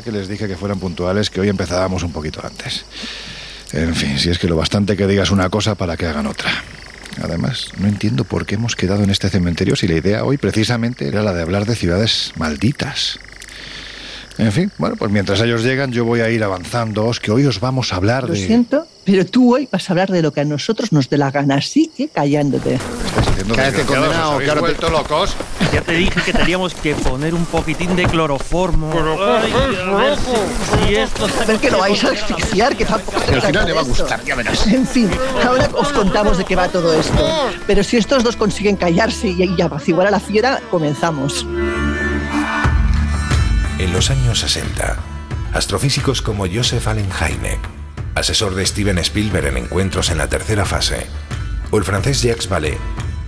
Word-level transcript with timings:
Mira 0.00 0.12
que 0.12 0.18
les 0.18 0.28
dije 0.28 0.48
que 0.48 0.56
fueran 0.56 0.78
puntuales, 0.78 1.28
que 1.28 1.42
hoy 1.42 1.50
empezábamos 1.50 2.02
un 2.04 2.10
poquito 2.10 2.40
antes. 2.42 2.86
En 3.74 3.94
fin, 3.94 4.18
si 4.18 4.30
es 4.30 4.38
que 4.38 4.48
lo 4.48 4.56
bastante 4.56 4.96
que 4.96 5.06
digas 5.06 5.30
una 5.30 5.50
cosa 5.50 5.74
para 5.74 5.98
que 5.98 6.06
hagan 6.06 6.26
otra. 6.26 6.50
Además, 7.22 7.68
no 7.76 7.86
entiendo 7.86 8.24
por 8.24 8.46
qué 8.46 8.54
hemos 8.54 8.76
quedado 8.76 9.04
en 9.04 9.10
este 9.10 9.28
cementerio 9.28 9.76
si 9.76 9.86
la 9.88 9.96
idea 9.96 10.24
hoy 10.24 10.38
precisamente 10.38 11.06
era 11.06 11.22
la 11.22 11.34
de 11.34 11.42
hablar 11.42 11.66
de 11.66 11.74
ciudades 11.76 12.32
malditas. 12.36 13.20
En 14.38 14.52
fin, 14.52 14.72
bueno, 14.78 14.96
pues 14.96 15.10
mientras 15.10 15.38
ellos 15.42 15.62
llegan 15.62 15.92
yo 15.92 16.06
voy 16.06 16.20
a 16.20 16.30
ir 16.30 16.42
avanzando, 16.42 17.10
que 17.20 17.30
hoy 17.30 17.44
os 17.44 17.60
vamos 17.60 17.92
a 17.92 17.96
hablar 17.96 18.26
Lo 18.26 18.32
de... 18.32 18.46
siento, 18.46 18.86
pero 19.04 19.26
tú 19.26 19.54
hoy 19.54 19.68
vas 19.70 19.90
a 19.90 19.92
hablar 19.92 20.10
de 20.10 20.22
lo 20.22 20.32
que 20.32 20.40
a 20.40 20.44
nosotros 20.46 20.92
nos 20.92 21.10
dé 21.10 21.18
la 21.18 21.30
gana, 21.30 21.56
así 21.56 21.90
que 21.94 22.08
callándote. 22.08 22.78
Cállate, 23.54 23.84
condenado, 23.84 24.36
¿os 24.36 24.60
vuelto 24.60 24.90
locos? 24.90 25.36
Ya 25.72 25.80
te 25.82 25.92
dije 25.92 26.20
que 26.22 26.32
teníamos 26.32 26.74
que 26.74 26.94
poner 26.94 27.34
un 27.34 27.44
poquitín 27.46 27.94
de 27.96 28.04
cloroformo. 28.04 28.92
A 28.92 29.40
ver 29.40 30.16
si, 30.18 30.86
si 30.86 30.94
esto... 30.96 31.26
A 31.40 31.44
ver 31.44 31.58
que 31.58 31.70
lo 31.70 31.78
vais 31.78 32.02
a 32.04 32.10
asfixiar, 32.10 32.76
que 32.76 32.84
tampoco 32.84 33.20
se 33.20 33.34
al 33.34 33.42
final 33.42 33.66
le 33.66 33.72
va 33.72 33.80
a 33.80 33.84
gustar, 33.84 34.24
ya 34.24 34.34
verás. 34.34 34.66
En 34.66 34.86
fin, 34.86 35.10
ahora 35.46 35.68
os 35.72 35.88
contamos 35.92 36.38
de 36.38 36.44
qué 36.44 36.56
va 36.56 36.68
todo 36.68 36.92
esto. 36.98 37.50
Pero 37.66 37.84
si 37.84 37.96
estos 37.96 38.24
dos 38.24 38.36
consiguen 38.36 38.76
callarse 38.76 39.28
y, 39.28 39.54
y 39.56 39.62
apaciguar 39.62 40.06
a 40.06 40.10
la 40.10 40.20
fiera, 40.20 40.60
comenzamos. 40.70 41.46
En 43.78 43.92
los 43.92 44.10
años 44.10 44.40
60, 44.40 44.96
astrofísicos 45.54 46.20
como 46.20 46.46
Joseph 46.52 46.86
Allen 46.86 47.08
Hynek, 47.10 47.60
asesor 48.14 48.54
de 48.54 48.66
Steven 48.66 48.98
Spielberg 48.98 49.46
en 49.46 49.56
encuentros 49.56 50.10
en 50.10 50.18
la 50.18 50.28
tercera 50.28 50.64
fase, 50.64 51.06
o 51.70 51.78
el 51.78 51.84
francés 51.84 52.22
Jacques 52.22 52.48
Vallée, 52.48 52.78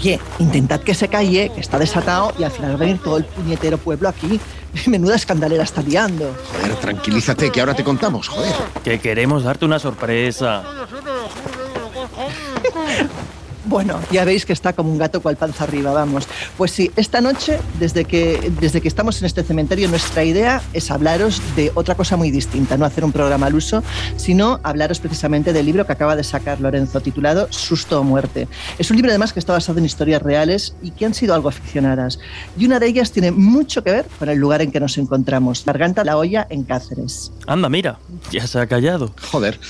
Oye, 0.00 0.18
intentad 0.38 0.80
que 0.80 0.94
se 0.94 1.08
calle, 1.08 1.52
que 1.54 1.60
está 1.60 1.78
desatado 1.78 2.32
y 2.38 2.44
al 2.44 2.50
final 2.50 2.70
va 2.70 2.76
a 2.76 2.78
venir 2.78 3.02
todo 3.02 3.18
el 3.18 3.26
puñetero 3.26 3.76
pueblo 3.76 4.08
aquí. 4.08 4.40
Menuda 4.86 5.14
escandalera 5.14 5.62
está 5.62 5.82
liando. 5.82 6.34
Joder, 6.52 6.74
tranquilízate, 6.76 7.50
que 7.50 7.60
ahora 7.60 7.74
te 7.74 7.84
contamos, 7.84 8.28
joder. 8.28 8.54
Que 8.82 8.98
queremos 8.98 9.44
darte 9.44 9.66
una 9.66 9.78
sorpresa. 9.78 10.64
Bueno, 13.70 14.00
ya 14.10 14.24
veis 14.24 14.44
que 14.44 14.52
está 14.52 14.72
como 14.72 14.90
un 14.90 14.98
gato 14.98 15.22
cual 15.22 15.36
panza 15.36 15.62
arriba, 15.62 15.92
vamos. 15.92 16.26
Pues 16.58 16.72
sí, 16.72 16.90
esta 16.96 17.20
noche, 17.20 17.60
desde 17.78 18.04
que, 18.04 18.50
desde 18.60 18.80
que 18.80 18.88
estamos 18.88 19.20
en 19.20 19.26
este 19.26 19.44
cementerio, 19.44 19.86
nuestra 19.86 20.24
idea 20.24 20.60
es 20.72 20.90
hablaros 20.90 21.40
de 21.54 21.70
otra 21.76 21.94
cosa 21.94 22.16
muy 22.16 22.32
distinta, 22.32 22.76
no 22.76 22.84
hacer 22.84 23.04
un 23.04 23.12
programa 23.12 23.46
al 23.46 23.54
uso, 23.54 23.84
sino 24.16 24.58
hablaros 24.64 24.98
precisamente 24.98 25.52
del 25.52 25.66
libro 25.66 25.86
que 25.86 25.92
acaba 25.92 26.16
de 26.16 26.24
sacar 26.24 26.60
Lorenzo, 26.60 27.00
titulado 27.00 27.46
Susto 27.52 28.00
o 28.00 28.02
Muerte. 28.02 28.48
Es 28.76 28.90
un 28.90 28.96
libro 28.96 29.12
además 29.12 29.32
que 29.32 29.38
está 29.38 29.52
basado 29.52 29.78
en 29.78 29.84
historias 29.84 30.20
reales 30.20 30.74
y 30.82 30.90
que 30.90 31.06
han 31.06 31.14
sido 31.14 31.32
algo 31.32 31.48
aficionadas. 31.48 32.18
Y 32.58 32.66
una 32.66 32.80
de 32.80 32.88
ellas 32.88 33.12
tiene 33.12 33.30
mucho 33.30 33.84
que 33.84 33.92
ver 33.92 34.06
con 34.18 34.28
el 34.28 34.38
lugar 34.38 34.62
en 34.62 34.72
que 34.72 34.80
nos 34.80 34.98
encontramos, 34.98 35.64
Garganta 35.64 36.02
la 36.02 36.16
Olla 36.16 36.44
en 36.50 36.64
Cáceres. 36.64 37.30
Anda, 37.46 37.68
mira, 37.68 38.00
ya 38.32 38.44
se 38.48 38.58
ha 38.58 38.66
callado. 38.66 39.14
Joder. 39.30 39.60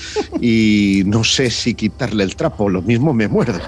Y 0.41 1.03
no 1.05 1.23
sé 1.23 1.51
si 1.51 1.75
quitarle 1.75 2.23
el 2.23 2.35
trapo, 2.35 2.67
lo 2.67 2.81
mismo 2.81 3.13
me 3.13 3.27
muerdo. 3.27 3.59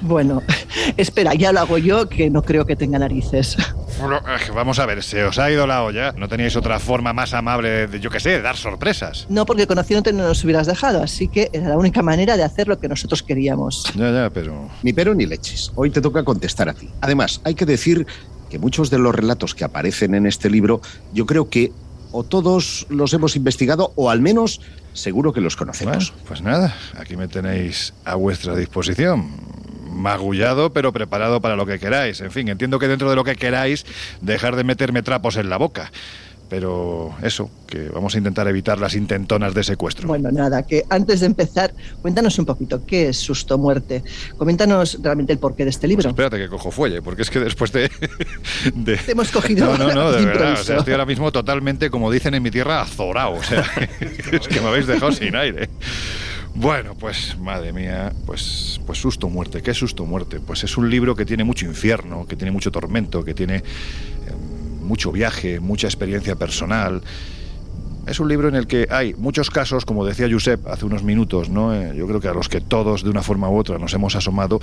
Bueno, 0.00 0.42
espera, 0.96 1.34
ya 1.34 1.52
lo 1.52 1.60
hago 1.60 1.78
yo, 1.78 2.08
que 2.08 2.30
no 2.30 2.42
creo 2.42 2.64
que 2.64 2.76
tenga 2.76 2.98
narices. 2.98 3.56
Eh, 3.58 4.52
Vamos 4.54 4.78
a 4.78 4.86
ver, 4.86 5.02
se 5.02 5.24
os 5.24 5.38
ha 5.38 5.50
ido 5.50 5.66
la 5.66 5.82
olla. 5.82 6.12
¿No 6.16 6.28
teníais 6.28 6.56
otra 6.56 6.78
forma 6.78 7.12
más 7.12 7.34
amable 7.34 7.86
de, 7.86 8.00
yo 8.00 8.10
qué 8.10 8.20
sé, 8.20 8.30
de 8.30 8.42
dar 8.42 8.56
sorpresas? 8.56 9.26
No, 9.28 9.44
porque 9.44 9.66
conociéndote 9.66 10.12
no 10.12 10.26
nos 10.26 10.42
hubieras 10.44 10.66
dejado, 10.66 11.02
así 11.02 11.28
que 11.28 11.50
era 11.52 11.68
la 11.68 11.76
única 11.76 12.02
manera 12.02 12.36
de 12.36 12.44
hacer 12.44 12.68
lo 12.68 12.78
que 12.78 12.88
nosotros 12.88 13.22
queríamos. 13.22 13.84
Ya, 13.94 14.10
ya, 14.10 14.30
pero... 14.30 14.70
Ni 14.82 14.92
pero 14.92 15.14
ni 15.14 15.26
leches. 15.26 15.72
Hoy 15.74 15.90
te 15.90 16.00
toca 16.00 16.24
contestar 16.24 16.68
a 16.68 16.74
ti. 16.74 16.88
Además, 17.00 17.40
hay 17.44 17.54
que 17.54 17.66
decir 17.66 18.06
que 18.48 18.58
muchos 18.58 18.88
de 18.90 18.98
los 18.98 19.14
relatos 19.14 19.54
que 19.54 19.64
aparecen 19.64 20.14
en 20.14 20.26
este 20.26 20.48
libro, 20.48 20.80
yo 21.12 21.26
creo 21.26 21.50
que 21.50 21.72
o 22.12 22.24
todos 22.24 22.86
los 22.88 23.12
hemos 23.12 23.36
investigado 23.36 23.92
o 23.96 24.10
al 24.10 24.20
menos 24.20 24.60
seguro 24.92 25.32
que 25.32 25.40
los 25.40 25.56
conocemos. 25.56 26.12
pues 26.26 26.42
nada, 26.42 26.74
aquí 26.96 27.16
me 27.16 27.28
tenéis 27.28 27.94
a 28.04 28.14
vuestra 28.14 28.56
disposición. 28.56 29.30
Magullado, 29.90 30.72
pero 30.72 30.92
preparado 30.92 31.40
para 31.40 31.56
lo 31.56 31.66
que 31.66 31.80
queráis. 31.80 32.20
En 32.20 32.30
fin, 32.30 32.48
entiendo 32.48 32.78
que 32.78 32.86
dentro 32.86 33.10
de 33.10 33.16
lo 33.16 33.24
que 33.24 33.34
queráis, 33.34 33.84
dejar 34.20 34.54
de 34.54 34.62
meterme 34.62 35.02
trapos 35.02 35.36
en 35.36 35.50
la 35.50 35.56
boca. 35.56 35.90
Pero 36.48 37.14
eso, 37.22 37.50
que 37.66 37.90
vamos 37.90 38.14
a 38.14 38.18
intentar 38.18 38.48
evitar 38.48 38.78
las 38.78 38.94
intentonas 38.94 39.52
de 39.52 39.62
secuestro. 39.62 40.08
Bueno, 40.08 40.30
nada, 40.32 40.62
que 40.62 40.84
antes 40.88 41.20
de 41.20 41.26
empezar, 41.26 41.74
cuéntanos 42.00 42.38
un 42.38 42.46
poquito, 42.46 42.84
¿qué 42.86 43.10
es 43.10 43.18
susto 43.18 43.58
muerte? 43.58 44.02
Coméntanos 44.38 44.98
realmente 45.02 45.32
el 45.34 45.38
porqué 45.38 45.64
de 45.64 45.70
este 45.70 45.86
libro. 45.86 46.08
Espérate 46.08 46.38
que 46.38 46.48
cojo 46.48 46.70
fuelle, 46.70 47.02
porque 47.02 47.22
es 47.22 47.30
que 47.30 47.40
después 47.40 47.70
de... 47.72 47.90
de- 48.74 48.96
Te 48.96 49.12
hemos 49.12 49.30
cogido 49.30 49.76
No, 49.76 49.88
no, 49.88 49.94
no, 49.94 50.12
de 50.12 50.20
de 50.20 50.26
verdad. 50.26 50.52
O 50.54 50.64
sea, 50.64 50.78
estoy 50.78 50.92
ahora 50.94 51.06
mismo 51.06 51.30
totalmente, 51.32 51.90
como 51.90 52.10
dicen 52.10 52.34
en 52.34 52.42
mi 52.42 52.50
tierra, 52.50 52.80
azorado. 52.80 53.32
O 53.34 53.42
sea, 53.42 53.64
es 54.32 54.48
que 54.48 54.60
me 54.60 54.68
habéis 54.68 54.86
dejado 54.86 55.12
sin 55.12 55.36
aire. 55.36 55.68
Bueno, 56.54 56.94
pues 56.98 57.36
madre 57.38 57.72
mía, 57.72 58.12
pues, 58.26 58.80
pues 58.86 58.98
susto 58.98 59.28
muerte. 59.28 59.62
¿Qué 59.62 59.70
es 59.72 59.76
susto 59.76 60.04
muerte? 60.06 60.40
Pues 60.40 60.64
es 60.64 60.76
un 60.76 60.90
libro 60.90 61.14
que 61.14 61.24
tiene 61.24 61.44
mucho 61.44 61.66
infierno, 61.66 62.26
que 62.26 62.34
tiene 62.34 62.50
mucho 62.50 62.72
tormento, 62.72 63.22
que 63.22 63.32
tiene 63.34 63.62
mucho 64.88 65.12
viaje, 65.12 65.60
mucha 65.60 65.86
experiencia 65.86 66.34
personal. 66.34 67.02
Es 68.06 68.18
un 68.20 68.28
libro 68.28 68.48
en 68.48 68.54
el 68.54 68.66
que 68.66 68.88
hay 68.90 69.12
muchos 69.14 69.50
casos, 69.50 69.84
como 69.84 70.04
decía 70.04 70.26
Josep 70.30 70.66
hace 70.66 70.86
unos 70.86 71.02
minutos, 71.02 71.50
¿no? 71.50 71.74
Eh, 71.74 71.92
yo 71.94 72.06
creo 72.06 72.20
que 72.20 72.28
a 72.28 72.32
los 72.32 72.48
que 72.48 72.62
todos 72.62 73.04
de 73.04 73.10
una 73.10 73.22
forma 73.22 73.50
u 73.50 73.56
otra 73.58 73.78
nos 73.78 73.92
hemos 73.92 74.16
asomado 74.16 74.60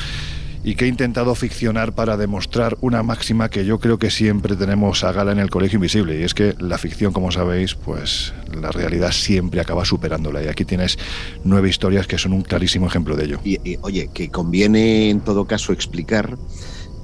y 0.64 0.74
que 0.74 0.86
he 0.86 0.88
intentado 0.88 1.36
ficcionar 1.36 1.94
para 1.94 2.18
demostrar 2.18 2.76
una 2.82 3.04
máxima 3.04 3.50
que 3.50 3.64
yo 3.64 3.78
creo 3.78 4.00
que 4.00 4.10
siempre 4.10 4.56
tenemos 4.56 5.04
a 5.04 5.12
gala 5.12 5.32
en 5.32 5.38
el 5.38 5.52
Colegio 5.52 5.78
Invisible 5.78 6.20
y 6.20 6.24
es 6.24 6.34
que 6.34 6.56
la 6.58 6.80
ficción, 6.80 7.14
como 7.14 7.32
sabéis, 7.32 7.76
pues 7.76 8.34
la 8.52 8.72
realidad 8.72 9.12
siempre 9.12 9.62
acaba 9.62 9.86
superándola 9.86 10.42
y 10.42 10.48
aquí 10.48 10.66
tienes 10.66 10.98
nueve 11.44 11.70
historias 11.70 12.08
que 12.08 12.18
son 12.18 12.34
un 12.34 12.42
clarísimo 12.42 12.88
ejemplo 12.88 13.16
de 13.16 13.26
ello. 13.26 13.40
Y, 13.44 13.60
y, 13.64 13.78
oye, 13.84 14.10
que 14.12 14.30
conviene 14.30 15.12
en 15.12 15.20
todo 15.20 15.46
caso 15.46 15.72
explicar 15.72 16.36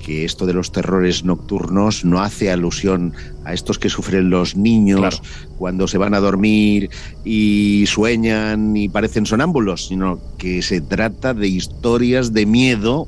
que 0.03 0.25
esto 0.25 0.45
de 0.45 0.53
los 0.53 0.71
terrores 0.71 1.24
nocturnos 1.24 2.03
no 2.03 2.21
hace 2.21 2.51
alusión 2.51 3.13
a 3.45 3.53
estos 3.53 3.80
que 3.80 3.89
sufren 3.89 4.30
los 4.30 4.56
niños 4.56 5.00
Claro. 5.00 5.18
cuando 5.57 5.88
se 5.88 5.98
van 5.98 6.13
a 6.13 6.19
dormir 6.19 6.89
y 7.24 7.86
sueñan 7.88 8.75
y 8.75 8.89
parecen 8.89 9.25
sonámbulos, 9.25 9.88
sino 9.88 10.19
que 10.38 10.62
se 10.62 10.81
trata 10.81 11.33
de 11.33 11.48
historias 11.48 12.33
de 12.33 12.45
miedo 12.45 13.07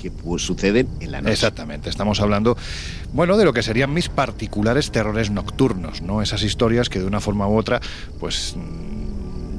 que 0.00 0.10
pues 0.10 0.42
suceden 0.42 0.88
en 1.00 1.10
la 1.12 1.20
noche. 1.22 1.32
Exactamente, 1.32 1.88
estamos 1.88 2.20
hablando, 2.20 2.56
bueno, 3.14 3.36
de 3.38 3.44
lo 3.46 3.52
que 3.54 3.62
serían 3.62 3.94
mis 3.94 4.10
particulares 4.10 4.90
terrores 4.92 5.30
nocturnos, 5.30 6.02
¿no? 6.02 6.20
Esas 6.20 6.42
historias 6.42 6.90
que 6.90 6.98
de 7.00 7.06
una 7.06 7.20
forma 7.20 7.48
u 7.48 7.56
otra, 7.56 7.80
pues 8.20 8.56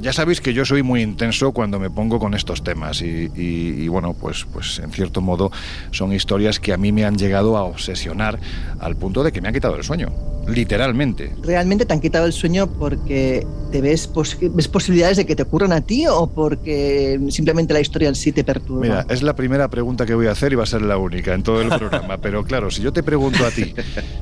ya 0.07 0.13
sabéis 0.13 0.39
que 0.39 0.53
yo 0.53 0.63
soy 0.63 0.83
muy 0.83 1.01
intenso 1.01 1.51
cuando 1.51 1.79
me 1.81 1.89
pongo 1.89 2.17
con 2.17 2.33
estos 2.33 2.63
temas 2.63 3.01
y, 3.01 3.29
y- 3.35 3.75
y, 3.83 3.87
bueno, 3.89 4.13
pues, 4.13 4.45
pues 4.53 4.79
en 4.79 4.89
cierto 4.93 5.19
modo 5.19 5.51
son 5.91 6.13
historias 6.13 6.61
que 6.61 6.71
a 6.71 6.77
mí 6.77 6.93
me 6.93 7.03
han 7.03 7.17
llegado 7.17 7.57
a 7.57 7.63
obsesionar 7.63 8.39
al 8.79 8.95
punto 8.95 9.21
de 9.21 9.33
que 9.33 9.41
me 9.41 9.49
han 9.49 9.53
quitado 9.53 9.75
el 9.75 9.83
sueño. 9.83 10.07
literalmente. 10.47 11.33
¿Realmente 11.43 11.85
te 11.85 11.93
han 11.93 11.99
quitado 11.99 12.25
el 12.25 12.31
sueño 12.31 12.67
porque 12.67 13.45
te 13.69 13.81
ves, 13.81 14.09
ves 14.53 14.67
posibilidades 14.69 15.17
de 15.17 15.25
que 15.25 15.35
te 15.35 15.43
ocurran 15.43 15.73
a 15.73 15.81
ti 15.81 16.07
o 16.07 16.27
porque 16.27 17.19
simplemente 17.29 17.73
la 17.73 17.81
historia 17.81 18.07
en 18.07 18.15
sí 18.15 18.31
te 18.31 18.45
perturba? 18.45 18.81
Mira, 18.81 19.05
es 19.09 19.21
la 19.23 19.35
primera 19.35 19.67
pregunta 19.67 20.05
que 20.05 20.15
voy 20.15 20.27
a 20.27 20.31
hacer 20.31 20.53
y 20.53 20.55
va 20.55 20.63
a 20.63 20.67
ser 20.67 20.83
la 20.83 20.97
única 20.97 21.33
en 21.33 21.43
todo 21.43 21.61
el 21.61 21.67
programa. 21.67 22.17
Pero 22.21 22.45
claro, 22.45 22.71
si 22.71 22.81
yo 22.81 22.93
te 22.93 23.03
pregunto 23.03 23.45
a 23.45 23.51
ti, 23.51 23.73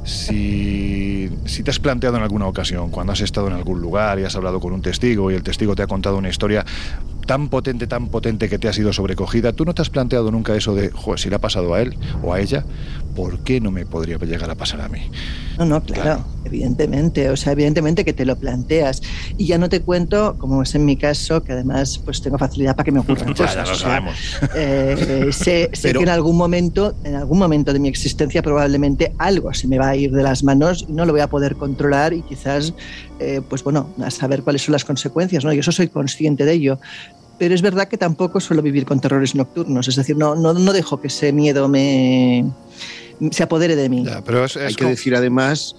si, 0.03 1.29
si 1.45 1.61
te 1.63 1.69
has 1.69 1.79
planteado 1.79 2.17
en 2.17 2.23
alguna 2.23 2.47
ocasión, 2.47 2.89
cuando 2.89 3.13
has 3.13 3.21
estado 3.21 3.47
en 3.47 3.53
algún 3.53 3.79
lugar 3.81 4.17
y 4.19 4.23
has 4.23 4.35
hablado 4.35 4.59
con 4.59 4.73
un 4.73 4.81
testigo 4.81 5.29
y 5.29 5.35
el 5.35 5.43
testigo 5.43 5.74
te 5.75 5.83
ha 5.83 5.87
contado 5.87 6.17
una 6.17 6.29
historia 6.29 6.65
tan 7.25 7.49
potente, 7.49 7.87
tan 7.87 8.07
potente 8.07 8.49
que 8.49 8.59
te 8.59 8.67
ha 8.67 8.73
sido 8.73 8.93
sobrecogida, 8.93 9.51
¿tú 9.51 9.65
no 9.65 9.73
te 9.73 9.81
has 9.81 9.89
planteado 9.89 10.31
nunca 10.31 10.55
eso 10.55 10.75
de, 10.75 10.91
joder, 10.91 11.19
si 11.19 11.29
le 11.29 11.35
ha 11.35 11.39
pasado 11.39 11.73
a 11.73 11.81
él 11.81 11.97
o 12.23 12.33
a 12.33 12.39
ella, 12.39 12.63
¿por 13.15 13.39
qué 13.39 13.61
no 13.61 13.71
me 13.71 13.85
podría 13.85 14.17
llegar 14.17 14.49
a 14.49 14.55
pasar 14.55 14.81
a 14.81 14.89
mí? 14.89 14.99
No, 15.57 15.65
no, 15.65 15.81
claro, 15.81 16.25
evidentemente, 16.43 17.29
o 17.29 17.37
sea, 17.37 17.53
evidentemente 17.53 18.03
que 18.03 18.13
te 18.13 18.25
lo 18.25 18.35
planteas. 18.35 19.01
Y 19.37 19.47
ya 19.47 19.57
no 19.57 19.69
te 19.69 19.81
cuento, 19.81 20.37
como 20.37 20.61
es 20.61 20.75
en 20.75 20.85
mi 20.85 20.97
caso, 20.97 21.41
que 21.41 21.53
además 21.53 21.99
pues 22.03 22.21
tengo 22.21 22.37
facilidad 22.37 22.75
para 22.75 22.83
que 22.83 22.91
me 22.91 22.99
ocurran 22.99 23.33
cosas. 23.33 23.55
ya 23.55 23.65
lo 23.65 23.75
sabemos. 23.75 24.15
Eh, 24.53 25.29
sé, 25.31 25.69
sé 25.73 25.93
que 25.93 26.03
en 26.03 26.09
algún 26.09 26.35
momento, 26.35 26.95
en 27.03 27.15
algún 27.15 27.39
momento 27.39 27.71
de 27.71 27.79
mi 27.79 27.87
existencia 27.87 28.43
probablemente 28.43 29.13
algo 29.17 29.53
se 29.53 29.67
me 29.67 29.79
va 29.79 29.89
a 29.89 29.95
ir 29.95 30.11
de 30.11 30.21
las 30.21 30.43
manos 30.43 30.85
y 30.87 30.91
no 30.91 31.05
lo 31.05 31.13
voy 31.13 31.21
a 31.21 31.27
poder 31.27 31.55
controlar 31.55 32.13
y 32.13 32.21
quizás, 32.21 32.73
eh, 33.19 33.41
pues 33.47 33.63
bueno, 33.63 33.93
a 34.03 34.11
saber 34.11 34.43
cuáles 34.43 34.63
son 34.63 34.73
las 34.73 34.83
consecuencias, 34.83 35.45
¿no? 35.45 35.53
Yo 35.53 35.61
eso 35.61 35.71
soy 35.71 35.87
consciente 35.87 36.43
de 36.43 36.53
ello 36.53 36.79
pero 37.37 37.53
es 37.53 37.61
verdad 37.61 37.87
que 37.87 37.97
tampoco 37.97 38.39
suelo 38.39 38.61
vivir 38.61 38.85
con 38.85 38.99
terrores 38.99 39.35
nocturnos, 39.35 39.87
es 39.87 39.95
decir, 39.95 40.15
no, 40.15 40.35
no, 40.35 40.53
no 40.53 40.73
dejo 40.73 41.01
que 41.01 41.07
ese 41.07 41.33
miedo 41.33 41.67
me 41.67 42.45
se 43.31 43.43
apodere 43.43 43.75
de 43.75 43.89
mí. 43.89 44.05
pero 44.25 44.45
Hay 44.65 44.75
que 44.75 44.85
decir 44.85 45.15
además 45.15 45.75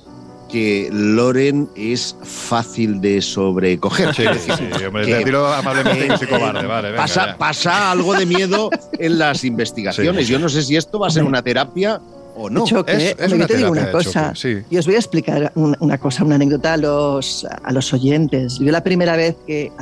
que 0.48 0.88
Loren 0.92 1.68
es 1.74 2.16
fácil 2.22 3.00
de 3.00 3.20
sobrecoger. 3.20 4.14
Sí, 4.14 4.24
sí, 4.38 4.52
sí, 4.78 4.84
hombre, 4.84 5.06
decirlo 5.06 5.46
amablemente 5.48 6.16
soy 6.18 6.26
cobarde, 6.28 6.66
vale, 6.66 6.90
venga, 6.90 7.02
pasa, 7.02 7.36
pasa, 7.36 7.90
algo 7.90 8.14
de 8.14 8.26
miedo 8.26 8.70
en 8.92 9.18
las 9.18 9.44
investigaciones. 9.44 10.28
Yo 10.28 10.38
no 10.38 10.48
sé 10.48 10.62
si 10.62 10.76
esto 10.76 10.98
va 10.98 11.08
a 11.08 11.10
ser 11.10 11.24
una 11.24 11.42
terapia 11.42 12.00
o 12.36 12.50
no. 12.50 12.64
Choque, 12.64 13.14
es, 13.18 13.30
yo 13.30 13.46
te 13.46 13.56
digo 13.56 13.70
una 13.70 13.90
cosa, 13.90 14.32
y 14.70 14.76
os 14.76 14.86
voy 14.86 14.94
a 14.94 14.98
explicar 14.98 15.52
una, 15.54 15.98
cosa, 15.98 16.24
una 16.24 16.36
anécdota 16.36 16.74
a 16.74 16.76
los, 16.76 17.46
a 17.62 17.72
los 17.72 17.92
oyentes. 17.92 18.58
Yo 18.58 18.70
la 18.70 18.82
primera 18.82 19.16
vez 19.16 19.36
que 19.46 19.72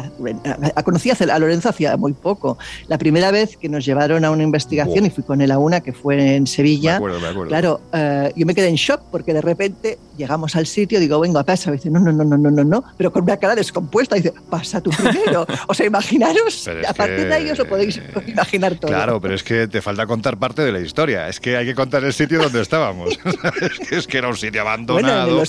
a, 0.74 0.82
conocí 0.82 1.10
a, 1.10 1.38
Lorenzo 1.38 1.68
hacía 1.68 1.96
muy 1.96 2.12
poco, 2.12 2.58
la 2.88 2.98
primera 2.98 3.30
vez 3.30 3.56
que 3.56 3.68
nos 3.68 3.84
llevaron 3.84 4.24
a 4.24 4.30
una 4.30 4.42
investigación 4.42 5.06
y 5.06 5.10
fui 5.10 5.24
con 5.24 5.40
él 5.40 5.50
a 5.50 5.58
una 5.58 5.80
que 5.80 5.92
fue 5.92 6.36
en 6.36 6.46
Sevilla, 6.46 6.92
me 6.92 6.96
acuerdo, 6.96 7.20
me 7.20 7.28
acuerdo. 7.28 7.48
claro, 7.48 7.80
eh, 7.92 8.32
yo 8.36 8.46
me 8.46 8.54
quedé 8.54 8.68
en 8.68 8.76
shock 8.76 9.02
porque 9.10 9.34
de 9.34 9.40
repente 9.40 9.98
llegamos 10.16 10.54
al 10.56 10.66
sitio, 10.66 11.00
digo, 11.00 11.18
vengo 11.20 11.38
a 11.38 11.44
pasar, 11.44 11.74
y 11.74 11.78
dice, 11.78 11.90
no, 11.90 12.00
no, 12.00 12.12
no, 12.12 12.24
no, 12.24 12.36
no, 12.36 12.50
no, 12.50 12.64
no, 12.64 12.84
pero 12.96 13.12
con 13.12 13.22
una 13.22 13.36
cara 13.36 13.54
descompuesta, 13.54 14.16
dice, 14.16 14.32
pasa 14.48 14.80
tú 14.80 14.90
primero. 14.90 15.46
o 15.66 15.74
sea, 15.74 15.86
imaginaros, 15.86 16.68
a 16.86 16.92
partir 16.92 17.26
de 17.26 17.34
ahí 17.34 17.50
os 17.50 17.58
lo 17.58 17.66
podéis 17.66 18.00
imaginar 18.26 18.76
todo. 18.76 18.90
Claro, 18.90 19.20
pero 19.20 19.34
es 19.34 19.42
que 19.42 19.66
te 19.66 19.82
falta 19.82 20.06
contar 20.06 20.38
parte 20.38 20.62
de 20.62 20.72
la 20.72 20.80
historia, 20.80 21.28
es 21.28 21.40
que 21.40 21.56
hay 21.56 21.66
que 21.66 21.74
contar 21.74 22.04
el 22.04 22.12
sitio 22.12 22.43
donde 22.44 22.60
estábamos. 22.62 23.18
es 23.90 24.06
que 24.06 24.18
era 24.18 24.28
un 24.28 24.36
sitio 24.36 24.60
abandonado, 24.60 25.42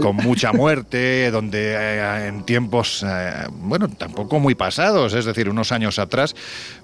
con 0.00 0.16
mucha 0.16 0.52
muerte, 0.52 1.30
donde 1.30 1.74
eh, 1.74 2.26
en 2.28 2.44
tiempos, 2.44 3.04
eh, 3.06 3.46
bueno, 3.52 3.88
tampoco 3.88 4.40
muy 4.40 4.54
pasados, 4.54 5.14
es 5.14 5.24
decir, 5.24 5.48
unos 5.48 5.72
años 5.72 5.98
atrás, 5.98 6.34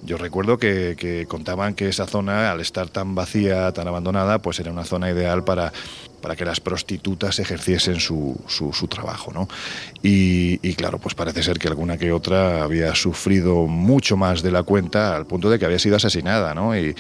yo 0.03 0.17
recuerdo 0.17 0.59
que, 0.59 0.95
que 0.99 1.27
contaban 1.27 1.75
que 1.75 1.89
esa 1.89 2.07
zona, 2.07 2.51
al 2.51 2.61
estar 2.61 2.89
tan 2.89 3.15
vacía, 3.15 3.73
tan 3.73 3.89
abandonada, 3.89 4.39
pues 4.41 4.61
era 4.61 4.71
una 4.71 4.85
zona 4.85 5.11
ideal 5.11 5.45
para 5.45 5.73
para 6.25 6.37
que 6.37 6.47
las 6.47 6.59
prostitutas 6.59 7.39
ejerciesen 7.39 8.01
su, 8.01 8.35
su, 8.49 8.89
trabajo. 8.89 9.31
¿no? 9.31 9.47
Y, 10.03 10.57
claro, 10.73 10.97
pues 10.97 11.15
parece 11.15 11.43
ser 11.43 11.59
que 11.59 11.69
alguna 11.69 11.99
que 11.99 12.13
otra 12.13 12.63
había 12.63 12.95
sufrido 12.95 13.67
mucho 13.67 14.17
más 14.17 14.43
de 14.43 14.51
la 14.51 14.63
cuenta 14.63 15.17
al 15.17 15.27
punto 15.27 15.51
de 15.51 15.59
que 15.59 15.67
había 15.67 15.79
sido 15.79 15.97
asesinada. 15.97 16.55
¿no? 16.55 16.75
Y, 16.75 16.95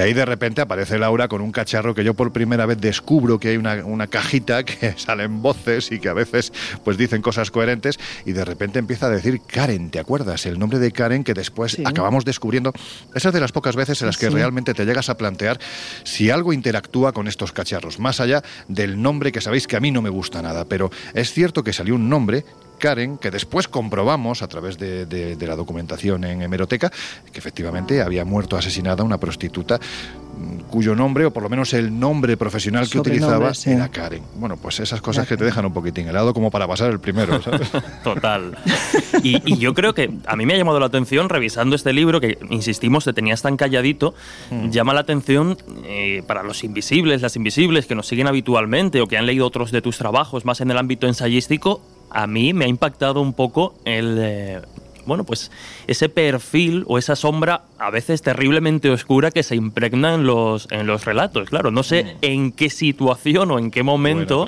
ahí 0.00 0.14
de 0.14 0.24
repente 0.24 0.62
aparece 0.62 0.98
Laura 0.98 1.28
con 1.28 1.42
un 1.42 1.52
cacharro 1.52 1.94
que 1.94 2.04
yo 2.04 2.14
por 2.14 2.32
primera 2.32 2.64
vez 2.64 2.80
descubro 2.80 3.38
que 3.38 3.48
hay 3.48 3.58
una, 3.58 3.84
una, 3.84 4.06
cajita 4.06 4.64
que 4.64 4.94
salen 4.96 5.42
voces 5.42 5.92
y 5.92 6.00
que 6.00 6.08
a 6.08 6.14
veces 6.14 6.50
pues 6.82 6.96
dicen 6.96 7.20
cosas 7.20 7.50
coherentes 7.50 7.98
y 8.24 8.32
de 8.32 8.46
repente 8.46 8.78
empieza 8.78 9.08
a 9.08 9.10
decir 9.10 9.42
Karen, 9.46 9.90
¿te 9.90 9.98
acuerdas? 9.98 10.46
El 10.46 10.58
nombre 10.58 10.78
de 10.78 10.90
Karen 10.90 11.22
que 11.22 11.34
después 11.34 11.76
acabamos 11.84 12.24
descubriendo. 12.24 12.72
Esa 13.14 13.28
es 13.28 13.34
de 13.34 13.40
las 13.40 13.52
pocas 13.52 13.76
veces 13.76 14.00
en 14.00 14.06
las 14.06 14.16
que 14.16 14.30
realmente 14.30 14.72
te 14.72 14.86
llegas 14.86 15.10
a 15.10 15.18
plantear 15.18 15.60
si 16.04 16.30
algo 16.30 16.54
interactúa 16.54 17.12
con 17.12 17.28
estos 17.28 17.52
cacharros, 17.52 17.98
más 17.98 18.20
allá 18.20 18.42
del 18.70 19.00
nombre 19.00 19.32
que 19.32 19.40
sabéis 19.40 19.66
que 19.66 19.76
a 19.76 19.80
mí 19.80 19.90
no 19.90 20.02
me 20.02 20.10
gusta 20.10 20.40
nada, 20.42 20.64
pero 20.64 20.90
es 21.12 21.32
cierto 21.32 21.62
que 21.62 21.72
salió 21.72 21.94
un 21.94 22.08
nombre 22.08 22.44
Karen, 22.80 23.18
que 23.18 23.30
después 23.30 23.68
comprobamos 23.68 24.42
a 24.42 24.48
través 24.48 24.76
de, 24.78 25.36
la 25.40 25.54
documentación 25.54 26.24
en 26.24 26.42
hemeroteca, 26.42 26.90
que 27.32 27.38
efectivamente 27.38 28.02
había 28.02 28.24
muerto 28.24 28.56
asesinada 28.56 29.04
una 29.04 29.18
prostituta 29.18 29.78
mm, 29.78 30.70
cuyo 30.70 30.96
nombre, 30.96 31.26
o 31.26 31.30
por 31.30 31.44
lo 31.44 31.48
menos 31.48 31.72
el 31.74 31.96
nombre 31.96 32.36
profesional 32.36 32.88
que 32.88 32.98
utilizaba, 32.98 33.52
era 33.66 33.88
Karen. 33.88 34.22
Bueno, 34.34 34.56
pues 34.56 34.80
esas 34.80 35.00
cosas 35.00 35.28
que 35.28 35.36
te 35.36 35.44
dejan 35.44 35.64
un 35.64 35.72
poquitín 35.72 36.08
helado 36.08 36.34
como 36.34 36.50
para 36.50 36.66
pasar 36.66 36.90
el 36.90 36.98
primero, 36.98 37.40
¿sabes? 37.40 37.70
Total. 38.02 38.58
Y, 39.22 39.58
yo 39.60 39.74
creo 39.74 39.94
que 39.94 40.10
a 40.26 40.36
mí 40.36 40.46
me 40.46 40.54
ha 40.54 40.56
llamado 40.56 40.80
la 40.80 40.86
atención 40.86 41.28
revisando 41.28 41.76
este 41.76 41.92
libro, 41.92 42.20
que 42.20 42.38
insistimos, 42.48 43.04
te 43.04 43.12
tenías 43.12 43.42
tan 43.42 43.56
calladito, 43.56 44.14
mm. 44.50 44.70
llama 44.70 44.94
la 44.94 45.00
atención 45.00 45.58
eh, 45.84 46.22
para 46.26 46.42
los 46.42 46.64
invisibles, 46.64 47.20
las 47.20 47.36
invisibles 47.36 47.86
que 47.86 47.94
nos 47.94 48.06
siguen 48.06 48.26
habitualmente 48.26 49.02
o 49.02 49.06
que 49.06 49.18
han 49.18 49.26
leído 49.26 49.46
otros 49.46 49.70
de 49.70 49.82
tus 49.82 49.98
trabajos 49.98 50.44
más 50.46 50.60
en 50.62 50.70
el 50.70 50.78
ámbito 50.78 51.06
ensayístico, 51.06 51.82
a 52.10 52.26
mí 52.26 52.52
me 52.52 52.64
ha 52.64 52.68
impactado 52.68 53.20
un 53.20 53.32
poco 53.32 53.74
el, 53.84 54.18
eh, 54.20 54.62
bueno, 55.10 55.24
pues 55.24 55.50
ese 55.88 56.08
perfil 56.08 56.84
o 56.86 56.96
esa 56.96 57.16
sombra 57.16 57.62
a 57.80 57.90
veces 57.90 58.22
terriblemente 58.22 58.90
oscura 58.90 59.32
que 59.32 59.42
se 59.42 59.56
impregna 59.56 60.14
en 60.14 60.24
los, 60.24 60.68
en 60.70 60.86
los 60.86 61.04
relatos. 61.04 61.48
Claro, 61.48 61.72
no 61.72 61.82
sé 61.82 62.04
mm. 62.04 62.08
en 62.22 62.52
qué 62.52 62.70
situación 62.70 63.50
o 63.50 63.58
en 63.58 63.72
qué 63.72 63.82
momento 63.82 64.46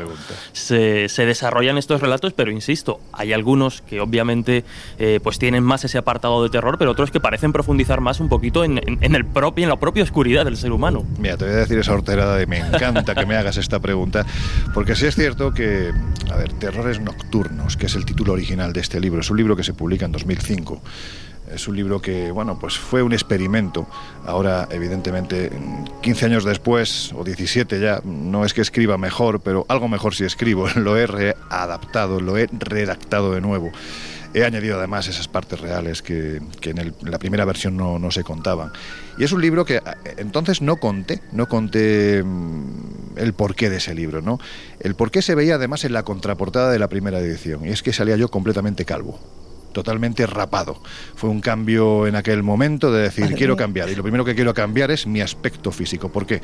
se, 0.52 1.08
desarrollan 1.08 1.78
estos 1.78 2.00
relatos, 2.00 2.32
pero 2.32 2.52
insisto, 2.52 3.00
hay 3.12 3.32
algunos 3.32 3.82
que 3.82 4.00
obviamente 4.00 4.64
eh, 5.00 5.19
pues 5.20 5.40
tienen 5.40 5.64
más 5.64 5.84
ese 5.84 5.98
apartado 5.98 6.44
de 6.44 6.48
terror, 6.48 6.78
pero 6.78 6.92
otros 6.92 7.10
que 7.10 7.19
parecen 7.19 7.52
profundizar 7.52 8.00
más 8.00 8.20
un 8.20 8.28
poquito 8.28 8.62
en, 8.62 8.78
el 9.00 9.24
propio, 9.24 9.64
en 9.64 9.69
la 9.69 9.81
propia 9.81 10.04
oscuridad 10.04 10.44
del 10.44 10.56
ser 10.56 10.70
humano. 10.70 11.04
Mira, 11.19 11.36
te 11.36 11.44
voy 11.44 11.54
a 11.54 11.56
decir 11.56 11.76
esa 11.76 11.92
horterada 11.92 12.36
de 12.36 12.46
me 12.46 12.58
encanta 12.58 13.16
que 13.16 13.26
me 13.26 13.34
hagas 13.34 13.56
esta 13.56 13.81
pregunta, 13.81 14.24
porque 14.74 14.94
sí 14.94 15.06
es 15.06 15.16
cierto 15.16 15.52
que, 15.52 15.90
a 16.31 16.36
ver, 16.36 16.52
Terrores 16.52 17.00
Nocturnos, 17.00 17.76
que 17.76 17.86
es 17.86 17.96
el 17.96 18.04
título 18.04 18.34
original 18.34 18.72
de 18.72 18.81
este 18.81 19.00
libro, 19.00 19.22
es 19.22 19.31
un 19.31 19.38
libro 19.38 19.56
que 19.56 19.64
se 19.64 19.74
publica 19.74 20.06
en 20.06 20.12
2005 20.12 20.51
es 21.52 21.68
un 21.68 21.76
libro 21.76 22.00
que, 22.00 22.30
bueno, 22.30 22.58
pues 22.58 22.78
fue 22.78 23.02
un 23.02 23.12
experimento. 23.12 23.86
Ahora, 24.24 24.68
evidentemente, 24.70 25.50
15 26.00 26.26
años 26.26 26.44
después, 26.44 27.12
o 27.14 27.24
17 27.24 27.80
ya, 27.80 28.00
no 28.04 28.44
es 28.44 28.54
que 28.54 28.60
escriba 28.60 28.96
mejor, 28.96 29.40
pero 29.40 29.66
algo 29.68 29.88
mejor 29.88 30.14
si 30.14 30.24
escribo. 30.24 30.68
Lo 30.76 30.96
he 30.96 31.06
readaptado, 31.06 32.20
lo 32.20 32.38
he 32.38 32.48
redactado 32.50 33.32
de 33.32 33.40
nuevo. 33.40 33.70
He 34.34 34.44
añadido 34.44 34.78
además 34.78 35.08
esas 35.08 35.28
partes 35.28 35.60
reales 35.60 36.00
que, 36.00 36.40
en, 36.62 36.94
la 37.02 37.18
primera 37.18 37.44
versión 37.44 37.76
no, 37.76 37.98
no, 37.98 38.10
se 38.10 38.24
contaban. 38.24 38.72
Y 39.18 39.24
es 39.24 39.32
un 39.32 39.42
libro 39.42 39.66
que 39.66 39.82
entonces 40.16 40.62
no 40.62 40.76
conté, 40.76 41.20
no 41.32 41.48
conté 41.48 42.22
mm, 42.24 43.18
el 43.18 43.34
porqué 43.34 43.68
de 43.68 43.76
ese 43.76 43.94
libro, 43.94 44.22
¿no? 44.22 44.38
El 44.80 44.94
porqué 44.94 45.20
se 45.20 45.34
veía 45.34 45.56
además 45.56 45.84
en 45.84 45.92
la 45.92 46.04
contraportada 46.04 46.70
de 46.70 46.78
la 46.78 46.88
primera 46.88 47.18
edición, 47.18 47.66
y 47.66 47.68
es 47.68 47.82
que 47.82 47.92
salía 47.92 48.16
yo 48.16 48.30
completamente 48.30 48.86
calvo 48.86 49.20
totalmente 49.72 50.26
rapado. 50.26 50.76
Fue 51.14 51.31
un 51.31 51.41
cambio 51.41 52.06
en 52.06 52.17
aquel 52.17 52.43
momento 52.43 52.93
de 52.93 53.02
decir, 53.02 53.34
quiero 53.34 53.56
cambiar. 53.56 53.88
Y 53.88 53.94
lo 53.94 54.02
primero 54.02 54.24
que 54.24 54.34
quiero 54.34 54.55
cambiar 54.55 54.91
es 54.91 55.06
mi 55.06 55.20
aspecto 55.20 55.70
físico. 55.72 56.10
¿Por 56.10 56.26
qué? 56.26 56.41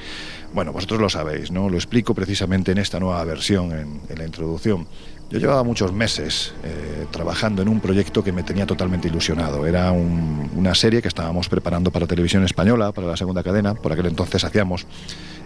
Bueno, 0.52 0.73
vosotros 0.73 1.00
lo 1.00 1.08
sabéis, 1.08 1.50
¿no? 1.50 1.68
Lo 1.68 1.76
explico 1.76 2.14
precisamente 2.14 2.73
en 2.73 2.78
esta 2.78 2.99
nueva 2.99 3.23
versión, 3.25 3.73
en, 3.73 4.18
la 4.18 4.25
introducción. 4.25 4.87
Yo 5.30 5.38
llevaba 5.38 5.62
muchos 5.62 5.92
meses 5.92 6.54
eh, 6.64 7.06
trabajando 7.11 7.61
en 7.61 7.68
un 7.68 7.80
proyecto 7.80 8.25
que 8.25 8.32
me 8.32 8.42
tenía 8.42 8.64
totalmente 8.64 9.08
ilusionado. 9.08 9.66
Era 9.66 9.92
una 9.92 10.75
serie 10.75 11.02
que 11.02 11.08
estábamos 11.08 11.50
preparando 11.50 11.90
para 11.90 12.06
televisión 12.06 12.44
española, 12.44 12.92
para 12.92 13.08
la 13.08 13.16
segunda 13.16 13.42
cadena. 13.42 13.75
Por 13.75 13.92
aquel 13.92 14.06
entonces 14.06 14.42
hacíamos 14.44 14.87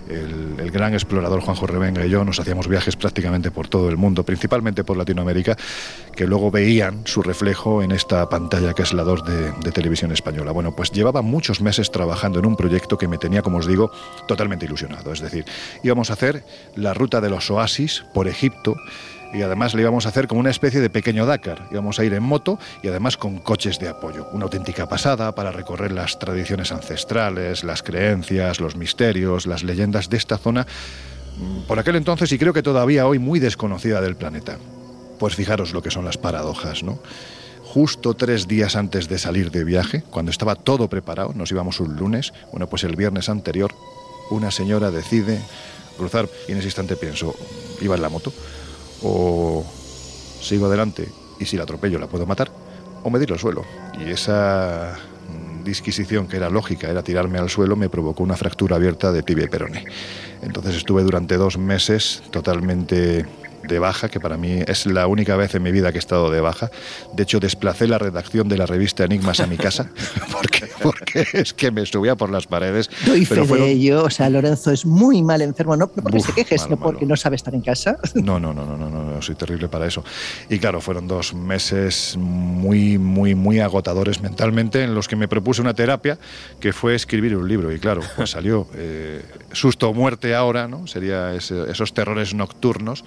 el, 0.08 0.70
gran 0.70 0.94
explorador 0.94 1.40
Juanjo 1.40 1.66
Revenga 1.66 2.06
y 2.06 2.10
yo 2.10 2.24
nos 2.24 2.40
hacíamos 2.40 2.66
viajes 2.66 2.96
prácticamente 2.96 3.50
por 3.50 3.68
todo 3.68 3.90
el 3.90 3.96
mundo, 3.96 4.24
principalmente 4.24 4.84
por 4.84 4.96
Latinoamérica, 4.96 5.56
que 6.16 6.26
luego 6.26 6.50
veían 6.50 7.02
su 7.04 7.22
reflejo 7.22 7.82
en 7.82 7.92
esta 7.92 8.28
pantalla 8.28 8.72
que 8.72 8.82
es 8.82 8.92
la 8.94 9.04
2 9.04 9.24
de, 9.24 9.52
de 9.52 9.72
televisión 9.72 10.12
española. 10.12 10.52
Bueno, 10.52 10.74
pues 10.74 10.90
llevaba 10.90 11.20
muchos 11.20 11.60
meses 11.60 11.90
trabajando 11.90 12.38
en 12.38 12.46
un 12.46 12.56
proyecto 12.56 12.96
que 12.96 13.08
me 13.08 13.18
tenía, 13.18 13.42
como 13.42 13.58
os 13.58 13.66
digo, 13.66 13.90
totalmente 14.26 14.64
ilusionado. 14.64 15.12
Es 15.12 15.20
decir, 15.20 15.44
íbamos 15.82 16.10
a 16.10 16.14
hacer 16.14 16.44
la 16.74 16.94
ruta 16.94 17.20
de 17.20 17.30
los 17.30 17.50
oasis 17.50 18.04
por 18.14 18.28
Egipto 18.28 18.76
y 19.32 19.42
además 19.42 19.74
le 19.74 19.82
íbamos 19.82 20.06
a 20.06 20.10
hacer 20.10 20.26
como 20.28 20.40
una 20.40 20.50
especie 20.50 20.80
de 20.80 20.90
pequeño 20.90 21.26
Dakar. 21.26 21.66
Íbamos 21.70 21.98
a 21.98 22.04
ir 22.04 22.12
en 22.14 22.22
moto 22.22 22.58
y 22.82 22.88
además 22.88 23.16
con 23.16 23.38
coches 23.38 23.78
de 23.78 23.88
apoyo. 23.88 24.28
Una 24.32 24.44
auténtica 24.44 24.88
pasada 24.88 25.34
para 25.34 25.52
recorrer 25.52 25.92
las 25.92 26.18
tradiciones 26.18 26.72
ancestrales, 26.72 27.64
las 27.64 27.82
creencias, 27.82 28.60
los 28.60 28.76
misterios, 28.76 29.46
las 29.46 29.62
leyendas 29.62 30.10
de 30.10 30.16
esta 30.16 30.38
zona 30.38 30.66
por 31.66 31.78
aquel 31.78 31.96
entonces 31.96 32.30
y 32.32 32.38
creo 32.38 32.52
que 32.52 32.62
todavía 32.62 33.06
hoy 33.06 33.18
muy 33.18 33.40
desconocida 33.40 34.00
del 34.00 34.16
planeta. 34.16 34.58
Pues 35.18 35.34
fijaros 35.34 35.72
lo 35.72 35.82
que 35.82 35.90
son 35.90 36.04
las 36.04 36.18
paradojas, 36.18 36.82
¿no? 36.82 36.98
Justo 37.62 38.14
tres 38.14 38.48
días 38.48 38.76
antes 38.76 39.08
de 39.08 39.18
salir 39.18 39.50
de 39.50 39.64
viaje, 39.64 40.02
cuando 40.10 40.30
estaba 40.30 40.56
todo 40.56 40.88
preparado, 40.88 41.32
nos 41.34 41.50
íbamos 41.50 41.80
un 41.80 41.96
lunes, 41.96 42.34
bueno, 42.50 42.68
pues 42.68 42.84
el 42.84 42.96
viernes 42.96 43.30
anterior, 43.30 43.72
una 44.30 44.50
señora 44.50 44.90
decide 44.90 45.40
cruzar 45.96 46.28
y 46.48 46.52
en 46.52 46.58
ese 46.58 46.66
instante 46.66 46.96
pienso, 46.96 47.34
iba 47.80 47.94
en 47.94 48.02
la 48.02 48.10
moto, 48.10 48.32
o 49.02 49.64
sigo 50.40 50.66
adelante 50.66 51.08
y 51.38 51.44
si 51.44 51.56
la 51.56 51.64
atropello 51.64 51.98
la 51.98 52.06
puedo 52.06 52.26
matar, 52.26 52.50
o 53.02 53.10
medir 53.10 53.32
al 53.32 53.38
suelo. 53.38 53.64
Y 53.98 54.10
esa 54.10 54.96
disquisición 55.64 56.26
que 56.26 56.36
era 56.36 56.50
lógica, 56.50 56.88
era 56.88 57.02
tirarme 57.02 57.38
al 57.38 57.50
suelo, 57.50 57.76
me 57.76 57.88
provocó 57.88 58.22
una 58.22 58.36
fractura 58.36 58.76
abierta 58.76 59.12
de 59.12 59.22
tibia 59.22 59.44
y 59.44 59.48
peroné. 59.48 59.84
Entonces 60.42 60.76
estuve 60.76 61.02
durante 61.02 61.36
dos 61.36 61.58
meses 61.58 62.22
totalmente 62.30 63.26
de 63.72 63.78
baja, 63.78 64.08
que 64.08 64.20
para 64.20 64.36
mí 64.36 64.60
es 64.66 64.86
la 64.86 65.06
única 65.06 65.36
vez 65.36 65.54
en 65.54 65.62
mi 65.62 65.72
vida 65.72 65.90
que 65.90 65.98
he 65.98 66.00
estado 66.00 66.30
de 66.30 66.40
baja. 66.40 66.70
De 67.14 67.24
hecho, 67.24 67.40
desplacé 67.40 67.88
la 67.88 67.98
redacción 67.98 68.48
de 68.48 68.56
la 68.56 68.66
revista 68.66 69.04
Enigmas 69.04 69.40
a 69.40 69.46
mi 69.46 69.56
casa, 69.56 69.90
porque, 70.32 70.68
porque 70.82 71.26
es 71.32 71.52
que 71.52 71.70
me 71.70 71.84
subía 71.86 72.14
por 72.14 72.30
las 72.30 72.46
paredes. 72.46 72.90
Doy 73.06 73.24
fe 73.24 73.46
de 73.46 73.70
ello. 73.70 74.04
O 74.04 74.10
sea, 74.10 74.28
Lorenzo 74.30 74.70
es 74.70 74.86
muy 74.86 75.22
mal 75.22 75.42
enfermo, 75.42 75.76
no, 75.76 75.88
porque 75.88 76.20
se 76.20 76.32
queje, 76.32 76.58
sino 76.58 76.78
porque 76.78 77.06
no 77.06 77.16
sabe 77.16 77.36
estar 77.36 77.54
en 77.54 77.62
casa. 77.62 77.98
No, 78.22 78.38
no, 78.38 78.52
no, 78.52 78.64
no, 78.64 78.76
no, 78.76 78.88
no, 78.88 79.22
soy 79.22 79.34
terrible 79.34 79.68
para 79.68 79.86
eso. 79.86 80.04
Y 80.48 80.58
claro, 80.58 80.80
fueron 80.80 81.08
dos 81.08 81.34
meses 81.34 82.14
muy, 82.16 82.96
muy, 82.98 83.34
muy 83.34 83.58
agotadores 83.58 84.20
mentalmente 84.20 84.84
en 84.84 84.94
los 84.94 85.08
que 85.08 85.16
me 85.16 85.26
propuse 85.28 85.60
una 85.60 85.74
terapia 85.74 86.18
que 86.60 86.72
fue 86.72 86.94
escribir 86.94 87.36
un 87.36 87.48
libro. 87.48 87.72
Y 87.72 87.80
claro, 87.80 88.02
pues 88.16 88.30
salió 88.42 88.68
eh, 88.74 89.22
Susto 89.52 89.88
o 89.88 89.94
Muerte 89.94 90.34
ahora, 90.34 90.68
¿no? 90.68 90.86
Sería 90.86 91.34
esos 91.34 91.94
terrores 91.94 92.34
nocturnos 92.34 93.04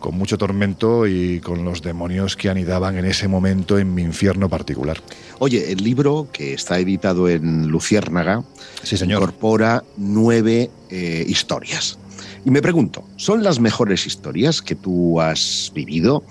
con 0.00 0.16
mucho 0.16 0.38
tormento 0.38 1.06
y 1.06 1.40
con 1.40 1.64
los 1.64 1.82
demonios 1.82 2.36
que 2.36 2.48
anidaban 2.48 2.98
en 2.98 3.04
ese 3.04 3.28
momento 3.28 3.78
en 3.78 3.94
mi 3.94 4.02
infierno 4.02 4.48
particular. 4.48 5.00
Oye, 5.38 5.72
el 5.72 5.82
libro 5.82 6.28
que 6.32 6.54
está 6.54 6.78
editado 6.78 7.28
en 7.28 7.68
Luciérnaga 7.68 8.44
sí, 8.82 8.96
señor. 8.96 9.22
incorpora 9.22 9.82
nueve 9.96 10.70
eh, 10.90 11.24
historias. 11.26 11.98
Y 12.44 12.50
me 12.50 12.60
pregunto, 12.60 13.04
¿son 13.16 13.42
las 13.42 13.58
mejores 13.58 14.06
historias 14.06 14.60
que 14.60 14.74
tú 14.74 15.20
has 15.20 15.72
vivido? 15.74 16.22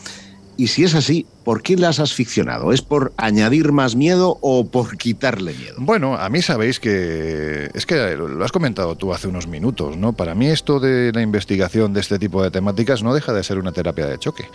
Y 0.55 0.67
si 0.67 0.83
es 0.83 0.93
así, 0.93 1.25
¿por 1.43 1.63
qué 1.63 1.75
las 1.75 1.99
has 1.99 2.13
ficcionado? 2.13 2.71
¿Es 2.71 2.81
por 2.81 3.13
añadir 3.17 3.71
más 3.71 3.95
miedo 3.95 4.37
o 4.41 4.65
por 4.65 4.97
quitarle 4.97 5.53
miedo? 5.53 5.75
Bueno, 5.79 6.15
a 6.15 6.29
mí 6.29 6.41
sabéis 6.41 6.79
que 6.79 7.69
es 7.73 7.85
que 7.85 8.15
lo 8.15 8.43
has 8.43 8.51
comentado 8.51 8.95
tú 8.95 9.13
hace 9.13 9.27
unos 9.27 9.47
minutos, 9.47 9.97
¿no? 9.97 10.13
Para 10.13 10.35
mí 10.35 10.47
esto 10.47 10.79
de 10.79 11.11
la 11.13 11.21
investigación 11.21 11.93
de 11.93 12.01
este 12.01 12.19
tipo 12.19 12.43
de 12.43 12.51
temáticas 12.51 13.01
no 13.03 13.13
deja 13.13 13.33
de 13.33 13.43
ser 13.43 13.57
una 13.57 13.71
terapia 13.71 14.05
de 14.05 14.19
choque. 14.19 14.45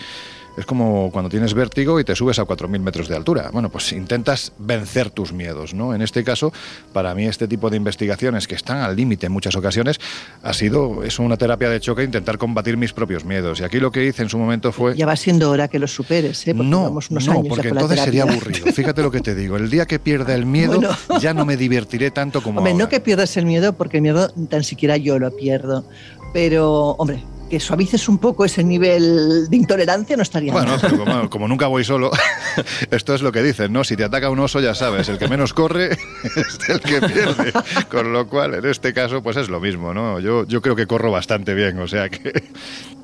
Es 0.59 0.67
como 0.67 1.11
cuando 1.13 1.29
tienes 1.29 1.55
vértigo 1.55 2.01
y 2.01 2.05
te 2.05 2.17
subes 2.17 2.41
a 2.41 2.43
4.000 2.43 2.81
metros 2.81 3.07
de 3.07 3.15
altura. 3.15 3.51
Bueno, 3.53 3.71
pues 3.71 3.93
intentas 3.93 4.53
vencer 4.59 5.11
tus 5.11 5.33
miedos, 5.33 5.73
¿no? 5.73 5.95
En 5.95 6.03
este 6.03 6.25
caso, 6.25 6.53
para 6.93 7.15
mí 7.15 7.27
este 7.27 7.47
tipo 7.47 7.71
de 7.71 7.77
investigaciones 7.77 8.49
que 8.49 8.57
están 8.57 8.79
al 8.79 8.97
límite 8.97 9.27
en 9.27 9.33
muchas 9.33 9.55
ocasiones 9.55 10.01
ha 10.43 10.53
sido, 10.53 11.05
es 11.05 11.21
una 11.21 11.37
terapia 11.37 11.71
de 11.71 11.79
choque 11.79 12.03
intentar 12.03 12.39
combatir 12.39 12.77
mis 12.77 12.93
propios 12.93 13.25
miedos. 13.25 13.61
Y 13.61 13.65
aquí 13.65 13.79
lo 13.79 13.93
que 13.93 14.05
hice 14.05 14.23
en 14.23 14.29
su 14.29 14.37
momento 14.37 14.73
fue... 14.73 14.97
Ya 14.97 15.07
va 15.07 15.15
siendo 15.15 15.49
hora 15.49 15.69
que 15.69 15.79
los 15.79 15.93
superes, 15.93 16.45
¿eh? 16.49 16.55
Porque 16.57 16.69
no, 16.69 16.91
unos 16.91 17.09
no, 17.11 17.45
porque 17.45 17.69
entonces 17.69 18.01
sería 18.01 18.25
aburrido. 18.25 18.67
Fíjate 18.73 19.01
lo 19.03 19.13
que 19.13 19.21
te 19.21 19.37
digo. 19.37 19.57
El 19.57 19.71
día 19.71 19.87
que 19.87 20.01
pierda 20.01 20.35
el 20.35 20.45
miedo 20.59 20.81
ya 21.21 21.35
no 21.35 21.45
me 21.45 21.57
divertiré 21.57 22.11
tanto 22.11 22.43
como 22.43 22.59
Hombre, 22.59 22.73
ahora. 22.73 22.85
no 22.85 22.89
que 22.89 22.99
pierdas 22.99 23.37
el 23.37 23.47
miedo, 23.47 23.75
porque 23.75 23.99
el 23.99 24.03
miedo 24.03 24.29
tan 24.49 24.65
siquiera 24.65 24.97
yo 24.97 25.21
lo 25.21 25.31
pierdo. 25.37 25.85
Pero, 26.33 26.91
hombre, 26.99 27.23
que 27.49 27.61
suavices 27.61 28.09
un 28.09 28.19
poco 28.19 28.45
ese 28.45 28.63
nivel 28.63 29.49
de 29.49 29.57
intolerancia 29.57 30.17
no 30.17 30.23
estaría 30.23 30.53
bueno, 30.53 30.77
Como, 30.81 31.31
como, 31.31 31.49
nunca 31.49 31.67
voy 31.67 31.85
solo, 31.85 32.11
esto 32.91 33.15
es 33.15 33.23
lo 33.23 33.33
que 33.33 33.43
dicen, 33.43 33.73
¿no? 33.73 33.85
Si 33.85 33.97
te 33.97 34.05
ataca 34.05 34.31
un 34.31 34.39
oso, 34.39 34.61
ya 34.61 34.75
sabes, 34.75 35.09
el 35.09 35.19
que 35.19 35.29
menos 35.29 35.55
corre 35.55 35.93
es 36.25 36.69
el 36.69 36.81
que 36.81 37.01
pierde. 37.01 37.53
Con 37.91 38.13
lo 38.13 38.29
cual, 38.29 38.55
en 38.55 38.67
este 38.67 38.93
caso, 38.93 39.23
pues 39.23 39.37
es 39.37 39.49
lo 39.49 39.61
mismo, 39.61 39.95
¿no? 39.95 40.21
Yo, 40.21 40.47
yo 40.47 40.61
creo 40.61 40.77
que 40.77 40.87
corro 40.87 41.11
bastante 41.11 41.55
bien, 41.55 41.79
o 41.79 41.89
sea 41.89 42.09
que 42.09 42.45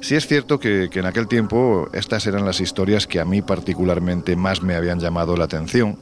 sí 0.00 0.14
es 0.14 0.26
cierto 0.26 0.58
que, 0.58 0.88
que 0.90 1.00
en 1.00 1.06
aquel 1.06 1.26
tiempo 1.26 1.88
estas 1.92 2.26
eran 2.26 2.44
las 2.44 2.60
historias 2.60 3.06
que 3.06 3.20
a 3.20 3.24
mí 3.24 3.42
particularmente 3.42 4.36
más 4.36 4.62
me 4.62 4.74
habían 4.74 5.00
llamado 5.00 5.36
la 5.36 5.44
atención, 5.44 5.98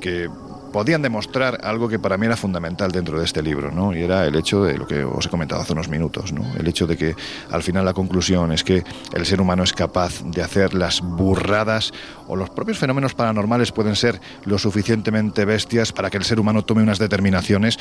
que 0.00 0.28
podían 0.76 1.00
demostrar 1.00 1.60
algo 1.62 1.88
que 1.88 1.98
para 1.98 2.18
mí 2.18 2.26
era 2.26 2.36
fundamental 2.36 2.92
dentro 2.92 3.18
de 3.18 3.24
este 3.24 3.40
libro, 3.40 3.70
¿no? 3.70 3.96
Y 3.96 4.02
era 4.02 4.26
el 4.26 4.36
hecho 4.36 4.62
de 4.62 4.76
lo 4.76 4.86
que 4.86 5.04
os 5.04 5.24
he 5.24 5.30
comentado 5.30 5.62
hace 5.62 5.72
unos 5.72 5.88
minutos, 5.88 6.34
¿no? 6.34 6.44
El 6.54 6.68
hecho 6.68 6.86
de 6.86 6.98
que 6.98 7.16
al 7.50 7.62
final 7.62 7.86
la 7.86 7.94
conclusión 7.94 8.52
es 8.52 8.62
que 8.62 8.84
el 9.14 9.24
ser 9.24 9.40
humano 9.40 9.62
es 9.62 9.72
capaz 9.72 10.22
de 10.22 10.42
hacer 10.42 10.74
las 10.74 11.00
burradas 11.00 11.94
o 12.26 12.36
los 12.36 12.50
propios 12.50 12.76
fenómenos 12.76 13.14
paranormales 13.14 13.72
pueden 13.72 13.96
ser 13.96 14.20
lo 14.44 14.58
suficientemente 14.58 15.46
bestias 15.46 15.92
para 15.92 16.10
que 16.10 16.18
el 16.18 16.24
ser 16.24 16.38
humano 16.38 16.62
tome 16.62 16.82
unas 16.82 16.98
determinaciones 16.98 17.78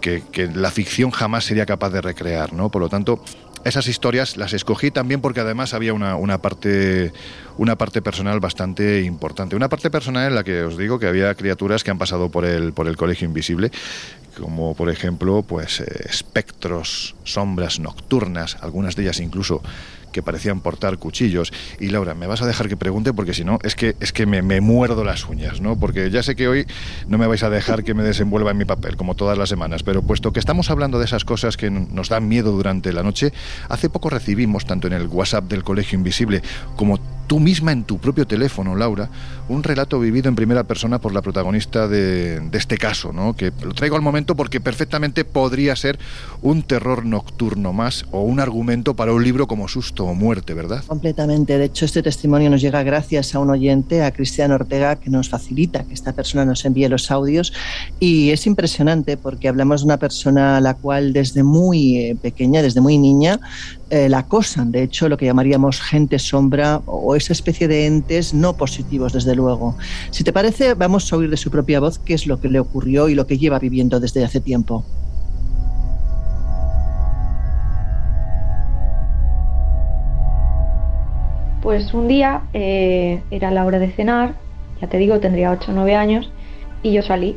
que, 0.00 0.50
la 0.54 0.70
ficción 0.70 1.10
jamás 1.10 1.44
sería 1.44 1.66
capaz 1.66 1.90
de 1.90 2.00
recrear, 2.00 2.52
¿no? 2.52 2.70
Por 2.70 2.82
lo 2.82 2.88
tanto, 2.88 3.22
esas 3.64 3.86
historias 3.86 4.36
las 4.36 4.52
escogí 4.52 4.90
también 4.90 5.20
porque 5.20 5.40
además 5.40 5.74
había 5.74 5.92
una, 5.92 6.16
una, 6.16 6.38
parte, 6.38 7.12
una 7.58 7.76
parte 7.76 8.00
personal 8.00 8.40
bastante 8.40 9.02
importante. 9.02 9.56
Una 9.56 9.68
parte 9.68 9.90
personal 9.90 10.28
en 10.28 10.34
la 10.34 10.44
que 10.44 10.62
os 10.62 10.78
digo 10.78 10.98
que 10.98 11.06
había 11.06 11.34
criaturas 11.34 11.84
que 11.84 11.90
han 11.90 11.98
pasado 11.98 12.30
por 12.30 12.44
el, 12.44 12.72
por 12.72 12.88
el 12.88 12.96
colegio 12.96 13.26
invisible, 13.26 13.70
como 14.40 14.74
por 14.74 14.88
ejemplo 14.88 15.42
pues 15.42 15.80
eh, 15.80 15.86
espectros, 16.08 17.14
sombras 17.24 17.80
nocturnas, 17.80 18.56
algunas 18.62 18.96
de 18.96 19.02
ellas 19.02 19.20
incluso 19.20 19.62
que 20.10 20.22
parecían 20.22 20.60
portar 20.60 20.98
cuchillos. 20.98 21.52
Y 21.78 21.88
Laura, 21.88 22.14
me 22.14 22.26
vas 22.26 22.42
a 22.42 22.46
dejar 22.46 22.68
que 22.68 22.76
pregunte 22.76 23.12
porque 23.12 23.34
si 23.34 23.44
no, 23.44 23.58
es 23.62 23.74
que, 23.74 23.96
es 24.00 24.12
que 24.12 24.26
me, 24.26 24.42
me, 24.42 24.60
muerdo 24.60 25.04
las 25.04 25.26
uñas, 25.28 25.60
¿no? 25.60 25.78
Porque 25.78 26.10
ya 26.10 26.22
sé 26.22 26.36
que 26.36 26.48
hoy 26.48 26.66
no 27.08 27.18
me 27.18 27.26
vais 27.26 27.42
a 27.42 27.50
dejar 27.50 27.84
que 27.84 27.94
me 27.94 28.02
desenvuelva 28.02 28.50
en 28.50 28.58
mi 28.58 28.64
papel, 28.64 28.96
como 28.96 29.14
todas 29.14 29.38
las 29.38 29.48
semanas, 29.48 29.82
pero 29.82 30.02
puesto 30.02 30.32
que 30.32 30.40
estamos 30.40 30.70
hablando 30.70 30.98
de 30.98 31.04
esas 31.04 31.24
cosas 31.24 31.56
que 31.56 31.70
nos 31.70 32.08
dan 32.08 32.28
miedo 32.28 32.52
durante 32.52 32.92
la 32.92 33.02
noche, 33.02 33.32
hace 33.68 33.88
poco 33.88 34.10
recibimos, 34.10 34.66
tanto 34.66 34.86
en 34.86 34.92
el 34.92 35.06
WhatsApp 35.06 35.44
del 35.44 35.64
Colegio 35.64 35.96
Invisible 35.96 36.42
como 36.76 36.98
tú 37.30 37.38
misma 37.38 37.70
en 37.70 37.84
tu 37.84 37.98
propio 37.98 38.26
teléfono, 38.26 38.74
Laura, 38.74 39.08
un 39.48 39.62
relato 39.62 40.00
vivido 40.00 40.28
en 40.28 40.34
primera 40.34 40.64
persona 40.64 41.00
por 41.00 41.14
la 41.14 41.22
protagonista 41.22 41.86
de, 41.86 42.42
este 42.50 42.76
caso, 42.76 43.12
¿no? 43.12 43.36
que 43.36 43.52
lo 43.62 43.72
traigo 43.72 43.94
al 43.94 44.02
momento 44.02 44.34
porque 44.34 44.60
perfectamente 44.60 45.24
podría 45.24 45.76
ser 45.76 45.96
un 46.42 46.64
terror 46.64 47.06
nocturno 47.06 47.72
más 47.72 48.04
o 48.10 48.22
un 48.22 48.40
argumento 48.40 48.94
para 48.94 49.12
un 49.12 49.22
libro 49.22 49.46
como 49.46 49.68
Susto 49.68 50.06
o 50.06 50.14
Muerte, 50.16 50.54
¿verdad? 50.54 50.82
Completamente. 50.88 51.56
De 51.56 51.66
hecho, 51.66 51.84
este 51.84 52.02
testimonio 52.02 52.50
nos 52.50 52.62
llega 52.62 52.82
gracias 52.82 53.32
a 53.32 53.38
un 53.38 53.50
oyente, 53.50 54.02
a 54.02 54.10
Cristiano 54.10 54.56
Ortega, 54.56 54.96
que 54.96 55.08
nos 55.08 55.28
facilita 55.28 55.84
que 55.84 55.94
esta 55.94 56.12
persona 56.12 56.44
nos 56.44 56.64
envíe 56.64 56.88
los 56.88 57.12
audios. 57.12 57.52
Y 58.00 58.30
es 58.30 58.44
impresionante 58.48 59.16
porque 59.16 59.46
hablamos 59.46 59.82
de 59.82 59.84
una 59.84 59.98
persona 59.98 60.56
a 60.56 60.60
la 60.60 60.74
cual 60.74 61.12
desde 61.12 61.44
muy 61.44 61.96
eh, 61.96 62.16
pequeña, 62.20 62.60
desde 62.60 62.80
muy 62.80 62.98
niña, 62.98 63.38
eh, 63.90 64.08
la 64.08 64.18
acosan, 64.18 64.70
de 64.70 64.84
hecho, 64.84 65.08
lo 65.08 65.16
que 65.16 65.26
llamaríamos 65.26 65.80
gente 65.80 66.20
sombra 66.20 66.80
o 66.86 67.16
esa 67.16 67.32
especie 67.32 67.66
de 67.66 67.86
entes 67.86 68.32
no 68.32 68.56
positivos, 68.56 69.12
desde 69.12 69.34
luego. 69.34 69.76
Si 70.12 70.22
te 70.22 70.32
parece, 70.32 70.74
vamos 70.74 71.12
a 71.12 71.16
oír 71.16 71.28
de 71.28 71.36
su 71.36 71.50
propia 71.50 71.80
voz 71.80 71.98
qué 71.98 72.14
es 72.14 72.28
lo 72.28 72.40
que 72.40 72.48
le 72.48 72.60
ocurrió 72.60 73.08
y 73.08 73.16
lo 73.16 73.26
que 73.26 73.36
lleva 73.36 73.58
viviendo 73.58 73.98
desde 73.98 74.24
hace 74.24 74.40
tiempo. 74.40 74.84
Pues 81.60 81.92
un 81.92 82.06
día 82.06 82.42
eh, 82.52 83.22
era 83.32 83.50
la 83.50 83.64
hora 83.64 83.80
de 83.80 83.90
cenar, 83.90 84.34
ya 84.80 84.88
te 84.88 84.98
digo, 84.98 85.18
tendría 85.18 85.50
8 85.50 85.72
o 85.72 85.74
9 85.74 85.96
años, 85.96 86.30
y 86.84 86.92
yo 86.92 87.02
salí, 87.02 87.36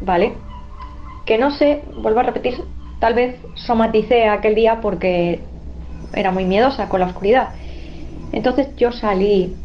¿vale? 0.00 0.32
Que 1.26 1.36
no 1.36 1.50
sé, 1.50 1.82
vuelvo 2.02 2.20
a 2.20 2.22
repetir, 2.22 2.54
tal 3.00 3.12
vez 3.12 3.36
somaticé 3.54 4.28
aquel 4.28 4.54
día 4.54 4.80
porque 4.80 5.40
era 6.14 6.30
muy 6.30 6.44
miedosa 6.44 6.88
con 6.88 7.00
la 7.00 7.06
oscuridad. 7.06 7.50
Entonces 8.32 8.68
yo 8.76 8.92
salí 8.92 9.56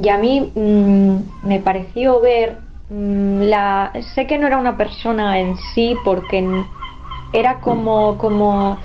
y 0.00 0.08
a 0.08 0.18
mí 0.18 0.52
mmm, 0.54 1.16
me 1.46 1.60
pareció 1.60 2.20
ver 2.20 2.58
mmm, 2.88 3.42
la... 3.42 3.92
Sé 4.14 4.26
que 4.26 4.38
no 4.38 4.46
era 4.46 4.58
una 4.58 4.76
persona 4.76 5.38
en 5.38 5.56
sí 5.74 5.96
porque 6.04 6.64
era 7.32 7.60
como, 7.60 8.18
como, 8.18 8.78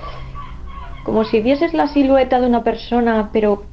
como 1.03 1.23
si 1.25 1.41
vieses 1.41 1.73
la 1.73 1.87
silueta 1.87 2.39
de 2.39 2.47
una 2.47 2.63
persona, 2.63 3.29
pero 3.31 3.63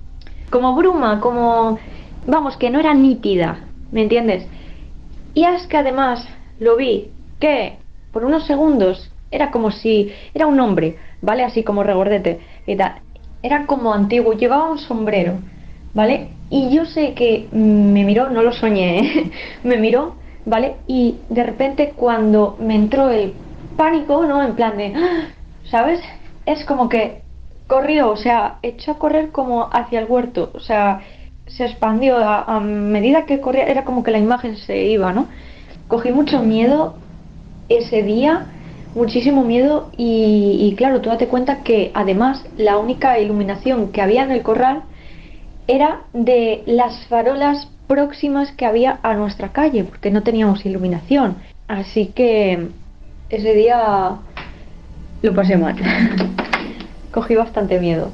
como 0.50 0.74
bruma, 0.74 1.20
como... 1.20 1.78
Vamos, 2.26 2.56
que 2.56 2.70
no 2.70 2.80
era 2.80 2.94
nítida, 2.94 3.64
¿me 3.92 4.02
entiendes? 4.02 4.46
Y 5.34 5.44
es 5.44 5.66
que 5.66 5.76
además 5.76 6.26
lo 6.58 6.76
vi 6.76 7.10
que 7.38 7.76
por 8.12 8.24
unos 8.24 8.46
segundos 8.46 9.12
era 9.30 9.50
como 9.50 9.70
si 9.72 10.12
era 10.32 10.46
un 10.46 10.58
hombre, 10.58 10.96
¿vale? 11.20 11.44
Así 11.44 11.64
como 11.64 11.82
regordete 11.82 12.40
y 12.66 12.76
tal 12.76 13.02
era 13.44 13.66
como 13.66 13.92
antiguo, 13.92 14.32
llevaba 14.32 14.70
un 14.70 14.78
sombrero, 14.78 15.34
¿vale? 15.92 16.30
Y 16.48 16.74
yo 16.74 16.86
sé 16.86 17.12
que 17.12 17.46
me 17.52 18.02
miró, 18.02 18.30
no 18.30 18.42
lo 18.42 18.52
soñé, 18.52 18.98
¿eh? 18.98 19.30
me 19.64 19.76
miró, 19.76 20.16
¿vale? 20.46 20.76
Y 20.86 21.16
de 21.28 21.44
repente 21.44 21.92
cuando 21.94 22.56
me 22.58 22.74
entró 22.74 23.10
el 23.10 23.34
pánico, 23.76 24.24
¿no? 24.24 24.42
En 24.42 24.54
plan 24.54 24.78
de. 24.78 24.94
¿sabes? 25.70 26.00
Es 26.46 26.64
como 26.64 26.88
que 26.88 27.22
corrió, 27.66 28.10
o 28.10 28.16
sea, 28.16 28.58
echó 28.62 28.92
a 28.92 28.98
correr 28.98 29.30
como 29.30 29.68
hacia 29.72 30.00
el 30.00 30.06
huerto, 30.06 30.50
o 30.54 30.60
sea, 30.60 31.00
se 31.46 31.64
expandió 31.66 32.16
a, 32.18 32.60
medida 32.60 33.26
que 33.26 33.40
corría, 33.40 33.64
era 33.66 33.84
como 33.84 34.02
que 34.02 34.10
la 34.10 34.18
imagen 34.18 34.56
se 34.56 34.84
iba, 34.86 35.12
¿no? 35.12 35.26
Cogí 35.88 36.12
mucho 36.12 36.40
miedo 36.42 36.96
ese 37.68 38.02
día, 38.02 38.46
muchísimo 38.94 39.44
miedo 39.44 39.90
y, 39.96 40.74
claro, 40.76 41.00
tú 41.00 41.10
date 41.10 41.26
cuenta 41.26 41.62
que 41.62 41.90
además 41.94 42.44
la 42.56 42.78
única 42.78 43.18
iluminación 43.18 43.92
que 43.92 44.00
había 44.00 44.22
en 44.22 44.30
el 44.30 44.42
corral 44.42 44.82
era 45.66 46.02
de 46.12 46.62
las 46.66 47.06
farolas 47.06 47.68
próximas 47.86 48.52
que 48.52 48.66
había 48.66 48.98
a 49.02 49.14
nuestra 49.14 49.50
calle, 49.50 49.84
porque 49.84 50.10
no 50.10 50.22
teníamos 50.22 50.64
iluminación. 50.64 51.36
Así 51.68 52.06
que 52.06 52.68
ese 53.30 53.54
día 53.54 54.16
lo 55.22 55.34
pasé 55.34 55.56
mal. 55.56 55.76
Cogí 57.12 57.34
bastante 57.34 57.80
miedo. 57.80 58.10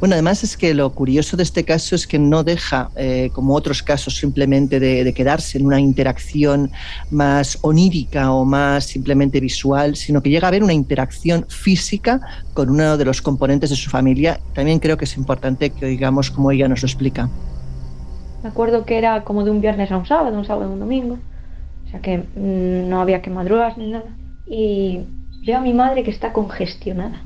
Bueno, 0.00 0.14
además 0.14 0.42
es 0.42 0.56
que 0.56 0.72
lo 0.72 0.88
curioso 0.94 1.36
de 1.36 1.42
este 1.42 1.62
caso 1.62 1.94
es 1.94 2.06
que 2.06 2.18
no 2.18 2.42
deja, 2.42 2.88
eh, 2.96 3.28
como 3.34 3.54
otros 3.54 3.82
casos, 3.82 4.16
simplemente 4.16 4.80
de, 4.80 5.12
quedarse 5.12 5.58
en 5.58 5.66
una 5.66 5.78
interacción 5.78 6.70
más 7.10 7.58
onírica 7.60 8.32
o 8.32 8.46
más 8.46 8.84
simplemente 8.84 9.40
visual, 9.40 9.96
sino 9.96 10.22
que 10.22 10.30
llega 10.30 10.46
a 10.46 10.48
haber 10.48 10.64
una 10.64 10.72
interacción 10.72 11.44
física 11.48 12.18
con 12.54 12.70
uno 12.70 12.96
de 12.96 13.04
los 13.04 13.20
componentes 13.20 13.68
de 13.68 13.76
su 13.76 13.90
familia. 13.90 14.40
También 14.54 14.78
creo 14.78 14.96
que 14.96 15.04
es 15.04 15.18
importante 15.18 15.68
que 15.68 15.84
oigamos 15.84 16.30
cómo 16.30 16.50
ella 16.50 16.66
nos 16.66 16.80
lo 16.80 16.86
explica. 16.86 17.28
Me 18.42 18.48
acuerdo 18.48 18.86
que 18.86 18.96
era 18.96 19.22
como 19.22 19.44
de 19.44 19.50
un 19.50 19.60
viernes 19.60 19.92
a 19.92 19.98
un 19.98 20.06
sábado, 20.06 20.38
un 20.38 20.46
sábado 20.46 20.70
a 20.70 20.72
un 20.72 20.80
domingo. 20.80 21.18
O 21.86 21.90
sea 21.90 22.00
que 22.00 22.16
mm, 22.16 22.88
no 22.88 23.02
había 23.02 23.20
que 23.20 23.28
madrugar 23.28 23.76
ni 23.76 23.90
nada. 23.90 24.16
Y 24.46 25.00
veo 25.44 25.58
a 25.58 25.60
mi 25.60 25.74
madre 25.74 26.04
que 26.04 26.10
está 26.10 26.32
congestionada. 26.32 27.22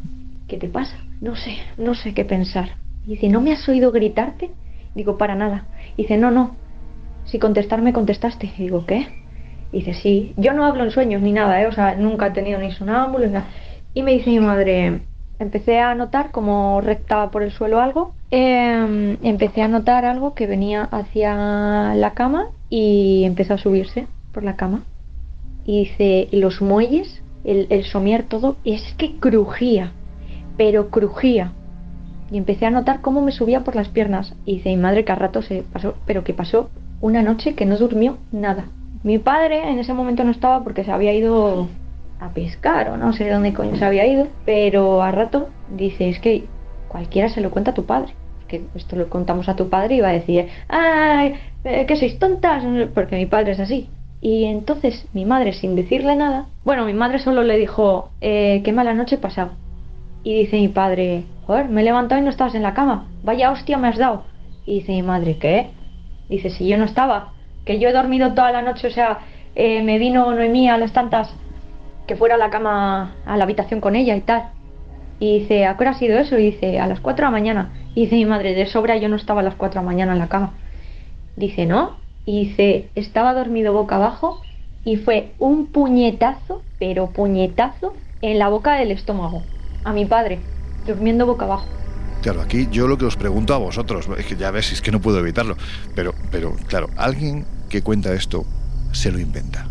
¿Qué 0.48 0.56
te 0.56 0.68
pasa? 0.68 0.96
No 1.24 1.36
sé, 1.36 1.56
no 1.78 1.94
sé 1.94 2.12
qué 2.12 2.26
pensar. 2.26 2.76
dice, 3.06 3.30
¿no 3.30 3.40
me 3.40 3.54
has 3.54 3.66
oído 3.66 3.92
gritarte? 3.92 4.50
Digo, 4.94 5.16
para 5.16 5.34
nada. 5.34 5.64
dice, 5.96 6.18
no, 6.18 6.30
no. 6.30 6.54
Si 7.24 7.38
contestarme 7.38 7.94
contestaste. 7.94 8.52
digo, 8.58 8.84
¿qué? 8.84 9.06
dice, 9.72 9.94
sí. 9.94 10.34
Yo 10.36 10.52
no 10.52 10.66
hablo 10.66 10.84
en 10.84 10.90
sueños 10.90 11.22
ni 11.22 11.32
nada, 11.32 11.62
¿eh? 11.62 11.66
O 11.66 11.72
sea, 11.72 11.94
nunca 11.94 12.26
he 12.26 12.30
tenido 12.32 12.60
ni 12.60 12.72
sonámbulo 12.72 13.24
ni 13.24 13.32
nada. 13.32 13.46
Y 13.94 14.02
me 14.02 14.12
dice 14.12 14.28
mi 14.28 14.38
madre, 14.38 15.00
empecé 15.38 15.78
a 15.78 15.94
notar 15.94 16.30
como 16.30 16.82
rectaba 16.82 17.30
por 17.30 17.42
el 17.42 17.52
suelo 17.52 17.80
algo. 17.80 18.12
Em, 18.30 19.16
empecé 19.22 19.62
a 19.62 19.68
notar 19.68 20.04
algo 20.04 20.34
que 20.34 20.46
venía 20.46 20.82
hacia 20.82 21.94
la 21.94 22.12
cama 22.12 22.48
y 22.68 23.24
empezó 23.24 23.54
a 23.54 23.58
subirse 23.58 24.06
por 24.30 24.42
la 24.42 24.56
cama. 24.56 24.82
Y 25.64 25.84
dice, 25.84 26.28
los 26.32 26.60
muelles, 26.60 27.22
el, 27.44 27.66
el 27.70 27.84
somier 27.84 28.24
todo, 28.24 28.58
es 28.62 28.82
que 28.98 29.18
crujía 29.18 29.92
pero 30.56 30.90
crujía. 30.90 31.52
Y 32.30 32.38
empecé 32.38 32.66
a 32.66 32.70
notar 32.70 33.00
cómo 33.00 33.20
me 33.20 33.32
subía 33.32 33.64
por 33.64 33.76
las 33.76 33.88
piernas. 33.88 34.34
Y 34.44 34.56
dice 34.56 34.70
mi 34.70 34.76
madre 34.76 35.04
que 35.04 35.12
a 35.12 35.16
rato 35.16 35.42
se 35.42 35.62
pasó, 35.62 35.94
pero 36.06 36.24
que 36.24 36.34
pasó 36.34 36.70
una 37.00 37.22
noche 37.22 37.54
que 37.54 37.66
no 37.66 37.76
durmió 37.76 38.18
nada. 38.32 38.66
Mi 39.02 39.18
padre 39.18 39.68
en 39.68 39.78
ese 39.78 39.92
momento 39.92 40.24
no 40.24 40.30
estaba 40.30 40.64
porque 40.64 40.84
se 40.84 40.90
había 40.90 41.12
ido 41.12 41.68
a 42.20 42.30
pescar 42.30 42.88
o 42.88 42.96
no 42.96 43.12
sé 43.12 43.28
dónde 43.30 43.52
coño 43.52 43.76
se 43.76 43.84
había 43.84 44.06
ido, 44.06 44.28
pero 44.46 45.02
a 45.02 45.10
rato 45.10 45.48
dice, 45.76 46.08
es 46.08 46.18
que 46.20 46.44
cualquiera 46.88 47.28
se 47.28 47.40
lo 47.40 47.50
cuenta 47.50 47.72
a 47.72 47.74
tu 47.74 47.84
padre. 47.84 48.14
Que 48.48 48.62
esto 48.74 48.96
lo 48.96 49.08
contamos 49.10 49.48
a 49.48 49.56
tu 49.56 49.68
padre 49.68 49.96
y 49.96 50.00
va 50.00 50.08
a 50.08 50.12
decir, 50.12 50.48
ay, 50.68 51.34
eh, 51.64 51.86
que 51.86 51.96
sois 51.96 52.18
tontas, 52.18 52.64
porque 52.94 53.16
mi 53.16 53.26
padre 53.26 53.52
es 53.52 53.60
así. 53.60 53.88
Y 54.20 54.44
entonces 54.44 55.06
mi 55.12 55.26
madre, 55.26 55.52
sin 55.52 55.76
decirle 55.76 56.16
nada, 56.16 56.46
bueno, 56.64 56.86
mi 56.86 56.94
madre 56.94 57.18
solo 57.18 57.42
le 57.42 57.58
dijo, 57.58 58.10
eh, 58.22 58.62
qué 58.64 58.72
mala 58.72 58.94
noche 58.94 59.16
he 59.16 59.18
pasado. 59.18 59.50
Y 60.24 60.34
dice 60.34 60.56
mi 60.56 60.68
padre, 60.68 61.24
joder, 61.46 61.68
me 61.68 61.82
he 61.82 61.84
levantado 61.84 62.18
y 62.18 62.24
no 62.24 62.30
estabas 62.30 62.54
en 62.54 62.62
la 62.62 62.72
cama. 62.72 63.06
Vaya 63.22 63.50
hostia 63.50 63.76
me 63.76 63.88
has 63.88 63.98
dado. 63.98 64.24
Y 64.64 64.80
dice 64.80 64.92
mi 64.92 65.02
madre, 65.02 65.36
¿qué? 65.36 65.68
Dice, 66.30 66.48
si 66.48 66.66
yo 66.66 66.78
no 66.78 66.84
estaba, 66.84 67.34
que 67.66 67.78
yo 67.78 67.90
he 67.90 67.92
dormido 67.92 68.32
toda 68.32 68.50
la 68.50 68.62
noche, 68.62 68.88
o 68.88 68.90
sea, 68.90 69.18
eh, 69.54 69.82
me 69.82 69.98
vino 69.98 70.32
Noemí 70.32 70.66
a 70.70 70.78
las 70.78 70.94
tantas 70.94 71.30
que 72.06 72.16
fuera 72.16 72.36
a 72.36 72.38
la 72.38 72.48
cama, 72.48 73.16
a 73.26 73.36
la 73.36 73.44
habitación 73.44 73.82
con 73.82 73.96
ella 73.96 74.16
y 74.16 74.22
tal. 74.22 74.48
Y 75.20 75.40
dice, 75.40 75.66
¿a 75.66 75.76
qué 75.76 75.84
hora 75.84 75.90
ha 75.90 75.98
sido 75.98 76.18
eso? 76.18 76.38
Y 76.38 76.52
dice, 76.52 76.80
a 76.80 76.86
las 76.86 77.00
4 77.00 77.22
de 77.22 77.26
la 77.26 77.30
mañana. 77.30 77.72
Y 77.94 78.04
dice 78.04 78.16
mi 78.16 78.24
madre, 78.24 78.54
de 78.54 78.64
sobra 78.64 78.96
yo 78.96 79.10
no 79.10 79.16
estaba 79.16 79.40
a 79.40 79.44
las 79.44 79.56
4 79.56 79.78
de 79.78 79.84
la 79.84 79.90
mañana 79.90 80.14
en 80.14 80.20
la 80.20 80.28
cama. 80.28 80.54
Dice, 81.36 81.66
¿no? 81.66 81.98
Y 82.24 82.46
dice, 82.46 82.88
estaba 82.94 83.34
dormido 83.34 83.74
boca 83.74 83.96
abajo 83.96 84.40
y 84.86 84.96
fue 84.96 85.32
un 85.38 85.66
puñetazo, 85.66 86.62
pero 86.78 87.10
puñetazo, 87.10 87.94
en 88.22 88.38
la 88.38 88.48
boca 88.48 88.76
del 88.76 88.90
estómago 88.90 89.42
a 89.84 89.92
mi 89.92 90.06
padre, 90.06 90.40
durmiendo 90.86 91.26
boca 91.26 91.44
abajo. 91.44 91.66
Claro, 92.22 92.40
aquí 92.40 92.68
yo 92.70 92.88
lo 92.88 92.96
que 92.96 93.04
os 93.04 93.16
pregunto 93.16 93.54
a 93.54 93.58
vosotros, 93.58 94.08
es 94.16 94.26
que 94.26 94.36
ya 94.36 94.50
ves, 94.50 94.72
es 94.72 94.80
que 94.80 94.90
no 94.90 95.00
puedo 95.00 95.18
evitarlo, 95.18 95.56
pero, 95.94 96.14
pero 96.30 96.54
claro, 96.66 96.88
alguien 96.96 97.44
que 97.68 97.82
cuenta 97.82 98.14
esto 98.14 98.46
se 98.92 99.12
lo 99.12 99.18
inventa. 99.18 99.66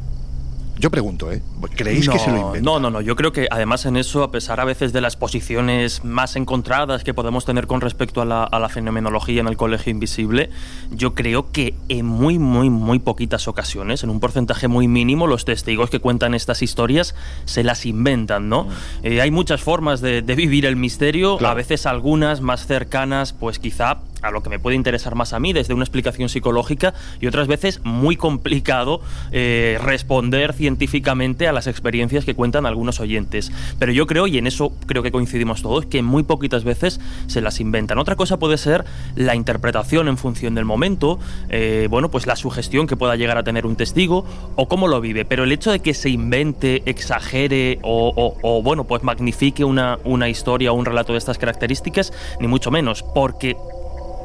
Yo 0.77 0.91
pregunto, 0.91 1.31
¿eh? 1.31 1.41
¿Creéis 1.71 2.09
que 2.09 2.19
se 2.19 2.31
lo 2.31 2.37
inventa? 2.37 2.61
No, 2.61 2.79
no, 2.79 2.89
no. 2.89 3.01
Yo 3.01 3.15
creo 3.15 3.31
que 3.31 3.47
además 3.49 3.85
en 3.85 3.97
eso, 3.97 4.23
a 4.23 4.31
pesar 4.31 4.59
a 4.59 4.65
veces 4.65 4.93
de 4.93 5.01
las 5.01 5.15
posiciones 5.15 6.03
más 6.03 6.35
encontradas 6.35 7.03
que 7.03 7.13
podemos 7.13 7.45
tener 7.45 7.67
con 7.67 7.81
respecto 7.81 8.21
a 8.21 8.25
la, 8.25 8.43
a 8.43 8.59
la 8.59 8.69
fenomenología 8.69 9.41
en 9.41 9.47
el 9.47 9.57
Colegio 9.57 9.91
Invisible, 9.91 10.49
yo 10.91 11.13
creo 11.13 11.51
que 11.51 11.73
en 11.89 12.05
muy, 12.05 12.39
muy, 12.39 12.69
muy 12.69 12.99
poquitas 12.99 13.47
ocasiones, 13.47 14.03
en 14.03 14.09
un 14.09 14.19
porcentaje 14.19 14.67
muy 14.67 14.87
mínimo, 14.87 15.27
los 15.27 15.45
testigos 15.45 15.89
que 15.89 15.99
cuentan 15.99 16.33
estas 16.33 16.61
historias 16.61 17.15
se 17.45 17.63
las 17.63 17.85
inventan, 17.85 18.49
¿no? 18.49 18.63
Mm. 18.65 18.69
Eh, 19.03 19.21
hay 19.21 19.31
muchas 19.31 19.61
formas 19.61 20.01
de, 20.01 20.21
vivir 20.21 20.65
el 20.65 20.75
misterio, 20.75 21.37
a 21.45 21.53
veces 21.53 21.85
algunas 21.85 22.41
más 22.41 22.65
cercanas, 22.65 23.33
pues 23.33 23.59
quizá 23.59 23.99
a 24.23 24.31
lo 24.31 24.41
que 24.41 24.49
me 24.49 24.57
puede 24.57 24.75
interesar 24.75 25.15
más 25.15 25.33
a 25.33 25.39
mí 25.39 25.53
desde 25.53 25.73
una 25.73 25.83
explicación 25.83 26.29
psicológica 26.29 26.93
y 27.19 27.27
otras 27.27 27.47
veces 27.47 27.81
muy 27.83 28.15
complicado 28.15 29.01
eh, 29.31 29.77
responder 29.83 30.53
científicamente 30.53 31.47
a 31.47 31.52
las 31.53 31.67
experiencias 31.67 32.25
que 32.25 32.35
cuentan 32.35 32.65
algunos 32.65 32.99
oyentes. 32.99 33.51
Pero 33.79 33.91
yo 33.91 34.07
creo, 34.07 34.27
y 34.27 34.37
en 34.37 34.47
eso 34.47 34.73
creo 34.85 35.03
que 35.03 35.11
coincidimos 35.11 35.61
todos, 35.61 35.85
que 35.85 36.01
muy 36.01 36.23
poquitas 36.23 36.63
veces 36.63 36.99
se 37.27 37.41
las 37.41 37.59
inventan. 37.59 37.97
Otra 37.99 38.15
cosa 38.15 38.37
puede 38.37 38.57
ser 38.57 38.85
la 39.15 39.35
interpretación 39.35 40.07
en 40.07 40.17
función 40.17 40.55
del 40.55 40.65
momento, 40.65 41.19
eh, 41.49 41.87
bueno, 41.89 42.09
pues 42.09 42.27
la 42.27 42.35
sugestión 42.35 42.87
que 42.87 42.97
pueda 42.97 43.15
llegar 43.15 43.37
a 43.37 43.43
tener 43.43 43.65
un 43.65 43.75
testigo 43.75 44.25
o 44.55 44.67
cómo 44.67 44.87
lo 44.87 45.01
vive. 45.01 45.25
Pero 45.25 45.43
el 45.43 45.51
hecho 45.51 45.71
de 45.71 45.79
que 45.79 45.93
se 45.93 46.09
invente, 46.09 46.83
exagere 46.85 47.79
o, 47.81 48.37
o 48.41 48.61
bueno, 48.61 48.83
pues 48.85 49.03
magnifique 49.03 49.63
una, 49.63 49.99
una 50.03 50.29
historia 50.29 50.71
o 50.71 50.75
un 50.75 50.85
relato 50.85 51.13
de 51.13 51.19
estas 51.19 51.37
características, 51.37 52.13
ni 52.39 52.47
mucho 52.47 52.71
menos, 52.71 53.03
porque 53.03 53.55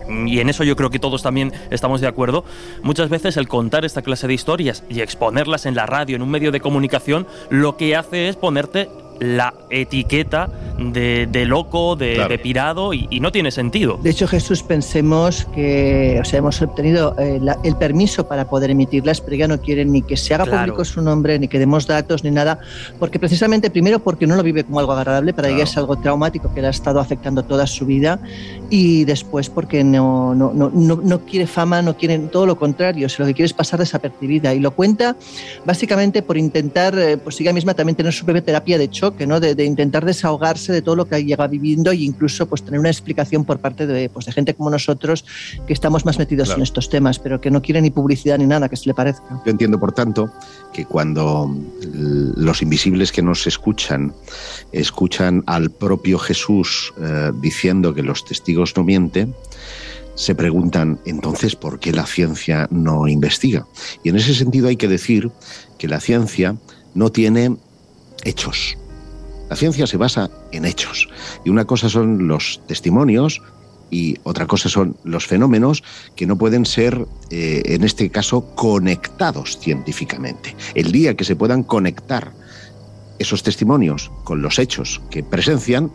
y 0.08 0.40
en 0.40 0.48
eso 0.48 0.64
yo 0.64 0.76
creo 0.76 0.90
que 0.90 0.98
todos 0.98 1.22
también 1.22 1.52
estamos 1.70 2.00
de 2.00 2.06
acuerdo, 2.06 2.44
muchas 2.82 3.08
veces 3.08 3.36
el 3.36 3.48
contar 3.48 3.84
esta 3.84 4.02
clase 4.02 4.26
de 4.26 4.34
historias 4.34 4.84
y 4.88 5.00
exponerlas 5.00 5.66
en 5.66 5.74
la 5.74 5.86
radio, 5.86 6.16
en 6.16 6.22
un 6.22 6.30
medio 6.30 6.52
de 6.52 6.60
comunicación, 6.60 7.26
lo 7.50 7.76
que 7.76 7.96
hace 7.96 8.28
es 8.28 8.36
ponerte 8.36 8.88
la 9.20 9.54
etiqueta 9.70 10.48
de, 10.78 11.44
loco, 11.46 11.96
de, 11.96 12.38
pirado, 12.42 12.94
y, 12.94 13.20
no 13.20 13.32
tiene 13.32 13.50
sentido. 13.50 13.98
De 14.02 14.10
hecho, 14.10 14.28
Jesús, 14.28 14.62
pensemos 14.62 15.46
que 15.54 16.20
o 16.24 16.36
hemos 16.36 16.62
obtenido 16.62 17.14
eh, 17.18 17.40
el 17.64 17.76
permiso 17.76 18.28
para 18.28 18.48
poder 18.48 18.70
emitirlas, 18.70 19.20
pero 19.20 19.36
ya 19.36 19.48
no 19.48 19.60
quieren 19.60 19.92
ni 19.92 20.02
que 20.02 20.16
se 20.16 20.34
haga 20.34 20.44
público 20.44 20.84
su 20.84 21.02
nombre, 21.02 21.38
ni 21.38 21.48
que 21.48 21.58
demos 21.58 21.86
datos, 21.86 22.22
ni 22.22 22.30
nada, 22.30 22.60
porque 22.98 23.18
precisamente, 23.18 23.70
primero, 23.70 23.98
porque 23.98 24.26
no 24.26 24.36
lo 24.36 24.42
vive 24.42 24.64
como 24.64 24.78
algo 24.80 24.92
agradable, 24.92 25.32
para 25.32 25.48
ella 25.48 25.64
es 25.64 25.76
algo 25.76 25.96
traumático 25.96 26.52
que 26.54 26.60
le 26.60 26.68
ha 26.68 26.70
estado 26.70 27.00
afectando 27.00 27.42
toda 27.44 27.66
su 27.66 27.86
vida, 27.86 28.20
y 28.70 29.04
después 29.04 29.50
porque 29.50 29.82
no, 29.82 30.34
no, 30.34 30.52
no, 30.52 30.70
no, 30.70 31.20
quiere 31.24 31.46
fama, 31.46 31.82
no 31.82 31.96
quiere 31.96 32.18
todo 32.18 32.46
lo 32.46 32.56
contrario, 32.56 33.06
o 33.06 33.22
lo 33.22 33.26
que 33.26 33.34
quiere 33.34 33.46
es 33.46 33.52
pasar 33.52 33.80
desapercibida, 33.80 34.54
y 34.54 34.60
lo 34.60 34.70
cuenta 34.72 35.16
básicamente 35.64 36.22
por 36.22 36.36
intentar, 36.36 36.96
eh, 36.98 37.16
pues 37.16 37.40
ella 37.40 37.52
misma 37.52 37.74
también 37.74 37.96
tener 37.96 38.12
su 38.12 38.24
propia 38.24 38.42
terapia 38.42 38.78
de 38.78 38.88
choque, 39.08 39.26
¿no? 39.26 39.40
de, 39.40 39.54
de 39.54 39.64
intentar 39.64 40.04
desahogarse 40.04 40.72
de 40.72 40.82
todo 40.82 40.96
lo 40.96 41.08
que 41.08 41.24
llega 41.24 41.46
viviendo 41.46 41.90
e 41.90 41.96
incluso 41.96 42.46
pues, 42.46 42.62
tener 42.62 42.80
una 42.80 42.90
explicación 42.90 43.44
por 43.44 43.58
parte 43.58 43.86
de, 43.86 44.08
pues, 44.08 44.26
de 44.26 44.32
gente 44.32 44.54
como 44.54 44.70
nosotros 44.70 45.24
que 45.66 45.72
estamos 45.72 46.04
más 46.04 46.18
metidos 46.18 46.50
en 46.50 46.62
estos 46.62 46.88
temas, 46.88 47.18
pero 47.18 47.40
que 47.40 47.50
no 47.50 47.62
quiere 47.62 47.80
ni 47.80 47.90
publicidad 47.90 48.38
ni 48.38 48.46
nada 48.46 48.68
que 48.68 48.76
se 48.76 48.88
le 48.88 48.94
parezca. 48.94 49.40
Yo 49.44 49.50
entiendo, 49.50 49.78
por 49.78 49.92
tanto, 49.92 50.30
que 50.72 50.84
cuando 50.84 51.54
los 52.36 52.62
invisibles 52.62 53.12
que 53.12 53.22
nos 53.22 53.46
escuchan 53.46 54.12
escuchan 54.72 55.42
al 55.46 55.70
propio 55.70 56.18
Jesús 56.18 56.92
eh, 57.00 57.30
diciendo 57.40 57.94
que 57.94 58.02
los 58.02 58.24
testigos 58.24 58.76
no 58.76 58.84
mienten, 58.84 59.34
se 60.14 60.34
preguntan 60.34 60.98
entonces 61.04 61.54
por 61.54 61.78
qué 61.78 61.92
la 61.92 62.04
ciencia 62.04 62.66
no 62.70 63.06
investiga. 63.06 63.66
Y 64.02 64.08
en 64.08 64.16
ese 64.16 64.34
sentido 64.34 64.68
hay 64.68 64.76
que 64.76 64.88
decir 64.88 65.30
que 65.78 65.86
la 65.86 66.00
ciencia 66.00 66.56
no 66.94 67.10
tiene 67.12 67.56
hechos, 68.24 68.76
la 69.48 69.56
ciencia 69.56 69.86
se 69.86 69.96
basa 69.96 70.30
en 70.52 70.64
hechos. 70.64 71.08
Y 71.44 71.50
una 71.50 71.64
cosa 71.64 71.88
son 71.88 72.28
los 72.28 72.60
testimonios 72.66 73.42
y 73.90 74.16
otra 74.22 74.46
cosa 74.46 74.68
son 74.68 74.96
los 75.04 75.26
fenómenos 75.26 75.82
que 76.14 76.26
no 76.26 76.36
pueden 76.36 76.66
ser, 76.66 77.06
eh, 77.30 77.62
en 77.66 77.84
este 77.84 78.10
caso, 78.10 78.54
conectados 78.54 79.58
científicamente. 79.58 80.54
El 80.74 80.92
día 80.92 81.14
que 81.14 81.24
se 81.24 81.36
puedan 81.36 81.62
conectar 81.62 82.32
esos 83.18 83.42
testimonios 83.42 84.10
con 84.24 84.42
los 84.42 84.58
hechos 84.58 85.00
que 85.10 85.22
presencian, 85.22 85.90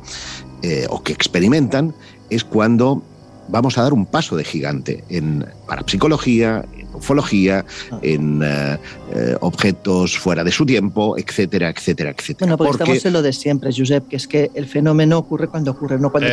eh, 0.61 0.87
o 0.89 1.03
que 1.03 1.13
experimentan 1.13 1.93
es 2.29 2.43
cuando 2.43 3.03
vamos 3.49 3.77
a 3.77 3.83
dar 3.83 3.93
un 3.93 4.05
paso 4.05 4.37
de 4.37 4.43
gigante 4.43 5.03
en 5.09 5.45
parapsicología, 5.67 6.65
ufología, 6.93 7.65
ah. 7.91 7.99
en 8.01 8.41
eh, 8.43 8.77
eh, 9.13 9.35
objetos 9.41 10.17
fuera 10.17 10.43
de 10.43 10.51
su 10.51 10.65
tiempo, 10.65 11.17
etcétera, 11.17 11.69
etcétera, 11.69 12.11
etcétera. 12.11 12.55
Bueno, 12.55 12.57
porque, 12.57 12.83
estamos 12.83 13.05
en 13.05 13.13
lo 13.13 13.21
de 13.21 13.33
siempre, 13.33 13.71
Josep, 13.75 14.07
que 14.07 14.15
es 14.15 14.27
que 14.27 14.51
el 14.53 14.67
fenómeno 14.67 15.17
ocurre 15.17 15.47
cuando 15.47 15.71
ocurre, 15.71 15.99
no 15.99 16.11
cuando 16.11 16.29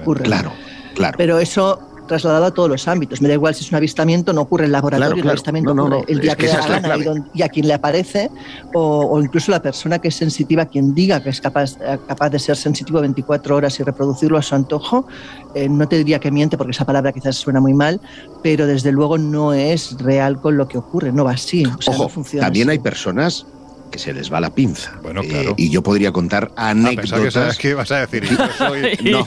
ocurre. 0.00 0.24
Claro, 0.24 0.52
claro. 0.94 1.16
Pero 1.18 1.38
eso 1.38 1.89
trasladado 2.10 2.46
a 2.46 2.50
todos 2.50 2.68
los 2.68 2.88
ámbitos. 2.88 3.22
Me 3.22 3.28
da 3.28 3.34
igual 3.34 3.54
si 3.54 3.62
es 3.62 3.70
un 3.70 3.76
avistamiento, 3.76 4.32
no 4.32 4.40
ocurre 4.40 4.64
en 4.64 4.72
laboratorio, 4.72 5.22
el 5.22 5.30
avistamiento 5.30 5.70
ocurre 5.70 6.04
el 6.08 6.18
día 6.20 6.34
que, 6.34 6.48
da 6.48 6.80
gana 6.80 6.96
y, 7.32 7.42
a 7.42 7.48
quien 7.48 7.68
le 7.68 7.74
aparece, 7.74 8.30
o, 8.74 9.20
incluso 9.22 9.52
la 9.52 9.62
persona 9.62 10.00
que 10.00 10.08
es 10.08 10.16
sensitiva, 10.16 10.66
quien 10.66 10.92
diga 10.92 11.22
que 11.22 11.30
es 11.30 11.40
capaz, 11.40 11.78
capaz 12.08 12.30
de 12.30 12.40
ser 12.40 12.56
sensitivo 12.56 13.00
24 13.00 13.54
horas 13.54 13.78
y 13.78 13.84
reproducirlo 13.84 14.38
a 14.38 14.42
su 14.42 14.56
antojo, 14.56 15.06
eh, 15.54 15.68
no 15.68 15.86
te 15.86 15.98
diría 15.98 16.18
que 16.18 16.32
miente, 16.32 16.58
porque 16.58 16.72
esa 16.72 16.84
palabra 16.84 17.12
quizás 17.12 17.36
suena 17.36 17.60
muy 17.60 17.74
mal, 17.74 18.00
pero 18.42 18.66
desde 18.66 18.90
luego 18.90 19.16
no 19.16 19.52
es 19.52 19.96
real 19.98 20.40
con 20.40 20.56
lo 20.56 20.66
que 20.66 20.78
ocurre, 20.78 21.12
no 21.12 21.24
va 21.24 21.32
así. 21.32 21.62
Ojo, 21.86 22.10
también 22.40 22.70
hay 22.70 22.80
personas 22.80 23.46
que 23.90 23.98
se 23.98 24.12
les 24.12 24.32
va 24.32 24.40
la 24.40 24.54
pinza. 24.54 24.98
Bueno, 25.02 25.22
claro. 25.22 25.54
y 25.56 25.70
yo 25.70 25.82
podría 25.82 26.12
contar 26.12 26.52
ah, 26.56 26.70
anécdotas. 26.70 27.58
¿Qué 27.58 27.74
vas 27.74 27.90
a 27.90 28.06
decir? 28.06 28.24
no, 29.04 29.26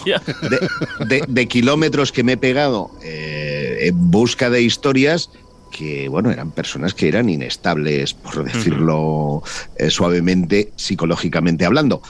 de, 1.27 1.47
kilómetros 1.47 2.11
que 2.11 2.23
me 2.23 2.33
he 2.33 2.37
pegado 2.37 2.91
eh, 3.03 3.79
en 3.81 4.11
busca 4.11 4.49
de 4.49 4.61
historias 4.61 5.29
que, 5.73 6.07
bueno, 6.07 6.31
eran 6.31 6.51
personas 6.51 6.93
que 6.93 7.07
eran 7.07 7.29
inestables, 7.29 8.13
por 8.13 8.43
decirlo 8.45 9.43
eh, 9.75 9.89
suavemente, 9.89 10.71
psicológicamente 10.75 11.65
hablando. 11.65 12.01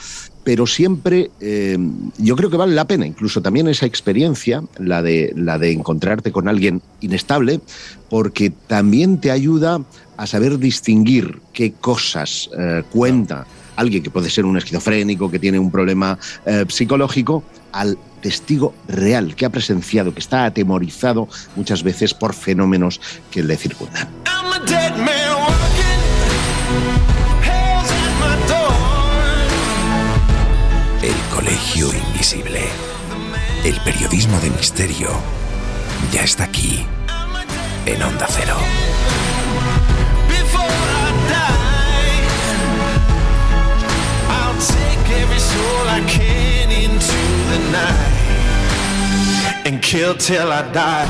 Pero 0.44 0.66
siempre 0.66 1.30
eh, 1.40 1.78
yo 2.18 2.36
creo 2.36 2.50
que 2.50 2.58
vale 2.58 2.74
la 2.74 2.86
pena, 2.86 3.06
incluso 3.06 3.40
también 3.40 3.66
esa 3.66 3.86
experiencia, 3.86 4.62
la 4.78 5.00
de, 5.00 5.32
la 5.34 5.58
de 5.58 5.72
encontrarte 5.72 6.30
con 6.30 6.48
alguien 6.48 6.82
inestable, 7.00 7.60
porque 8.10 8.50
también 8.50 9.18
te 9.18 9.30
ayuda 9.30 9.80
a 10.16 10.26
saber 10.26 10.58
distinguir 10.58 11.40
qué 11.52 11.72
cosas 11.72 12.50
eh, 12.58 12.82
cuenta 12.90 13.46
alguien 13.76 14.02
que 14.02 14.10
puede 14.10 14.30
ser 14.30 14.44
un 14.44 14.56
esquizofrénico, 14.56 15.30
que 15.30 15.38
tiene 15.38 15.58
un 15.58 15.70
problema 15.70 16.18
eh, 16.46 16.64
psicológico, 16.68 17.44
al 17.72 17.98
testigo 18.20 18.74
real 18.88 19.34
que 19.34 19.44
ha 19.44 19.50
presenciado, 19.50 20.14
que 20.14 20.20
está 20.20 20.44
atemorizado 20.44 21.28
muchas 21.56 21.82
veces 21.82 22.14
por 22.14 22.34
fenómenos 22.34 23.00
que 23.30 23.42
le 23.42 23.56
circundan. 23.56 24.08
El 31.02 31.34
Colegio 31.34 31.88
Invisible. 31.92 32.62
El 33.64 33.80
periodismo 33.80 34.38
de 34.40 34.50
misterio 34.50 35.08
ya 36.12 36.22
está 36.22 36.44
aquí, 36.44 36.84
en 37.86 38.02
Onda 38.02 38.26
Cero. 38.28 38.56
I 45.94 46.00
can 46.08 46.72
into 46.72 47.20
the 47.50 47.58
night 47.70 48.14
and 49.64 49.80
kill 49.80 50.16
till 50.16 50.50
I 50.50 50.62
die. 50.72 51.08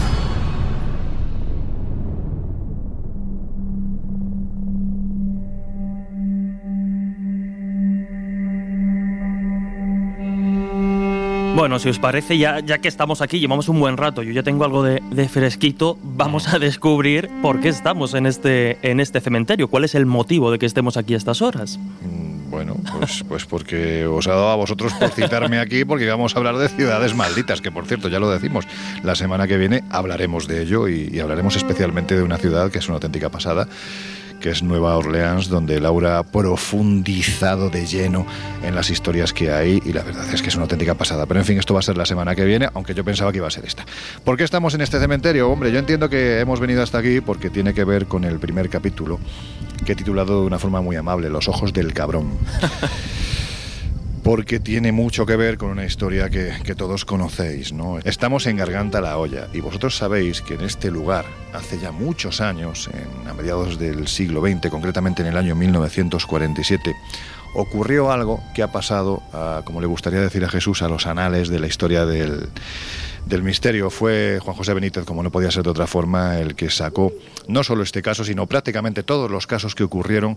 Bueno, 11.57 11.79
si 11.79 11.89
os 11.89 11.99
parece, 11.99 12.37
ya, 12.37 12.61
ya 12.61 12.79
que 12.79 12.89
estamos 12.89 13.23
aquí, 13.23 13.41
llevamos 13.41 13.71
un 13.71 13.81
buen 13.81 13.97
rato, 13.97 14.23
yo 14.23 14.33
ya 14.33 14.43
tengo 14.43 14.65
algo 14.65 14.83
de, 14.83 15.01
fresquito, 15.31 15.97
vamos 16.03 16.53
a 16.53 16.59
descubrir 16.59 17.31
por 17.41 17.61
qué 17.61 17.71
estamos 17.71 18.13
en 18.13 18.27
este, 18.27 18.77
en 18.83 19.01
este 19.01 19.23
cementerio, 19.23 19.69
cuál 19.69 19.85
es 19.85 19.95
el 19.95 20.05
motivo 20.05 20.51
de 20.51 20.59
que 20.59 20.67
estemos 20.67 20.99
aquí 20.99 21.15
a 21.15 21.17
estas 21.17 21.41
horas. 21.41 21.79
Mm, 21.79 22.34
bueno, 22.49 22.77
pues, 22.99 23.25
pues 23.29 23.45
porque 23.45 24.07
os 24.07 24.27
ha 24.27 24.31
dado 24.31 24.51
a 24.51 24.57
vosotros 24.57 24.93
por 24.95 25.11
citarme 25.11 25.59
aquí, 25.59 25.85
porque 25.85 26.07
vamos 26.09 26.35
a 26.35 26.39
hablar 26.39 26.57
de 26.57 26.69
ciudades 26.69 27.15
malditas, 27.15 27.61
que 27.61 27.71
por 27.71 27.87
cierto, 27.87 28.09
ya 28.09 28.19
lo 28.21 28.31
decimos, 28.31 28.67
la 29.03 29.15
semana 29.15 29.47
que 29.47 29.57
viene 29.57 29.85
hablaremos 29.91 30.47
de 30.47 30.63
ello 30.63 30.89
y 30.89 31.19
hablaremos 31.21 31.57
especialmente 31.57 32.17
de 32.17 32.23
una 32.23 32.39
ciudad 32.39 32.71
que 32.71 32.79
es 32.79 32.89
una 32.89 32.97
auténtica 32.97 33.31
pasada 33.31 33.69
que 34.41 34.51
es 34.51 34.63
Nueva 34.63 34.97
Orleans, 34.97 35.49
donde 35.49 35.81
Laura 35.81 36.19
ha 36.19 36.23
profundizado 36.23 37.71
de 37.71 37.87
lleno 37.87 38.27
en 38.63 38.75
las 38.75 38.91
historias 38.91 39.33
que 39.33 39.51
hay 39.51 39.81
y 39.85 39.93
la 39.93 40.03
verdad 40.03 40.27
es 40.33 40.43
que 40.43 40.49
es 40.49 40.55
una 40.55 40.65
auténtica 40.65 40.95
pasada. 40.95 41.27
Pero 41.27 41.41
en 41.41 41.47
fin, 41.47 41.59
esto 41.59 41.75
va 41.75 41.81
a 41.81 41.83
ser 41.83 41.97
la 41.97 42.07
semana 42.07 42.35
que 42.35 42.45
viene, 42.45 42.69
aunque 42.75 42.95
yo 42.95 43.05
pensaba 43.05 43.33
que 43.33 43.39
iba 43.39 43.49
a 43.49 43.51
ser 43.51 43.65
esta. 43.65 43.85
¿Por 44.25 44.37
qué 44.37 44.45
estamos 44.45 44.75
en 44.75 44.81
este 44.81 44.99
cementerio? 44.99 45.51
Hombre, 45.51 45.73
yo 45.73 45.79
entiendo 45.79 46.09
que 46.09 46.41
hemos 46.41 46.61
venido 46.61 46.83
hasta 46.83 46.99
aquí 46.99 47.21
porque 47.21 47.51
tiene 47.51 47.75
que 47.75 47.85
ver 47.85 48.07
con 48.07 48.25
el 48.25 48.39
primer 48.39 48.69
capítulo 48.69 49.19
que 49.85 49.93
he 49.93 49.97
titulado 49.97 50.41
de 50.41 50.47
una 50.47 50.59
forma 50.59 50.81
muy 50.81 50.97
amable, 50.97 51.29
Los 51.29 51.49
ojos 51.49 51.73
del 51.73 51.93
cabrón. 51.93 52.31
porque 54.25 54.59
tiene 54.59 54.91
mucho 54.91 55.27
que 55.27 55.37
ver 55.37 55.59
con 55.59 55.69
una 55.69 55.85
historia 55.85 56.31
que, 56.31 56.75
todos 56.75 57.05
conocéis. 57.05 57.73
¿no? 57.73 57.99
Estamos 57.99 58.47
en 58.47 58.57
Garganta 58.57 59.03
la 59.03 59.19
Olla 59.19 59.49
y 59.53 59.61
vosotros 59.61 59.97
sabéis 59.97 60.41
que 60.41 60.55
en 60.55 60.63
este 60.63 60.91
lugar, 60.91 61.27
hace 61.53 61.79
ya 61.79 61.93
muchos 61.93 62.41
años, 62.41 62.89
en, 62.93 63.29
a 63.29 63.35
mediados 63.35 63.79
del 63.79 64.09
siglo 64.09 64.41
XX, 64.41 64.71
concretamente 64.71 65.21
en 65.21 65.29
el 65.29 65.37
año 65.37 65.55
1947, 65.55 66.97
ocurrió 67.55 68.11
algo 68.11 68.43
que 68.55 68.63
ha 68.63 68.73
pasado, 68.73 69.23
como 69.65 69.83
le 69.83 69.87
gustaría 69.87 70.21
decir 70.21 70.43
a 70.45 70.49
Jesús, 70.49 70.81
a 70.81 70.89
los 70.89 71.07
anales 71.07 71.51
de 71.51 71.61
la 71.61 71.67
historia 71.67 72.07
del, 72.07 72.49
del 73.27 73.43
misterio. 73.43 73.91
Fue 73.91 74.39
Juan 74.43 74.57
José 74.57 74.75
Benítez, 74.75 75.05
como 75.05 75.23
no 75.23 75.31
podía 75.31 75.51
ser 75.51 75.63
de 75.65 75.71
otra 75.71 75.87
forma, 75.87 76.39
el 76.39 76.55
que 76.55 76.71
sacó 76.71 77.13
no 77.49 77.63
solo 77.65 77.83
este 77.83 78.03
caso, 78.03 78.25
sino 78.25 78.47
prácticamente 78.47 79.03
todos 79.03 79.31
los 79.31 79.47
casos 79.47 79.75
que 79.75 79.85
ocurrieron 79.85 80.37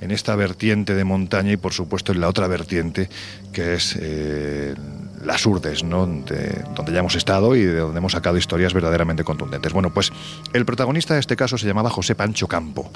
en 0.00 0.10
esta 0.10 0.36
vertiente 0.36 0.94
de 0.94 1.04
montaña 1.04 1.52
y, 1.52 1.56
por 1.56 1.72
supuesto, 1.72 2.12
en 2.12 2.20
la 2.20 2.28
otra 2.28 2.46
vertiente, 2.46 3.08
que 3.52 3.74
es 3.74 3.96
eh, 4.00 4.74
las 5.24 5.44
Urdes, 5.46 5.84
¿no? 5.84 6.06
donde 6.06 6.92
ya 6.92 6.98
hemos 6.98 7.14
estado 7.14 7.56
y 7.56 7.62
de 7.62 7.78
donde 7.78 7.98
hemos 7.98 8.12
sacado 8.12 8.36
historias 8.36 8.74
verdaderamente 8.74 9.24
contundentes. 9.24 9.72
Bueno, 9.72 9.92
pues 9.92 10.12
el 10.52 10.64
protagonista 10.64 11.14
de 11.14 11.20
este 11.20 11.36
caso 11.36 11.58
se 11.58 11.66
llamaba 11.66 11.90
José 11.90 12.14
Pancho 12.14 12.46
Campo. 12.46 12.90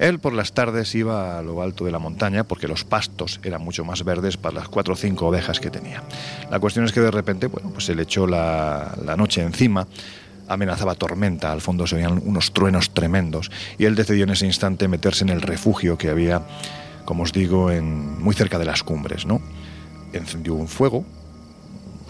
Él 0.00 0.18
por 0.18 0.32
las 0.32 0.54
tardes 0.54 0.94
iba 0.94 1.38
a 1.38 1.42
lo 1.42 1.60
alto 1.60 1.84
de 1.84 1.90
la 1.90 1.98
montaña 1.98 2.44
porque 2.44 2.66
los 2.66 2.84
pastos 2.84 3.38
eran 3.44 3.62
mucho 3.62 3.84
más 3.84 4.02
verdes 4.02 4.38
para 4.38 4.54
las 4.54 4.68
cuatro 4.70 4.94
o 4.94 4.96
cinco 4.96 5.26
ovejas 5.26 5.60
que 5.60 5.68
tenía. 5.68 6.02
La 6.50 6.58
cuestión 6.58 6.86
es 6.86 6.92
que 6.92 7.00
de 7.00 7.10
repente, 7.10 7.48
bueno, 7.48 7.68
pues 7.68 7.84
se 7.84 7.94
le 7.94 8.04
echó 8.04 8.26
la, 8.26 8.96
la 9.04 9.14
noche 9.18 9.42
encima, 9.42 9.86
amenazaba 10.48 10.94
tormenta, 10.94 11.52
al 11.52 11.60
fondo 11.60 11.86
se 11.86 11.96
oían 11.96 12.18
unos 12.24 12.52
truenos 12.54 12.94
tremendos 12.94 13.50
y 13.76 13.84
él 13.84 13.94
decidió 13.94 14.24
en 14.24 14.30
ese 14.30 14.46
instante 14.46 14.88
meterse 14.88 15.22
en 15.22 15.28
el 15.28 15.42
refugio 15.42 15.98
que 15.98 16.08
había, 16.08 16.40
como 17.04 17.24
os 17.24 17.34
digo, 17.34 17.70
muy 17.70 18.34
cerca 18.34 18.58
de 18.58 18.64
las 18.64 18.82
cumbres, 18.82 19.26
¿no? 19.26 19.42
Encendió 20.14 20.54
un 20.54 20.66
fuego, 20.66 21.04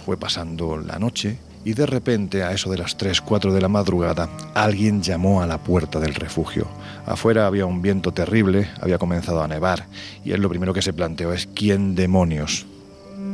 fue 0.07 0.16
pasando 0.16 0.76
la 0.76 1.00
noche 1.00 1.38
y 1.64 1.75
de 1.75 1.87
repente, 1.87 2.42
a 2.42 2.53
eso 2.53 2.70
de 2.70 2.79
las 2.79 2.96
3, 2.96 3.20
4 3.20 3.53
de 3.53 3.61
la 3.61 3.68
madrugada, 3.68 4.29
alguien 4.55 5.03
llamó 5.03 5.42
a 5.42 5.46
la 5.46 5.59
puerta 5.59 6.01
del 6.01 6.14
refugio. 6.14 6.66
Afuera 7.07 7.46
había 7.46 7.66
un 7.66 7.83
viento 7.83 8.12
terrible, 8.12 8.68
había 8.81 8.99
comenzado 8.99 9.42
a 9.42 9.49
nevar, 9.49 9.87
y 10.25 10.33
él 10.33 10.40
lo 10.40 10.49
primero 10.49 10.73
que 10.73 10.83
se 10.83 10.92
planteó 10.92 11.33
es 11.33 11.49
quién 11.55 11.94
demonios, 11.94 12.66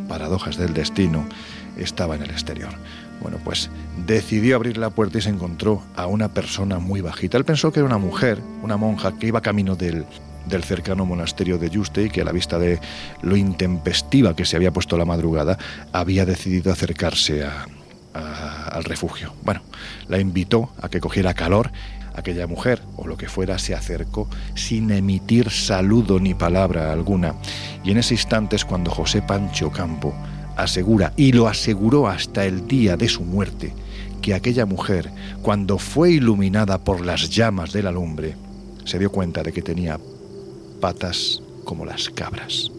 paradojas 0.08 0.56
del 0.56 0.74
destino, 0.74 1.24
estaba 1.76 2.16
en 2.16 2.22
el 2.22 2.30
exterior. 2.30 2.70
Bueno, 3.20 3.38
pues 3.44 3.70
decidió 4.06 4.56
abrir 4.56 4.76
la 4.76 4.90
puerta 4.90 5.18
y 5.18 5.22
se 5.22 5.30
encontró 5.30 5.82
a 5.94 6.06
una 6.06 6.28
persona 6.34 6.78
muy 6.78 7.00
bajita. 7.00 7.38
Él 7.38 7.44
pensó 7.44 7.72
que 7.72 7.80
era 7.80 7.86
una 7.86 7.98
mujer, 7.98 8.40
una 8.62 8.76
monja, 8.76 9.16
que 9.18 9.28
iba 9.28 9.40
camino 9.40 9.76
del, 9.76 10.04
del 10.48 10.64
cercano 10.64 11.06
monasterio 11.06 11.58
de 11.58 11.70
Yuste 11.70 12.04
y 12.04 12.10
que 12.10 12.22
a 12.22 12.24
la 12.24 12.32
vista 12.32 12.58
de 12.58 12.80
lo 13.22 13.36
intempestiva 13.36 14.36
que 14.36 14.44
se 14.44 14.56
había 14.56 14.72
puesto 14.72 14.98
la 14.98 15.04
madrugada, 15.04 15.58
había 15.92 16.26
decidido 16.26 16.72
acercarse 16.72 17.44
al 18.16 18.84
refugio. 18.84 19.34
Bueno, 19.42 19.62
la 20.08 20.18
invitó 20.18 20.70
a 20.80 20.88
que 20.88 21.00
cogiera 21.00 21.34
calor. 21.34 21.70
Aquella 22.14 22.46
mujer, 22.46 22.80
o 22.96 23.06
lo 23.06 23.18
que 23.18 23.28
fuera, 23.28 23.58
se 23.58 23.74
acercó 23.74 24.26
sin 24.54 24.90
emitir 24.90 25.50
saludo 25.50 26.18
ni 26.18 26.32
palabra 26.32 26.90
alguna. 26.90 27.34
Y 27.84 27.90
en 27.90 27.98
ese 27.98 28.14
instante 28.14 28.56
es 28.56 28.64
cuando 28.64 28.90
José 28.90 29.20
Pancho 29.20 29.70
Campo 29.70 30.14
asegura, 30.56 31.12
y 31.16 31.32
lo 31.32 31.46
aseguró 31.48 32.08
hasta 32.08 32.46
el 32.46 32.66
día 32.66 32.96
de 32.96 33.08
su 33.08 33.22
muerte, 33.22 33.74
que 34.22 34.32
aquella 34.32 34.64
mujer, 34.64 35.10
cuando 35.42 35.78
fue 35.78 36.12
iluminada 36.12 36.78
por 36.78 37.04
las 37.04 37.28
llamas 37.28 37.72
de 37.72 37.82
la 37.82 37.92
lumbre, 37.92 38.34
se 38.84 38.98
dio 38.98 39.12
cuenta 39.12 39.42
de 39.42 39.52
que 39.52 39.60
tenía 39.60 40.00
patas 40.80 41.42
como 41.64 41.84
las 41.84 42.08
cabras. 42.08 42.70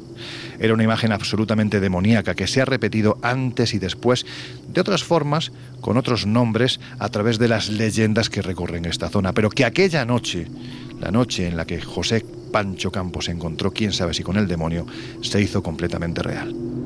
Era 0.60 0.74
una 0.74 0.84
imagen 0.84 1.12
absolutamente 1.12 1.80
demoníaca 1.80 2.36
que 2.36 2.48
se 2.48 2.62
ha 2.62 2.66
repetido 2.66 3.18
antes 3.22 3.74
y 3.74 3.80
después 3.80 4.26
de 4.68 4.82
otras 4.82 5.04
formas, 5.04 5.52
con 5.82 5.98
otros 5.98 6.26
nombres, 6.26 6.80
a 7.00 7.10
través 7.10 7.40
de 7.40 7.48
las 7.48 7.70
leyendas 7.70 8.30
que 8.30 8.42
recorren 8.42 8.86
esta 8.86 9.10
zona, 9.10 9.34
pero 9.34 9.50
que 9.50 9.66
aquella 9.66 10.06
noche, 10.06 10.48
la 11.00 11.12
noche 11.12 11.48
en 11.48 11.58
la 11.58 11.66
que 11.66 11.82
José 11.82 12.26
Pancho 12.52 12.92
Campos 12.92 13.30
encontró, 13.30 13.72
quién 13.72 13.94
sabe 13.94 14.14
si 14.14 14.24
con 14.24 14.38
el 14.38 14.48
demonio, 14.48 14.86
se 15.22 15.42
hizo 15.42 15.62
completamente 15.62 16.24
real. 16.24 16.77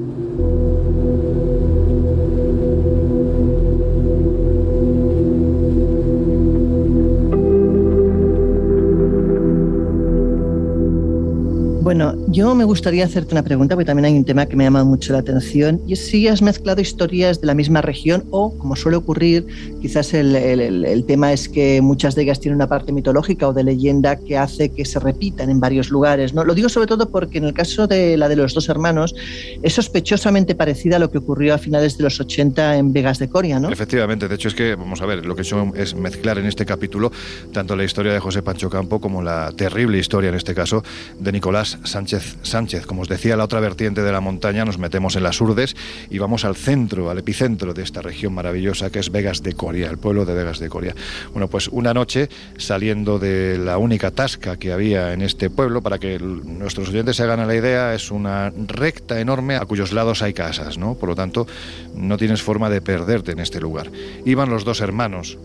Bueno, 11.91 12.15
yo 12.29 12.55
me 12.55 12.63
gustaría 12.63 13.03
hacerte 13.03 13.33
una 13.33 13.43
pregunta, 13.43 13.75
porque 13.75 13.83
también 13.83 14.05
hay 14.05 14.17
un 14.17 14.23
tema 14.23 14.45
que 14.45 14.55
me 14.55 14.63
llama 14.63 14.85
mucho 14.85 15.11
la 15.11 15.19
atención, 15.19 15.81
y 15.85 15.91
es 15.91 16.07
si 16.07 16.25
has 16.25 16.41
mezclado 16.41 16.79
historias 16.79 17.41
de 17.41 17.47
la 17.47 17.53
misma 17.53 17.81
región 17.81 18.23
o, 18.31 18.57
como 18.57 18.77
suele 18.77 18.95
ocurrir, 18.95 19.45
quizás 19.81 20.13
el, 20.13 21.03
tema 21.05 21.33
es 21.33 21.49
que 21.49 21.81
muchas 21.81 22.15
de 22.15 22.21
ellas 22.21 22.39
tienen 22.39 22.55
una 22.55 22.67
parte 22.67 22.93
mitológica 22.93 23.45
o 23.45 23.51
de 23.51 23.65
leyenda 23.65 24.15
que 24.15 24.37
hace 24.37 24.69
que 24.69 24.85
se 24.85 25.01
repitan 25.01 25.49
en 25.49 25.59
varios 25.59 25.89
lugares. 25.89 26.33
¿no? 26.33 26.45
Lo 26.45 26.55
digo 26.55 26.69
sobre 26.69 26.87
todo 26.87 27.09
porque 27.09 27.39
en 27.39 27.43
el 27.43 27.53
caso 27.53 27.87
de 27.87 28.15
la 28.15 28.29
de 28.29 28.37
los 28.37 28.53
dos 28.53 28.69
hermanos 28.69 29.13
es 29.61 29.73
sospechosamente 29.73 30.55
parecida 30.55 30.95
a 30.95 30.99
lo 30.99 31.11
que 31.11 31.17
ocurrió 31.17 31.53
a 31.53 31.57
finales 31.57 31.97
de 31.97 32.05
los 32.05 32.17
80 32.21 32.77
en 32.77 32.93
Vegas 32.93 33.19
de 33.19 33.27
Coria, 33.27 33.59
¿no? 33.59 33.69
Efectivamente, 33.69 34.29
de 34.29 34.35
hecho 34.35 34.47
es 34.47 34.55
que, 34.55 34.75
vamos 34.75 35.01
a 35.01 35.05
ver, 35.05 35.25
lo 35.25 35.35
que 35.35 35.41
he 35.41 35.43
hecho 35.43 35.73
es 35.75 35.93
mezclar 35.93 36.37
en 36.37 36.45
este 36.45 36.65
capítulo 36.65 37.11
tanto 37.51 37.75
la 37.75 37.83
historia 37.83 38.13
de 38.13 38.19
José 38.21 38.41
Pancho 38.41 38.69
Campo 38.69 39.01
como 39.01 39.21
la 39.21 39.51
terrible 39.51 39.97
historia, 39.97 40.29
en 40.29 40.35
este 40.35 40.55
caso, 40.55 40.85
de 41.19 41.33
Nicolás 41.33 41.80
Sánchez 41.83 42.37
Sánchez. 42.43 42.85
Como 42.85 43.01
os 43.01 43.09
decía, 43.09 43.35
la 43.35 43.43
otra 43.43 43.59
vertiente 43.59 44.01
de 44.01 44.11
la 44.11 44.21
montaña 44.21 44.65
nos 44.65 44.77
metemos 44.77 45.15
en 45.15 45.23
las 45.23 45.39
Urdes 45.41 45.75
y 46.09 46.17
vamos 46.17 46.45
al 46.45 46.55
centro, 46.55 47.09
al 47.09 47.19
epicentro 47.19 47.73
de 47.73 47.83
esta 47.83 48.01
región 48.01 48.33
maravillosa 48.33 48.89
que 48.89 48.99
es 48.99 49.11
Vegas 49.11 49.43
de 49.43 49.53
Coria, 49.53 49.89
el 49.89 49.97
pueblo 49.97 50.25
de 50.25 50.33
Vegas 50.33 50.59
de 50.59 50.69
Coria. 50.69 50.95
Bueno, 51.31 51.47
pues 51.47 51.67
una 51.67 51.93
noche 51.93 52.29
saliendo 52.57 53.19
de 53.19 53.57
la 53.57 53.77
única 53.77 54.11
tasca 54.11 54.57
que 54.57 54.71
había 54.71 55.13
en 55.13 55.21
este 55.21 55.49
pueblo, 55.49 55.81
para 55.81 55.99
que 55.99 56.19
nuestros 56.19 56.89
oyentes 56.89 57.17
se 57.17 57.23
hagan 57.23 57.45
la 57.45 57.55
idea, 57.55 57.93
es 57.93 58.11
una 58.11 58.51
recta 58.67 59.19
enorme 59.19 59.55
a 59.55 59.65
cuyos 59.65 59.91
lados 59.91 60.21
hay 60.21 60.33
casas, 60.33 60.77
¿no? 60.77 60.95
Por 60.95 61.09
lo 61.09 61.15
tanto, 61.15 61.47
no 61.95 62.17
tienes 62.17 62.41
forma 62.41 62.69
de 62.69 62.81
perderte 62.81 63.31
en 63.31 63.39
este 63.39 63.59
lugar. 63.59 63.91
Iban 64.25 64.49
los 64.49 64.63
dos 64.63 64.81
hermanos, 64.81 65.37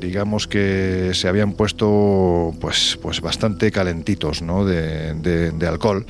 digamos 0.00 0.46
que 0.46 1.10
se 1.14 1.28
habían 1.28 1.52
puesto 1.52 2.52
pues, 2.60 2.98
pues 3.00 3.20
bastante 3.20 3.70
calentitos 3.70 4.42
¿no? 4.42 4.64
de, 4.64 5.14
de 5.14 5.66
alcohol 5.66 6.06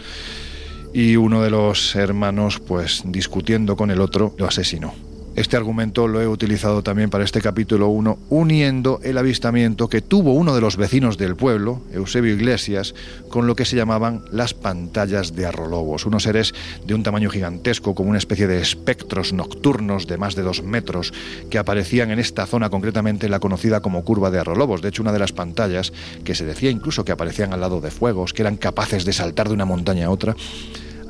y 0.92 1.16
uno 1.16 1.42
de 1.42 1.50
los 1.50 1.94
hermanos 1.94 2.60
pues 2.60 3.02
discutiendo 3.04 3.76
con 3.76 3.90
el 3.90 4.00
otro 4.00 4.34
lo 4.38 4.46
asesinó. 4.46 5.09
Este 5.36 5.56
argumento 5.56 6.08
lo 6.08 6.20
he 6.20 6.26
utilizado 6.26 6.82
también 6.82 7.08
para 7.08 7.22
este 7.22 7.40
capítulo 7.40 7.88
1, 7.88 8.18
uniendo 8.30 8.98
el 9.04 9.16
avistamiento 9.16 9.88
que 9.88 10.02
tuvo 10.02 10.32
uno 10.32 10.56
de 10.56 10.60
los 10.60 10.76
vecinos 10.76 11.18
del 11.18 11.36
pueblo, 11.36 11.82
Eusebio 11.92 12.34
Iglesias, 12.34 12.96
con 13.28 13.46
lo 13.46 13.54
que 13.54 13.64
se 13.64 13.76
llamaban 13.76 14.24
las 14.32 14.54
pantallas 14.54 15.36
de 15.36 15.46
arrolobos, 15.46 16.04
unos 16.04 16.24
seres 16.24 16.52
de 16.84 16.94
un 16.94 17.04
tamaño 17.04 17.30
gigantesco, 17.30 17.94
como 17.94 18.10
una 18.10 18.18
especie 18.18 18.48
de 18.48 18.60
espectros 18.60 19.32
nocturnos 19.32 20.08
de 20.08 20.18
más 20.18 20.34
de 20.34 20.42
dos 20.42 20.64
metros, 20.64 21.12
que 21.48 21.58
aparecían 21.58 22.10
en 22.10 22.18
esta 22.18 22.44
zona, 22.46 22.68
concretamente 22.68 23.28
la 23.28 23.38
conocida 23.38 23.80
como 23.80 24.04
curva 24.04 24.32
de 24.32 24.40
arrolobos. 24.40 24.82
De 24.82 24.88
hecho, 24.88 25.02
una 25.02 25.12
de 25.12 25.20
las 25.20 25.32
pantallas, 25.32 25.92
que 26.24 26.34
se 26.34 26.44
decía 26.44 26.70
incluso 26.70 27.04
que 27.04 27.12
aparecían 27.12 27.52
al 27.52 27.60
lado 27.60 27.80
de 27.80 27.92
fuegos, 27.92 28.32
que 28.32 28.42
eran 28.42 28.56
capaces 28.56 29.04
de 29.04 29.12
saltar 29.12 29.46
de 29.46 29.54
una 29.54 29.64
montaña 29.64 30.06
a 30.06 30.10
otra, 30.10 30.34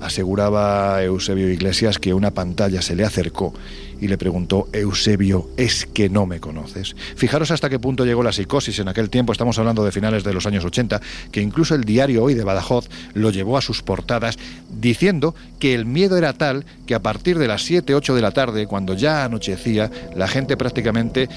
aseguraba 0.01 1.03
Eusebio 1.03 1.51
Iglesias 1.51 1.99
que 1.99 2.15
una 2.15 2.31
pantalla 2.31 2.83
se 2.83 2.97
le 2.97 3.05
acercó 3.05 3.53
y 4.01 4.09
le 4.09 4.19
preguntó, 4.19 4.69
Eusebio, 4.73 5.49
¿es 5.57 5.87
que 5.87 6.09
no 6.09 6.27
me 6.27 6.41
conoces? 6.41 6.97
Fijaros 7.17 7.51
hasta 7.51 7.69
qué 7.69 7.79
punto 7.79 8.05
llegó 8.05 8.23
la 8.23 8.33
psicosis 8.33 8.79
en 8.79 8.89
aquel 8.89 9.11
tiempo, 9.11 9.33
estamos 9.33 9.59
hablando 9.59 9.85
de 9.85 9.93
finales 9.93 10.25
de 10.25 10.33
los 10.33 10.47
años 10.47 10.65
80, 10.65 11.01
que 11.31 11.41
incluso 11.41 11.75
el 11.75 11.85
diario 11.85 12.25
Hoy 12.25 12.35
de 12.35 12.45
Badajoz 12.45 12.89
lo 13.15 13.31
llevó 13.31 13.57
a 13.57 13.63
sus 13.63 13.83
portadas 13.83 14.39
diciendo 14.71 15.35
que 15.59 15.75
el 15.75 15.87
miedo 15.87 16.17
era 16.17 16.33
tal 16.33 16.65
que 16.87 16.95
a 16.95 17.03
partir 17.03 17.39
de 17.39 17.49
las 17.49 17.63
7, 17.63 17.95
8 17.95 18.15
de 18.15 18.23
la 18.23 18.33
tarde, 18.33 18.67
cuando 18.67 18.95
ya 18.95 19.25
anochecía, 19.25 19.91
la 20.15 20.29
gente 20.29 20.57
prácticamente 20.57 21.29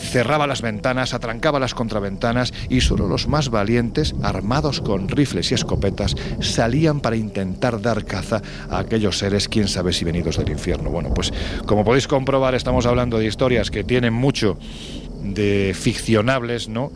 cerraba 0.00 0.46
las 0.46 0.62
ventanas, 0.62 1.14
atrancaba 1.14 1.60
las 1.60 1.74
contraventanas 1.74 2.52
y 2.68 2.80
solo 2.80 3.06
los 3.06 3.28
más 3.28 3.50
valientes, 3.50 4.14
armados 4.22 4.80
con 4.80 5.08
rifles 5.08 5.50
y 5.50 5.54
escopetas, 5.54 6.16
salían 6.40 7.00
para 7.00 7.16
intentar 7.16 7.80
dar 7.80 8.04
caza 8.04 8.42
a 8.68 8.78
aquellos 8.78 9.18
seres, 9.18 9.48
quién 9.48 9.68
sabe 9.68 9.92
si 9.92 10.04
venidos 10.04 10.38
del 10.38 10.50
infierno. 10.50 10.90
Bueno, 10.90 11.12
pues 11.14 11.32
como 11.66 11.84
podéis 11.84 12.08
comprobar, 12.08 12.54
estamos 12.54 12.86
hablando 12.86 13.18
de 13.18 13.26
historias 13.26 13.70
que 13.70 13.84
tienen 13.84 14.14
mucho 14.14 14.58
de 15.22 15.76
ficcionables, 15.78 16.68
¿no? 16.68 16.92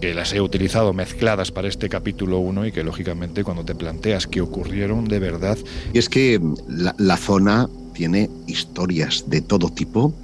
que 0.00 0.14
las 0.14 0.32
he 0.32 0.40
utilizado 0.40 0.92
mezcladas 0.92 1.50
para 1.50 1.66
este 1.66 1.88
capítulo 1.88 2.38
1 2.38 2.66
y 2.66 2.72
que 2.72 2.84
lógicamente 2.84 3.42
cuando 3.42 3.64
te 3.64 3.74
planteas 3.74 4.28
que 4.28 4.40
ocurrieron 4.40 5.06
de 5.06 5.18
verdad. 5.18 5.58
Y 5.92 5.98
es 5.98 6.08
que 6.08 6.40
la 6.70 7.16
zona 7.16 7.68
tiene 7.94 8.30
historias 8.46 9.24
de 9.26 9.40
todo 9.40 9.70
tipo 9.70 10.14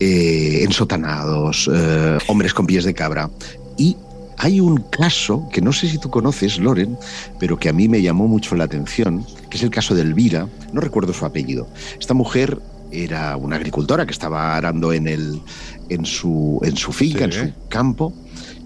eh, 0.00 0.60
ensotanados, 0.62 1.68
eh, 1.72 2.18
hombres 2.28 2.54
con 2.54 2.66
pies 2.66 2.84
de 2.84 2.94
cabra. 2.94 3.30
Y 3.76 3.96
hay 4.38 4.60
un 4.60 4.76
caso 4.76 5.48
que 5.52 5.60
no 5.60 5.72
sé 5.72 5.88
si 5.88 5.98
tú 5.98 6.10
conoces, 6.10 6.58
Loren, 6.58 6.96
pero 7.40 7.58
que 7.58 7.68
a 7.68 7.72
mí 7.72 7.88
me 7.88 8.00
llamó 8.00 8.28
mucho 8.28 8.54
la 8.54 8.64
atención, 8.64 9.26
que 9.50 9.56
es 9.56 9.62
el 9.62 9.70
caso 9.70 9.94
de 9.94 10.02
Elvira, 10.02 10.48
no 10.72 10.80
recuerdo 10.80 11.12
su 11.12 11.24
apellido. 11.24 11.68
Esta 11.98 12.14
mujer 12.14 12.58
era 12.92 13.36
una 13.36 13.56
agricultora 13.56 14.06
que 14.06 14.12
estaba 14.12 14.56
arando 14.56 14.92
en, 14.92 15.08
el, 15.08 15.40
en, 15.88 16.06
su, 16.06 16.60
en 16.62 16.76
su 16.76 16.92
finca, 16.92 17.24
en 17.24 17.32
su 17.32 17.52
campo, 17.68 18.14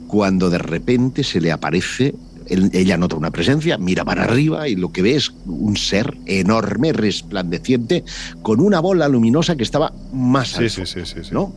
cuando 0.06 0.50
de 0.50 0.58
repente 0.58 1.24
se 1.24 1.40
le 1.40 1.50
aparece 1.50 2.14
ella 2.48 2.96
nota 2.96 3.16
una 3.16 3.31
presencia, 3.31 3.78
mira 3.78 4.05
para 4.05 4.24
arriba 4.24 4.68
y 4.68 4.76
lo 4.76 4.92
que 4.92 5.02
ve 5.02 5.16
es 5.16 5.33
un 5.46 5.76
ser 5.76 6.16
enorme, 6.26 6.92
resplandeciente, 6.92 8.05
con 8.42 8.61
una 8.61 8.81
bola 8.81 9.09
luminosa 9.09 9.57
que 9.57 9.62
estaba 9.62 9.92
más 10.12 10.57
alto. 10.59 10.87
Sí, 10.87 10.87
sí, 10.87 11.00
sí, 11.05 11.20
¿no? 11.31 11.52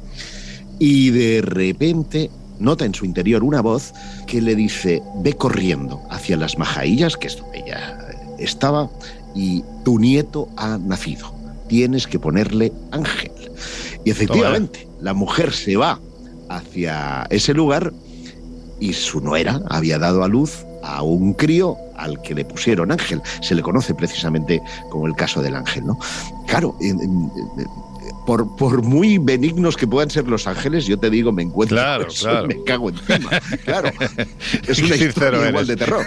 Y 0.79 1.09
de 1.11 1.41
repente 1.41 2.29
nota 2.59 2.85
en 2.85 2.93
su 2.93 3.05
interior 3.05 3.43
una 3.43 3.61
voz 3.61 3.93
que 4.27 4.41
le 4.41 4.55
dice, 4.55 5.01
ve 5.17 5.33
corriendo 5.33 6.01
hacia 6.09 6.37
las 6.37 6.57
majaillas, 6.57 7.17
que 7.17 7.27
es 7.27 7.37
donde 7.37 7.59
ella 7.59 7.97
estaba, 8.39 8.89
y 9.33 9.63
tu 9.83 9.99
nieto 9.99 10.49
ha 10.57 10.77
nacido. 10.77 11.33
Tienes 11.67 12.07
que 12.07 12.19
ponerle 12.19 12.71
ángel. 12.91 13.31
Y 14.03 14.11
efectivamente, 14.11 14.87
la 15.01 15.13
mujer 15.13 15.51
se 15.53 15.77
va 15.77 15.99
hacia 16.49 17.25
ese 17.29 17.53
lugar 17.53 17.91
y 18.79 18.93
su 18.93 19.21
nuera 19.21 19.61
había 19.69 19.97
dado 19.97 20.23
a 20.23 20.27
luz 20.27 20.65
a 20.85 21.01
un 21.01 21.33
crío 21.33 21.77
al 21.97 22.21
que 22.21 22.35
le 22.35 22.45
pusieron 22.45 22.91
ángel. 22.91 23.21
Se 23.41 23.55
le 23.55 23.61
conoce 23.61 23.93
precisamente 23.93 24.61
como 24.89 25.07
el 25.07 25.15
caso 25.15 25.41
del 25.41 25.55
ángel, 25.55 25.85
¿no? 25.85 25.99
Claro, 26.47 26.77
por, 28.25 28.55
por, 28.55 28.81
muy 28.81 29.17
benignos 29.17 29.77
que 29.77 29.87
puedan 29.87 30.09
ser 30.09 30.27
los 30.27 30.47
ángeles, 30.47 30.85
yo 30.85 30.97
te 30.97 31.09
digo, 31.09 31.31
me 31.31 31.43
encuentro 31.43 31.77
claro, 31.77 32.07
claro. 32.07 32.47
me 32.47 32.63
cago 32.63 32.89
encima. 32.89 33.29
Claro, 33.63 33.91
es 34.67 34.79
una 34.83 34.95
historia 34.95 35.49
igual 35.49 35.67
de 35.67 35.75
terror. 35.75 36.05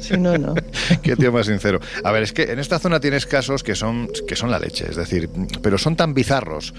Sí, 0.00 0.16
no, 0.16 0.38
no. 0.38 0.54
Qué 1.02 1.16
tío 1.16 1.32
más 1.32 1.46
sincero. 1.46 1.80
A 2.04 2.12
ver, 2.12 2.22
es 2.22 2.32
que 2.32 2.44
en 2.44 2.58
esta 2.58 2.78
zona 2.78 3.00
tienes 3.00 3.26
casos 3.26 3.62
que 3.62 3.74
son, 3.74 4.08
que 4.26 4.36
son 4.36 4.50
la 4.50 4.58
leche, 4.58 4.86
es 4.88 4.96
decir, 4.96 5.28
pero 5.62 5.78
son 5.78 5.96
tan 5.96 6.14
bizarros 6.14 6.74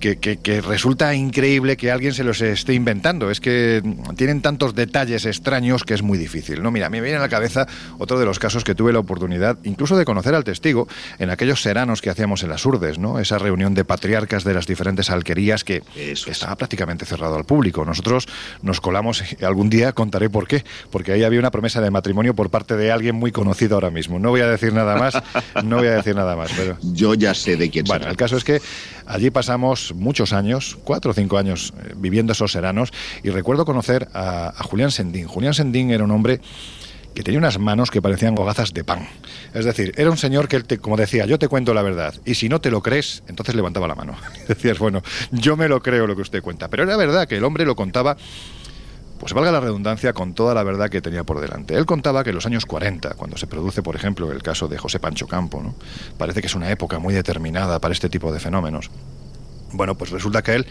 que, 0.00 0.62
resulta 0.66 1.14
increíble 1.14 1.76
que 1.76 1.90
alguien 1.90 2.12
se 2.12 2.24
los 2.24 2.40
esté 2.40 2.74
inventando. 2.74 3.30
Es 3.30 3.40
que 3.40 3.82
tienen 4.16 4.42
tantos 4.42 4.74
detalles 4.74 5.24
extraños 5.26 5.84
que 5.84 5.94
es 5.94 6.02
muy 6.02 6.18
difícil. 6.18 6.62
No, 6.62 6.70
mira, 6.70 6.90
me 6.90 7.00
viene 7.00 7.18
a 7.18 7.20
la 7.20 7.28
cabeza 7.28 7.66
otro 7.98 8.18
de 8.18 8.24
los 8.24 8.38
casos 8.38 8.64
que 8.64 8.74
tuve 8.74 8.92
la 8.92 8.98
oportunidad 8.98 9.58
incluso 9.64 9.96
de 9.96 10.04
conocer 10.04 10.34
al 10.34 10.44
testigo 10.44 10.88
en 11.18 11.30
aquellos 11.30 11.62
seranos 11.62 12.02
que 12.02 12.10
hacíamos 12.10 12.42
en 12.42 12.50
las 12.50 12.64
Urdes, 12.64 12.98
¿no? 12.98 13.18
Esa 13.18 13.38
reunión 13.38 13.74
de 13.74 13.84
patriarcas 13.84 14.44
de 14.44 14.54
las 14.54 14.66
diferentes 14.66 15.10
alquerías 15.10 15.64
que 15.64 15.82
estaba 15.96 16.56
prácticamente 16.56 17.06
cerrado 17.06 17.36
al 17.36 17.44
público. 17.44 17.84
Nosotros 17.84 18.26
nos 18.62 18.80
colamos, 18.80 19.22
algún 19.42 19.70
día 19.70 19.92
contaré 19.92 20.30
por 20.30 20.46
qué, 20.46 20.64
porque 20.90 21.12
ahí 21.12 21.24
había 21.24 21.40
una 21.40 21.50
promesa 21.50 21.80
de 21.80 21.90
matrimonio 21.90 22.34
por 22.34 22.50
parte 22.50 22.76
de 22.76 22.92
alguien 22.92 23.16
muy 23.16 23.32
conocido 23.32 23.76
ahora 23.76 23.90
mismo. 23.90 24.18
No 24.18 24.30
voy 24.30 24.40
a 24.40 24.48
decir 24.48 24.72
nada 24.72 24.96
más, 24.96 25.14
no 25.64 25.78
voy 25.78 25.88
a 25.88 25.92
decir 25.96 26.14
nada 26.14 26.36
más, 26.36 26.50
pero... 26.56 26.76
Yo 26.82 27.14
ya 27.14 27.34
sé 27.34 27.56
de 27.56 27.70
quién 27.70 27.84
Bueno, 27.84 28.08
el 28.08 28.16
caso 28.16 28.36
es 28.36 28.44
que 28.44 28.60
allí 29.06 29.30
pasamos 29.30 29.85
muchos 29.94 30.32
años, 30.32 30.78
cuatro 30.84 31.10
o 31.10 31.14
cinco 31.14 31.38
años, 31.38 31.72
eh, 31.78 31.94
viviendo 31.96 32.32
esos 32.32 32.52
seranos 32.52 32.92
y 33.22 33.30
recuerdo 33.30 33.64
conocer 33.64 34.08
a, 34.14 34.52
Julián 34.64 34.90
Sendín. 34.90 35.26
Julián 35.26 35.54
Sendín 35.54 35.90
era 35.90 36.04
un 36.04 36.10
hombre 36.10 36.40
que 37.14 37.22
tenía 37.22 37.38
unas 37.38 37.58
manos 37.58 37.90
que 37.90 38.02
parecían 38.02 38.38
hogazas 38.38 38.74
de 38.74 38.84
pan. 38.84 39.08
Es 39.54 39.64
decir, 39.64 39.94
era 39.96 40.10
un 40.10 40.18
señor 40.18 40.48
que, 40.48 40.78
como 40.78 40.96
decía, 40.96 41.24
yo 41.24 41.38
te 41.38 41.48
cuento 41.48 41.72
la 41.72 41.82
verdad, 41.82 42.14
y 42.26 42.34
si 42.34 42.48
no 42.48 42.60
te 42.60 42.70
lo 42.70 42.82
crees, 42.82 43.22
entonces 43.26 43.54
levantaba 43.54 43.88
la 43.88 43.94
mano. 43.94 44.16
Decías, 44.48 44.78
bueno, 44.78 45.02
yo 45.30 45.56
me 45.56 45.68
lo 45.68 45.82
creo 45.82 46.06
lo 46.06 46.14
que 46.14 46.22
usted 46.22 46.42
cuenta. 46.42 46.68
Pero 46.68 46.82
era 46.82 46.96
verdad 46.96 47.26
que 47.26 47.38
el 47.38 47.44
hombre 47.44 47.64
lo 47.64 47.74
contaba 47.74 48.16
pues 49.18 49.32
valga 49.32 49.50
la 49.50 49.60
redundancia, 49.60 50.12
con 50.12 50.34
toda 50.34 50.54
la 50.54 50.62
verdad 50.62 50.90
que 50.90 51.00
tenía 51.00 51.24
por 51.24 51.40
delante. 51.40 51.74
Él 51.74 51.86
contaba 51.86 52.22
que 52.22 52.30
en 52.30 52.36
los 52.36 52.46
años 52.46 52.66
40, 52.66 53.14
cuando 53.14 53.36
se 53.36 53.46
produce, 53.46 53.82
por 53.82 53.96
ejemplo, 53.96 54.30
el 54.30 54.42
caso 54.42 54.68
de 54.68 54.78
José 54.78 55.00
Pancho 55.00 55.26
Campo, 55.26 55.62
¿no? 55.62 55.74
parece 56.18 56.40
que 56.40 56.46
es 56.46 56.54
una 56.54 56.70
época 56.70 56.98
muy 56.98 57.14
determinada 57.14 57.78
para 57.80 57.92
este 57.92 58.08
tipo 58.08 58.32
de 58.32 58.40
fenómenos. 58.40 58.90
Bueno, 59.72 59.96
pues 59.96 60.10
resulta 60.10 60.42
que 60.42 60.54
él 60.54 60.66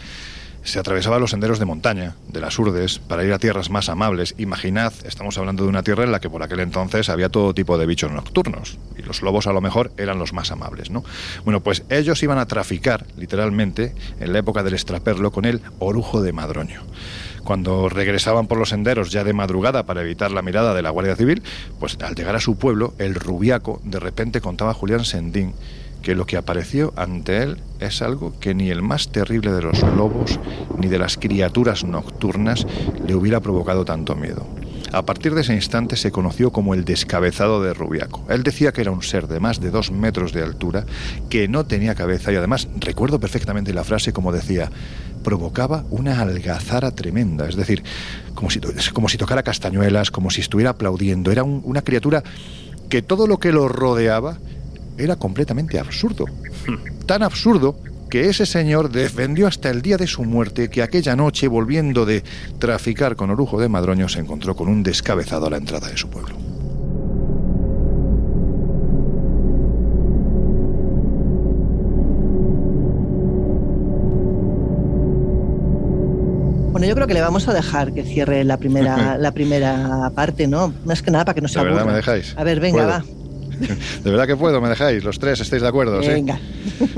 se 0.66 0.80
atravesaba 0.80 1.20
los 1.20 1.30
senderos 1.30 1.60
de 1.60 1.64
montaña, 1.64 2.16
de 2.26 2.40
las 2.40 2.58
urdes, 2.58 2.98
para 2.98 3.24
ir 3.24 3.32
a 3.32 3.38
tierras 3.38 3.70
más 3.70 3.88
amables. 3.88 4.34
Imaginad, 4.36 4.92
estamos 5.04 5.38
hablando 5.38 5.62
de 5.62 5.68
una 5.68 5.84
tierra 5.84 6.02
en 6.02 6.10
la 6.10 6.18
que 6.18 6.28
por 6.28 6.42
aquel 6.42 6.58
entonces 6.58 7.08
había 7.08 7.28
todo 7.28 7.54
tipo 7.54 7.78
de 7.78 7.86
bichos 7.86 8.10
nocturnos, 8.10 8.76
y 8.98 9.02
los 9.02 9.22
lobos 9.22 9.46
a 9.46 9.52
lo 9.52 9.60
mejor 9.60 9.92
eran 9.96 10.18
los 10.18 10.32
más 10.32 10.50
amables, 10.50 10.90
¿no? 10.90 11.04
Bueno, 11.44 11.60
pues 11.60 11.84
ellos 11.88 12.20
iban 12.24 12.38
a 12.38 12.46
traficar, 12.46 13.06
literalmente, 13.16 13.94
en 14.18 14.32
la 14.32 14.40
época 14.40 14.64
del 14.64 14.74
extraperlo, 14.74 15.30
con 15.30 15.44
el 15.44 15.60
orujo 15.78 16.20
de 16.20 16.32
madroño. 16.32 16.82
Cuando 17.44 17.88
regresaban 17.88 18.48
por 18.48 18.58
los 18.58 18.70
senderos 18.70 19.12
ya 19.12 19.22
de 19.22 19.32
madrugada 19.32 19.86
para 19.86 20.02
evitar 20.02 20.32
la 20.32 20.42
mirada 20.42 20.74
de 20.74 20.82
la 20.82 20.90
Guardia 20.90 21.14
Civil, 21.14 21.44
pues 21.78 21.96
al 22.02 22.16
llegar 22.16 22.34
a 22.34 22.40
su 22.40 22.58
pueblo, 22.58 22.92
el 22.98 23.14
Rubiaco 23.14 23.80
de 23.84 24.00
repente 24.00 24.40
contaba 24.40 24.72
a 24.72 24.74
Julián 24.74 25.04
Sendín 25.04 25.54
que 26.06 26.14
lo 26.14 26.24
que 26.24 26.36
apareció 26.36 26.92
ante 26.94 27.42
él 27.42 27.56
es 27.80 28.00
algo 28.00 28.32
que 28.38 28.54
ni 28.54 28.70
el 28.70 28.80
más 28.80 29.08
terrible 29.08 29.50
de 29.50 29.60
los 29.60 29.82
lobos 29.82 30.38
ni 30.78 30.86
de 30.86 31.00
las 31.00 31.16
criaturas 31.16 31.82
nocturnas 31.82 32.64
le 33.04 33.16
hubiera 33.16 33.40
provocado 33.40 33.84
tanto 33.84 34.14
miedo. 34.14 34.46
A 34.92 35.04
partir 35.04 35.34
de 35.34 35.40
ese 35.40 35.52
instante 35.52 35.96
se 35.96 36.12
conoció 36.12 36.52
como 36.52 36.74
el 36.74 36.84
descabezado 36.84 37.60
de 37.60 37.74
Rubiaco. 37.74 38.24
Él 38.28 38.44
decía 38.44 38.70
que 38.70 38.82
era 38.82 38.92
un 38.92 39.02
ser 39.02 39.26
de 39.26 39.40
más 39.40 39.58
de 39.58 39.72
dos 39.72 39.90
metros 39.90 40.32
de 40.32 40.44
altura, 40.44 40.86
que 41.28 41.48
no 41.48 41.66
tenía 41.66 41.96
cabeza 41.96 42.30
y 42.30 42.36
además 42.36 42.68
recuerdo 42.78 43.18
perfectamente 43.18 43.74
la 43.74 43.82
frase 43.82 44.12
como 44.12 44.30
decía, 44.30 44.70
provocaba 45.24 45.86
una 45.90 46.20
algazara 46.20 46.92
tremenda, 46.92 47.48
es 47.48 47.56
decir, 47.56 47.82
como 48.36 48.48
si, 48.50 48.60
como 48.92 49.08
si 49.08 49.18
tocara 49.18 49.42
castañuelas, 49.42 50.12
como 50.12 50.30
si 50.30 50.40
estuviera 50.40 50.70
aplaudiendo. 50.70 51.32
Era 51.32 51.42
una 51.42 51.82
criatura 51.82 52.22
que 52.88 53.02
todo 53.02 53.26
lo 53.26 53.40
que 53.40 53.50
lo 53.50 53.66
rodeaba 53.66 54.38
era 54.98 55.16
completamente 55.16 55.78
absurdo. 55.78 56.26
Tan 57.06 57.22
absurdo 57.22 57.76
que 58.10 58.28
ese 58.28 58.46
señor 58.46 58.90
defendió 58.90 59.46
hasta 59.46 59.70
el 59.70 59.82
día 59.82 59.96
de 59.96 60.06
su 60.06 60.24
muerte 60.24 60.70
que 60.70 60.82
aquella 60.82 61.16
noche, 61.16 61.48
volviendo 61.48 62.06
de 62.06 62.22
traficar 62.58 63.16
con 63.16 63.30
orujo 63.30 63.60
de 63.60 63.68
madroño, 63.68 64.08
se 64.08 64.20
encontró 64.20 64.54
con 64.54 64.68
un 64.68 64.82
descabezado 64.82 65.46
a 65.46 65.50
la 65.50 65.56
entrada 65.56 65.88
de 65.88 65.96
su 65.96 66.08
pueblo. 66.08 66.36
Bueno, 76.72 76.86
yo 76.88 76.94
creo 76.94 77.06
que 77.06 77.14
le 77.14 77.22
vamos 77.22 77.48
a 77.48 77.54
dejar 77.54 77.92
que 77.94 78.02
cierre 78.02 78.44
la 78.44 78.58
primera, 78.58 79.16
la 79.18 79.32
primera 79.32 80.10
parte, 80.14 80.46
¿no? 80.46 80.74
Más 80.84 81.02
que 81.02 81.10
nada 81.10 81.24
para 81.24 81.34
que 81.34 81.40
no 81.40 81.48
se 81.48 81.58
¿De 81.58 81.64
verdad 81.64 81.80
aburra. 81.80 81.92
me 81.92 81.96
dejáis? 81.96 82.34
A 82.36 82.44
ver, 82.44 82.60
venga, 82.60 82.76
¿Puedo? 82.84 82.88
va. 82.88 83.04
¿De 84.04 84.10
verdad 84.10 84.26
que 84.26 84.36
puedo? 84.36 84.60
¿Me 84.60 84.68
dejáis? 84.68 85.02
¿Los 85.04 85.18
tres 85.18 85.40
estáis 85.40 85.62
de 85.62 85.68
acuerdo? 85.68 86.02
¿sí? 86.02 86.08
Venga. 86.08 86.38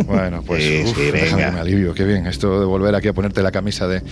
Bueno, 0.07 0.43
pues 0.45 0.63
Sí, 0.65 0.83
uf, 0.85 0.97
sí, 0.97 1.11
déjame 1.13 1.43
venga. 1.43 1.53
me 1.53 1.61
alivio, 1.61 1.95
qué 1.95 2.05
bien. 2.05 2.27
Esto 2.27 2.59
de 2.61 2.67
volver 2.67 2.95
aquí 2.95 3.09
a 3.09 3.13
ponerte 3.13 3.43
la 3.43 3.53
camisa 3.53 3.87
de. 3.87 4.03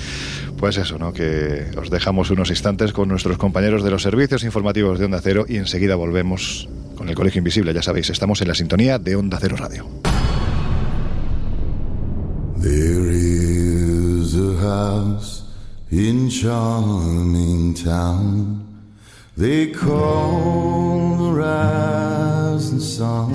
Pues 0.59 0.77
eso, 0.79 0.99
¿no? 0.99 1.13
Que 1.13 1.67
os 1.77 1.91
dejamos 1.91 2.31
unos 2.31 2.51
instantes 2.51 2.93
con 2.93 3.09
nuestros 3.09 3.37
compañeros 3.39 3.83
de 3.83 3.91
los 3.91 4.03
servicios 4.03 4.45
informativos 4.45 4.99
de 4.99 5.05
Onda 5.07 5.21
Cero 5.23 5.45
y 5.49 5.57
enseguida 5.57 5.97
volvemos 5.97 6.69
con 6.97 7.09
el 7.09 7.15
Colegio 7.15 7.39
Invisible. 7.41 7.75
Ya 7.75 7.83
sabéis, 7.83 8.11
estamos 8.11 8.41
en 8.43 8.49
la 8.49 8.55
sintonía 8.55 8.99
de 8.99 9.17
Onda 9.17 9.39
Cero 9.41 9.57
Radio. 9.59 9.87
There 12.63 13.11
is 13.13 14.35
a 14.35 14.57
house 14.61 15.45
in 15.91 16.29
charming 16.29 17.75
town 17.75 18.65
they 19.37 19.66
call 19.66 21.16
the 21.16 21.31
rising 21.31 22.81
sun, 22.81 23.33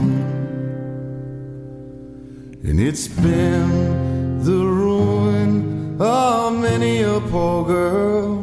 and 2.63 2.79
it's 2.79 3.07
been 3.07 4.43
the 4.43 4.51
ruin 4.51 5.95
of 6.01 6.53
many 6.59 7.03
a 7.03 7.19
poor 7.29 7.65
girl 7.65 8.39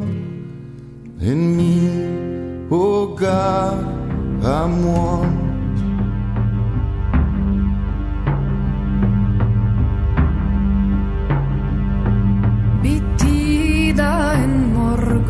and 1.21 1.57
me. 1.57 2.69
Oh 2.71 3.07
God, 3.09 3.85
I'm 4.45 4.85
one. 4.87 5.49
Bittida 12.83 14.35
en 14.45 14.68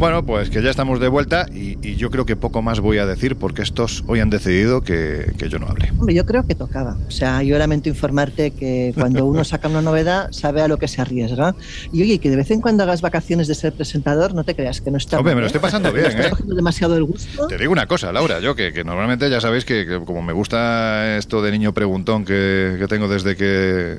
Bueno, 0.00 0.24
pues 0.24 0.48
que 0.48 0.62
ya 0.62 0.70
estamos 0.70 0.98
de 0.98 1.08
vuelta 1.08 1.44
y, 1.52 1.76
y 1.86 1.96
yo 1.96 2.10
creo 2.10 2.24
que 2.24 2.34
poco 2.34 2.62
más 2.62 2.80
voy 2.80 2.96
a 2.96 3.04
decir 3.04 3.36
porque 3.36 3.60
estos 3.60 4.02
hoy 4.06 4.20
han 4.20 4.30
decidido 4.30 4.80
que, 4.80 5.34
que 5.36 5.50
yo 5.50 5.58
no 5.58 5.66
hable. 5.66 5.90
Hombre, 5.98 6.14
yo 6.14 6.24
creo 6.24 6.42
que 6.46 6.54
tocaba. 6.54 6.96
O 7.06 7.10
sea, 7.10 7.42
yo 7.42 7.58
lamento 7.58 7.90
informarte 7.90 8.50
que 8.52 8.94
cuando 8.94 9.26
uno 9.26 9.44
saca 9.44 9.68
una 9.68 9.82
novedad, 9.82 10.28
sabe 10.32 10.62
a 10.62 10.68
lo 10.68 10.78
que 10.78 10.88
se 10.88 11.02
arriesga. 11.02 11.54
Y 11.92 12.00
oye, 12.00 12.18
que 12.18 12.30
de 12.30 12.36
vez 12.36 12.50
en 12.50 12.62
cuando 12.62 12.82
hagas 12.84 13.02
vacaciones 13.02 13.46
de 13.46 13.54
ser 13.54 13.74
presentador, 13.74 14.32
no 14.32 14.42
te 14.42 14.56
creas 14.56 14.80
que 14.80 14.90
no 14.90 14.96
está 14.96 15.18
Hombre, 15.18 15.32
mal, 15.34 15.36
me 15.36 15.40
lo 15.42 15.46
estoy 15.48 15.60
pasando 15.60 15.92
bien, 15.92 16.06
¿eh? 16.18 16.30
cogiendo 16.30 16.54
demasiado 16.54 16.96
el 16.96 17.04
gusto. 17.04 17.46
Te 17.46 17.58
digo 17.58 17.70
una 17.70 17.86
cosa, 17.86 18.10
Laura, 18.10 18.40
yo 18.40 18.54
que, 18.54 18.72
que 18.72 18.84
normalmente 18.84 19.28
ya 19.28 19.42
sabéis 19.42 19.66
que, 19.66 19.84
que 19.84 20.00
como 20.02 20.22
me 20.22 20.32
gusta 20.32 21.18
esto 21.18 21.42
de 21.42 21.50
niño 21.50 21.74
preguntón 21.74 22.24
que, 22.24 22.76
que 22.78 22.86
tengo 22.88 23.06
desde 23.06 23.36
que 23.36 23.98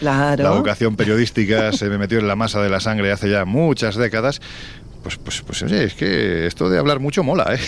Claro. 0.00 0.42
la 0.42 0.50
vocación 0.50 0.96
periodística 0.96 1.72
se 1.72 1.88
me 1.88 1.96
metió 1.96 2.18
en 2.18 2.28
la 2.28 2.36
masa 2.36 2.60
de 2.60 2.68
la 2.68 2.80
sangre 2.80 3.10
hace 3.12 3.30
ya 3.30 3.46
muchas 3.46 3.96
décadas. 3.96 4.40
Pues, 5.02 5.16
pues, 5.16 5.42
pues 5.42 5.62
oye, 5.62 5.84
es 5.84 5.94
que 5.94 6.46
esto 6.46 6.68
de 6.68 6.78
hablar 6.78 7.00
mucho 7.00 7.22
mola, 7.22 7.54
¿eh? 7.54 7.60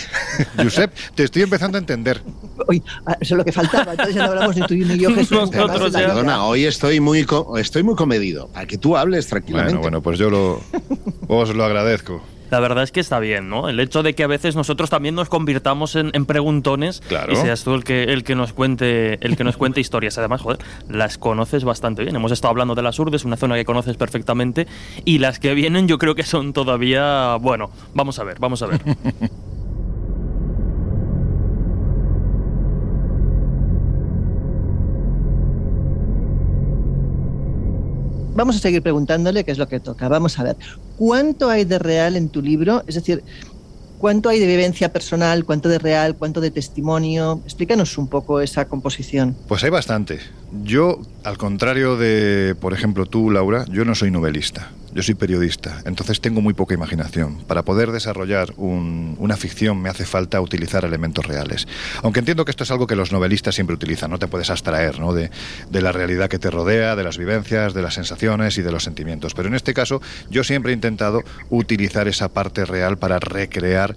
Josep, 0.57 0.93
te 1.15 1.23
estoy 1.23 1.43
empezando 1.43 1.77
a 1.77 1.79
entender. 1.79 2.21
Uy, 2.67 2.83
ah, 3.05 3.17
eso 3.19 3.35
es 3.35 3.37
lo 3.37 3.45
que 3.45 3.51
faltaba. 3.51 3.91
Entonces 3.91 4.15
ya 4.15 4.25
no 4.25 4.31
hablamos 4.31 4.55
ni 4.55 4.61
tú 4.67 4.73
ni 4.73 4.97
yo, 4.97 5.13
Jesús. 5.13 5.51
Nosotros. 5.51 5.91
Perdona, 5.91 6.45
hoy 6.45 6.65
estoy 6.65 6.99
muy, 6.99 7.25
estoy 7.57 7.83
muy 7.83 7.95
comedido. 7.95 8.47
Para 8.49 8.65
que 8.65 8.77
tú 8.77 8.97
hables 8.97 9.27
tranquilamente. 9.27 9.77
Bueno, 9.77 10.01
bueno, 10.01 10.01
pues 10.01 10.19
yo 10.19 10.29
lo, 10.29 10.61
os 11.27 11.55
lo 11.55 11.63
agradezco. 11.63 12.21
La 12.51 12.59
verdad 12.59 12.83
es 12.83 12.91
que 12.91 12.99
está 12.99 13.17
bien, 13.19 13.49
¿no? 13.49 13.67
El 13.69 13.79
hecho 13.79 14.03
de 14.03 14.13
que 14.13 14.23
a 14.23 14.27
veces 14.27 14.55
nosotros 14.55 14.89
también 14.89 15.15
nos 15.15 15.29
convirtamos 15.29 15.95
en, 15.95 16.11
en 16.13 16.25
preguntones 16.25 17.01
Claro. 17.07 17.33
y 17.33 17.35
seas 17.37 17.63
tú 17.63 17.73
el 17.73 17.83
que, 17.83 18.03
el 18.03 18.23
que 18.23 18.35
nos 18.35 18.53
cuente 18.53 19.17
el 19.25 19.35
que 19.37 19.43
nos 19.43 19.57
cuente 19.57 19.79
historias. 19.81 20.17
Además, 20.17 20.41
joder, 20.41 20.59
las 20.89 21.17
conoces 21.17 21.63
bastante 21.63 22.03
bien. 22.03 22.15
Hemos 22.15 22.31
estado 22.31 22.51
hablando 22.51 22.75
de 22.75 22.81
las 22.83 22.99
Urdes, 22.99 23.25
una 23.25 23.37
zona 23.37 23.55
que 23.55 23.65
conoces 23.65 23.97
perfectamente, 23.97 24.67
y 25.05 25.17
las 25.19 25.39
que 25.39 25.53
vienen 25.53 25.87
yo 25.87 25.97
creo 25.97 26.13
que 26.13 26.23
son 26.23 26.53
todavía, 26.53 27.35
bueno, 27.37 27.71
vamos 27.93 28.19
a 28.19 28.23
ver, 28.23 28.37
vamos 28.39 28.61
a 28.61 28.67
ver. 28.67 28.81
Vamos 38.41 38.55
a 38.55 38.59
seguir 38.59 38.81
preguntándole 38.81 39.43
qué 39.43 39.51
es 39.51 39.59
lo 39.59 39.67
que 39.67 39.79
toca. 39.79 40.07
Vamos 40.07 40.39
a 40.39 40.43
ver, 40.43 40.57
¿cuánto 40.97 41.51
hay 41.51 41.63
de 41.63 41.77
real 41.77 42.15
en 42.15 42.29
tu 42.29 42.41
libro? 42.41 42.81
Es 42.87 42.95
decir, 42.95 43.23
¿cuánto 43.99 44.29
hay 44.29 44.39
de 44.39 44.47
vivencia 44.47 44.91
personal? 44.91 45.45
¿Cuánto 45.45 45.69
de 45.69 45.77
real? 45.77 46.15
¿Cuánto 46.15 46.41
de 46.41 46.49
testimonio? 46.49 47.39
Explícanos 47.45 47.99
un 47.99 48.07
poco 48.07 48.41
esa 48.41 48.65
composición. 48.65 49.37
Pues 49.47 49.63
hay 49.63 49.69
bastante. 49.69 50.21
Yo, 50.63 51.01
al 51.23 51.37
contrario 51.37 51.97
de, 51.97 52.55
por 52.59 52.73
ejemplo, 52.73 53.05
tú, 53.05 53.29
Laura, 53.29 53.63
yo 53.69 53.85
no 53.85 53.93
soy 53.93 54.09
novelista, 54.09 54.71
yo 54.93 55.01
soy 55.03 55.15
periodista, 55.15 55.81
entonces 55.85 56.19
tengo 56.21 56.41
muy 56.41 56.53
poca 56.53 56.73
imaginación. 56.73 57.37
Para 57.47 57.63
poder 57.63 57.91
desarrollar 57.91 58.53
un- 58.57 59.15
una 59.19 59.37
ficción 59.37 59.81
me 59.81 59.89
hace 59.89 60.05
falta 60.05 60.41
utilizar 60.41 60.83
elementos 60.85 61.25
reales. 61.25 61.67
Aunque 62.03 62.19
entiendo 62.19 62.43
que 62.45 62.51
esto 62.51 62.63
es 62.63 62.71
algo 62.71 62.87
que 62.87 62.95
los 62.95 63.11
novelistas 63.11 63.55
siempre 63.55 63.73
utilizan, 63.75 64.11
no 64.11 64.19
te 64.19 64.27
puedes 64.27 64.49
abstraer 64.49 64.99
¿no? 64.99 65.13
de, 65.13 65.31
de 65.69 65.81
la 65.81 65.91
realidad 65.91 66.29
que 66.29 66.39
te 66.39 66.49
rodea, 66.51 66.95
de 66.95 67.03
las 67.03 67.17
vivencias, 67.17 67.73
de 67.73 67.81
las 67.81 67.93
sensaciones 67.93 68.57
y 68.57 68.61
de 68.61 68.71
los 68.71 68.83
sentimientos. 68.83 69.33
Pero 69.33 69.47
en 69.47 69.55
este 69.55 69.73
caso, 69.73 70.01
yo 70.29 70.43
siempre 70.43 70.71
he 70.71 70.75
intentado 70.75 71.23
utilizar 71.49 72.07
esa 72.07 72.29
parte 72.29 72.65
real 72.65 72.97
para 72.97 73.19
recrear 73.19 73.95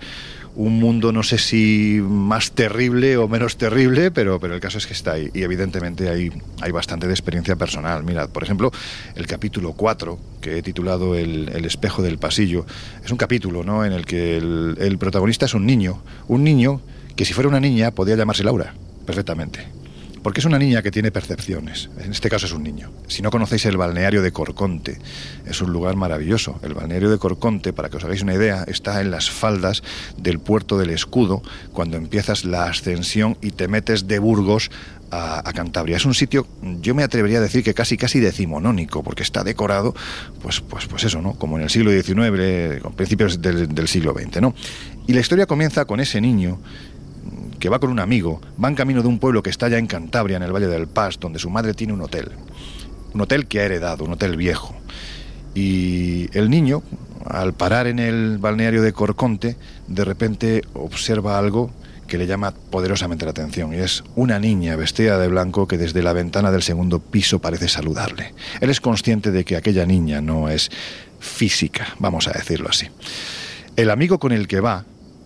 un 0.57 0.79
mundo 0.79 1.13
no 1.13 1.23
sé 1.23 1.39
si 1.39 2.01
más 2.03 2.53
terrible 2.53 3.17
o 3.17 3.29
menos 3.29 3.57
terrible, 3.57 4.11
pero, 4.11 4.39
pero 4.39 4.55
el 4.55 4.61
caso 4.61 4.79
es 4.79 4.87
que 4.87 4.93
está 4.93 5.13
ahí 5.13 5.31
y 5.35 5.43
evidentemente 5.43 6.09
hay, 6.09 6.31
hay 6.61 6.71
bastante 6.71 7.07
de 7.07 7.13
experiencia 7.13 7.57
personal. 7.57 8.05
Mirad, 8.05 8.29
por 8.31 8.43
ejemplo, 8.43 8.71
el 9.17 9.27
capítulo 9.27 9.73
4, 9.73 10.19
que 10.41 10.59
he 10.59 10.63
titulado 10.63 11.15
el, 11.15 11.51
el 11.55 11.65
espejo 11.65 12.03
del 12.03 12.19
pasillo, 12.19 12.67
es 13.05 13.11
un 13.11 13.19
capítulo 13.19 13.65
¿no? 13.65 13.85
en 13.85 13.93
el 13.93 14.07
que 14.07 14.37
el, 14.37 14.77
el 14.79 14.99
protagonista 14.99 15.47
es 15.47 15.55
un 15.55 15.67
niño, 15.67 16.03
un 16.29 16.45
niño 16.45 16.81
que 17.17 17.25
si 17.25 17.33
fuera 17.33 17.49
una 17.49 17.61
niña 17.61 17.91
podía 17.91 18.17
llamarse 18.17 18.45
Laura, 18.45 18.75
perfectamente. 19.07 19.84
Porque 20.25 20.41
es 20.41 20.47
una 20.47 20.59
niña 20.59 20.81
que 20.81 20.91
tiene 20.91 21.13
percepciones. 21.13 21.91
En 22.03 22.11
este 22.11 22.31
caso 22.31 22.47
es 22.47 22.53
un 22.53 22.63
niño. 22.63 22.91
Si 23.09 23.21
no 23.21 23.31
conocéis 23.31 23.67
el 23.67 23.77
balneario 23.77 24.23
de 24.23 24.33
Corconte, 24.33 24.99
es 25.45 25.61
un 25.61 25.71
lugar 25.71 25.97
maravilloso. 25.97 26.59
El 26.63 26.73
balneario 26.73 27.11
de 27.11 27.19
Corconte, 27.19 27.75
para 27.75 27.91
que 27.91 27.99
os 27.99 28.05
hagáis 28.05 28.23
una 28.23 28.33
idea, 28.33 28.65
está 28.67 29.03
en 29.03 29.11
las 29.11 29.29
faldas 29.29 29.83
del 30.17 30.39
puerto 30.39 30.79
del 30.79 30.89
Escudo, 30.89 31.43
cuando 31.75 31.99
empiezas 31.99 32.47
la 32.47 32.65
ascensión 32.65 33.37
y 33.43 33.51
te 33.51 33.69
metes 33.69 34.09
de 34.09 34.19
Burgos 34.19 34.71
a, 35.11 35.53
Cantabria. 35.53 35.99
Es 35.99 36.07
un 36.07 36.15
sitio, 36.15 36.47
yo 36.81 36.95
me 36.95 37.03
atrevería 37.03 37.37
a 37.39 37.43
decir 37.43 37.63
que 37.63 37.75
casi 37.75 37.99
casi 37.99 38.19
decimonónico, 38.19 39.03
porque 39.03 39.23
está 39.23 39.45
decorado, 39.45 39.95
pues, 40.43 40.63
pues, 40.63 40.87
pues 40.87 41.05
eso, 41.05 41.21
¿no? 41.21 41.35
Como 41.35 41.59
en 41.59 41.65
el 41.65 41.71
siglo 41.71 41.91
XIX, 41.91 42.81
con 42.83 42.95
principios 42.95 43.43
del, 43.43 43.69
del 43.75 43.89
siglo 43.89 44.15
XX, 44.15 44.41
¿no? 44.41 44.55
Y 45.07 45.13
la 45.13 45.21
historia 45.21 45.45
comienza 45.45 45.85
con 45.85 46.01
ese 46.01 46.21
niño 46.23 46.59
que 47.59 47.69
va 47.69 47.79
con 47.79 47.91
un 47.91 48.01
amigo, 48.01 48.41
va 48.63 48.69
en 48.69 48.75
camino 48.75 49.03
de 49.03 49.09
un 49.09 49.19
pueblo 49.19 49.43
que 49.43 49.51
está 49.51 49.69
ya 49.69 49.79
en 49.79 49.87
Cantabria, 49.87 50.37
en 50.37 50.43
el 50.43 50.53
Valle 50.53 50.69
del 50.69 50.87
Paz, 50.87 51.19
donde 51.19 51.39
su 51.39 51.51
madre 51.51 51.75
tiene 51.75 51.93
un 51.93 52.03
hotel. 52.03 52.33
Un 53.15 53.21
hotel 53.21 53.47
que 53.47 53.61
ha 53.61 53.65
heredado, 53.65 54.05
un 54.05 54.13
hotel 54.13 54.37
viejo. 54.37 54.75
Y 55.55 56.29
el 56.37 56.51
niño, 56.51 56.83
al 57.25 57.55
parar 57.55 57.87
en 57.87 57.99
el 57.99 58.39
balneario 58.39 58.83
de 58.83 58.93
Corconte, 58.93 59.57
de 59.87 60.05
repente 60.05 60.63
observa 60.75 61.39
algo 61.39 61.71
que 62.07 62.19
le 62.19 62.27
llama 62.27 62.53
poderosamente 62.53 63.25
la 63.25 63.31
atención 63.31 63.73
y 63.73 63.79
es 63.79 64.05
una 64.15 64.39
niña 64.39 64.77
vestida 64.77 65.19
de 65.19 65.29
blanco 65.29 65.67
que 65.67 65.79
desde 65.79 66.03
la 66.03 66.13
ventana 66.13 66.51
del 66.51 66.63
segundo 66.63 66.99
piso 67.01 67.39
parece 67.39 67.69
saludarle. 67.69 68.35
Él 68.61 68.71
es 68.71 68.81
consciente 68.81 69.31
de 69.31 69.45
que 69.45 69.57
aquella 69.57 69.87
niña 69.87 70.21
no 70.21 70.49
es 70.49 70.71
física, 71.19 71.95
vamos 71.99 72.29
a 72.29 72.33
decirlo 72.33 72.69
así. 72.69 72.89
El 73.77 73.91
amigo 73.91 74.19
con 74.19 74.33
el 74.33 74.47
que 74.47 74.61
va 74.61 74.85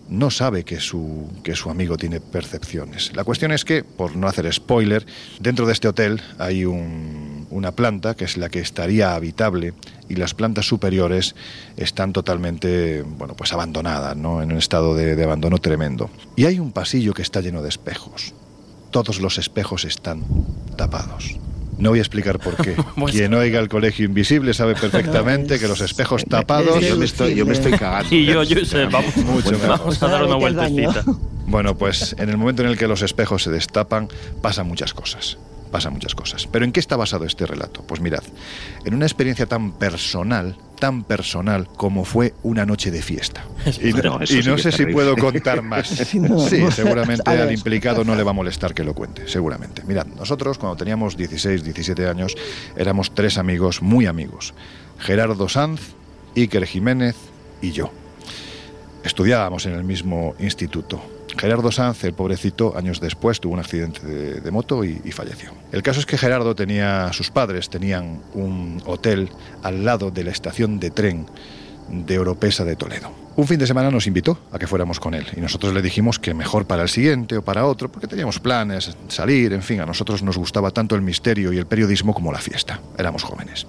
no 0.09 0.31
sabe 0.31 0.63
que 0.63 0.79
su, 0.79 1.29
que 1.43 1.55
su 1.55 1.69
amigo 1.69 1.95
tiene 1.97 2.19
percepciones. 2.19 3.15
La 3.15 3.23
cuestión 3.23 3.51
es 3.51 3.63
que, 3.63 3.83
por 3.83 4.15
no 4.15 4.27
hacer 4.27 4.51
spoiler, 4.51 5.05
dentro 5.39 5.65
de 5.67 5.73
este 5.73 5.87
hotel 5.87 6.21
hay 6.37 6.65
un- 6.65 7.45
una 7.51 7.71
planta 7.71 8.15
que 8.15 8.25
es 8.25 8.37
la 8.37 8.49
que 8.49 8.59
estaría 8.59 9.15
habitable 9.15 9.73
y 10.07 10.15
las 10.15 10.33
plantas 10.33 10.67
superiores 10.67 11.35
están 11.77 12.13
totalmente, 12.13 13.01
bueno, 13.03 13.35
pues 13.35 13.53
abandonadas, 13.53 14.15
¿no? 14.17 14.41
En 14.41 14.51
un 14.51 14.57
estado 14.57 14.95
de 14.95 15.23
abandono 15.23 15.57
tremendo. 15.59 16.09
Y 16.35 16.45
hay 16.45 16.59
un 16.59 16.71
pasillo 16.71 17.13
que 17.13 17.21
está 17.21 17.41
lleno 17.41 17.61
de 17.61 17.69
espejos. 17.69 18.33
Todos 18.91 19.19
los 19.21 19.37
espejos 19.37 19.85
están 19.85 20.23
tapados. 20.75 21.37
No 21.79 21.89
voy 21.89 21.99
a 21.99 22.01
explicar 22.01 22.39
por 22.39 22.55
qué. 22.57 22.75
Pues- 22.95 23.15
Quien 23.15 23.33
oiga 23.33 23.59
el 23.59 23.69
colegio 23.69 24.05
invisible 24.05 24.53
sabe 24.53 24.75
perfectamente 24.75 25.57
que 25.59 25.67
los 25.67 25.81
espejos 25.81 26.25
tapados 26.25 26.79
Yo 26.81 26.97
me 26.97 27.05
estoy, 27.05 27.35
yo 27.35 27.45
me 27.45 27.53
estoy 27.53 27.71
cagando. 27.71 28.13
Y 28.13 28.25
yo, 28.25 28.43
Josep, 28.47 28.91
vamos, 28.91 29.15
Mucho 29.17 29.57
vamos 29.67 30.01
a 30.03 30.07
dar 30.07 30.23
una 30.25 30.35
vueltecita. 30.35 31.03
Bueno, 31.47 31.75
pues 31.75 32.15
en 32.19 32.29
el 32.29 32.37
momento 32.37 32.61
en 32.61 32.69
el 32.69 32.77
que 32.77 32.87
los 32.87 33.01
espejos 33.01 33.43
se 33.43 33.49
destapan, 33.51 34.07
pasan 34.41 34.67
muchas 34.67 34.93
cosas. 34.93 35.37
Pasan 35.71 35.93
muchas 35.93 36.15
cosas. 36.15 36.47
¿Pero 36.47 36.65
en 36.65 36.71
qué 36.71 36.79
está 36.79 36.95
basado 36.97 37.25
este 37.25 37.45
relato? 37.45 37.83
Pues 37.83 38.01
mirad, 38.01 38.23
en 38.85 38.95
una 38.95 39.05
experiencia 39.05 39.45
tan 39.45 39.71
personal, 39.73 40.57
tan 40.79 41.03
personal 41.03 41.67
como 41.67 42.05
fue 42.05 42.33
una 42.41 42.65
noche 42.65 42.89
de 42.89 43.01
fiesta. 43.03 43.45
Y, 43.81 43.93
no- 43.93 44.19
y 44.23 44.59
sé 44.59 44.71
si 44.71 44.85
puedo 44.87 45.15
contar 45.17 45.61
más. 45.61 45.87
Sí, 45.89 46.19
no. 46.19 46.39
Sí, 46.39 46.63
seguramente 46.71 47.21
al 47.29 47.51
implicado 47.51 48.03
no 48.03 48.15
le 48.15 48.23
va 48.23 48.31
a 48.31 48.33
molestar 48.33 48.73
que 48.73 48.83
lo 48.83 48.93
cuente, 48.95 49.27
seguramente. 49.27 49.83
Mirad, 49.85 50.07
nosotros 50.07 50.57
cuando 50.57 50.75
teníamos 50.75 51.15
16, 51.15 51.63
17 51.63 52.07
años 52.07 52.35
éramos 52.75 53.13
tres 53.13 53.37
amigos, 53.37 53.81
muy 53.83 54.07
amigos. 54.07 54.53
Gerardo 54.97 55.47
Sanz, 55.49 55.81
Iker 56.35 56.65
Jiménez 56.65 57.15
y 57.61 57.71
yo. 57.71 57.91
Estudiábamos 59.03 59.65
en 59.65 59.73
el 59.73 59.83
mismo 59.83 60.33
instituto. 60.39 61.01
Gerardo 61.39 61.71
Sanz, 61.71 62.03
el 62.03 62.13
pobrecito, 62.13 62.75
años 62.75 62.99
después 62.99 63.39
tuvo 63.39 63.53
un 63.53 63.59
accidente 63.59 64.05
de, 64.05 64.51
moto 64.51 64.83
y, 64.83 65.01
y 65.05 65.11
falleció. 65.11 65.53
El 65.71 65.81
caso 65.83 66.01
es 66.01 66.05
que 66.05 66.17
Gerardo 66.17 66.53
tenía, 66.53 67.13
sus 67.13 67.31
padres 67.31 67.69
tenían 67.69 68.19
un 68.33 68.81
hotel 68.85 69.29
al 69.63 69.85
lado 69.85 70.11
de 70.11 70.25
la 70.25 70.31
estación 70.31 70.79
de 70.79 70.91
tren 70.91 71.25
de 71.89 72.19
Oropesa 72.19 72.65
de 72.65 72.75
Toledo. 72.75 73.11
Un 73.37 73.47
fin 73.47 73.57
de 73.57 73.65
semana 73.65 73.89
nos 73.89 74.05
invitó 74.05 74.37
a 74.51 74.59
que 74.59 74.67
fuéramos 74.67 74.99
con 74.99 75.13
él 75.13 75.25
y 75.33 75.39
nosotros 75.39 75.73
le 75.73 75.81
dijimos 75.81 76.19
que 76.19 76.33
mejor 76.33 76.65
para 76.65 76.83
el 76.83 76.89
siguiente 76.89 77.37
o 77.37 77.41
para 77.41 77.65
otro, 77.65 77.89
porque 77.89 78.05
teníamos 78.05 78.37
planes, 78.41 78.97
salir, 79.07 79.53
en 79.53 79.63
fin, 79.63 79.79
a 79.79 79.85
nosotros 79.85 80.21
nos 80.21 80.37
gustaba 80.37 80.71
tanto 80.71 80.95
el 80.95 81.01
misterio 81.01 81.53
y 81.53 81.57
el 81.57 81.65
periodismo 81.65 82.13
como 82.13 82.33
la 82.33 82.39
fiesta. 82.39 82.81
Éramos 82.97 83.23
jóvenes. 83.23 83.65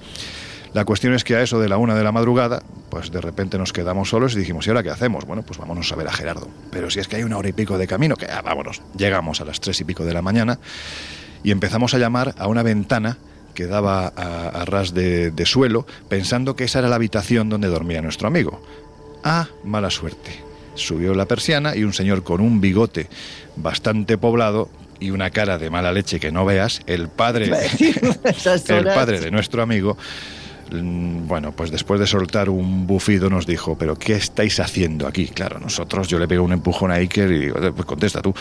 La 0.73 0.85
cuestión 0.85 1.15
es 1.15 1.25
que 1.25 1.35
a 1.35 1.43
eso 1.43 1.59
de 1.59 1.69
la 1.69 1.79
una 1.79 1.97
de 1.97 2.05
la 2.05 2.13
madrugada, 2.13 2.63
pues 2.91 3.11
de 3.11 3.21
repente 3.21 3.59
nos 3.59 3.73
quedamos 3.73 4.11
solos 4.11 4.35
y 4.35 4.39
dijimos, 4.39 4.67
¿y 4.67 4.71
ahora 4.71 4.83
qué 4.83 4.91
hacemos? 4.91 5.25
Bueno, 5.25 5.43
pues 5.43 5.59
vámonos 5.59 5.91
a 5.91 5.97
ver 5.97 6.07
a 6.07 6.13
Gerardo. 6.13 6.49
Pero 6.71 6.91
si 6.91 7.01
es 7.01 7.09
que 7.09 7.17
hay 7.17 7.25
una 7.25 7.39
hora 7.39 7.49
y 7.49 7.53
pico 7.53 7.77
de 7.77 7.87
camino, 7.87 8.17
que 8.17 8.27
ah, 8.27 8.43
vámonos. 8.43 8.81
Llegamos 8.97 9.41
a 9.41 9.45
las 9.45 9.61
tres 9.61 9.81
y 9.81 9.85
pico 9.85 10.05
de 10.05 10.15
la 10.15 10.23
mañana 10.23 10.61
y 11.43 11.51
empezamos 11.51 11.95
a 11.95 11.99
llamar 11.99 12.35
a 12.39 12.47
una 12.47 12.63
ventana 12.63 13.19
que 13.55 13.67
daba 13.67 14.13
a, 14.15 14.49
a 14.49 14.65
ras 14.65 14.95
de, 14.95 15.33
de 15.33 15.47
suelo, 15.47 15.87
pensando 16.09 16.55
que 16.55 16.65
esa 16.65 16.79
era 16.79 16.89
la 16.89 16.97
habitación 16.97 17.49
donde 17.49 17.67
dormía 17.67 18.01
nuestro 18.01 18.29
amigo. 18.29 18.63
Ah, 19.25 19.49
mala 19.65 19.91
suerte. 19.91 20.31
Subió 20.77 21.15
la 21.15 21.27
persiana 21.27 21.75
y 21.75 21.83
un 21.83 21.93
señor 21.93 22.23
con 22.23 22.41
un 22.41 22.61
bigote 22.61 23.09
bastante 23.57 24.17
poblado 24.19 24.71
y 25.01 25.11
una 25.11 25.31
cara 25.31 25.59
de 25.59 25.71
mala 25.71 25.93
leche 25.93 26.21
que 26.21 26.31
no 26.31 26.45
veas, 26.45 26.83
el 26.87 27.09
padre, 27.09 27.51
Esas 28.25 28.69
el 28.71 28.85
padre 28.85 29.19
de 29.19 29.31
nuestro 29.31 29.63
amigo, 29.63 29.97
bueno, 30.73 31.53
pues 31.53 31.71
después 31.71 32.01
de 32.01 32.07
soltar 32.07 32.49
un 32.51 32.87
bufido 32.87 33.31
nos 33.31 33.47
dijo, 33.47 33.77
pero 33.77 33.97
¿qué 33.97 34.15
estáis 34.15 34.61
haciendo 34.61 35.07
aquí? 35.07 35.27
Claro, 35.29 35.59
nosotros, 35.59 36.09
yo 36.09 36.19
le 36.19 36.29
pego 36.29 36.45
un 36.45 36.53
empujón 36.53 36.91
a 36.91 36.95
Iker 36.95 37.31
y 37.31 37.39
digo, 37.39 37.63
"Eh, 37.63 37.73
pues 37.73 37.87
contesta 37.87 38.23
tú. 38.23 38.35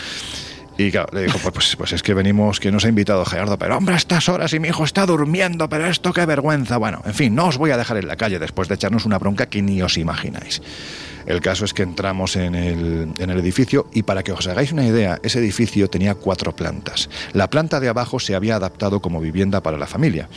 Y 0.78 0.90
claro, 0.90 1.08
le 1.12 1.24
dijo, 1.24 1.38
pues, 1.42 1.52
pues, 1.52 1.76
pues 1.76 1.92
es 1.92 2.02
que 2.02 2.14
venimos, 2.14 2.58
que 2.58 2.72
nos 2.72 2.86
ha 2.86 2.88
invitado 2.88 3.22
Gerardo, 3.26 3.58
pero 3.58 3.76
hombre, 3.76 3.94
a 3.94 3.98
estas 3.98 4.30
horas 4.30 4.54
y 4.54 4.60
mi 4.60 4.68
hijo 4.68 4.84
está 4.84 5.04
durmiendo, 5.04 5.68
pero 5.68 5.86
esto 5.86 6.12
qué 6.14 6.24
vergüenza. 6.24 6.78
Bueno, 6.78 7.02
en 7.04 7.12
fin, 7.12 7.34
no 7.34 7.48
os 7.48 7.58
voy 7.58 7.70
a 7.70 7.76
dejar 7.76 7.98
en 7.98 8.08
la 8.08 8.16
calle 8.16 8.38
después 8.38 8.66
de 8.68 8.76
echarnos 8.76 9.04
una 9.04 9.18
bronca 9.18 9.44
que 9.44 9.60
ni 9.60 9.82
os 9.82 9.98
imagináis. 9.98 10.62
El 11.26 11.40
caso 11.40 11.64
es 11.64 11.74
que 11.74 11.82
entramos 11.82 12.34
en 12.36 12.54
el, 12.54 13.30
edificio 13.38 13.86
y 13.92 14.02
para 14.02 14.22
que 14.22 14.32
os 14.32 14.46
hagáis 14.46 14.72
una 14.72 14.86
idea, 14.86 15.20
ese 15.22 15.38
edificio 15.38 15.88
tenía 15.88 16.14
cuatro 16.14 16.56
plantas. 16.56 17.10
La 17.34 17.50
planta 17.50 17.78
de 17.78 17.88
abajo 17.88 18.18
se 18.18 18.34
había 18.34 18.56
adaptado 18.56 19.00
como 19.00 19.20
vivienda 19.20 19.62
para 19.62 19.76
la 19.76 19.86
familia, 19.86 20.28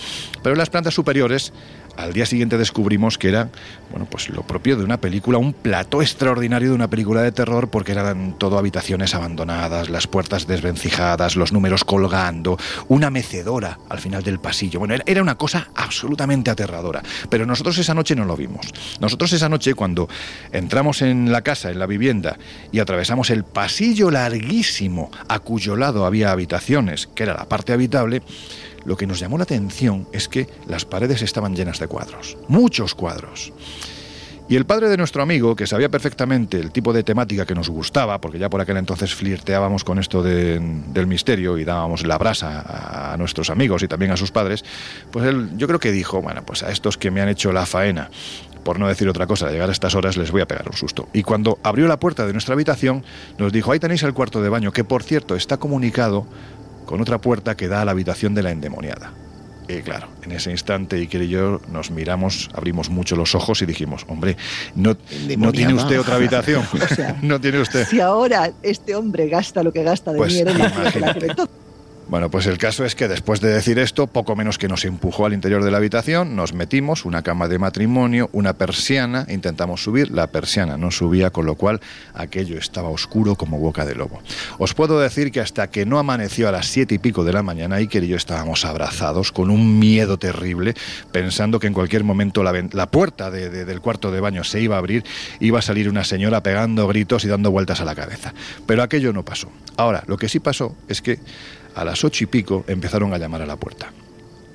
pero 0.44 0.56
las 0.56 0.70
plantas 0.70 0.94
superiores 0.94 1.54
al 1.98 2.14
día 2.14 2.26
siguiente 2.26 2.58
descubrimos 2.58 3.18
que 3.18 3.30
era, 3.30 3.50
bueno, 3.92 4.08
pues 4.10 4.30
lo 4.30 4.44
propio 4.44 4.78
de 4.78 4.84
una 4.84 4.98
película, 4.98 5.38
un 5.38 5.54
plató 5.54 6.02
extraordinario 6.02 6.70
de 6.70 6.76
una 6.76 6.90
película 6.90 7.22
de 7.22 7.32
terror, 7.32 7.70
porque 7.70 7.92
eran 7.92 8.38
todo 8.38 8.58
habitaciones 8.58 9.16
abandonadas, 9.16 9.90
las 9.90 10.08
puertas 10.08 10.48
desvencijadas, 10.48 11.36
los 11.36 11.52
números 11.54 11.84
colgando, 11.84 12.58
una 12.88 13.10
mecedora 13.10 13.80
al 13.90 14.00
final 14.00 14.24
del 14.24 14.40
pasillo. 14.40 14.80
Bueno, 14.80 14.96
era, 15.06 15.22
una 15.22 15.36
cosa 15.36 15.70
absolutamente 15.76 16.52
aterradora. 16.52 17.02
Pero 17.30 17.46
nosotros 17.46 17.78
esa 17.78 17.94
noche 17.94 18.16
no 18.16 18.26
lo 18.26 18.36
vimos. 18.36 18.68
Nosotros 19.00 19.32
esa 19.34 19.50
noche, 19.50 19.74
cuando 19.74 20.10
entramos 20.52 21.02
en 21.02 21.32
la 21.32 21.42
casa, 21.42 21.70
en 21.70 21.80
la 21.80 21.86
vivienda, 21.86 22.38
y 22.72 22.80
atravesamos 22.80 23.30
el 23.30 23.44
pasillo 23.44 24.12
larguísimo, 24.12 25.12
a 25.28 25.40
cuyo 25.40 25.76
lado 25.76 26.06
había 26.06 26.32
habitaciones, 26.32 27.08
que 27.08 27.24
era 27.24 27.34
la 27.34 27.46
parte 27.46 27.74
habitable, 27.74 28.22
lo 28.86 28.98
que 28.98 29.08
nos 29.08 29.20
llamó 29.20 29.38
la 29.38 29.44
atención 29.44 30.08
es 30.12 30.28
que 30.28 30.48
las 30.68 30.86
paredes 30.86 31.22
estaban 31.22 31.56
llenas 31.56 31.80
de 31.80 31.88
cuadros, 31.88 32.38
muchos 32.48 32.96
cuadros. 32.96 33.54
Y 34.50 34.58
el 34.58 34.66
padre 34.66 34.90
de 34.90 34.98
nuestro 34.98 35.24
amigo, 35.24 35.56
que 35.56 35.66
sabía 35.66 35.88
perfectamente 35.88 36.60
el 36.60 36.72
tipo 36.72 36.92
de 36.92 37.02
temática 37.04 37.46
que 37.46 37.56
nos 37.56 37.70
gustaba, 37.70 38.20
porque 38.20 38.38
ya 38.38 38.50
por 38.50 38.60
aquel 38.60 38.76
entonces 38.76 39.16
flirteábamos 39.16 39.86
con 39.86 40.00
esto 40.00 40.22
de- 40.22 40.60
del 40.60 41.08
misterio 41.08 41.58
y 41.58 41.64
dábamos 41.64 42.06
la 42.06 42.18
brasa 42.18 43.14
a, 43.14 43.18
nuestros 43.18 43.50
amigos 43.50 43.84
y 43.84 43.88
también 43.88 44.12
a 44.12 44.18
sus 44.18 44.32
padres, 44.32 44.66
pues 45.12 45.26
él 45.28 45.52
yo 45.56 45.66
creo 45.68 45.80
que 45.80 45.94
dijo, 45.94 46.22
bueno, 46.22 46.44
pues 46.46 46.62
a 46.62 46.72
estos 46.72 46.98
que 46.98 47.10
me 47.10 47.22
han 47.22 47.30
hecho 47.30 47.54
la 47.54 47.66
faena, 47.66 48.10
por 48.66 48.80
no 48.80 48.88
decir 48.90 49.08
otra 49.08 49.28
cosa, 49.28 49.48
de 49.48 49.54
llegar 49.54 49.70
a 49.70 49.72
estas 49.72 49.96
horas 49.96 50.18
les 50.18 50.30
voy 50.32 50.42
a 50.42 50.48
pegar 50.48 50.68
un 50.68 50.76
susto. 50.76 51.08
Y 51.14 51.24
cuando 51.24 51.58
abrió 51.64 51.88
la 51.88 51.98
puerta 51.98 52.28
de 52.28 52.34
nuestra 52.34 52.54
habitación, 52.54 53.04
nos 53.38 53.54
dijo, 53.54 53.72
ahí 53.72 53.80
tenéis 53.80 54.04
el 54.04 54.14
cuarto 54.14 54.42
de 54.42 54.50
baño, 54.50 54.74
que 54.74 54.84
por 54.84 55.04
cierto 55.04 55.36
está 55.38 55.56
comunicado 55.58 56.28
con 56.86 57.02
otra 57.02 57.20
puerta 57.20 57.56
que 57.56 57.68
da 57.68 57.82
a 57.82 57.86
la 57.86 57.92
habitación 57.92 58.34
de 58.36 58.44
la 58.44 58.52
endemoniada. 58.52 59.12
Y 59.68 59.82
claro, 59.82 60.08
en 60.24 60.34
ese 60.34 60.52
instante 60.52 60.98
Iker 60.98 61.22
y 61.22 61.30
yo 61.30 61.62
nos 61.72 61.90
miramos, 61.90 62.50
abrimos 62.54 62.90
mucho 62.90 63.16
los 63.16 63.34
ojos 63.34 63.62
y 63.62 63.66
dijimos, 63.66 64.06
hombre, 64.10 64.36
no, 64.76 64.96
tiene 64.96 65.74
usted 65.74 66.00
otra 66.00 66.16
habitación. 66.16 66.64
no 67.22 67.40
tiene 67.40 67.60
usted. 67.62 67.88
Si 67.88 68.00
ahora 68.00 68.52
este 68.62 68.96
hombre 68.96 69.30
gasta 69.30 69.64
lo 69.64 69.72
que 69.72 69.84
gasta 69.84 70.12
de 70.12 70.18
Pues, 70.18 70.34
miedo, 70.34 70.52
Bueno, 72.10 72.30
pues 72.30 72.46
el 72.46 72.58
caso 72.60 72.86
es 72.86 72.96
que 72.96 73.08
después 73.08 73.40
de 73.42 73.50
decir 73.52 73.80
esto, 73.80 74.06
poco 74.08 74.36
menos 74.36 74.58
que 74.60 74.68
nos 74.68 74.86
empujó 74.86 75.26
al 75.26 75.34
interior 75.34 75.64
de 75.64 75.72
la 75.72 75.78
habitación, 75.78 76.36
nos 76.36 76.54
metimos, 76.54 77.06
una 77.06 77.24
cama 77.24 77.48
de 77.48 77.58
matrimonio, 77.58 78.30
una 78.34 78.54
persiana, 78.54 79.26
intentamos 79.30 79.82
subir, 79.84 80.12
la 80.12 80.28
persiana 80.28 80.78
no 80.78 80.92
subía, 80.92 81.32
con 81.32 81.46
lo 81.46 81.56
cual 81.56 81.80
aquello 82.14 82.58
estaba 82.60 82.90
oscuro 82.90 83.36
como 83.36 83.58
boca 83.58 83.86
de 83.86 83.96
lobo. 83.96 84.22
Os 84.60 84.74
puedo 84.76 85.00
decir 85.00 85.32
que 85.32 85.40
hasta 85.40 85.72
que 85.72 85.86
no 85.86 85.98
amaneció 85.98 86.48
a 86.50 86.52
las 86.52 86.68
siete 86.68 86.94
y 86.94 87.00
pico 87.00 87.24
de 87.24 87.34
la 87.34 87.42
mañana, 87.42 87.78
Iker 87.78 88.04
y 88.04 88.10
yo 88.10 88.18
estábamos 88.18 88.64
abrazados 88.66 89.32
con 89.32 89.50
un 89.50 89.80
miedo 89.80 90.18
terrible, 90.20 90.76
pensando 91.12 91.60
que 91.60 91.68
en 91.68 91.74
cualquier 91.74 92.04
momento 92.04 92.44
la, 92.44 92.52
la 92.74 92.92
puerta 92.92 93.32
de- 93.32 93.50
de- 93.50 93.66
del 93.66 93.82
cuarto 93.82 94.12
de 94.12 94.20
baño 94.20 94.44
se 94.44 94.60
iba 94.62 94.76
a 94.76 94.80
abrir, 94.80 95.04
iba 95.40 95.60
a 95.60 95.64
salir 95.64 95.90
una 95.90 96.04
señora 96.04 96.44
pegando 96.44 96.88
gritos 96.88 97.24
y 97.26 97.30
dando 97.30 97.50
vueltas 97.50 97.80
a 97.82 97.86
la 97.86 97.96
cabeza. 97.96 98.34
Pero 98.68 98.84
aquello 98.84 99.14
no 99.14 99.24
pasó. 99.24 99.50
Ahora, 99.78 100.04
lo 100.06 100.18
que 100.18 100.30
sí 100.30 100.40
pasó 100.40 100.76
es 100.88 101.02
que 101.02 101.18
a 101.76 101.84
las 101.86 102.04
ocho 102.04 102.24
y 102.24 102.28
pico 102.28 102.64
empezaron 102.68 103.14
a 103.14 103.18
llamar 103.18 103.42
a 103.42 103.46
la 103.46 103.56
puerta. 103.58 103.92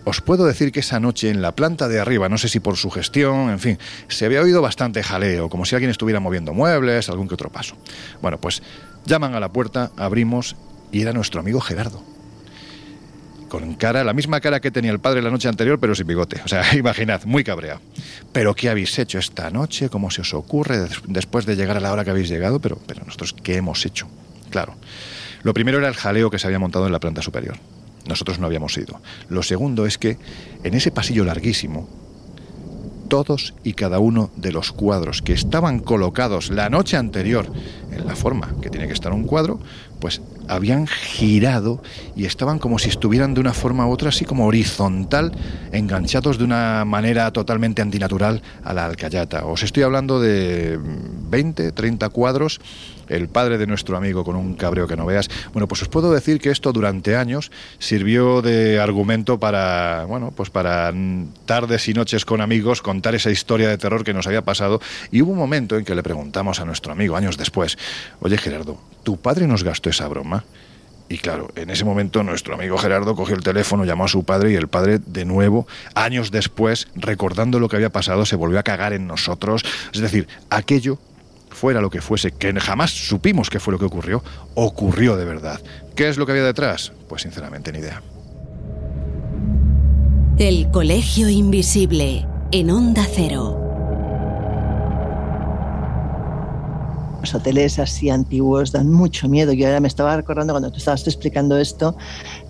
Os 0.04 0.20
puedo 0.22 0.46
decir 0.46 0.72
que 0.72 0.80
esa 0.80 1.00
noche 1.00 1.28
en 1.28 1.42
la 1.42 1.52
planta 1.52 1.86
de 1.86 2.00
arriba, 2.00 2.28
no 2.30 2.38
sé 2.38 2.48
si 2.48 2.60
por 2.60 2.76
su 2.76 2.88
gestión, 2.90 3.50
en 3.50 3.58
fin, 3.58 3.78
se 4.08 4.24
había 4.24 4.40
oído 4.40 4.62
bastante 4.62 5.02
jaleo, 5.02 5.50
como 5.50 5.66
si 5.66 5.74
alguien 5.74 5.90
estuviera 5.90 6.18
moviendo 6.20 6.54
muebles, 6.54 7.08
algún 7.10 7.28
que 7.28 7.34
otro 7.34 7.50
paso. 7.50 7.76
Bueno, 8.22 8.40
pues 8.40 8.62
llaman 9.04 9.34
a 9.34 9.40
la 9.40 9.52
puerta, 9.52 9.90
abrimos 9.98 10.56
y 10.92 11.02
era 11.02 11.12
nuestro 11.12 11.40
amigo 11.40 11.60
Gerardo. 11.60 12.02
Con 13.48 13.74
cara, 13.76 14.04
la 14.04 14.12
misma 14.12 14.40
cara 14.40 14.60
que 14.60 14.70
tenía 14.70 14.90
el 14.90 14.98
padre 15.00 15.22
la 15.22 15.30
noche 15.30 15.48
anterior, 15.48 15.78
pero 15.80 15.94
sin 15.94 16.06
bigote. 16.06 16.40
O 16.44 16.48
sea, 16.48 16.62
imaginad, 16.76 17.24
muy 17.24 17.44
cabreado. 17.44 17.80
Pero 18.32 18.54
¿qué 18.54 18.68
habéis 18.68 18.98
hecho 18.98 19.18
esta 19.18 19.50
noche? 19.50 19.88
¿Cómo 19.88 20.10
se 20.10 20.20
os 20.20 20.34
ocurre 20.34 20.78
des- 20.80 21.00
después 21.06 21.46
de 21.46 21.56
llegar 21.56 21.76
a 21.78 21.80
la 21.80 21.90
hora 21.92 22.04
que 22.04 22.10
habéis 22.10 22.28
llegado? 22.28 22.60
Pero, 22.60 22.78
pero 22.86 23.02
nosotros, 23.06 23.34
¿qué 23.42 23.56
hemos 23.56 23.84
hecho? 23.86 24.06
Claro. 24.50 24.74
Lo 25.43 25.55
primero 25.55 25.78
era 25.78 25.89
el 25.89 25.95
jaleo 25.95 26.30
que 26.30 26.39
se 26.39 26.47
había 26.47 26.59
montado 26.59 26.86
en 26.86 26.93
la 26.93 27.01
planta 27.01 27.22
superior. 27.22 27.57
Nosotros 28.07 28.39
no 28.39 28.47
habíamos 28.47 28.76
ido. 28.76 29.01
Lo 29.28 29.43
segundo 29.43 29.86
es 29.86 29.99
que 29.99 30.18
en 30.64 30.74
ese 30.74 30.91
pasillo 30.91 31.24
larguísimo, 31.24 31.89
todos 33.09 33.55
y 33.64 33.72
cada 33.72 33.99
uno 33.99 34.30
de 34.36 34.53
los 34.53 34.72
cuadros 34.72 35.22
que 35.22 35.32
estaban 35.32 35.80
colocados 35.80 36.51
la 36.51 36.68
noche 36.68 36.97
anterior 36.97 37.51
en 37.91 38.07
la 38.07 38.14
forma 38.14 38.55
que 38.61 38.70
tiene 38.70 38.86
que 38.86 38.93
estar 38.93 39.12
un 39.12 39.24
cuadro, 39.24 39.59
pues 39.99 40.20
habían 40.47 40.86
girado 40.86 41.82
y 42.14 42.26
estaban 42.26 42.59
como 42.59 42.78
si 42.78 42.89
estuvieran 42.89 43.34
de 43.34 43.41
una 43.41 43.55
forma 43.55 43.86
u 43.86 43.91
otra, 43.91 44.11
así 44.11 44.24
como 44.24 44.47
horizontal, 44.47 45.32
enganchados 45.72 46.39
de 46.39 46.45
una 46.45 46.84
manera 46.84 47.32
totalmente 47.32 47.82
antinatural 47.82 48.43
a 48.62 48.72
la 48.72 48.86
alcayata. 48.86 49.45
Os 49.47 49.62
estoy 49.62 49.82
hablando 49.82 50.20
de 50.20 50.78
20, 51.30 51.72
30 51.72 52.09
cuadros, 52.11 52.61
el 53.09 53.28
padre 53.28 53.59
de 53.59 53.66
nuestro 53.66 53.96
amigo 53.96 54.24
con 54.24 54.36
un 54.36 54.54
cabreo 54.54 54.86
que 54.86 54.96
no 54.96 55.06
veas. 55.06 55.28
Bueno, 55.52 55.68
pues 55.68 55.82
os 55.82 55.88
puedo 55.88 56.12
decir 56.12 56.40
que 56.40 56.50
esto 56.50 56.72
durante 56.72 57.16
años 57.16 57.50
sirvió 57.78 58.42
de 58.42 58.80
argumento 58.80 59.38
para, 59.38 60.04
bueno, 60.06 60.32
pues 60.34 60.50
para 60.50 60.92
tardes 61.46 61.88
y 61.88 61.94
noches 61.94 62.24
con 62.24 62.40
amigos 62.40 62.82
contar 62.82 63.14
esa 63.14 63.30
historia 63.30 63.68
de 63.68 63.78
terror 63.78 64.04
que 64.04 64.14
nos 64.14 64.26
había 64.26 64.42
pasado 64.42 64.80
y 65.11 65.22
hubo 65.22 65.32
un 65.32 65.38
momento 65.38 65.76
en 65.76 65.84
que 65.84 65.94
le 65.94 66.02
preguntamos 66.02 66.61
a 66.61 66.64
nuestro 66.64 66.92
amigo 66.92 67.16
años 67.16 67.36
después, 67.36 67.78
"Oye 68.20 68.38
Gerardo, 68.38 68.78
¿tu 69.02 69.16
padre 69.16 69.46
nos 69.46 69.64
gastó 69.64 69.90
esa 69.90 70.09
broma?" 70.09 70.44
Y 71.11 71.16
claro, 71.18 71.48
en 71.56 71.70
ese 71.70 71.86
momento 71.86 72.22
nuestro 72.22 72.54
amigo 72.54 72.76
Gerardo 72.76 73.16
cogió 73.16 73.34
el 73.34 73.42
teléfono, 73.42 73.86
llamó 73.86 74.04
a 74.04 74.09
su 74.09 74.24
padre 74.24 74.52
y 74.52 74.56
el 74.56 74.68
padre, 74.68 74.98
de 74.98 75.24
nuevo, 75.24 75.66
años 75.94 76.30
después, 76.30 76.88
recordando 76.94 77.59
lo 77.59 77.70
que 77.70 77.76
había 77.76 77.88
pasado, 77.88 78.26
se 78.26 78.36
volvió 78.36 78.59
a 78.59 78.62
cagar 78.62 78.92
en 78.92 79.06
nosotros. 79.06 79.64
Es 79.94 80.00
decir, 80.00 80.28
aquello, 80.50 80.98
fuera 81.59 81.80
lo 81.80 81.90
que 81.90 82.00
fuese, 82.00 82.30
que 82.30 82.52
jamás 82.61 82.90
supimos 82.92 83.50
qué 83.50 83.59
fue 83.59 83.72
lo 83.72 83.78
que 83.78 83.84
ocurrió, 83.84 84.22
ocurrió 84.54 85.16
de 85.16 85.24
verdad. 85.24 85.61
¿Qué 85.96 86.09
es 86.09 86.16
lo 86.16 86.24
que 86.24 86.32
había 86.32 86.44
detrás? 86.44 86.92
Pues 87.09 87.22
sinceramente 87.22 87.72
ni 87.72 87.80
idea. 87.80 88.00
El 90.38 90.70
Colegio 90.70 91.28
Invisible 91.28 92.24
en 92.52 92.70
Onda 92.70 93.04
Cero. 93.12 93.64
Los 97.20 97.34
hoteles 97.34 97.80
así 97.80 98.09
antiguos 98.09 98.70
dan 98.70 98.92
mucho 98.92 99.28
miedo. 99.28 99.52
Yo 99.52 99.66
ahora 99.66 99.80
me 99.80 99.88
estaba 99.88 100.16
recordando 100.16 100.52
cuando 100.52 100.70
tú 100.70 100.78
estabas 100.78 101.04
explicando 101.09 101.59
esto 101.59 101.96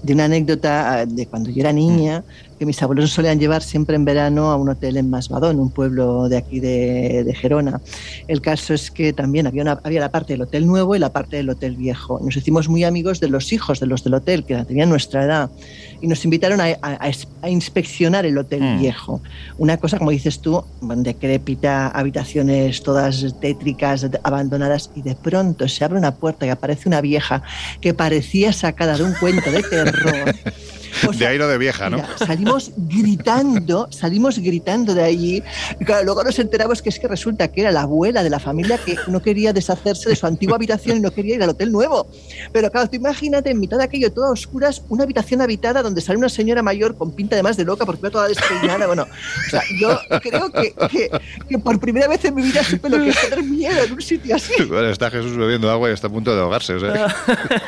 de 0.03 0.13
una 0.13 0.27
anécdota 0.27 0.93
ah, 0.93 1.07
de 1.07 1.27
cuando 1.27 1.49
yo 1.49 1.61
era 1.61 1.73
niña, 1.73 2.25
que 2.59 2.67
mis 2.67 2.83
abuelos 2.83 3.05
nos 3.05 3.13
solían 3.13 3.39
llevar 3.39 3.63
siempre 3.63 3.95
en 3.97 4.05
verano 4.05 4.51
a 4.51 4.57
un 4.57 4.69
hotel 4.69 4.97
en 4.97 5.09
Masbadón, 5.11 5.61
un 5.61 5.71
pueblo 5.71 6.29
de 6.29 6.37
aquí 6.37 6.61
de, 6.61 7.23
de 7.25 7.35
Gerona. 7.35 7.81
El 8.27 8.41
caso 8.41 8.75
es 8.75 8.91
que 8.91 9.13
también 9.13 9.47
había, 9.47 9.63
una, 9.63 9.81
había 9.85 10.01
la 10.01 10.11
parte 10.11 10.33
del 10.33 10.43
hotel 10.43 10.67
nuevo 10.67 10.97
y 10.97 10.99
la 10.99 11.13
parte 11.13 11.37
del 11.37 11.49
hotel 11.51 11.77
viejo. 11.77 12.21
Nos 12.23 12.37
hicimos 12.37 12.69
muy 12.69 12.85
amigos 12.85 13.21
de 13.21 13.29
los 13.29 13.53
hijos 13.53 13.79
de 13.81 13.87
los 13.87 14.03
del 14.05 14.15
hotel, 14.15 14.45
que 14.45 14.57
tenían 14.65 14.89
nuestra 14.89 15.25
edad, 15.25 15.51
y 16.01 16.07
nos 16.09 16.25
invitaron 16.25 16.61
a, 16.61 16.65
a- 16.83 17.11
a 17.43 17.51
inspeccionar 17.51 18.27
el 18.27 18.37
hotel 18.39 18.63
Mm. 18.63 18.81
viejo. 18.81 19.21
Una 19.59 19.77
cosa, 19.77 19.99
como 19.99 20.11
dices 20.11 20.41
tú, 20.41 20.65
decrépita, 20.83 21.89
habitaciones 21.89 22.83
todas 22.83 23.25
tétricas, 23.41 24.07
abandonadas, 24.25 24.91
y 24.97 25.03
de 25.03 25.15
pronto 25.15 25.69
se 25.69 25.85
abre 25.85 25.99
una 25.99 26.15
puerta 26.17 26.47
y 26.47 26.49
aparece 26.49 26.89
una 26.89 27.01
vieja 27.01 27.43
que 27.81 27.95
parecía 27.95 28.53
sacada 28.53 28.97
de 28.97 29.05
un 29.05 29.15
cuento 29.15 29.51
de 29.51 29.63
terror. 29.63 30.35
O 31.07 31.13
De 31.13 31.19
sea, 31.19 31.29
aire 31.31 31.47
de 31.47 31.59
vieja, 31.59 31.91
¿no? 31.91 31.97
Mira, 31.97 32.19
salimos 32.19 32.73
gritando, 32.77 33.89
salimos 33.91 34.39
gritando 34.39 34.95
de 34.95 35.05
allí. 35.05 35.43
Y 35.81 35.85
claro, 35.85 36.05
luego 36.05 36.25
nos 36.25 36.39
enteramos 36.39 36.83
que 36.83 36.89
es 36.89 36.99
que 36.99 37.09
resulta 37.09 37.49
que 37.49 37.63
era 37.63 37.73
la 37.73 37.83
abuela 37.83 38.23
de 38.23 38.31
la 38.31 38.39
familia 38.39 38.79
que 38.79 38.97
no 39.07 39.23
quería 39.23 39.53
deshacerse 39.53 40.09
de 40.09 40.17
su 40.17 40.27
antigua 40.27 40.57
habitación 40.57 40.99
y 40.99 41.01
no 41.01 41.11
quería 41.11 41.37
ir 41.37 41.43
al 41.43 41.51
hotel 41.51 41.73
nuevo. 41.73 42.07
Pero 42.53 42.71
claro, 42.71 42.89
tú 42.89 42.97
imagínate 42.97 43.51
en 43.51 43.61
mitad 43.61 43.79
de 43.79 43.85
aquello 43.85 44.13
todo 44.13 44.27
a 44.27 44.31
oscuras, 44.31 44.83
una 44.89 45.05
habitación 45.05 45.41
habitada 45.41 45.83
donde 45.83 46.01
sale 46.01 46.19
una 46.19 46.29
señora 46.29 46.63
mayor 46.63 46.97
con 46.97 47.13
pinta 47.13 47.37
además 47.37 47.57
de 47.57 47.65
loca 47.65 47.87
porque 47.87 48.03
va 48.03 48.11
toda 48.11 48.29
despeinada. 48.29 48.87
Bueno, 48.87 49.05
o 49.05 49.51
sea, 49.51 49.63
yo 49.81 49.99
creo 50.21 50.51
que, 50.51 50.75
que, 50.91 51.11
que 51.49 51.59
por 51.59 51.79
primera 51.81 52.09
vez 52.09 52.25
en 52.25 52.35
mi 52.35 52.43
vida 52.43 52.63
supe 52.65 52.89
lo 52.89 52.99
que 53.03 53.11
es 53.11 53.21
tener 53.21 53.43
miedo 53.45 53.85
en 53.85 53.93
un 53.93 54.03
sitio 54.03 54.37
así. 54.37 54.53
Bueno, 54.69 54.91
está 54.91 55.11
Jesús 55.11 55.37
bebiendo 55.37 55.71
agua 55.71 55.89
y 55.91 55.93
está 55.93 56.09
a 56.09 56.11
punto 56.11 56.35
de 56.35 56.41
ahogarse. 56.41 56.75
o 56.75 56.81
sea. 56.81 57.15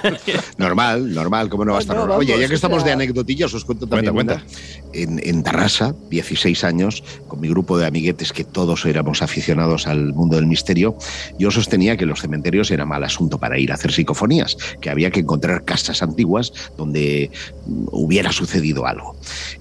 Normal, 0.58 1.12
normal, 1.14 1.48
¿cómo 1.48 1.64
no 1.64 1.72
va 1.72 1.78
a 1.78 1.80
estar 1.80 1.96
No, 1.96 2.02
normal? 2.02 2.18
Oye, 2.18 2.38
ya 2.38 2.48
que 2.48 2.54
estamos 2.54 2.84
de 2.84 2.92
anecdotillas, 3.10 3.52
os 3.54 3.64
cuento 3.64 3.86
también 3.86 4.14
Cuenta, 4.14 4.34
una. 4.34 4.44
En, 4.92 5.20
en 5.22 5.42
Tarrasa, 5.42 5.94
16 6.10 6.64
años, 6.64 7.02
con 7.28 7.40
mi 7.40 7.48
grupo 7.48 7.78
de 7.78 7.86
amiguetes 7.86 8.32
que 8.32 8.44
todos 8.44 8.84
éramos 8.86 9.22
aficionados 9.22 9.86
al 9.86 10.12
mundo 10.14 10.36
del 10.36 10.46
misterio, 10.46 10.96
yo 11.38 11.50
sostenía 11.50 11.96
que 11.96 12.06
los 12.06 12.20
cementerios 12.20 12.70
era 12.70 12.86
mal 12.86 13.04
asunto 13.04 13.38
para 13.38 13.58
ir 13.58 13.72
a 13.72 13.74
hacer 13.74 13.92
psicofonías, 13.92 14.56
que 14.80 14.90
había 14.90 15.10
que 15.10 15.20
encontrar 15.20 15.64
casas 15.64 16.02
antiguas 16.02 16.52
donde 16.76 17.30
mm, 17.66 17.86
hubiera 17.92 18.32
sucedido 18.32 18.86
algo. 18.86 19.16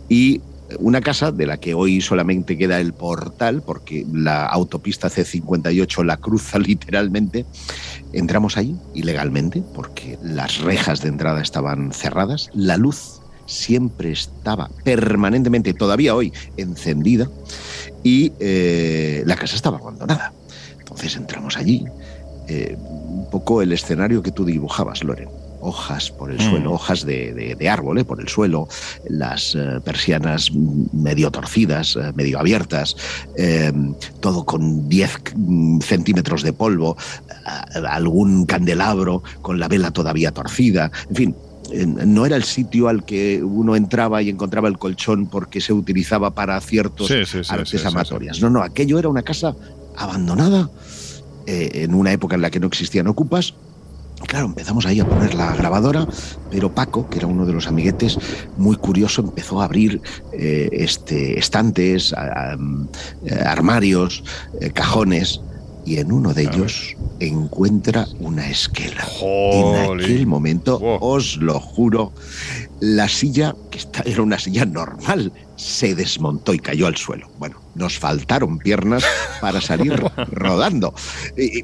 Y 0.07 0.41
una 0.77 1.01
casa 1.01 1.31
de 1.31 1.47
la 1.47 1.57
que 1.57 1.73
hoy 1.73 2.01
solamente 2.01 2.57
queda 2.57 2.79
el 2.79 2.93
portal, 2.93 3.63
porque 3.65 4.05
la 4.13 4.45
autopista 4.45 5.09
C58 5.09 6.03
la 6.03 6.17
cruza 6.17 6.59
literalmente, 6.59 7.45
entramos 8.13 8.57
ahí 8.57 8.75
ilegalmente, 8.93 9.63
porque 9.73 10.17
las 10.23 10.59
rejas 10.59 11.01
de 11.01 11.09
entrada 11.09 11.41
estaban 11.41 11.91
cerradas, 11.91 12.49
la 12.53 12.77
luz 12.77 13.18
siempre 13.49 14.11
estaba 14.11 14.69
permanentemente, 14.83 15.73
todavía 15.73 16.15
hoy, 16.15 16.31
encendida, 16.57 17.29
y 18.03 18.31
eh, 18.39 19.23
la 19.25 19.35
casa 19.35 19.55
estaba 19.55 19.77
abandonada. 19.77 20.31
Entonces 20.77 21.15
entramos 21.15 21.57
allí, 21.57 21.85
eh, 22.47 22.77
un 22.79 23.27
poco 23.29 23.61
el 23.61 23.71
escenario 23.73 24.21
que 24.23 24.31
tú 24.31 24.45
dibujabas, 24.45 25.03
Loren. 25.03 25.29
Hojas 25.61 26.09
por 26.09 26.31
el 26.31 26.37
Mm. 26.37 26.49
suelo, 26.49 26.71
hojas 26.71 27.05
de, 27.05 27.33
de- 27.33 27.53
de 27.55 27.69
árbol 27.69 27.97
eh, 27.99 28.05
por 28.05 28.21
el 28.21 28.29
suelo, 28.29 28.69
las 29.09 29.55
eh, 29.55 29.81
persianas 29.83 30.51
medio 30.93 31.29
torcidas, 31.31 31.97
medio 32.15 32.39
abiertas, 32.39 32.95
todo 34.21 34.45
con 34.45 34.87
10 34.87 35.11
mm, 35.35 35.79
centímetros 35.81 36.43
de 36.43 36.53
polvo, 36.53 36.95
algún 37.89 38.45
candelabro 38.45 39.21
con 39.41 39.59
la 39.59 39.67
vela 39.67 39.91
todavía 39.91 40.31
torcida, 40.31 40.91
en 41.09 41.15
fin. 41.15 41.35
No 41.73 42.25
era 42.25 42.35
el 42.35 42.43
sitio 42.43 42.87
al 42.87 43.03
que 43.05 43.43
uno 43.43 43.75
entraba 43.75 44.21
y 44.21 44.29
encontraba 44.29 44.67
el 44.67 44.77
colchón 44.77 45.27
porque 45.27 45.61
se 45.61 45.73
utilizaba 45.73 46.31
para 46.31 46.59
ciertos 46.61 47.07
Sí, 47.07 47.25
sí, 47.25 47.43
sí, 47.43 47.51
artes 47.53 47.85
amatorias. 47.85 48.41
No, 48.41 48.49
no, 48.49 48.61
aquello 48.63 48.97
era 48.99 49.09
una 49.09 49.23
casa 49.23 49.55
abandonada 49.95 50.69
eh, 51.45 51.69
en 51.83 51.93
una 51.93 52.11
época 52.11 52.35
en 52.35 52.41
la 52.41 52.49
que 52.49 52.59
no 52.59 52.67
existían 52.67 53.07
ocupas. 53.07 53.53
Claro, 54.27 54.47
empezamos 54.47 54.85
ahí 54.85 54.99
a 54.99 55.07
poner 55.07 55.33
la 55.33 55.55
grabadora, 55.55 56.05
pero 56.51 56.73
Paco, 56.73 57.07
que 57.09 57.19
era 57.19 57.27
uno 57.27 57.45
de 57.45 57.53
los 57.53 57.67
amiguetes, 57.67 58.17
muy 58.57 58.75
curioso, 58.75 59.21
empezó 59.21 59.61
a 59.61 59.65
abrir 59.65 60.01
eh, 60.33 60.67
este, 60.73 61.39
estantes, 61.39 62.11
a- 62.13 62.51
a- 62.53 62.57
eh, 63.23 63.33
armarios, 63.45 64.23
eh, 64.59 64.71
cajones, 64.71 65.39
y 65.89 65.97
en 65.97 66.11
uno 66.11 66.35
de 66.35 66.43
ellos 66.43 66.95
encuentra 67.19 68.07
una 68.19 68.47
esquela. 68.47 69.07
En 69.21 69.75
aquel 69.99 70.27
momento, 70.27 70.77
Wow. 70.79 70.99
os 71.01 71.37
lo 71.37 71.59
juro, 71.59 72.13
la 72.79 73.09
silla, 73.09 73.55
que 73.71 73.79
esta- 73.79 74.03
era 74.05 74.21
una 74.21 74.37
silla 74.37 74.65
normal, 74.65 75.33
se 75.55 75.95
desmontó 75.95 76.53
y 76.53 76.59
cayó 76.59 76.85
al 76.85 76.95
suelo. 76.95 77.27
Bueno, 77.39 77.59
nos 77.73 77.97
faltaron 77.97 78.59
piernas 78.59 79.03
para 79.41 79.59
salir 79.61 79.93
rodando. 80.31 80.93
I- 81.35 81.59
i- 81.59 81.63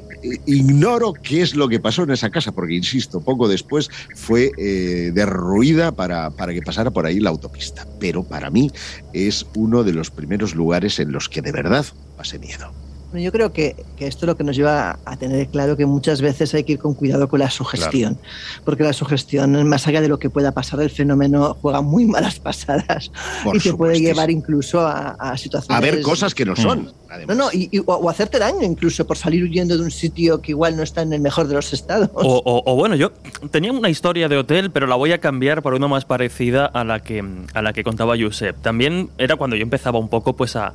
Ignoro 0.58 1.12
qué 1.12 1.42
es 1.42 1.54
lo 1.54 1.68
que 1.68 1.78
pasó 1.78 2.02
en 2.02 2.10
esa 2.10 2.28
casa, 2.30 2.50
porque, 2.50 2.74
insisto, 2.74 3.20
poco 3.20 3.46
después 3.48 3.88
fue 4.16 4.50
eh, 4.58 5.12
derruida 5.14 5.92
para, 5.92 6.30
para 6.30 6.52
que 6.52 6.62
pasara 6.62 6.90
por 6.90 7.06
ahí 7.06 7.20
la 7.20 7.30
autopista. 7.30 7.86
Pero 8.00 8.24
para 8.24 8.50
mí 8.50 8.72
es 9.12 9.46
uno 9.54 9.84
de 9.84 9.92
los 9.92 10.10
primeros 10.10 10.54
lugares 10.56 10.98
en 10.98 11.12
los 11.12 11.28
que 11.28 11.42
de 11.42 11.52
verdad 11.52 11.86
pasé 12.16 12.40
miedo. 12.40 12.72
Yo 13.12 13.32
creo 13.32 13.52
que, 13.52 13.76
que, 13.96 14.06
esto 14.06 14.26
es 14.26 14.28
lo 14.28 14.36
que 14.36 14.44
nos 14.44 14.56
lleva 14.56 14.98
a 15.04 15.16
tener 15.16 15.48
claro 15.48 15.76
que 15.76 15.86
muchas 15.86 16.20
veces 16.20 16.52
hay 16.54 16.64
que 16.64 16.72
ir 16.72 16.78
con 16.78 16.94
cuidado 16.94 17.28
con 17.28 17.40
la 17.40 17.50
sugestión, 17.50 18.14
claro. 18.14 18.62
porque 18.64 18.82
la 18.82 18.92
sugestión, 18.92 19.66
más 19.68 19.86
allá 19.86 20.00
de 20.00 20.08
lo 20.08 20.18
que 20.18 20.28
pueda 20.28 20.52
pasar, 20.52 20.80
el 20.80 20.90
fenómeno 20.90 21.56
juega 21.60 21.80
muy 21.80 22.04
malas 22.04 22.38
pasadas 22.38 23.10
Por 23.44 23.56
y 23.56 23.60
te 23.60 23.72
puede 23.74 24.00
llevar 24.00 24.30
incluso 24.30 24.80
a, 24.80 25.10
a, 25.18 25.36
situaciones... 25.36 25.76
A 25.76 25.80
ver 25.80 26.02
cosas 26.02 26.34
que 26.34 26.44
no 26.44 26.56
son. 26.56 26.82
Mm. 26.82 27.06
No, 27.28 27.34
no, 27.34 27.52
y, 27.52 27.68
y, 27.70 27.78
o, 27.78 27.84
o, 27.86 28.10
hacerte 28.10 28.38
daño 28.38 28.62
incluso 28.62 29.06
por 29.06 29.16
salir 29.16 29.42
huyendo 29.44 29.76
de 29.76 29.84
un 29.84 29.90
sitio 29.90 30.40
que 30.40 30.52
igual 30.52 30.76
no 30.76 30.82
está 30.82 31.02
en 31.02 31.12
el 31.12 31.20
mejor 31.20 31.46
de 31.46 31.54
los 31.54 31.72
estados. 31.72 32.10
O, 32.12 32.62
o, 32.66 32.74
bueno, 32.74 32.96
yo 32.96 33.12
tenía 33.50 33.72
una 33.72 33.88
historia 33.88 34.28
de 34.28 34.36
hotel, 34.36 34.70
pero 34.70 34.86
la 34.86 34.96
voy 34.96 35.12
a 35.12 35.18
cambiar 35.18 35.62
por 35.62 35.74
una 35.74 35.86
más 35.86 36.04
parecida 36.04 36.66
a 36.66 36.84
la 36.84 37.00
que, 37.00 37.24
a 37.54 37.62
la 37.62 37.72
que 37.72 37.84
contaba 37.84 38.16
Josep. 38.18 38.60
También 38.60 39.10
era 39.18 39.36
cuando 39.36 39.56
yo 39.56 39.62
empezaba 39.62 39.98
un 39.98 40.08
poco 40.08 40.34
pues 40.34 40.56
a 40.56 40.72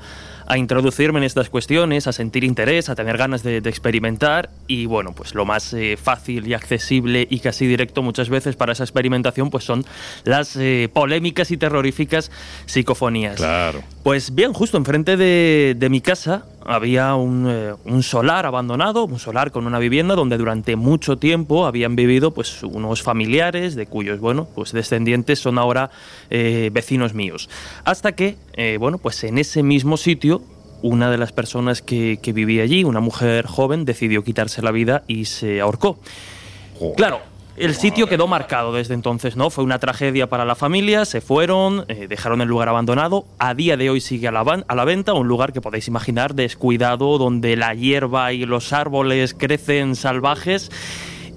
a 0.47 0.57
introducirme 0.57 1.19
en 1.19 1.23
estas 1.23 1.49
cuestiones, 1.49 2.07
a 2.07 2.11
sentir 2.11 2.43
interés, 2.43 2.89
a 2.89 2.95
tener 2.95 3.17
ganas 3.17 3.43
de, 3.43 3.61
de 3.61 3.69
experimentar 3.69 4.49
y 4.67 4.85
bueno, 4.85 5.13
pues 5.13 5.35
lo 5.35 5.45
más 5.45 5.73
eh, 5.73 5.97
fácil 6.01 6.47
y 6.47 6.53
accesible 6.53 7.27
y 7.29 7.39
casi 7.39 7.67
directo 7.67 8.01
muchas 8.01 8.29
veces 8.29 8.55
para 8.55 8.73
esa 8.73 8.83
experimentación 8.83 9.49
pues 9.49 9.63
son 9.63 9.85
las 10.23 10.55
eh, 10.55 10.89
polémicas 10.93 11.51
y 11.51 11.57
terroríficas 11.57 12.31
psicofonías. 12.65 13.35
Claro. 13.35 13.81
Pues 14.03 14.33
bien, 14.33 14.53
justo 14.53 14.77
enfrente 14.77 15.17
de, 15.17 15.75
de 15.77 15.89
mi 15.89 16.01
casa 16.01 16.45
había 16.65 17.15
un, 17.15 17.47
eh, 17.49 17.73
un, 17.85 18.03
solar 18.03 18.45
abandonado, 18.45 19.05
un 19.05 19.19
solar 19.19 19.51
con 19.51 19.65
una 19.65 19.79
vivienda 19.79 20.15
donde 20.15 20.37
durante 20.37 20.75
mucho 20.75 21.17
tiempo 21.17 21.65
habían 21.65 21.95
vivido 21.95 22.31
pues 22.31 22.63
unos 22.63 23.01
familiares 23.01 23.75
de 23.75 23.87
cuyos 23.87 24.19
bueno 24.19 24.47
pues 24.53 24.71
descendientes 24.71 25.39
son 25.39 25.57
ahora 25.57 25.91
eh, 26.29 26.69
vecinos 26.71 27.13
míos. 27.13 27.49
Hasta 27.83 28.13
que 28.13 28.37
eh, 28.53 28.77
bueno 28.79 28.97
pues 28.97 29.23
en 29.23 29.37
ese 29.37 29.63
mismo 29.63 29.97
sitio 29.97 30.40
una 30.81 31.11
de 31.11 31.17
las 31.17 31.31
personas 31.31 31.81
que, 31.81 32.19
que, 32.21 32.33
vivía 32.33 32.63
allí, 32.63 32.83
una 32.83 32.99
mujer 32.99 33.45
joven, 33.45 33.85
decidió 33.85 34.23
quitarse 34.23 34.61
la 34.61 34.71
vida 34.71 35.03
y 35.07 35.25
se 35.25 35.61
ahorcó. 35.61 35.97
Claro, 36.97 37.21
el 37.57 37.75
sitio 37.75 38.07
quedó 38.07 38.27
marcado 38.27 38.73
desde 38.73 38.93
entonces, 38.93 39.35
¿no? 39.35 39.49
Fue 39.49 39.63
una 39.63 39.77
tragedia 39.77 40.27
para 40.27 40.45
la 40.45 40.55
familia, 40.55 41.05
se 41.05 41.21
fueron, 41.21 41.85
eh, 41.89 42.07
dejaron 42.07 42.41
el 42.41 42.47
lugar 42.47 42.69
abandonado. 42.69 43.25
A 43.39 43.53
día 43.53 43.77
de 43.77 43.89
hoy 43.89 44.01
sigue 44.01 44.27
a 44.27 44.31
la, 44.31 44.39
a 44.39 44.75
la, 44.75 44.85
venta, 44.85 45.13
un 45.13 45.27
lugar 45.27 45.53
que 45.53 45.61
podéis 45.61 45.87
imaginar 45.87 46.33
descuidado, 46.33 47.17
donde 47.17 47.55
la 47.57 47.73
hierba 47.73 48.33
y 48.33 48.45
los 48.45 48.73
árboles 48.73 49.33
crecen 49.33 49.95
salvajes. 49.95 50.71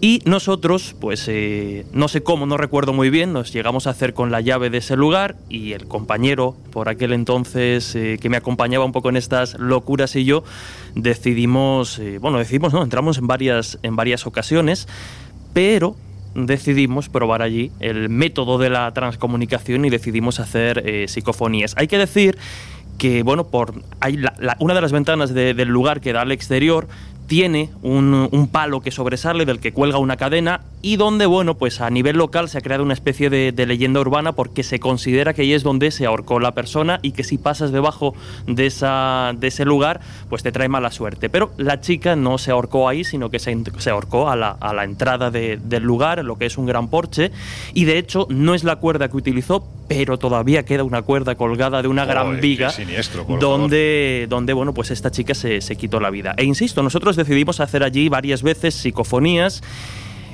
Y 0.05 0.21
nosotros, 0.27 0.95
pues 1.01 1.25
eh, 1.29 1.87
no 1.95 2.09
sé 2.09 2.23
cómo, 2.23 2.45
no 2.45 2.59
recuerdo 2.59 2.93
muy 2.93 3.09
bien, 3.09 3.33
nos 3.33 3.55
llegamos 3.55 3.87
a 3.87 3.91
hacer 3.91 4.13
con 4.13 4.31
la 4.31 4.43
llave 4.43 4.69
de 4.69 4.77
ese 4.77 4.97
lugar 4.97 5.37
y 5.49 5.73
el 5.73 5.89
compañero 5.89 6.59
por 6.73 6.91
aquel 6.91 7.15
entonces 7.15 7.95
eh, 7.95 8.19
que 8.21 8.29
me 8.29 8.37
acompañaba 8.37 8.85
un 8.85 8.93
poco 8.93 9.09
en 9.09 9.17
estas 9.17 9.59
locuras 9.59 10.15
y 10.17 10.27
yo 10.27 10.45
decidimos, 10.95 11.99
eh, 12.01 12.19
bueno, 12.19 12.37
decidimos, 12.37 12.75
no, 12.75 12.83
entramos 12.83 13.17
en 13.17 13.27
varias, 13.27 13.79
en 13.83 13.97
varias 13.97 14.27
ocasiones, 14.27 14.89
pero 15.55 15.97
decidimos 16.35 17.09
probar 17.09 17.41
allí 17.41 17.73
el 17.81 18.11
método 18.11 18.59
de 18.59 18.69
la 18.69 18.93
transcomunicación 18.93 19.87
y 19.87 19.89
decidimos 19.89 20.39
hacer 20.39 21.09
psicofonías. 21.09 21.73
Hay 21.79 21.89
que 21.89 21.97
decir 21.97 22.37
que, 22.99 23.23
bueno, 23.23 23.47
por 23.47 23.73
una 24.59 24.75
de 24.75 24.81
las 24.83 24.93
ventanas 24.93 25.33
de, 25.33 25.55
del 25.55 25.69
lugar 25.69 26.03
que 26.03 26.13
da 26.13 26.21
al 26.21 26.33
exterior 26.33 26.89
tiene 27.27 27.71
un, 27.83 28.29
un, 28.31 28.49
palo 28.49 28.81
que 28.81 28.91
sobresale 28.91 29.45
del 29.47 29.59
que 29.59 29.73
cuelga 29.73 29.99
una 29.99 30.17
cadena 30.17 30.61
y 30.83 30.97
donde, 30.97 31.25
bueno, 31.25 31.55
pues 31.55 31.81
a 31.81 31.89
nivel 31.89 32.17
local 32.17 32.49
se 32.49 32.59
ha 32.59 32.61
creado 32.61 32.83
una 32.83 32.93
especie 32.93 33.31
de, 33.31 33.53
de, 33.53 33.67
leyenda 33.67 34.01
urbana 34.01 34.33
porque 34.33 34.63
se 34.63 34.79
considera 34.79 35.33
que 35.33 35.43
ahí 35.43 35.55
es 35.55 35.63
donde 35.63 35.91
se 35.91 36.05
ahorcó 36.05 36.41
la 36.41 36.53
persona 36.53 37.01
y 37.03 37.13
que 37.13 37.25
si 37.25 37.39
pasas 37.39 37.73
debajo 37.73 38.15
de, 38.47 38.67
esa, 38.67 39.33
de 39.35 39.47
ese 39.47 39.65
lugar, 39.65 40.01
pues 40.29 40.43
te 40.43 40.53
trae 40.53 40.69
mala 40.69 40.91
suerte. 40.91 41.31
Pero 41.31 41.53
la 41.57 41.81
chica 41.81 42.17
no 42.17 42.37
se 42.37 42.51
ahorcó 42.51 42.89
ahí, 42.89 43.05
sino 43.05 43.31
que 43.31 43.39
se, 43.39 43.57
se 43.79 43.91
ahorcó 43.91 44.29
a 44.29 44.37
la, 44.37 44.51
a 44.51 44.75
la 44.75 44.85
entrada 44.85 45.31
de, 45.31 45.59
del 45.63 45.83
lugar, 45.83 46.23
lo 46.23 46.37
que 46.37 46.47
es 46.47 46.59
un 46.59 46.67
gran 46.67 46.89
porche, 46.89 47.33
y 47.73 47.87
de 47.87 47.97
hecho 47.97 48.27
no 48.29 48.55
es 48.55 48.63
la 48.63 48.77
cuerda 48.77 49.09
que 49.09 49.17
utilizó, 49.17 49.67
pero 49.89 50.19
todavía 50.19 50.65
queda 50.65 50.85
una 50.85 51.03
cuerda 51.03 51.35
colgada 51.35 51.83
de 51.83 51.89
una 51.89 52.05
oh, 52.05 52.07
gran 52.07 52.41
viga 52.41 52.71
siniestro, 52.71 53.25
donde, 53.41 54.27
donde, 54.29 54.53
bueno, 54.53 54.75
pues 54.75 54.91
esta 54.91 55.11
chica 55.11 55.35
se, 55.35 55.61
se 55.61 55.77
quitó 55.77 56.01
la 56.01 56.11
vida. 56.11 56.35
E 56.37 56.45
insisto, 56.45 56.83
nosotros 56.83 57.14
decidimos 57.17 57.61
hacer 57.61 57.83
allí 57.83 58.09
varias 58.09 58.43
veces 58.43 58.75
psicofonías. 58.75 59.63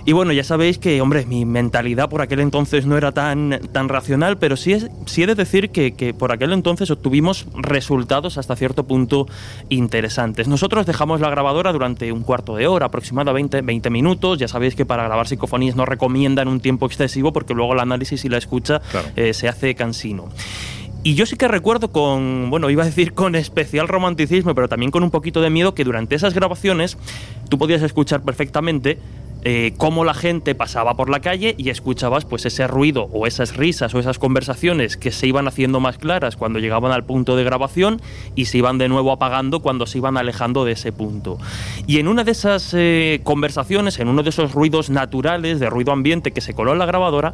Y 0.06 0.12
bueno, 0.12 0.32
ya 0.32 0.44
sabéis 0.44 0.78
que, 0.78 1.00
hombre, 1.02 1.26
mi 1.26 1.44
mentalidad 1.44 2.08
por 2.08 2.22
aquel 2.22 2.40
entonces 2.40 2.86
no 2.86 2.96
era 2.96 3.12
tan, 3.12 3.60
tan 3.72 3.88
racional, 3.88 4.38
pero 4.38 4.56
sí, 4.56 4.72
es, 4.72 4.88
sí 5.06 5.22
he 5.22 5.26
de 5.26 5.34
decir 5.34 5.70
que, 5.70 5.92
que, 5.92 6.14
por 6.14 6.32
aquel 6.32 6.52
entonces 6.52 6.90
obtuvimos 6.90 7.46
resultados 7.54 8.38
hasta 8.38 8.56
cierto 8.56 8.84
punto 8.84 9.26
interesantes. 9.68 10.48
Nosotros 10.48 10.86
dejamos 10.86 11.20
la 11.20 11.28
grabadora 11.28 11.72
durante 11.72 12.12
un 12.12 12.22
cuarto 12.22 12.56
de 12.56 12.66
hora, 12.66 12.86
aproximadamente 12.86 13.60
20 13.60 13.90
minutos. 13.90 14.38
Ya 14.38 14.48
sabéis 14.48 14.74
que 14.74 14.86
para 14.86 15.04
grabar 15.04 15.28
psicofonías 15.28 15.76
no 15.76 15.84
recomiendan 15.84 16.48
un 16.48 16.60
tiempo 16.60 16.86
excesivo 16.86 17.32
porque 17.32 17.54
luego 17.54 17.74
el 17.74 17.80
análisis 17.80 18.24
y 18.24 18.28
la 18.30 18.38
escucha 18.38 18.80
claro. 18.80 19.08
eh, 19.16 19.34
se 19.34 19.48
hace 19.48 19.74
cansino. 19.74 20.30
Y 21.02 21.14
yo 21.14 21.24
sí 21.24 21.36
que 21.36 21.48
recuerdo 21.48 21.92
con, 21.92 22.50
bueno, 22.50 22.68
iba 22.68 22.82
a 22.82 22.86
decir 22.86 23.14
con 23.14 23.34
especial 23.34 23.88
romanticismo, 23.88 24.54
pero 24.54 24.68
también 24.68 24.90
con 24.90 25.02
un 25.02 25.10
poquito 25.10 25.40
de 25.40 25.48
miedo 25.48 25.74
que 25.74 25.84
durante 25.84 26.14
esas 26.14 26.34
grabaciones 26.34 26.98
tú 27.48 27.56
podías 27.56 27.80
escuchar 27.80 28.22
perfectamente 28.22 28.98
eh, 29.42 29.72
cómo 29.78 30.04
la 30.04 30.12
gente 30.12 30.54
pasaba 30.54 30.94
por 30.98 31.08
la 31.08 31.20
calle 31.20 31.54
y 31.56 31.70
escuchabas 31.70 32.26
pues 32.26 32.44
ese 32.44 32.66
ruido 32.66 33.08
o 33.14 33.26
esas 33.26 33.56
risas 33.56 33.94
o 33.94 33.98
esas 33.98 34.18
conversaciones 34.18 34.98
que 34.98 35.10
se 35.10 35.26
iban 35.26 35.48
haciendo 35.48 35.80
más 35.80 35.96
claras 35.96 36.36
cuando 36.36 36.58
llegaban 36.58 36.92
al 36.92 37.04
punto 37.04 37.34
de 37.34 37.44
grabación 37.44 38.02
y 38.34 38.44
se 38.44 38.58
iban 38.58 38.76
de 38.76 38.90
nuevo 38.90 39.10
apagando 39.10 39.60
cuando 39.60 39.86
se 39.86 39.96
iban 39.96 40.18
alejando 40.18 40.66
de 40.66 40.72
ese 40.72 40.92
punto. 40.92 41.38
Y 41.86 41.98
en 41.98 42.08
una 42.08 42.24
de 42.24 42.32
esas 42.32 42.74
eh, 42.74 43.20
conversaciones, 43.24 43.98
en 44.00 44.08
uno 44.08 44.22
de 44.22 44.28
esos 44.28 44.52
ruidos 44.52 44.90
naturales, 44.90 45.58
de 45.60 45.70
ruido 45.70 45.92
ambiente 45.92 46.32
que 46.32 46.42
se 46.42 46.52
coló 46.52 46.74
en 46.74 46.78
la 46.78 46.84
grabadora, 46.84 47.32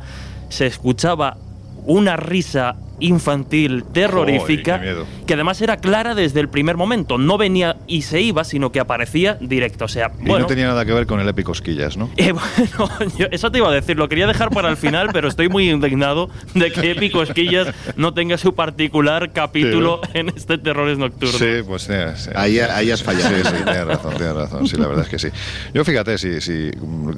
se 0.49 0.67
escuchaba 0.67 1.39
una 1.87 2.17
risa 2.17 2.77
infantil 3.01 3.85
terrorífica 3.93 4.81
oh, 5.03 5.27
que 5.27 5.35
además 5.35 5.61
era 5.61 5.77
clara 5.79 6.15
desde 6.15 6.41
el 6.41 6.49
primer 6.49 6.77
momento. 6.77 7.19
No 7.19 7.39
venía 7.39 7.77
y 7.87 8.03
se 8.03 8.21
iba 8.21 8.45
sino 8.45 8.73
que 8.73 8.81
aparecía 8.81 9.37
directo 9.41 9.85
o 9.85 9.89
sea 9.89 10.13
y 10.19 10.29
bueno, 10.29 10.41
no 10.41 10.47
tenía 10.47 10.67
nada 10.67 10.85
que 10.85 10.93
ver 10.93 11.07
con 11.07 11.21
el 11.21 11.29
épico 11.29 11.53
Esquillas 11.53 11.97
¿no? 11.97 12.11
Eh, 12.17 12.33
bueno 12.33 12.89
yo, 13.19 13.27
eso 13.31 13.51
te 13.51 13.59
iba 13.59 13.69
a 13.69 13.73
decir 13.73 13.97
lo 13.97 14.09
quería 14.09 14.27
dejar 14.27 14.51
para 14.51 14.71
el 14.71 14.77
final 14.77 15.11
pero 15.13 15.29
estoy 15.29 15.49
muy 15.49 15.71
indignado 15.71 16.31
de 16.55 16.71
que 16.73 16.93
épico 16.93 17.23
Esquillas 17.23 17.69
no 17.97 18.15
tenga 18.15 18.39
su 18.39 18.55
particular 18.55 19.33
capítulo 19.33 20.01
sí, 20.05 20.11
en 20.15 20.29
este 20.31 20.59
Terrores 20.59 20.99
Nocturnos. 20.99 21.37
Sí 21.37 21.63
pues 21.67 21.83
sí, 21.83 21.93
sí. 22.17 22.31
Ahí, 22.35 22.59
ahí, 22.59 22.91
has 22.91 23.03
fallado. 23.03 23.29
Sí, 23.29 23.43
sí, 23.45 23.63
tienes 23.65 23.87
razón 23.87 24.15
tienes 24.17 24.35
razón. 24.35 24.67
Sí 24.67 24.77
la 24.77 24.89
verdad 24.89 25.05
es 25.05 25.11
que 25.11 25.19
sí. 25.19 25.29
Yo 25.75 25.85
fíjate 25.85 26.19
sí, 26.19 26.41
sí 26.41 26.71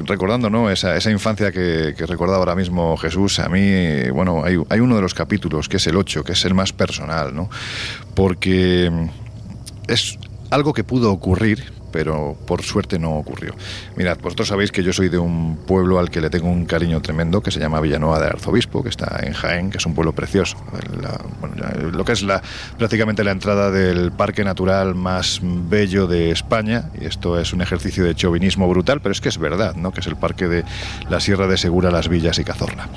recordando 0.04 0.50
¿no? 0.50 0.70
esa, 0.70 0.96
esa 0.96 1.10
infancia 1.10 1.52
que, 1.52 1.94
que 1.96 2.06
recordaba 2.06 2.38
ahora 2.38 2.54
mismo 2.54 2.96
Jesús 2.96 3.38
a 3.38 3.48
mí 3.48 4.10
bueno 4.10 4.44
hay, 4.44 4.57
hay 4.68 4.80
uno 4.80 4.96
de 4.96 5.02
los 5.02 5.14
capítulos 5.14 5.68
que 5.68 5.78
es 5.78 5.86
el 5.86 5.96
8 5.96 6.24
que 6.24 6.32
es 6.32 6.44
el 6.44 6.54
más 6.54 6.72
personal, 6.72 7.34
¿no? 7.34 7.50
Porque 8.14 8.90
es 9.86 10.18
algo 10.50 10.72
que 10.72 10.84
pudo 10.84 11.12
ocurrir, 11.12 11.72
pero 11.90 12.36
por 12.46 12.62
suerte 12.62 12.98
no 12.98 13.16
ocurrió. 13.16 13.54
Mirad, 13.96 14.18
vosotros 14.20 14.48
sabéis 14.48 14.72
que 14.72 14.82
yo 14.82 14.92
soy 14.92 15.08
de 15.08 15.18
un 15.18 15.56
pueblo 15.56 15.98
al 15.98 16.10
que 16.10 16.20
le 16.20 16.30
tengo 16.30 16.48
un 16.48 16.64
cariño 16.64 17.00
tremendo, 17.00 17.42
que 17.42 17.50
se 17.50 17.60
llama 17.60 17.80
Villanueva 17.80 18.20
de 18.20 18.26
Arzobispo, 18.26 18.82
que 18.82 18.88
está 18.88 19.20
en 19.22 19.32
Jaén, 19.32 19.70
que 19.70 19.78
es 19.78 19.86
un 19.86 19.94
pueblo 19.94 20.12
precioso. 20.12 20.56
Lo 21.92 22.04
que 22.04 22.12
es 22.12 22.22
la, 22.22 22.42
prácticamente 22.76 23.24
la 23.24 23.32
entrada 23.32 23.70
del 23.70 24.12
parque 24.12 24.44
natural 24.44 24.94
más 24.94 25.40
bello 25.42 26.06
de 26.06 26.30
España, 26.30 26.90
y 27.00 27.06
esto 27.06 27.38
es 27.38 27.52
un 27.52 27.62
ejercicio 27.62 28.04
de 28.04 28.14
chauvinismo 28.14 28.68
brutal, 28.68 29.00
pero 29.00 29.12
es 29.12 29.20
que 29.20 29.28
es 29.28 29.38
verdad, 29.38 29.74
¿no? 29.76 29.92
que 29.92 30.00
es 30.00 30.06
el 30.06 30.16
parque 30.16 30.48
de 30.48 30.64
la 31.08 31.20
Sierra 31.20 31.46
de 31.46 31.56
Segura, 31.56 31.90
Las 31.90 32.08
Villas 32.08 32.38
y 32.38 32.44
Cazorla. 32.44 32.88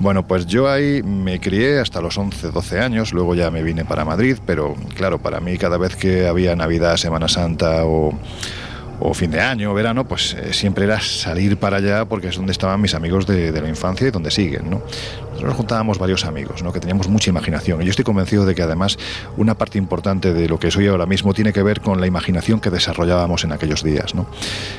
Bueno, 0.00 0.26
pues 0.26 0.46
yo 0.46 0.70
ahí 0.70 1.02
me 1.02 1.40
crié 1.40 1.80
hasta 1.80 2.00
los 2.00 2.16
11, 2.18 2.50
12 2.50 2.80
años, 2.80 3.12
luego 3.12 3.34
ya 3.34 3.50
me 3.50 3.62
vine 3.62 3.84
para 3.84 4.04
Madrid, 4.04 4.38
pero 4.46 4.74
claro, 4.94 5.18
para 5.18 5.40
mí 5.40 5.58
cada 5.58 5.78
vez 5.78 5.96
que 5.96 6.26
había 6.26 6.56
Navidad, 6.56 6.96
Semana 6.96 7.28
Santa 7.28 7.84
o 7.84 8.12
o 8.98 9.12
fin 9.12 9.30
de 9.30 9.40
año, 9.40 9.74
verano, 9.74 10.06
pues 10.06 10.34
eh, 10.34 10.52
siempre 10.52 10.84
era 10.84 11.00
salir 11.00 11.58
para 11.58 11.76
allá 11.76 12.06
porque 12.06 12.28
es 12.28 12.36
donde 12.36 12.52
estaban 12.52 12.80
mis 12.80 12.94
amigos 12.94 13.26
de, 13.26 13.52
de 13.52 13.60
la 13.60 13.68
infancia 13.68 14.08
y 14.08 14.10
donde 14.10 14.30
siguen, 14.30 14.70
¿no? 14.70 14.82
Nosotros 15.36 15.50
nos 15.50 15.58
juntábamos 15.58 15.98
varios 15.98 16.24
amigos, 16.24 16.62
¿no? 16.62 16.72
que 16.72 16.80
teníamos 16.80 17.08
mucha 17.08 17.28
imaginación. 17.28 17.82
Y 17.82 17.84
yo 17.84 17.90
estoy 17.90 18.06
convencido 18.06 18.46
de 18.46 18.54
que 18.54 18.62
además 18.62 18.96
una 19.36 19.54
parte 19.54 19.76
importante 19.76 20.32
de 20.32 20.48
lo 20.48 20.58
que 20.58 20.70
soy 20.70 20.86
ahora 20.86 21.04
mismo 21.04 21.34
tiene 21.34 21.52
que 21.52 21.62
ver 21.62 21.82
con 21.82 22.00
la 22.00 22.06
imaginación 22.06 22.58
que 22.58 22.70
desarrollábamos 22.70 23.44
en 23.44 23.52
aquellos 23.52 23.82
días. 23.82 24.14
¿no? 24.14 24.26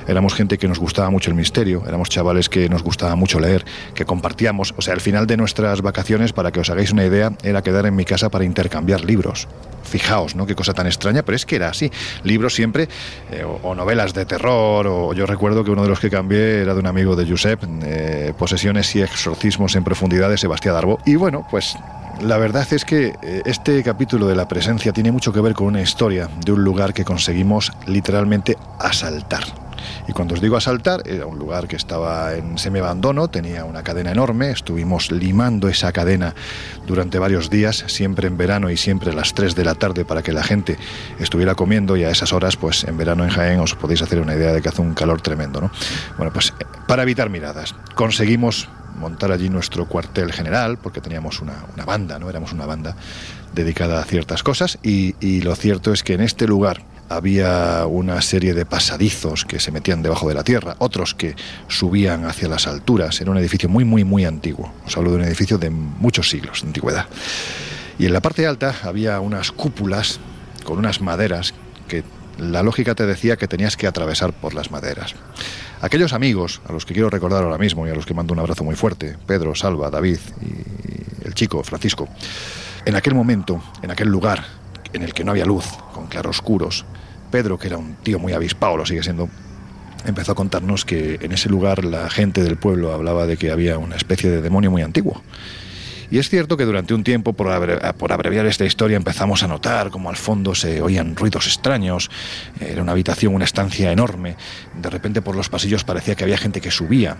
Éramos 0.07 0.33
gente 0.33 0.57
que 0.57 0.67
nos 0.67 0.79
gustaba 0.79 1.11
mucho 1.11 1.29
el 1.29 1.35
misterio, 1.35 1.83
éramos 1.87 2.09
chavales 2.09 2.49
que 2.49 2.69
nos 2.69 2.81
gustaba 2.81 3.15
mucho 3.15 3.39
leer, 3.39 3.65
que 3.93 4.05
compartíamos. 4.05 4.73
O 4.77 4.81
sea, 4.81 4.95
al 4.95 4.99
final 5.01 5.27
de 5.27 5.37
nuestras 5.37 5.83
vacaciones, 5.83 6.33
para 6.33 6.51
que 6.51 6.59
os 6.59 6.71
hagáis 6.71 6.91
una 6.91 7.05
idea, 7.05 7.33
era 7.43 7.61
quedar 7.61 7.85
en 7.85 7.95
mi 7.95 8.03
casa 8.03 8.29
para 8.29 8.43
intercambiar 8.43 9.05
libros. 9.05 9.47
Fijaos, 9.83 10.35
¿no? 10.35 10.47
Qué 10.47 10.55
cosa 10.55 10.73
tan 10.73 10.87
extraña, 10.87 11.21
pero 11.21 11.35
es 11.35 11.45
que 11.45 11.55
era 11.55 11.69
así. 11.69 11.91
Libros 12.23 12.55
siempre, 12.55 12.89
eh, 13.31 13.43
o, 13.43 13.59
o, 13.61 13.75
novelas 13.75 14.13
de 14.13 14.25
terror, 14.25 14.85
o 14.87 15.13
yo 15.13 15.25
recuerdo 15.25 15.63
que 15.63 15.71
uno 15.71 15.83
de 15.83 15.89
los 15.89 15.99
que 15.99 16.09
cambié 16.09 16.61
era 16.61 16.73
de 16.73 16.79
un 16.79 16.87
amigo 16.87 17.15
de 17.15 17.29
Josep, 17.29 17.63
eh, 17.83 18.33
Posesiones 18.37 18.93
y 18.95 19.01
exorcismos 19.01 19.75
en 19.75 19.83
profundidades 19.83 20.43
Sebastián 20.47 20.75
Darbo. 20.75 20.99
Y 21.05 21.15
bueno, 21.15 21.45
pues 21.49 21.77
la 22.21 22.37
verdad 22.37 22.65
es 22.71 22.85
que 22.85 23.15
eh, 23.21 23.41
este 23.45 23.83
capítulo 23.83 24.27
de 24.27 24.35
la 24.35 24.47
presencia 24.47 24.93
tiene 24.93 25.11
mucho 25.11 25.33
que 25.33 25.41
ver 25.41 25.53
con 25.53 25.67
una 25.67 25.81
historia 25.81 26.29
de 26.45 26.51
un 26.51 26.63
lugar 26.63 26.93
que 26.93 27.03
conseguimos 27.03 27.71
literalmente 27.85 28.57
asaltar. 28.79 29.66
Y 30.07 30.13
cuando 30.13 30.35
os 30.35 30.41
digo 30.41 30.57
asaltar, 30.57 31.03
era 31.05 31.25
un 31.25 31.37
lugar 31.37 31.67
que 31.67 31.75
estaba 31.75 32.33
en 32.33 32.57
semiabandono, 32.57 33.27
tenía 33.27 33.65
una 33.65 33.83
cadena 33.83 34.11
enorme, 34.11 34.51
estuvimos 34.51 35.11
limando 35.11 35.67
esa 35.67 35.91
cadena 35.91 36.33
durante 36.85 37.19
varios 37.19 37.49
días, 37.49 37.83
siempre 37.87 38.27
en 38.27 38.37
verano 38.37 38.69
y 38.69 38.77
siempre 38.77 39.11
a 39.11 39.13
las 39.13 39.33
3 39.33 39.55
de 39.55 39.65
la 39.65 39.75
tarde 39.75 40.05
para 40.05 40.23
que 40.23 40.31
la 40.31 40.43
gente 40.43 40.77
estuviera 41.19 41.55
comiendo 41.55 41.97
y 41.97 42.03
a 42.03 42.09
esas 42.09 42.33
horas, 42.33 42.57
pues 42.57 42.83
en 42.85 42.97
verano 42.97 43.23
en 43.23 43.29
Jaén 43.29 43.59
os 43.59 43.75
podéis 43.75 44.01
hacer 44.01 44.19
una 44.19 44.35
idea 44.35 44.53
de 44.53 44.61
que 44.61 44.69
hace 44.69 44.81
un 44.81 44.93
calor 44.93 45.21
tremendo, 45.21 45.61
¿no? 45.61 45.71
Bueno, 46.17 46.31
pues 46.31 46.53
para 46.87 47.03
evitar 47.03 47.29
miradas, 47.29 47.75
conseguimos 47.95 48.69
montar 48.97 49.31
allí 49.31 49.49
nuestro 49.49 49.85
cuartel 49.85 50.33
general, 50.33 50.77
porque 50.77 51.01
teníamos 51.01 51.41
una, 51.41 51.53
banda, 51.85 52.17
¿no? 52.17 52.29
Éramos 52.29 52.51
una 52.51 52.65
banda 52.65 52.95
dedicada 53.53 54.01
a 54.01 54.03
ciertas 54.05 54.43
cosas 54.43 54.79
y 54.81 55.41
lo 55.41 55.55
cierto 55.55 55.93
es 55.93 56.03
que 56.03 56.13
en 56.13 56.21
este 56.21 56.47
lugar 56.47 56.83
había 57.09 57.85
una 57.85 58.21
serie 58.21 58.53
de 58.53 58.65
pasadizos 58.65 59.45
que 59.45 59.59
se 59.59 59.71
metían 59.71 60.01
debajo 60.01 60.27
de 60.27 60.35
la 60.35 60.43
tierra, 60.43 60.75
otros 60.79 61.13
que 61.13 61.35
subían 61.67 62.25
hacia 62.25 62.47
las 62.47 62.67
alturas. 62.67 63.19
Era 63.21 63.31
un 63.31 63.37
edificio 63.37 63.69
muy, 63.69 63.85
muy, 63.85 64.03
muy 64.03 64.25
antiguo. 64.25 64.73
Os 64.85 64.97
hablo 64.97 65.11
de 65.11 65.17
un 65.17 65.23
edificio 65.23 65.57
de 65.57 65.69
muchos 65.69 66.29
siglos 66.29 66.61
de 66.61 66.67
antigüedad. 66.67 67.05
Y 67.99 68.05
en 68.05 68.13
la 68.13 68.21
parte 68.21 68.45
alta 68.45 68.75
había 68.83 69.19
unas 69.19 69.51
cúpulas 69.51 70.19
con 70.63 70.77
unas 70.77 71.01
maderas 71.01 71.53
que 71.87 72.03
la 72.37 72.61
lógica 72.61 72.93
te 72.93 73.05
decía 73.05 73.37
que 73.37 73.47
tenías 73.47 73.77
que 73.77 73.87
atravesar 73.87 74.33
por 74.33 74.53
las 74.53 74.69
maderas. 74.69 75.15
Aquellos 75.81 76.13
amigos, 76.13 76.61
a 76.67 76.73
los 76.73 76.85
que 76.85 76.93
quiero 76.93 77.09
recordar 77.09 77.43
ahora 77.43 77.57
mismo 77.57 77.87
y 77.87 77.89
a 77.89 77.95
los 77.95 78.05
que 78.05 78.13
mando 78.13 78.33
un 78.33 78.39
abrazo 78.39 78.63
muy 78.63 78.75
fuerte, 78.75 79.15
Pedro, 79.25 79.55
Salva, 79.55 79.89
David 79.89 80.19
y 80.41 81.25
el 81.27 81.33
chico, 81.33 81.63
Francisco, 81.63 82.07
en 82.85 82.95
aquel 82.95 83.15
momento, 83.15 83.61
en 83.81 83.91
aquel 83.91 84.09
lugar 84.09 84.45
en 84.93 85.03
el 85.03 85.13
que 85.13 85.23
no 85.23 85.31
había 85.31 85.45
luz, 85.45 85.65
con 85.93 86.07
claroscuros, 86.07 86.85
Pedro, 87.31 87.57
que 87.59 87.67
era 87.67 87.77
un 87.77 87.95
tío 87.95 88.19
muy 88.19 88.33
avispado, 88.33 88.77
lo 88.77 88.85
sigue 88.85 89.03
siendo, 89.03 89.29
empezó 90.05 90.31
a 90.31 90.35
contarnos 90.35 90.85
que 90.85 91.19
en 91.21 91.31
ese 91.33 91.49
lugar 91.49 91.83
la 91.83 92.09
gente 92.09 92.43
del 92.43 92.57
pueblo 92.57 92.93
hablaba 92.93 93.25
de 93.27 93.37
que 93.37 93.51
había 93.51 93.77
una 93.77 93.95
especie 93.95 94.29
de 94.29 94.41
demonio 94.41 94.71
muy 94.71 94.81
antiguo. 94.81 95.21
Y 96.09 96.19
es 96.19 96.29
cierto 96.29 96.55
que 96.55 96.63
durante 96.63 96.93
un 96.93 97.03
tiempo, 97.03 97.33
por, 97.33 97.47
abre- 97.47 97.81
por 97.97 98.13
abreviar 98.13 98.45
esta 98.45 98.63
historia, 98.63 98.95
empezamos 98.95 99.43
a 99.43 99.47
notar 99.49 99.89
como 99.89 100.09
al 100.09 100.15
fondo 100.15 100.55
se 100.55 100.81
oían 100.81 101.17
ruidos 101.17 101.47
extraños. 101.47 102.09
Era 102.61 102.81
una 102.81 102.93
habitación, 102.93 103.35
una 103.35 103.43
estancia 103.43 103.91
enorme. 103.91 104.37
De 104.81 104.89
repente 104.89 105.21
por 105.21 105.35
los 105.35 105.49
pasillos 105.49 105.83
parecía 105.83 106.15
que 106.15 106.23
había 106.23 106.37
gente 106.37 106.61
que 106.61 106.71
subía. 106.71 107.17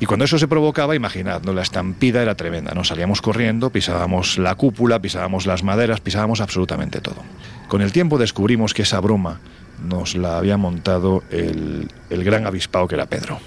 Y 0.00 0.06
cuando 0.06 0.24
eso 0.24 0.38
se 0.38 0.48
provocaba, 0.48 0.96
imaginad, 0.96 1.42
¿no? 1.42 1.52
la 1.52 1.60
estampida 1.60 2.22
era 2.22 2.34
tremenda. 2.34 2.72
¿no? 2.74 2.84
Salíamos 2.84 3.20
corriendo, 3.20 3.68
pisábamos 3.68 4.38
la 4.38 4.54
cúpula, 4.54 5.00
pisábamos 5.00 5.44
las 5.44 5.62
maderas, 5.62 6.00
pisábamos 6.00 6.40
absolutamente 6.40 7.02
todo. 7.02 7.22
Con 7.68 7.82
el 7.82 7.92
tiempo 7.92 8.16
descubrimos 8.16 8.72
que 8.72 8.82
esa 8.82 8.98
broma 9.00 9.40
nos 9.86 10.16
la 10.16 10.38
había 10.38 10.56
montado 10.56 11.22
el, 11.30 11.90
el 12.08 12.24
gran 12.24 12.46
avispao 12.46 12.88
que 12.88 12.94
era 12.94 13.06
Pedro. 13.06 13.38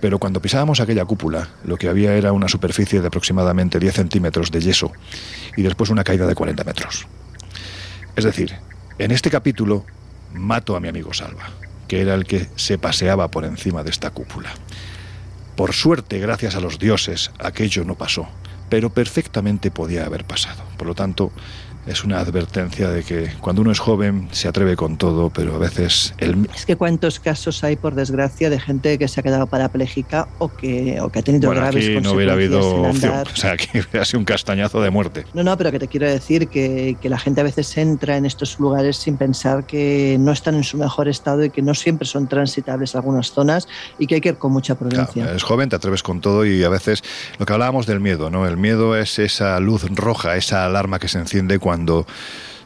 Pero 0.00 0.18
cuando 0.18 0.42
pisábamos 0.42 0.80
aquella 0.80 1.04
cúpula, 1.04 1.48
lo 1.64 1.76
que 1.76 1.88
había 1.88 2.14
era 2.14 2.32
una 2.32 2.48
superficie 2.48 3.00
de 3.00 3.06
aproximadamente 3.06 3.78
10 3.78 3.94
centímetros 3.94 4.50
de 4.50 4.60
yeso 4.60 4.92
y 5.56 5.62
después 5.62 5.90
una 5.90 6.04
caída 6.04 6.26
de 6.26 6.34
40 6.34 6.64
metros. 6.64 7.06
Es 8.16 8.24
decir, 8.24 8.56
en 8.98 9.10
este 9.12 9.30
capítulo 9.30 9.86
mato 10.34 10.76
a 10.76 10.80
mi 10.80 10.88
amigo 10.88 11.14
Salva, 11.14 11.50
que 11.86 12.00
era 12.02 12.14
el 12.14 12.24
que 12.24 12.48
se 12.56 12.78
paseaba 12.78 13.28
por 13.28 13.44
encima 13.44 13.84
de 13.84 13.90
esta 13.90 14.10
cúpula. 14.10 14.50
Por 15.56 15.72
suerte, 15.72 16.18
gracias 16.18 16.54
a 16.54 16.60
los 16.60 16.78
dioses, 16.78 17.30
aquello 17.38 17.82
no 17.84 17.94
pasó, 17.94 18.28
pero 18.68 18.90
perfectamente 18.90 19.70
podía 19.70 20.04
haber 20.04 20.26
pasado. 20.26 20.62
Por 20.76 20.86
lo 20.86 20.94
tanto, 20.94 21.32
es 21.86 22.04
una 22.04 22.18
advertencia 22.18 22.90
de 22.90 23.02
que 23.02 23.30
cuando 23.40 23.62
uno 23.62 23.70
es 23.70 23.78
joven 23.78 24.28
se 24.32 24.48
atreve 24.48 24.76
con 24.76 24.96
todo, 24.96 25.30
pero 25.30 25.54
a 25.54 25.58
veces 25.58 26.14
el... 26.18 26.48
Es 26.54 26.66
que 26.66 26.76
cuántos 26.76 27.20
casos 27.20 27.62
hay, 27.64 27.76
por 27.76 27.94
desgracia, 27.94 28.50
de 28.50 28.58
gente 28.58 28.98
que 28.98 29.08
se 29.08 29.20
ha 29.20 29.22
quedado 29.22 29.46
parapléjica 29.46 30.28
o 30.38 30.48
que, 30.48 31.00
o 31.00 31.08
que 31.10 31.20
ha 31.20 31.22
tenido 31.22 31.48
Bueno, 31.48 31.62
graves 31.62 31.84
aquí 31.84 32.00
no 32.00 32.12
hubiera 32.12 32.32
habido 32.32 32.60
consecuencias 32.60 33.20
opción, 33.22 33.34
o 33.34 33.36
sea, 33.36 33.52
aquí 33.52 33.68
hubiera 33.90 34.04
sido 34.04 34.18
un 34.18 34.24
castañazo 34.24 34.80
de 34.80 34.90
muerte. 34.90 35.24
No, 35.32 35.44
no, 35.44 35.56
pero 35.56 35.70
que 35.70 35.78
te 35.78 35.88
quiero 35.88 36.08
decir 36.08 36.48
que, 36.48 36.96
que 37.00 37.08
la 37.08 37.18
gente 37.18 37.40
a 37.40 37.44
veces 37.44 37.76
entra 37.76 38.16
en 38.16 38.26
estos 38.26 38.58
lugares 38.58 38.96
sin 38.96 39.16
pensar 39.16 39.64
que 39.64 40.16
no 40.18 40.32
están 40.32 40.56
en 40.56 40.64
su 40.64 40.76
mejor 40.76 41.08
estado 41.08 41.44
y 41.44 41.50
que 41.50 41.62
no 41.62 41.74
siempre 41.74 42.06
son 42.06 42.26
transitables 42.26 42.96
algunas 42.96 43.30
zonas 43.30 43.68
y 43.98 44.06
que 44.06 44.16
hay 44.16 44.20
que 44.20 44.30
ir 44.30 44.38
con 44.38 44.52
mucha 44.52 44.74
prudencia. 44.74 45.12
Claro, 45.12 45.30
eres 45.30 45.42
joven, 45.42 45.68
te 45.68 45.76
atreves 45.76 46.02
con 46.02 46.20
todo 46.20 46.44
y 46.44 46.64
a 46.64 46.68
veces 46.68 47.02
lo 47.38 47.46
que 47.46 47.52
hablábamos 47.52 47.86
del 47.86 48.00
miedo, 48.00 48.30
¿no? 48.30 48.46
El 48.46 48.56
miedo 48.56 48.96
es 48.96 49.18
esa 49.18 49.58
luz 49.60 49.84
roja, 49.90 50.36
esa 50.36 50.64
alarma 50.64 50.98
que 50.98 51.08
se 51.08 51.18
enciende 51.18 51.58
cuando 51.58 51.75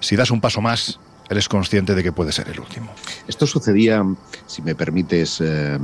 si 0.01 0.17
das 0.17 0.31
un 0.31 0.41
paso 0.41 0.61
más 0.61 1.01
eres 1.31 1.49
consciente 1.49 1.95
de 1.95 2.03
que 2.03 2.11
puede 2.11 2.33
ser 2.33 2.49
el 2.49 2.59
último. 2.59 2.91
Esto 3.29 3.47
sucedía, 3.47 4.05
si 4.47 4.63
me 4.63 4.75
permites 4.75 5.41
eh, 5.41 5.79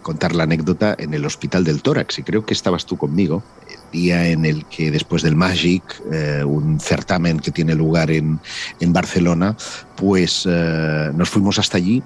contar 0.00 0.34
la 0.34 0.44
anécdota, 0.44 0.96
en 0.98 1.12
el 1.12 1.26
Hospital 1.26 1.62
del 1.62 1.82
Tórax, 1.82 2.18
y 2.18 2.22
creo 2.22 2.46
que 2.46 2.54
estabas 2.54 2.86
tú 2.86 2.96
conmigo, 2.96 3.42
el 3.68 3.90
día 3.92 4.28
en 4.28 4.46
el 4.46 4.64
que 4.64 4.90
después 4.90 5.22
del 5.22 5.36
Magic, 5.36 5.82
eh, 6.10 6.42
un 6.42 6.80
certamen 6.80 7.38
que 7.38 7.50
tiene 7.50 7.74
lugar 7.74 8.10
en, 8.10 8.40
en 8.80 8.92
Barcelona, 8.94 9.54
pues 9.94 10.48
eh, 10.48 11.10
nos 11.14 11.28
fuimos 11.28 11.58
hasta 11.58 11.76
allí 11.76 12.02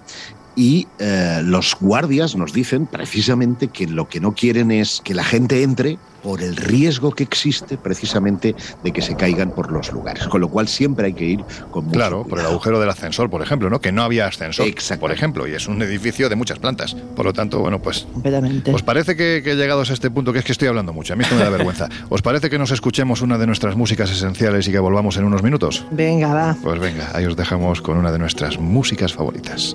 y 0.57 0.87
eh, 0.99 1.41
los 1.43 1.77
guardias 1.81 2.37
nos 2.37 2.53
dicen 2.53 2.87
precisamente 2.87 3.69
que 3.69 3.87
lo 3.87 4.09
que 4.09 4.21
no 4.21 4.35
quieren 4.35 4.71
es 4.71 5.01
que 5.05 5.15
la 5.15 5.25
gente 5.25 5.63
entre 5.63 5.99
por 6.23 6.41
el 6.41 6.55
riesgo 6.55 7.11
que 7.11 7.25
existe 7.25 7.77
precisamente 7.77 8.55
de 8.85 8.93
que 8.93 9.03
se 9.03 9.17
caigan 9.17 9.51
por 9.51 9.73
los 9.73 9.91
lugares, 9.93 10.29
con 10.29 10.41
lo 10.41 10.49
cual 10.49 10.69
siempre 10.69 11.07
hay 11.07 11.15
que 11.15 11.25
ir 11.25 11.45
con 11.73 11.87
mucho 11.87 11.97
Claro, 11.97 12.17
por 12.19 12.25
el 12.25 12.31
cuidado. 12.45 12.51
agujero 12.51 12.79
del 12.81 12.91
ascensor, 12.91 13.29
por 13.29 13.43
ejemplo, 13.43 13.69
¿no? 13.71 13.81
Que 13.81 13.91
no 13.91 14.03
había 14.05 14.27
ascensor, 14.27 14.69
Exacto. 14.69 15.01
por 15.01 15.11
ejemplo, 15.11 15.49
y 15.49 15.55
es 15.55 15.67
un 15.67 15.83
edificio 15.83 16.29
de 16.29 16.37
muchas 16.37 16.61
plantas. 16.61 16.95
Por 17.17 17.25
lo 17.25 17.33
tanto, 17.33 17.59
bueno, 17.59 17.83
pues 17.83 18.07
Completamente. 18.13 18.73
¿Os 18.73 18.85
parece 18.85 19.17
que, 19.17 19.41
que 19.43 19.57
llegados 19.57 19.91
a 19.91 19.95
este 19.95 20.13
punto, 20.13 20.33
que 20.33 20.39
es 20.39 20.45
que 20.45 20.53
estoy 20.53 20.69
hablando 20.69 20.93
mucho, 20.93 21.13
a 21.13 21.17
mí 21.17 21.25
esto 21.25 21.35
me 21.35 21.43
da 21.43 21.51
vergüenza, 21.51 21.89
¿os 22.09 22.23
parece 22.23 22.51
que 22.51 22.59
nos 22.59 22.71
escuchemos 22.71 23.21
una 23.21 23.37
de 23.37 23.49
nuestras 23.49 23.75
músicas 23.75 24.09
esenciales 24.13 24.69
y 24.69 24.71
que 24.71 24.79
volvamos 24.79 25.17
en 25.17 25.25
unos 25.25 25.43
minutos? 25.43 25.85
Venga, 25.91 26.33
va. 26.33 26.57
Pues 26.63 26.79
venga, 26.79 27.11
ahí 27.15 27.25
os 27.27 27.35
dejamos 27.35 27.81
con 27.83 27.97
una 27.97 28.13
de 28.13 28.21
nuestras 28.21 28.61
músicas 28.61 29.13
favoritas. 29.13 29.75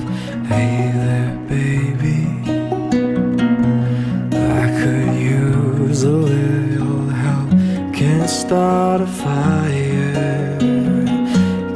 Hey 0.51 0.91
there, 0.93 1.33
baby. 1.47 2.19
I 4.59 4.65
could 4.79 5.13
use 5.15 6.03
a 6.03 6.09
little 6.09 7.07
help. 7.23 7.51
Can't 7.95 8.29
start 8.29 8.99
a 8.99 9.07
fire. 9.07 10.57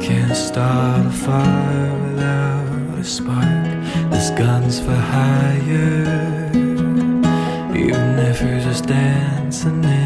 Can't 0.06 0.36
start 0.36 1.06
a 1.06 1.10
fire 1.10 1.92
without 2.04 2.98
a 2.98 3.04
spark. 3.04 3.64
This 4.10 4.28
gun's 4.40 4.78
for 4.78 5.00
hire. 5.14 6.50
Even 7.82 8.18
if 8.30 8.42
you're 8.42 8.60
just 8.60 8.84
dancing 8.84 9.82
in 9.84 10.05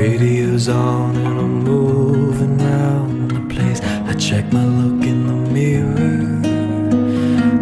Radio's 0.00 0.66
on 0.66 1.14
and 1.14 1.38
I'm 1.38 1.62
moving 1.62 2.56
the 2.56 3.54
place. 3.54 3.82
I 3.82 4.14
check 4.14 4.50
my 4.50 4.64
look 4.64 5.04
in 5.06 5.26
the 5.26 5.38
mirror. 5.56 6.40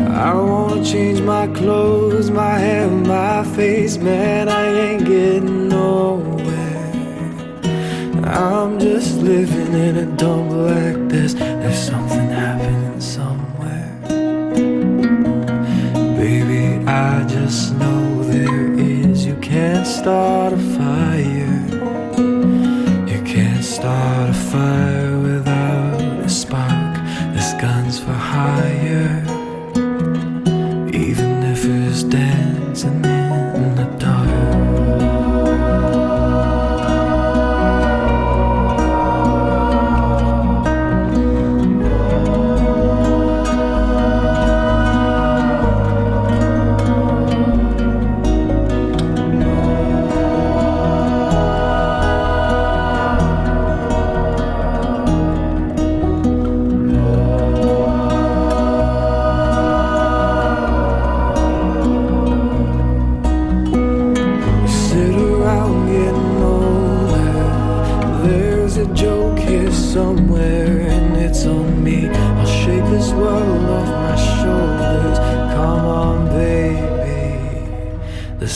I 0.09 0.35
wanna 0.35 0.85
change 0.85 1.21
my 1.21 1.49
clothes, 1.49 2.31
my 2.31 2.57
hair, 2.57 2.89
my 2.89 3.43
face, 3.57 3.97
man. 3.97 4.49
I 4.49 4.67
ain't 4.85 5.05
getting 5.05 5.69
nowhere. 5.69 6.93
I'm 8.25 8.79
just 8.79 9.17
living 9.17 9.73
in 9.75 9.97
a 9.97 10.07
dump 10.17 10.53
like 10.53 11.09
this. 11.09 11.35
There's 11.35 11.83
something 11.93 12.29
happening 12.29 13.01
somewhere. 13.01 13.99
Baby, 16.23 16.87
I 16.87 17.25
just 17.27 17.75
know 17.75 18.23
there 18.23 18.75
is. 18.75 19.27
You 19.27 19.35
can't 19.37 19.85
start 19.85 20.53
a 20.53 20.68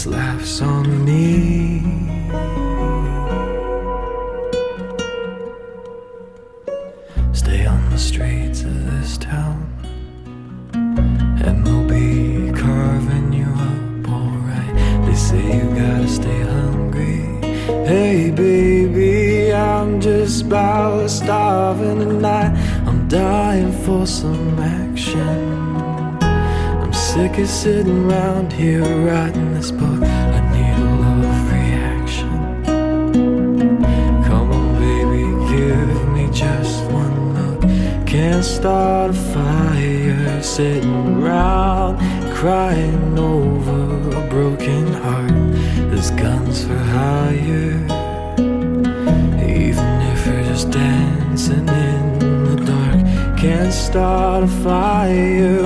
just 0.03 0.13
laughs 0.13 0.61
on 0.61 0.82
I'm 27.35 27.47
sitting 27.47 28.11
around 28.11 28.53
here 28.53 28.85
writing 28.85 29.55
this 29.55 29.71
book. 29.71 30.03
I 30.03 30.41
need 30.53 30.77
a 30.77 30.85
love 31.01 31.51
reaction. 31.51 32.63
Come 34.25 34.53
on, 34.53 34.75
baby, 34.79 35.25
give 35.51 36.09
me 36.11 36.29
just 36.31 36.85
one 36.93 37.35
look. 37.35 37.63
Can't 38.07 38.45
start 38.45 39.11
a 39.11 39.15
fire 39.15 40.43
sitting 40.43 41.23
round 41.23 41.99
crying 42.35 43.19
over 43.19 44.19
a 44.19 44.29
broken 44.29 44.93
heart. 44.93 45.33
There's 45.91 46.11
guns 46.11 46.65
for 46.65 46.77
hire, 46.77 47.87
even 49.41 50.01
if 50.13 50.27
you're 50.27 50.45
just 50.45 50.71
dancing 50.71 51.67
in 51.67 52.19
the 52.45 52.57
dark. 52.67 53.39
Can't 53.39 53.73
start 53.73 54.45
a 54.45 54.49
fire, 54.49 55.65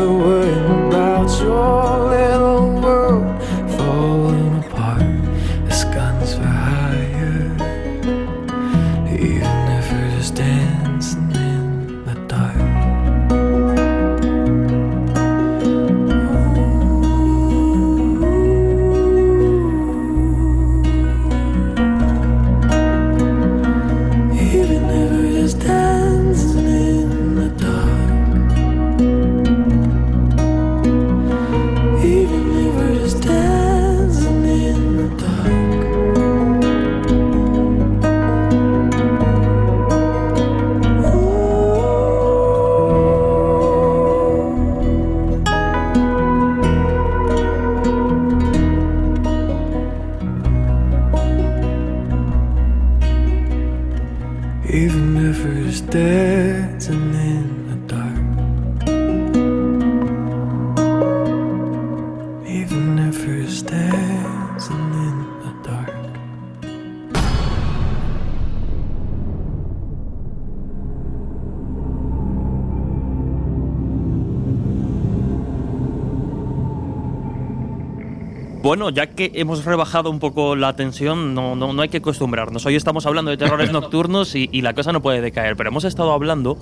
Bueno, 78.86 78.94
ya 78.94 79.08
que 79.08 79.32
hemos 79.34 79.64
rebajado 79.64 80.10
un 80.10 80.20
poco 80.20 80.54
la 80.54 80.76
tensión, 80.76 81.34
no, 81.34 81.56
no, 81.56 81.72
no 81.72 81.82
hay 81.82 81.88
que 81.88 81.96
acostumbrarnos. 81.96 82.66
Hoy 82.66 82.76
estamos 82.76 83.04
hablando 83.04 83.32
de 83.32 83.36
terrores 83.36 83.72
nocturnos 83.72 84.36
y, 84.36 84.48
y 84.52 84.60
la 84.62 84.74
cosa 84.74 84.92
no 84.92 85.02
puede 85.02 85.20
decaer, 85.20 85.56
pero 85.56 85.70
hemos 85.70 85.82
estado 85.82 86.12
hablando 86.12 86.56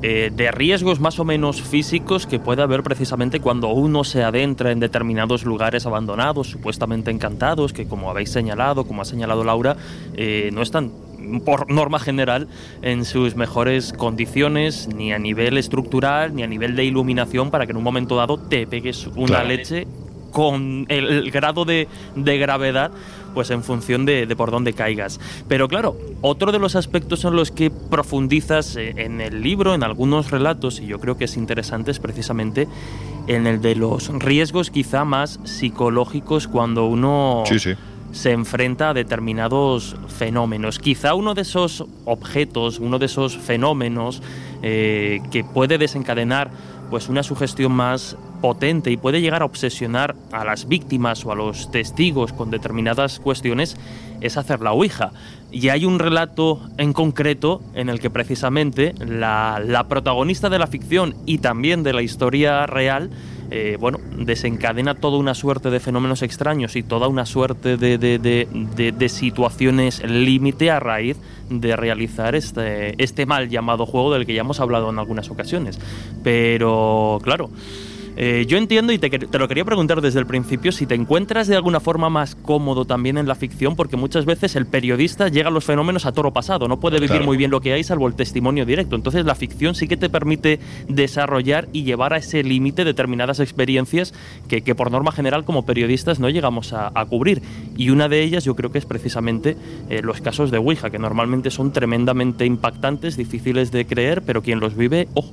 eh, 0.00 0.30
de 0.32 0.52
riesgos 0.52 1.00
más 1.00 1.18
o 1.18 1.24
menos 1.24 1.60
físicos 1.60 2.28
que 2.28 2.38
puede 2.38 2.62
haber 2.62 2.84
precisamente 2.84 3.40
cuando 3.40 3.70
uno 3.70 4.04
se 4.04 4.22
adentra 4.22 4.70
en 4.70 4.78
determinados 4.78 5.44
lugares 5.44 5.86
abandonados, 5.86 6.48
supuestamente 6.50 7.10
encantados, 7.10 7.72
que 7.72 7.88
como 7.88 8.10
habéis 8.10 8.30
señalado, 8.30 8.84
como 8.84 9.02
ha 9.02 9.04
señalado 9.04 9.42
Laura, 9.42 9.76
eh, 10.14 10.50
no 10.52 10.62
están 10.62 10.92
por 11.44 11.68
norma 11.68 11.98
general 11.98 12.46
en 12.82 13.04
sus 13.04 13.34
mejores 13.34 13.92
condiciones, 13.92 14.88
ni 14.94 15.12
a 15.12 15.18
nivel 15.18 15.58
estructural, 15.58 16.32
ni 16.32 16.44
a 16.44 16.46
nivel 16.46 16.76
de 16.76 16.84
iluminación, 16.84 17.50
para 17.50 17.66
que 17.66 17.72
en 17.72 17.78
un 17.78 17.82
momento 17.82 18.14
dado 18.14 18.38
te 18.38 18.68
pegues 18.68 19.08
una 19.16 19.26
Claro. 19.26 19.48
leche 19.48 19.88
con 20.30 20.86
el, 20.88 21.06
el 21.06 21.30
grado 21.30 21.64
de, 21.64 21.88
de 22.14 22.38
gravedad, 22.38 22.90
pues 23.34 23.50
en 23.50 23.62
función 23.62 24.06
de, 24.06 24.26
de 24.26 24.36
por 24.36 24.50
dónde 24.50 24.72
caigas. 24.72 25.20
Pero 25.48 25.68
claro, 25.68 25.96
otro 26.22 26.52
de 26.52 26.58
los 26.58 26.74
aspectos 26.76 27.24
en 27.24 27.36
los 27.36 27.50
que 27.50 27.70
profundizas 27.70 28.76
eh, 28.76 28.94
en 28.96 29.20
el 29.20 29.42
libro, 29.42 29.74
en 29.74 29.82
algunos 29.82 30.30
relatos, 30.30 30.80
y 30.80 30.86
yo 30.86 30.98
creo 31.00 31.16
que 31.18 31.24
es 31.24 31.36
interesante, 31.36 31.90
es 31.90 31.98
precisamente 32.00 32.66
en 33.26 33.46
el 33.46 33.60
de 33.60 33.74
los 33.74 34.08
riesgos 34.08 34.70
quizá 34.70 35.04
más 35.04 35.38
psicológicos 35.44 36.48
cuando 36.48 36.86
uno 36.86 37.42
Sí, 37.46 37.58
sí. 37.58 37.72
se 38.12 38.32
enfrenta 38.32 38.90
a 38.90 38.94
determinados 38.94 39.96
fenómenos. 40.08 40.78
Quizá 40.78 41.14
uno 41.14 41.34
de 41.34 41.42
esos 41.42 41.84
objetos, 42.04 42.78
uno 42.78 42.98
de 42.98 43.06
esos 43.06 43.36
fenómenos 43.36 44.22
eh, 44.62 45.20
que 45.30 45.44
puede 45.44 45.76
desencadenar 45.76 46.50
pues 46.88 47.08
una 47.08 47.22
sugestión 47.22 47.72
más 47.72 48.16
potente 48.40 48.90
y 48.90 48.96
puede 48.96 49.20
llegar 49.20 49.42
a 49.42 49.46
obsesionar 49.46 50.14
a 50.32 50.44
las 50.44 50.68
víctimas 50.68 51.24
o 51.24 51.32
a 51.32 51.34
los 51.34 51.70
testigos 51.70 52.32
con 52.32 52.50
determinadas 52.50 53.18
cuestiones 53.20 53.76
es 54.20 54.36
hacer 54.36 54.60
la 54.60 54.72
Ouija. 54.72 55.12
Y 55.52 55.68
hay 55.68 55.84
un 55.84 55.98
relato 55.98 56.60
en 56.76 56.92
concreto 56.92 57.60
en 57.74 57.88
el 57.88 58.00
que 58.00 58.10
precisamente 58.10 58.94
la, 58.98 59.62
la 59.64 59.88
protagonista 59.88 60.48
de 60.50 60.58
la 60.58 60.66
ficción 60.66 61.14
y 61.26 61.38
también 61.38 61.82
de 61.82 61.92
la 61.92 62.02
historia 62.02 62.66
real 62.66 63.10
eh, 63.52 63.76
bueno, 63.78 63.98
desencadena 64.18 64.94
toda 64.96 65.18
una 65.18 65.32
suerte 65.34 65.70
de 65.70 65.78
fenómenos 65.78 66.22
extraños 66.22 66.74
y 66.74 66.82
toda 66.82 67.06
una 67.06 67.24
suerte 67.26 67.76
de, 67.76 67.96
de- 67.96 68.18
de- 68.18 68.92
de- 68.92 69.08
situaciones 69.08 70.02
límite 70.02 70.72
a 70.72 70.80
raíz 70.80 71.16
de 71.48 71.76
realizar 71.76 72.34
este, 72.34 73.00
este 73.00 73.24
mal 73.24 73.48
llamado 73.48 73.86
juego 73.86 74.12
del 74.12 74.26
que 74.26 74.34
ya 74.34 74.40
hemos 74.40 74.58
hablado 74.58 74.90
en 74.90 74.98
algunas 74.98 75.30
ocasiones. 75.30 75.78
Pero, 76.24 77.20
claro. 77.22 77.50
Eh, 78.16 78.44
yo 78.48 78.56
entiendo 78.58 78.92
y 78.92 78.98
te, 78.98 79.38
lo 79.38 79.48
quería 79.48 79.64
preguntar 79.64 80.00
desde 80.00 80.18
el 80.18 80.26
principio 80.26 80.72
si 80.72 80.86
te 80.86 80.94
encuentras 80.94 81.46
de 81.46 81.56
alguna 81.56 81.80
forma 81.80 82.08
más 82.08 82.34
cómodo 82.34 82.84
también 82.84 83.18
en 83.18 83.28
la 83.28 83.34
ficción, 83.34 83.76
porque 83.76 83.96
muchas 83.96 84.24
veces 84.24 84.56
el 84.56 84.66
periodista 84.66 85.28
llega 85.28 85.48
a 85.48 85.52
los 85.52 85.64
fenómenos 85.64 86.06
a 86.06 86.12
toro 86.12 86.32
pasado, 86.32 86.68
no 86.68 86.80
puede 86.80 86.96
vivir 86.96 87.10
Claro. 87.10 87.26
muy 87.26 87.36
bien 87.36 87.50
lo 87.50 87.60
que 87.60 87.72
hay 87.72 87.84
salvo 87.84 88.08
el 88.08 88.14
testimonio 88.14 88.64
directo. 88.66 88.96
Entonces 88.96 89.24
la 89.24 89.34
ficción 89.34 89.74
sí 89.74 89.86
que 89.86 89.96
te 89.96 90.08
permite 90.10 90.60
desarrollar 90.88 91.68
y 91.72 91.84
llevar 91.84 92.14
a 92.14 92.16
ese 92.18 92.42
límite 92.42 92.84
determinadas 92.84 93.40
experiencias 93.40 94.14
que, 94.48 94.62
que 94.62 94.74
por 94.74 94.90
norma 94.90 95.12
general 95.12 95.44
como 95.44 95.64
periodistas 95.66 96.18
no 96.18 96.28
llegamos 96.28 96.72
a, 96.72 96.90
a 96.94 97.04
cubrir. 97.04 97.42
Y 97.76 97.90
una 97.90 98.08
de 98.08 98.22
ellas 98.22 98.44
yo 98.44 98.56
creo 98.56 98.72
que 98.72 98.78
es 98.78 98.86
precisamente 98.86 99.56
eh, 99.90 100.00
los 100.02 100.20
casos 100.20 100.50
de 100.50 100.58
Ouija, 100.58 100.90
que 100.90 100.98
normalmente 100.98 101.50
son 101.50 101.72
tremendamente 101.72 102.46
impactantes, 102.46 103.16
difíciles 103.16 103.70
de 103.70 103.86
creer, 103.86 104.22
pero 104.22 104.42
quien 104.42 104.58
los 104.60 104.76
vive, 104.76 105.08
ojo. 105.14 105.32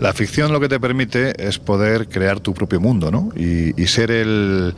La 0.00 0.14
ficción 0.14 0.50
lo 0.50 0.60
que 0.60 0.68
te 0.68 0.80
permite 0.80 1.46
es 1.46 1.58
poder 1.58 2.08
crear 2.08 2.40
tu 2.40 2.54
propio 2.54 2.80
mundo, 2.80 3.10
¿no? 3.10 3.30
Y, 3.36 3.80
y 3.80 3.86
ser 3.86 4.10
el. 4.10 4.74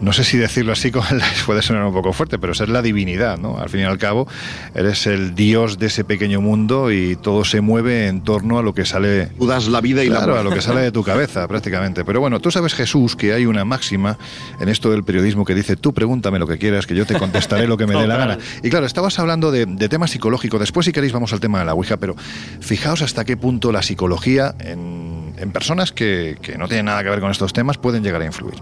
No 0.00 0.14
sé 0.14 0.24
si 0.24 0.38
decirlo 0.38 0.72
así, 0.72 0.90
puede 1.46 1.60
sonar 1.62 1.84
un 1.84 1.92
poco 1.92 2.12
fuerte, 2.14 2.38
pero 2.38 2.54
ser 2.54 2.70
la 2.70 2.80
divinidad, 2.80 3.38
¿no? 3.38 3.58
Al 3.58 3.68
fin 3.68 3.80
y 3.80 3.82
al 3.84 3.98
cabo, 3.98 4.26
eres 4.74 5.06
el 5.06 5.34
dios 5.34 5.78
de 5.78 5.86
ese 5.88 6.04
pequeño 6.04 6.40
mundo 6.40 6.90
y 6.90 7.16
todo 7.16 7.44
se 7.44 7.60
mueve 7.60 8.06
en 8.08 8.22
torno 8.22 8.58
a 8.58 8.62
lo 8.62 8.72
que 8.72 8.86
sale. 8.86 9.26
Tú 9.38 9.46
das 9.46 9.68
la 9.68 9.80
vida 9.82 10.02
y 10.02 10.08
la 10.08 10.16
Claro, 10.16 10.32
a 10.32 10.34
muerte. 10.36 10.50
lo 10.50 10.56
que 10.56 10.62
sale 10.62 10.80
de 10.80 10.90
tu 10.92 11.02
cabeza, 11.04 11.46
prácticamente. 11.48 12.04
Pero 12.04 12.20
bueno, 12.20 12.40
tú 12.40 12.50
sabes, 12.50 12.72
Jesús, 12.74 13.14
que 13.14 13.34
hay 13.34 13.44
una 13.44 13.64
máxima 13.66 14.16
en 14.58 14.68
esto 14.70 14.90
del 14.90 15.04
periodismo 15.04 15.44
que 15.44 15.54
dice: 15.54 15.76
tú 15.76 15.92
pregúntame 15.92 16.38
lo 16.38 16.46
que 16.46 16.56
quieras, 16.56 16.86
que 16.86 16.94
yo 16.94 17.04
te 17.04 17.18
contestaré 17.18 17.66
lo 17.66 17.76
que 17.76 17.86
me 17.86 17.94
dé 17.94 18.06
la 18.06 18.16
gana. 18.16 18.38
Y 18.62 18.70
claro, 18.70 18.86
estabas 18.86 19.18
hablando 19.18 19.50
de, 19.50 19.66
de 19.66 19.88
temas 19.88 20.10
psicológicos. 20.10 20.60
Después, 20.60 20.86
si 20.86 20.92
queréis, 20.92 21.12
vamos 21.12 21.32
al 21.32 21.40
tema 21.40 21.58
de 21.58 21.64
la 21.66 21.74
Ouija, 21.74 21.98
pero 21.98 22.16
fijaos 22.60 23.02
hasta 23.02 23.24
qué 23.24 23.36
punto 23.36 23.70
la 23.72 23.82
psicología 23.82 24.54
en, 24.60 25.34
en 25.36 25.52
personas 25.52 25.92
que, 25.92 26.38
que 26.40 26.56
no 26.56 26.68
tienen 26.68 26.86
nada 26.86 27.02
que 27.02 27.10
ver 27.10 27.20
con 27.20 27.30
estos 27.30 27.52
temas 27.52 27.76
pueden 27.78 28.02
llegar 28.02 28.22
a 28.22 28.24
influir. 28.26 28.54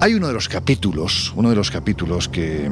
Hay 0.00 0.14
uno 0.14 0.28
de 0.28 0.32
los 0.32 0.48
capítulos, 0.48 1.32
uno 1.34 1.50
de 1.50 1.56
los 1.56 1.72
capítulos 1.72 2.28
que, 2.28 2.70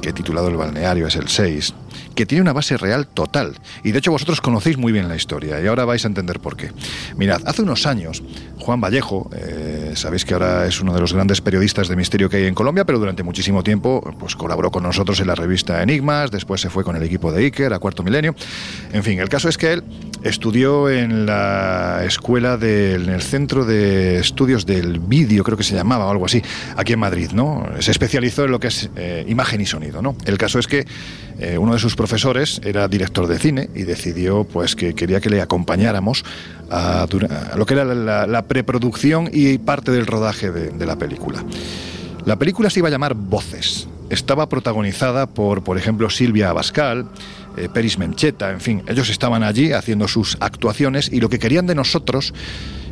he 0.00 0.12
titulado 0.12 0.46
El 0.46 0.56
balneario, 0.56 1.08
es 1.08 1.16
el 1.16 1.26
6, 1.26 1.74
que 2.14 2.24
tiene 2.24 2.40
una 2.40 2.52
base 2.52 2.76
real 2.76 3.08
total. 3.08 3.56
Y 3.82 3.90
de 3.90 3.98
hecho 3.98 4.12
vosotros 4.12 4.40
conocéis 4.40 4.78
muy 4.78 4.92
bien 4.92 5.08
la 5.08 5.16
historia 5.16 5.60
y 5.60 5.66
ahora 5.66 5.84
vais 5.84 6.04
a 6.04 6.08
entender 6.08 6.38
por 6.38 6.56
qué. 6.56 6.70
Mirad, 7.16 7.42
hace 7.46 7.62
unos 7.62 7.84
años, 7.84 8.22
Juan 8.60 8.80
Vallejo, 8.80 9.28
eh, 9.34 9.92
sabéis 9.96 10.24
que 10.24 10.34
ahora 10.34 10.66
es 10.66 10.80
uno 10.80 10.94
de 10.94 11.00
los 11.00 11.12
grandes 11.12 11.40
periodistas 11.40 11.88
de 11.88 11.96
misterio 11.96 12.30
que 12.30 12.36
hay 12.36 12.46
en 12.46 12.54
Colombia, 12.54 12.84
pero 12.84 13.00
durante 13.00 13.24
muchísimo 13.24 13.64
tiempo 13.64 14.14
pues, 14.18 14.36
colaboró 14.36 14.70
con 14.70 14.84
nosotros 14.84 15.18
en 15.18 15.26
la 15.26 15.34
revista 15.34 15.82
Enigmas, 15.82 16.30
después 16.30 16.60
se 16.60 16.70
fue 16.70 16.84
con 16.84 16.94
el 16.94 17.02
equipo 17.02 17.32
de 17.32 17.44
Iker 17.44 17.72
a 17.72 17.80
Cuarto 17.80 18.04
Milenio. 18.04 18.36
En 18.92 19.02
fin, 19.02 19.18
el 19.18 19.28
caso 19.28 19.48
es 19.48 19.58
que 19.58 19.72
él 19.72 19.84
estudió 20.22 20.88
en 20.88 21.26
la 21.26 22.04
escuela 22.04 22.56
del 22.56 23.08
el 23.08 23.22
Centro 23.22 23.64
de 23.64 24.18
Estudios 24.18 24.64
del 24.64 25.00
Vídeo, 25.00 25.42
creo 25.44 25.56
que 25.56 25.64
se 25.64 25.74
llamaba 25.74 26.06
o 26.06 26.10
algo 26.10 26.26
así, 26.26 26.42
aquí 26.76 26.92
en 26.92 26.98
Madrid, 26.98 27.30
¿no? 27.32 27.66
Se 27.80 27.90
especializó 27.90 28.44
en 28.44 28.50
lo 28.50 28.60
que 28.60 28.68
es 28.68 28.90
eh, 28.96 29.24
imagen 29.28 29.60
y 29.60 29.66
sonido, 29.66 30.02
¿no? 30.02 30.16
El 30.24 30.38
caso 30.38 30.58
es 30.58 30.66
que 30.66 30.86
eh, 31.38 31.58
uno 31.58 31.72
de 31.72 31.78
sus 31.78 31.96
profesores 31.96 32.60
era 32.64 32.88
director 32.88 33.26
de 33.26 33.38
cine 33.38 33.70
y 33.74 33.82
decidió 33.82 34.44
pues 34.44 34.74
que 34.74 34.94
quería 34.94 35.20
que 35.20 35.30
le 35.30 35.40
acompañáramos 35.40 36.24
a, 36.70 37.06
lo 37.56 37.66
que 37.66 37.74
era 37.74 37.84
la, 37.84 38.42
preproducción 38.42 39.28
y 39.32 39.58
parte 39.58 39.92
del 39.92 40.06
rodaje 40.06 40.50
de, 40.50 40.70
de 40.70 40.86
la 40.86 40.96
película. 40.96 41.44
La 42.24 42.36
película 42.36 42.70
se 42.70 42.80
iba 42.80 42.88
a 42.88 42.90
llamar 42.90 43.14
Voces. 43.14 43.88
Estaba 44.10 44.48
protagonizada 44.48 45.26
por, 45.26 45.62
por 45.62 45.76
ejemplo, 45.78 46.08
Silvia 46.10 46.50
Abascal, 46.50 47.06
eh, 47.58 47.68
Peris 47.72 47.98
Mencheta, 47.98 48.50
en 48.50 48.60
fin, 48.60 48.82
ellos 48.86 49.08
estaban 49.10 49.42
allí 49.42 49.72
haciendo 49.72 50.06
sus 50.06 50.36
actuaciones 50.40 51.10
y 51.12 51.20
lo 51.20 51.28
que 51.28 51.38
querían 51.38 51.66
de 51.66 51.74
nosotros 51.74 52.32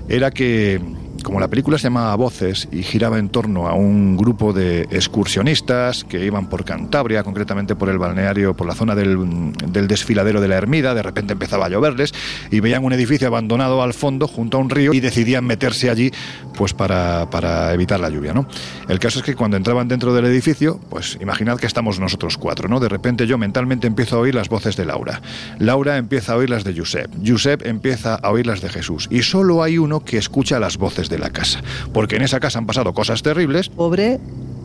era 0.09 0.31
que, 0.31 0.81
como 1.27 1.41
la 1.41 1.49
película 1.49 1.77
se 1.77 1.89
llamaba 1.89 2.15
Voces 2.15 2.69
y 2.71 2.85
giraba 2.85 3.19
en 3.19 3.31
torno 3.31 3.67
a 3.67 3.75
un 3.75 4.17
grupo 4.17 4.53
de 4.53 4.83
excursionistas 4.83 6.05
que 6.05 6.25
iban 6.25 6.49
por 6.49 6.65
Cantabria, 6.65 7.25
concretamente 7.25 7.75
por 7.75 7.89
el 7.89 7.99
balneario, 7.99 8.55
por 8.55 8.65
la 8.65 8.77
zona 8.77 8.95
del, 8.95 9.53
del 9.67 9.89
desfiladero 9.89 10.41
de 10.41 10.47
la 10.47 10.57
Ermida, 10.57 10.95
de 10.95 11.03
repente 11.03 11.33
empezaba 11.33 11.67
a 11.67 11.69
lloverles 11.69 12.15
y 12.53 12.61
veían 12.61 12.85
un 12.85 12.93
edificio 12.93 13.27
abandonado 13.27 13.83
al 13.83 13.93
fondo 13.93 14.29
junto 14.29 14.57
a 14.57 14.61
un 14.61 14.71
río 14.71 14.95
y 14.95 15.01
decidían 15.01 15.45
meterse 15.45 15.91
allí 15.91 16.13
pues 16.55 16.75
para, 16.75 17.29
para 17.29 17.75
evitar 17.75 17.99
la 17.99 18.09
lluvia, 18.09 18.33
¿no? 18.33 18.47
El 18.89 19.01
caso 19.01 19.19
es 19.19 19.25
que 19.25 19.35
cuando 19.35 19.57
entraban 19.57 19.89
dentro 19.89 20.15
del 20.15 20.27
edificio, 20.27 20.79
pues 20.89 21.19
imaginad 21.21 21.59
que 21.59 21.67
estamos 21.67 21.99
nosotros 21.99 22.39
cuatro, 22.39 22.69
¿no? 22.69 22.79
De 22.79 22.89
repente 22.89 23.27
yo 23.27 23.37
mentalmente 23.37 23.89
empiezo 23.89 24.19
a 24.19 24.21
oír 24.21 24.37
las 24.37 24.49
voces 24.49 24.77
de 24.77 24.85
Laura. 24.85 25.21
Laura 25.59 25.97
empieza 25.97 26.35
a 26.35 26.37
oír 26.37 26.51
las 26.51 26.63
de 26.63 26.79
Josep. 26.79 27.11
Josep 27.27 27.67
empieza 27.67 28.15
a 28.15 28.31
oír 28.31 28.47
las 28.47 28.61
de 28.61 28.69
Jesús. 28.69 29.09
Y 29.11 29.23
solo 29.23 29.65
hay 29.65 29.79
uno 29.79 30.05
que 30.05 30.19
escucha 30.19 30.61
las 30.61 30.77
voces 30.77 31.09
de 31.09 31.16
la 31.19 31.31
casa. 31.31 31.63
Porque 31.93 32.17
en 32.17 32.23
esa 32.23 32.41
casa 32.41 32.59
han 32.59 32.67
pasado 32.67 32.93
cosas 32.95 33.23
terribles. 33.23 33.69
Pobre, 33.69 34.19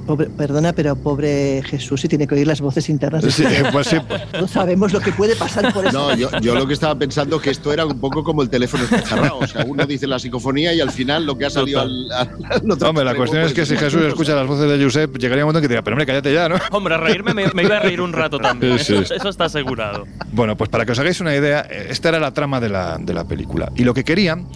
pobre, 0.08 0.28
perdona, 0.28 0.74
pero 0.74 0.95
pobre 0.95 1.62
Jesús, 1.66 2.02
si 2.02 2.08
tiene 2.08 2.28
que 2.28 2.36
oír 2.36 2.47
las 2.47 2.60
voces 2.62 2.89
internas. 2.89 3.24
Sí, 3.26 3.43
pues 3.72 3.88
sí. 3.88 3.97
No 4.39 4.47
sabemos 4.47 4.91
lo 4.93 4.99
que 4.99 5.12
puede 5.12 5.36
pasar 5.36 5.72
por 5.74 5.86
eso. 5.86 5.97
No, 5.97 6.16
yo, 6.16 6.30
yo 6.41 6.56
lo 6.56 6.68
que 6.68 6.74
estaba 6.74 6.95
pensando 6.95 7.39
que 7.39 7.52
esto 7.52 7.72
era 7.72 7.86
un 7.86 7.99
poco 7.99 8.24
como 8.24 8.41
el 8.41 8.49
teléfono 8.49 8.84
escucharrado. 8.84 9.38
O 9.39 9.47
sea, 9.47 9.64
uno 9.66 9.86
dice 9.86 10.08
la 10.08 10.20
psicofonía 10.20 10.74
y 10.74 10.82
al 10.82 10.91
final 10.91 11.26
lo 11.26 11.38
que 11.38 11.45
ha 11.45 11.49
salido 11.49 11.82
al, 11.82 12.12
al- 12.12 12.30
al 12.49 12.72
otro 12.72 12.89
Hombre, 12.89 13.06
la 13.06 13.12
extremo, 13.12 13.16
cuestión 13.18 13.41
es 13.43 13.54
pues, 13.54 13.70
que 13.70 13.76
si 13.76 13.78
Jesús 13.80 14.02
escucha 14.04 14.36
las 14.36 14.47
voces 14.47 14.70
de 14.70 14.84
Josep, 14.84 15.18
llegaría 15.18 15.43
un 15.45 15.47
momento 15.49 15.60
en 15.60 15.62
que 15.64 15.68
diría, 15.68 15.84
pero 15.84 15.95
hombre, 15.95 16.06
cállate 16.06 16.34
ya, 16.34 16.49
¿no? 16.49 16.56
Hombre, 16.72 16.95
a 16.95 16.97
reírme 16.97 17.34
me, 17.34 17.47
me 17.54 17.64
iba 17.64 17.78
a 17.78 17.80
reír 17.80 18.02
un 18.02 18.12
rato 18.14 18.39
también. 18.39 18.80
Sí, 18.80 18.93
Eso, 18.95 19.06
sí. 19.06 19.14
eso 19.16 19.30
está 19.30 19.45
asegurado. 19.45 20.06
Bueno, 20.32 20.58
pues 20.58 20.70
para 20.70 20.86
que 20.86 20.91
os 20.93 20.99
hagáis 20.99 21.20
una 21.22 21.36
idea, 21.36 21.62
esta 21.62 22.10
era 22.10 22.20
la 22.20 22.34
trama 22.34 22.60
de 22.60 22.70
la, 22.70 22.97
de 22.97 23.14
la 23.14 23.24
película. 23.26 23.72
Y 23.76 23.84
lo 23.84 23.93
que 23.93 24.04
querían 24.04 24.47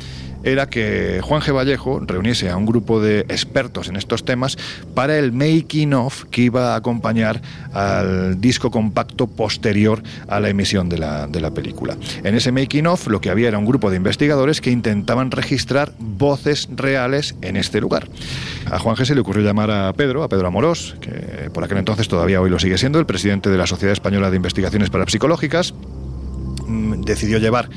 era 0.43 0.69
que 0.69 1.19
Juan 1.23 1.41
G. 1.41 1.53
Vallejo 1.53 1.99
reuniese 2.05 2.49
a 2.49 2.57
un 2.57 2.65
grupo 2.65 3.01
de 3.01 3.21
expertos 3.21 3.87
en 3.87 3.95
estos 3.95 4.25
temas 4.25 4.57
para 4.93 5.17
el 5.17 5.31
making 5.31 5.93
of 5.93 6.25
que 6.25 6.43
iba 6.43 6.73
a 6.73 6.75
acompañar 6.75 7.41
al 7.73 8.39
disco 8.39 8.71
compacto 8.71 9.27
posterior 9.27 10.03
a 10.27 10.39
la 10.39 10.49
emisión 10.49 10.89
de 10.89 10.97
la, 10.97 11.27
de 11.27 11.41
la 11.41 11.51
película. 11.51 11.97
En 12.23 12.35
ese 12.35 12.51
making 12.51 12.87
of 12.87 13.07
lo 13.07 13.21
que 13.21 13.29
había 13.29 13.47
era 13.47 13.57
un 13.57 13.65
grupo 13.65 13.89
de 13.89 13.97
investigadores 13.97 14.61
que 14.61 14.71
intentaban 14.71 15.31
registrar 15.31 15.91
voces 15.99 16.67
reales 16.75 17.35
en 17.41 17.57
este 17.57 17.81
lugar. 17.81 18.07
A 18.69 18.79
Juan 18.79 18.95
G. 18.95 19.05
se 19.05 19.15
le 19.15 19.21
ocurrió 19.21 19.43
llamar 19.43 19.71
a 19.71 19.93
Pedro, 19.93 20.23
a 20.23 20.29
Pedro 20.29 20.47
Amorós, 20.47 20.95
que 21.01 21.49
por 21.53 21.63
aquel 21.63 21.77
entonces 21.77 22.07
todavía 22.07 22.41
hoy 22.41 22.49
lo 22.49 22.59
sigue 22.59 22.77
siendo, 22.77 22.99
el 22.99 23.05
presidente 23.05 23.49
de 23.49 23.57
la 23.57 23.67
Sociedad 23.67 23.93
Española 23.93 24.29
de 24.29 24.37
Investigaciones 24.37 24.89
Parapsicológicas, 24.89 25.73
mm, 26.67 27.01
decidió 27.01 27.37
llevar 27.37 27.69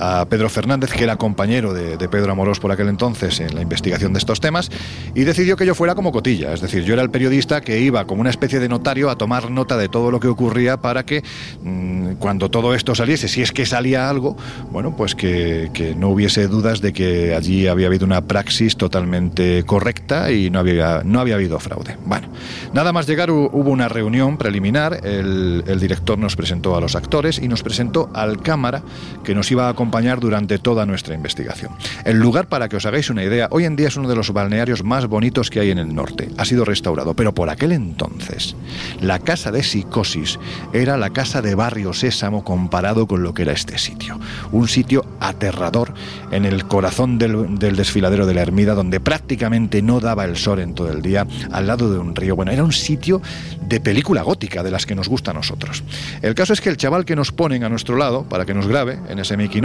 a 0.00 0.24
Pedro 0.28 0.48
Fernández, 0.48 0.90
que 0.92 1.04
era 1.04 1.16
compañero 1.16 1.74
de, 1.74 1.96
Pedro 2.08 2.32
Amorós 2.32 2.58
por 2.58 2.72
aquel 2.72 2.88
entonces 2.88 3.38
en 3.38 3.54
la 3.54 3.60
investigación 3.62 4.12
de 4.12 4.18
estos 4.18 4.40
temas, 4.40 4.70
y 5.14 5.24
decidió 5.24 5.56
que 5.56 5.66
yo 5.66 5.74
fuera 5.74 5.94
como 5.94 6.10
cotilla, 6.10 6.52
es 6.52 6.60
decir, 6.60 6.82
yo 6.84 6.94
era 6.94 7.02
el 7.02 7.10
periodista 7.10 7.60
que 7.60 7.80
iba 7.80 8.06
como 8.06 8.22
una 8.22 8.30
especie 8.30 8.58
de 8.58 8.68
notario 8.68 9.10
a 9.10 9.16
tomar 9.16 9.50
nota 9.50 9.76
de 9.76 9.88
todo 9.88 10.10
lo 10.10 10.18
que 10.18 10.28
ocurría 10.28 10.78
para 10.78 11.04
que 11.04 11.22
mm, 11.62 12.14
cuando 12.14 12.50
todo 12.50 12.74
esto 12.74 12.94
saliese, 12.94 13.28
si 13.28 13.42
es 13.42 13.52
que 13.52 13.66
salía 13.66 14.08
algo, 14.08 14.36
bueno, 14.70 14.96
pues 14.96 15.14
que, 15.14 15.70
no 15.98 16.08
hubiese 16.08 16.48
dudas 16.48 16.80
de 16.80 16.92
que 16.92 17.34
allí 17.34 17.66
había 17.66 17.88
habido 17.88 18.06
una 18.06 18.22
praxis 18.22 18.76
totalmente 18.76 19.64
correcta 19.64 20.30
y 20.32 20.48
no 20.50 20.58
había, 20.60 21.02
no 21.04 21.20
había 21.20 21.34
habido 21.34 21.58
fraude. 21.60 21.96
Bueno, 22.06 22.28
nada 22.72 22.92
más 22.92 23.06
llegar 23.06 23.28
hu- 23.28 23.50
hubo 23.52 23.70
una 23.70 23.88
reunión 23.88 24.38
preliminar, 24.38 25.00
el, 25.04 25.64
el 25.66 25.78
director 25.80 26.18
nos 26.18 26.36
presentó 26.36 26.76
a 26.76 26.80
los 26.80 26.96
actores 26.96 27.38
y 27.38 27.48
nos 27.48 27.62
presentó 27.62 28.10
al 28.14 28.40
cámara 28.40 28.82
que 29.24 29.34
nos 29.34 29.50
iba 29.50 29.66
a 29.66 29.70
acompañar 29.70 29.89
durante 30.20 30.58
toda 30.58 30.86
nuestra 30.86 31.14
investigación. 31.14 31.72
El 32.04 32.18
lugar, 32.18 32.46
para 32.46 32.68
que 32.68 32.76
os 32.76 32.86
hagáis 32.86 33.10
una 33.10 33.22
idea, 33.22 33.48
hoy 33.50 33.64
en 33.64 33.76
día 33.76 33.88
es 33.88 33.96
uno 33.96 34.08
de 34.08 34.16
los 34.16 34.32
balnearios 34.32 34.82
más 34.82 35.06
bonitos 35.06 35.50
que 35.50 35.60
hay 35.60 35.70
en 35.70 35.78
el 35.78 35.94
norte. 35.94 36.28
Ha 36.38 36.44
sido 36.44 36.64
restaurado, 36.64 37.14
pero 37.14 37.34
por 37.34 37.50
aquel 37.50 37.72
entonces, 37.72 38.56
la 39.00 39.18
casa 39.18 39.50
de 39.50 39.62
psicosis 39.62 40.38
era 40.72 40.96
la 40.96 41.10
casa 41.10 41.42
de 41.42 41.54
Barrio 41.54 41.92
Sésamo 41.92 42.44
comparado 42.44 43.06
con 43.06 43.22
lo 43.22 43.34
que 43.34 43.42
era 43.42 43.52
este 43.52 43.78
sitio. 43.78 44.18
Un 44.52 44.68
sitio 44.68 45.04
aterrador 45.20 45.92
en 46.30 46.44
el 46.44 46.66
corazón 46.66 47.18
del, 47.18 47.58
desfiladero 47.76 48.26
de 48.26 48.34
la 48.34 48.42
Ermida, 48.42 48.74
donde 48.74 49.00
prácticamente 49.00 49.82
no 49.82 50.00
daba 50.00 50.24
el 50.24 50.36
sol 50.36 50.60
en 50.60 50.74
todo 50.74 50.90
el 50.90 51.02
día, 51.02 51.26
al 51.52 51.66
lado 51.66 51.92
de 51.92 51.98
un 51.98 52.14
río. 52.16 52.36
Bueno, 52.36 52.52
era 52.52 52.64
un 52.64 52.72
sitio 52.72 53.20
de 53.60 53.80
película 53.80 54.22
gótica, 54.22 54.62
de 54.62 54.70
las 54.70 54.86
que 54.86 54.94
nos 54.94 55.08
gusta 55.08 55.32
a 55.32 55.34
nosotros. 55.34 55.82
El 56.22 56.34
caso 56.34 56.52
es 56.52 56.60
que 56.60 56.70
el 56.70 56.76
chaval 56.76 57.04
que 57.04 57.16
nos 57.16 57.32
ponen 57.32 57.64
a 57.64 57.68
nuestro 57.68 57.96
lado, 57.96 58.24
para 58.24 58.46
que 58.46 58.54
nos 58.54 58.66
grabe 58.66 58.98
en 59.08 59.18
ese 59.18 59.36
making 59.36 59.64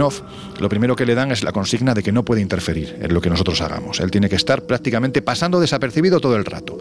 lo 0.58 0.68
primero 0.68 0.96
que 0.96 1.06
le 1.06 1.14
dan 1.14 1.32
es 1.32 1.42
la 1.42 1.52
consigna 1.52 1.94
de 1.94 2.02
que 2.02 2.12
no 2.12 2.24
puede 2.24 2.40
interferir 2.40 2.98
en 3.00 3.12
lo 3.12 3.20
que 3.20 3.30
nosotros 3.30 3.60
hagamos. 3.60 4.00
Él 4.00 4.10
tiene 4.10 4.28
que 4.28 4.36
estar 4.36 4.62
prácticamente 4.62 5.22
pasando 5.22 5.60
desapercibido 5.60 6.20
todo 6.20 6.36
el 6.36 6.44
rato. 6.44 6.78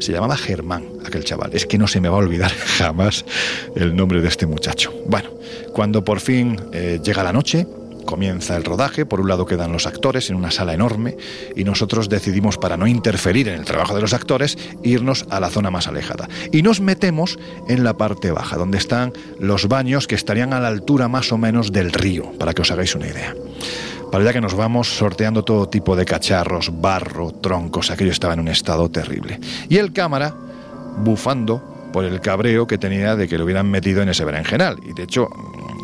Se 0.00 0.12
llamaba 0.12 0.36
Germán, 0.36 0.84
aquel 1.04 1.24
chaval. 1.24 1.50
Es 1.52 1.66
que 1.66 1.78
no 1.78 1.86
se 1.86 2.00
me 2.00 2.08
va 2.08 2.16
a 2.16 2.18
olvidar 2.18 2.50
jamás 2.78 3.24
el 3.74 3.94
nombre 3.94 4.20
de 4.20 4.28
este 4.28 4.46
muchacho. 4.46 4.92
Bueno, 5.06 5.30
cuando 5.72 6.04
por 6.04 6.20
fin 6.20 6.60
eh, 6.72 7.00
llega 7.02 7.22
la 7.22 7.32
noche, 7.32 7.66
comienza 8.08 8.56
el 8.56 8.64
rodaje, 8.64 9.04
por 9.04 9.20
un 9.20 9.28
lado 9.28 9.44
quedan 9.44 9.70
los 9.70 9.86
actores 9.86 10.30
en 10.30 10.36
una 10.36 10.50
sala 10.50 10.72
enorme 10.72 11.18
y 11.54 11.64
nosotros 11.64 12.08
decidimos 12.08 12.56
para 12.56 12.78
no 12.78 12.86
interferir 12.86 13.48
en 13.48 13.60
el 13.60 13.66
trabajo 13.66 13.94
de 13.94 14.00
los 14.00 14.14
actores 14.14 14.56
irnos 14.82 15.26
a 15.28 15.40
la 15.40 15.50
zona 15.50 15.70
más 15.70 15.88
alejada 15.88 16.26
y 16.50 16.62
nos 16.62 16.80
metemos 16.80 17.38
en 17.68 17.84
la 17.84 17.98
parte 17.98 18.30
baja 18.30 18.56
donde 18.56 18.78
están 18.78 19.12
los 19.38 19.68
baños 19.68 20.06
que 20.06 20.14
estarían 20.14 20.54
a 20.54 20.60
la 20.60 20.68
altura 20.68 21.06
más 21.08 21.32
o 21.32 21.36
menos 21.36 21.70
del 21.70 21.92
río 21.92 22.32
para 22.38 22.54
que 22.54 22.62
os 22.62 22.70
hagáis 22.70 22.94
una 22.94 23.08
idea. 23.08 23.34
Para 24.10 24.24
allá 24.24 24.32
que 24.32 24.40
nos 24.40 24.54
vamos 24.54 24.88
sorteando 24.88 25.44
todo 25.44 25.68
tipo 25.68 25.94
de 25.94 26.06
cacharros, 26.06 26.80
barro, 26.80 27.32
troncos, 27.32 27.90
aquello 27.90 28.10
estaba 28.10 28.32
en 28.32 28.40
un 28.40 28.48
estado 28.48 28.88
terrible. 28.88 29.38
Y 29.68 29.76
el 29.76 29.92
cámara 29.92 30.34
bufando 30.96 31.90
por 31.92 32.06
el 32.06 32.22
cabreo 32.22 32.66
que 32.66 32.78
tenía 32.78 33.16
de 33.16 33.28
que 33.28 33.36
lo 33.36 33.44
hubieran 33.44 33.70
metido 33.70 34.00
en 34.00 34.08
ese 34.08 34.24
berenjenal. 34.24 34.78
Y 34.88 34.94
de 34.94 35.02
hecho 35.02 35.28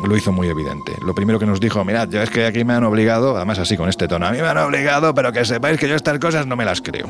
lo 0.03 0.15
hizo 0.15 0.31
muy 0.31 0.47
evidente. 0.47 0.93
Lo 1.01 1.13
primero 1.15 1.39
que 1.39 1.45
nos 1.45 1.59
dijo, 1.59 1.83
mirad, 1.85 2.09
ya 2.09 2.23
es 2.23 2.29
que 2.29 2.45
aquí 2.45 2.63
me 2.63 2.73
han 2.73 2.83
obligado, 2.83 3.35
además 3.35 3.59
así 3.59 3.77
con 3.77 3.89
este 3.89 4.07
tono, 4.07 4.27
a 4.27 4.31
mí 4.31 4.37
me 4.39 4.47
han 4.47 4.57
obligado, 4.57 5.13
pero 5.13 5.31
que 5.31 5.45
sepáis 5.45 5.79
que 5.79 5.87
yo 5.87 5.95
estas 5.95 6.19
cosas 6.19 6.45
no 6.47 6.55
me 6.55 6.65
las 6.65 6.81
creo. 6.81 7.07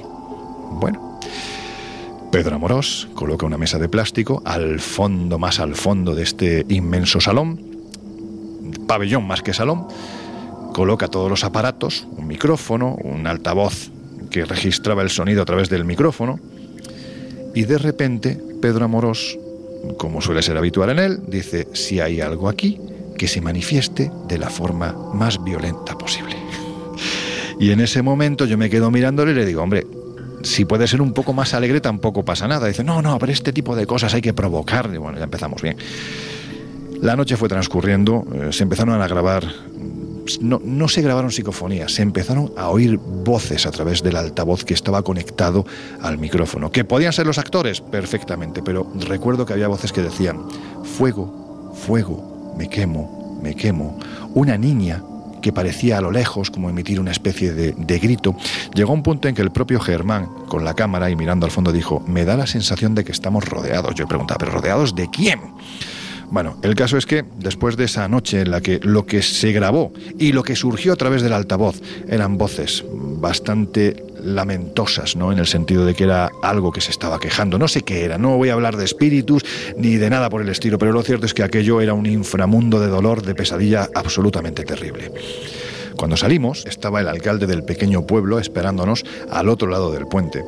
Bueno. 0.72 1.20
Pedro 2.32 2.56
Amorós 2.56 3.08
coloca 3.14 3.46
una 3.46 3.58
mesa 3.58 3.80
de 3.80 3.88
plástico 3.88 4.42
al 4.44 4.80
fondo, 4.80 5.40
más 5.40 5.60
al 5.60 5.76
fondo 5.76 6.16
de 6.16 6.24
este 6.24 6.66
inmenso 6.68 7.22
salón, 7.22 7.62
pabellón 8.88 9.26
más 9.26 9.42
que 9.42 9.54
salón, 9.54 9.88
coloca 10.74 11.08
todos 11.08 11.30
los 11.30 11.46
aparatos, 11.46 12.08
un 12.18 12.28
micrófono, 12.28 12.98
un 13.04 13.26
altavoz 13.28 13.90
que 14.30 14.44
registraba 14.44 15.02
el 15.02 15.10
sonido 15.10 15.44
a 15.44 15.46
través 15.46 15.70
del 15.70 15.86
micrófono, 15.86 16.40
y 17.54 17.64
de 17.64 17.78
repente 17.78 18.38
Pedro 18.62 18.84
Amorós, 18.84 19.40
como 19.98 20.22
suele 20.22 20.42
ser 20.42 20.58
habitual 20.58 20.90
en 20.92 21.00
él, 21.00 21.20
dice, 21.28 21.68
si 21.74 22.00
hay 22.00 22.22
algo 22.22 22.50
aquí, 22.50 22.80
que 23.18 23.28
se 23.28 23.42
manifieste 23.42 24.12
de 24.28 24.38
la 24.38 24.50
forma 24.50 24.94
más 25.14 25.44
violenta 25.44 25.98
posible. 25.98 26.36
Y 27.58 27.72
en 27.72 27.80
ese 27.80 28.02
momento 28.02 28.46
yo 28.46 28.58
me 28.58 28.70
quedo 28.70 28.92
mirándole 28.92 29.32
y 29.32 29.36
le 29.36 29.46
digo, 29.46 29.64
hombre, 29.64 29.88
si 30.44 30.66
puede 30.66 30.88
ser 30.88 31.02
un 31.02 31.14
poco 31.14 31.32
más 31.32 31.54
alegre 31.54 31.80
tampoco 31.80 32.24
pasa 32.24 32.48
nada. 32.50 32.68
Dice, 32.68 32.84
no, 32.84 33.02
no, 33.02 33.18
pero 33.18 33.32
este 33.32 33.54
tipo 33.54 33.76
de 33.78 33.86
cosas 33.86 34.14
hay 34.14 34.22
que 34.22 34.34
provocar. 34.34 34.90
Y 34.94 34.98
bueno, 34.98 35.18
ya 35.18 35.24
empezamos 35.24 35.62
bien. 35.62 35.78
La 37.02 37.16
noche 37.16 37.38
fue 37.38 37.50
transcurriendo, 37.50 38.26
eh, 38.34 38.48
se 38.52 38.64
empezaron 38.64 39.02
a 39.02 39.08
grabar, 39.08 39.44
no, 40.42 40.88
se 40.88 41.02
grabaron 41.02 41.32
psicofonías, 41.32 41.94
se 41.94 42.02
empezaron 42.02 42.52
a 42.58 42.70
oír 42.70 42.98
voces 42.98 43.66
a 43.66 43.72
través 43.72 44.04
del 44.04 44.16
altavoz 44.16 44.64
que 44.64 44.74
estaba 44.74 45.02
conectado 45.02 45.66
al 46.02 46.18
micrófono. 46.18 46.72
¿Que 46.72 46.84
podían 46.84 47.14
ser 47.14 47.26
los 47.26 47.38
actores? 47.38 47.82
Perfectamente, 47.82 48.62
pero 48.62 48.92
recuerdo 49.08 49.46
que 49.46 49.54
había 49.54 49.68
voces 49.68 49.92
que 49.92 50.02
decían, 50.02 50.42
fuego, 50.84 51.74
fuego, 51.86 52.54
me 52.58 52.70
quemo, 52.70 53.40
me 53.42 53.56
quemo. 53.56 53.98
Una 54.34 54.58
niña 54.58 55.04
que 55.42 55.54
parecía 55.54 56.00
a 56.00 56.02
lo 56.02 56.10
lejos 56.10 56.50
como 56.50 56.72
emitir 56.72 57.00
una 57.00 57.12
especie 57.12 57.54
de, 57.54 58.00
grito, 58.00 58.36
llegó 58.74 58.94
un 58.94 59.04
punto 59.04 59.28
en 59.28 59.36
que 59.36 59.44
el 59.44 59.52
propio 59.52 59.80
Germán, 59.80 60.28
con 60.48 60.66
la 60.66 60.74
cámara 60.74 61.12
y 61.12 61.16
mirando 61.16 61.46
al 61.46 61.52
fondo, 61.52 61.72
dijo, 61.72 62.04
me 62.08 62.26
da 62.26 62.36
la 62.36 62.48
sensación 62.48 62.96
de 62.96 63.04
que 63.04 63.12
estamos 63.12 63.46
rodeados. 63.46 63.94
Yo 63.94 64.08
preguntaba, 64.08 64.40
¿pero 64.40 64.54
rodeados 64.54 64.96
de 64.96 65.08
quién? 65.12 65.40
Bueno, 66.32 66.58
el 66.64 66.76
caso 66.76 66.98
es 66.98 67.06
que 67.06 67.24
después 67.38 67.78
de 67.78 67.86
esa 67.86 68.08
noche 68.08 68.42
en 68.42 68.52
la 68.52 68.62
que 68.62 68.80
lo 68.82 69.06
que 69.06 69.22
se 69.22 69.52
grabó 69.52 69.94
y 70.18 70.32
lo 70.32 70.44
que 70.44 70.56
surgió 70.56 70.94
a 70.94 70.96
través 70.96 71.22
del 71.22 71.34
altavoz 71.34 71.82
eran 72.08 72.38
voces 72.38 72.84
bastante 72.90 74.04
lamentosas, 74.24 75.16
¿no? 75.16 75.32
En 75.32 75.40
el 75.40 75.48
sentido 75.48 75.86
de 75.86 75.94
que 75.94 76.04
era 76.04 76.32
algo 76.42 76.72
que 76.72 76.82
se 76.82 76.92
estaba 76.92 77.20
quejando. 77.20 77.58
No 77.58 77.68
sé 77.68 77.84
qué 77.84 78.04
era, 78.04 78.18
no 78.18 78.38
voy 78.38 78.50
a 78.50 78.54
hablar 78.54 78.76
de 78.76 78.86
espíritus 78.86 79.46
ni 79.78 79.96
de 79.96 80.10
nada 80.10 80.30
por 80.30 80.42
el 80.42 80.50
estilo, 80.50 80.78
pero 80.78 80.92
lo 80.92 81.04
cierto 81.04 81.26
es 81.26 81.34
que 81.34 81.44
aquello 81.44 81.80
era 81.80 81.94
un 81.94 82.06
inframundo 82.06 82.80
de 82.80 82.88
dolor, 82.88 83.22
de 83.22 83.36
pesadilla 83.36 83.90
absolutamente 83.94 84.64
terrible. 84.64 85.12
Cuando 85.96 86.18
salimos, 86.18 86.66
estaba 86.66 87.00
el 87.00 87.08
alcalde 87.08 87.48
del 87.48 87.64
pequeño 87.64 88.06
pueblo 88.06 88.40
esperándonos 88.40 89.06
al 89.30 89.48
otro 89.48 89.70
lado 89.70 89.92
del 89.92 90.08
puente. 90.08 90.44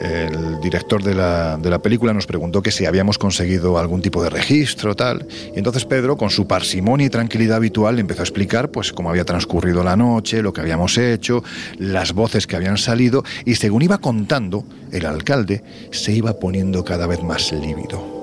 El 0.00 0.60
director 0.60 1.02
de 1.02 1.14
la, 1.14 1.56
de 1.56 1.70
la 1.70 1.80
película 1.80 2.12
nos 2.14 2.26
preguntó 2.26 2.62
que 2.62 2.70
si 2.70 2.86
habíamos 2.86 3.18
conseguido 3.18 3.78
algún 3.78 4.00
tipo 4.00 4.22
de 4.22 4.30
registro, 4.30 4.94
tal. 4.94 5.26
Y 5.54 5.58
entonces 5.58 5.84
Pedro, 5.84 6.16
con 6.16 6.30
su 6.30 6.46
parsimonia 6.46 7.06
y 7.06 7.10
tranquilidad 7.10 7.56
habitual, 7.56 7.98
empezó 7.98 8.22
a 8.22 8.24
explicar 8.24 8.70
pues 8.70 8.92
cómo 8.92 9.10
había 9.10 9.24
transcurrido 9.24 9.82
la 9.82 9.96
noche, 9.96 10.42
lo 10.42 10.52
que 10.52 10.60
habíamos 10.60 10.96
hecho, 10.98 11.42
las 11.78 12.12
voces 12.12 12.46
que 12.46 12.56
habían 12.56 12.78
salido, 12.78 13.24
y 13.44 13.56
según 13.56 13.82
iba 13.82 13.98
contando, 13.98 14.64
el 14.92 15.04
alcalde 15.04 15.62
se 15.90 16.12
iba 16.12 16.38
poniendo 16.38 16.84
cada 16.84 17.06
vez 17.06 17.22
más 17.22 17.52
lívido. 17.52 18.18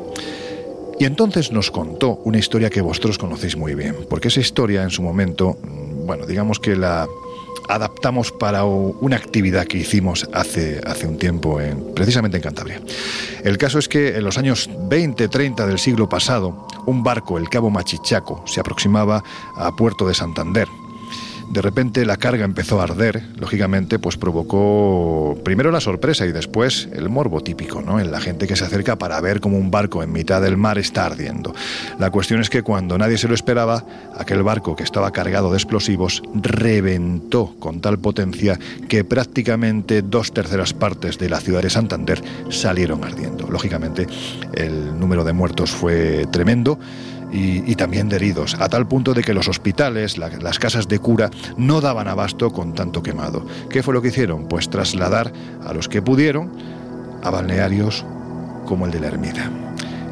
Y 0.98 1.04
entonces 1.04 1.52
nos 1.52 1.72
contó 1.72 2.22
una 2.24 2.38
historia 2.38 2.70
que 2.70 2.80
vosotros 2.80 3.18
conocéis 3.18 3.58
muy 3.58 3.76
bien, 3.76 3.96
porque 4.10 4.30
esa 4.30 4.40
historia 4.40 4.82
en 4.84 4.92
su 4.92 5.02
momento, 5.02 5.58
mm, 5.62 6.06
bueno, 6.06 6.26
digamos 6.26 6.60
que 6.60 6.76
la 6.76 7.06
adaptamos 7.68 8.32
para 8.32 8.66
una 8.66 9.16
actividad 9.16 9.66
que 9.66 9.78
hicimos 9.78 10.28
hace, 10.34 10.82
hace 10.86 11.08
un 11.08 11.18
tiempo, 11.18 11.60
en, 11.62 11.94
precisamente 11.94 12.38
en 12.38 12.44
Cantabria. 12.44 12.82
El 13.44 13.58
caso 13.58 13.80
es 13.80 13.88
que 13.88 14.16
en 14.16 14.24
los 14.24 14.38
años 14.38 14.70
20-30 14.70 15.66
del 15.66 15.80
siglo 15.80 16.10
pasado, 16.10 16.68
un 16.86 17.04
barco, 17.04 17.38
el 17.38 17.50
Cabo 17.50 17.70
Machichaco, 17.70 18.44
se 18.46 18.60
aproximaba 18.60 19.24
a 19.56 19.76
Puerto 19.76 20.08
de 20.08 20.14
Santander. 20.14 20.68
De 21.52 21.62
repente 21.62 22.06
la 22.06 22.18
carga 22.18 22.44
empezó 22.44 22.82
a 22.82 22.84
arder, 22.84 23.24
lógicamente, 23.38 24.00
pues 24.00 24.18
provocó 24.18 25.38
primero 25.44 25.72
la 25.72 25.80
sorpresa 25.80 26.26
y 26.26 26.32
después 26.32 26.90
el 26.92 27.08
morbo 27.10 27.42
típico, 27.42 27.82
¿no? 27.82 28.00
En 28.00 28.12
la 28.12 28.20
gente 28.20 28.48
que 28.48 28.56
se 28.56 28.66
acerca 28.66 28.98
para 28.98 29.22
ver 29.22 29.40
cómo 29.40 29.58
un 29.58 29.72
barco 29.72 30.04
en 30.04 30.12
mitad 30.12 30.42
del 30.42 30.58
mar 30.58 30.78
está 30.78 31.06
ardiendo. 31.06 31.54
La 31.98 32.12
cuestión 32.12 32.42
es 32.42 32.50
que 32.50 32.62
cuando 32.62 32.98
nadie 32.98 33.18
se 33.18 33.28
lo 33.28 33.36
esperaba, 33.36 33.86
aquel 34.18 34.44
barco 34.44 34.76
que 34.76 34.84
estaba 34.84 35.12
cargado 35.12 35.50
de 35.52 35.58
explosivos 35.58 36.24
reventó 36.34 37.56
con 37.60 37.80
tal 37.80 38.00
potencia 38.00 38.60
que 38.90 39.04
prácticamente 39.04 40.02
dos 40.02 40.34
terceras 40.34 40.74
partes 40.74 41.18
de 41.18 41.30
la 41.30 41.40
ciudad 41.40 41.62
de 41.62 41.70
Santander 41.70 42.22
salieron 42.50 43.04
ardiendo. 43.04 43.48
Lógicamente, 43.48 44.08
el 44.54 45.00
número 45.00 45.24
de 45.24 45.34
muertos 45.34 45.72
fue 45.72 46.26
tremendo 46.32 46.80
y, 47.32 47.76
también 47.76 48.12
heridos, 48.12 48.56
a 48.60 48.70
tal 48.70 48.88
punto 48.88 49.14
de 49.14 49.22
que 49.24 49.34
los 49.34 49.48
hospitales, 49.50 50.18
la- 50.18 50.30
las 50.30 50.58
casas 50.60 50.88
de 50.88 51.00
cura, 51.00 51.30
no 51.58 51.82
daban 51.82 52.08
abasto 52.08 52.52
con 52.52 52.74
tanto 52.74 53.04
quemado. 53.04 53.46
¿Qué 53.70 53.84
fue 53.84 53.94
lo 53.94 54.02
que 54.02 54.08
hicieron? 54.10 54.48
Pues 54.48 54.70
trasladar 54.70 55.34
a 55.66 55.74
los 55.74 55.90
que 55.90 56.02
pudieron 56.02 56.52
a 57.24 57.30
balnearios 57.30 58.06
como 58.66 58.86
el 58.86 58.92
de 58.92 59.00
la 59.02 59.08
Ermida. 59.08 59.50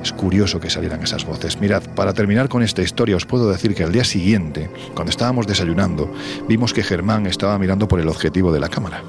Es 0.04 0.12
curioso 0.12 0.60
que 0.60 0.70
salieran 0.70 1.02
esas 1.02 1.24
voces. 1.26 1.62
Mirad, 1.62 1.82
para 1.96 2.14
terminar 2.14 2.50
con 2.50 2.62
esta 2.62 2.82
historia 2.82 3.16
os 3.16 3.26
puedo 3.26 3.50
decir 3.50 3.74
que 3.74 3.84
al 3.86 3.94
día 3.94 4.04
siguiente, 4.04 4.70
cuando 4.94 5.12
estábamos 5.12 5.48
desayunando, 5.48 6.12
vimos 6.50 6.74
que 6.74 6.84
Germán 6.84 7.26
estaba 7.26 7.58
mirando 7.58 7.88
por 7.88 8.02
el 8.02 8.10
objetivo 8.10 8.52
de 8.52 8.60
la 8.60 8.68
cámara. 8.68 9.02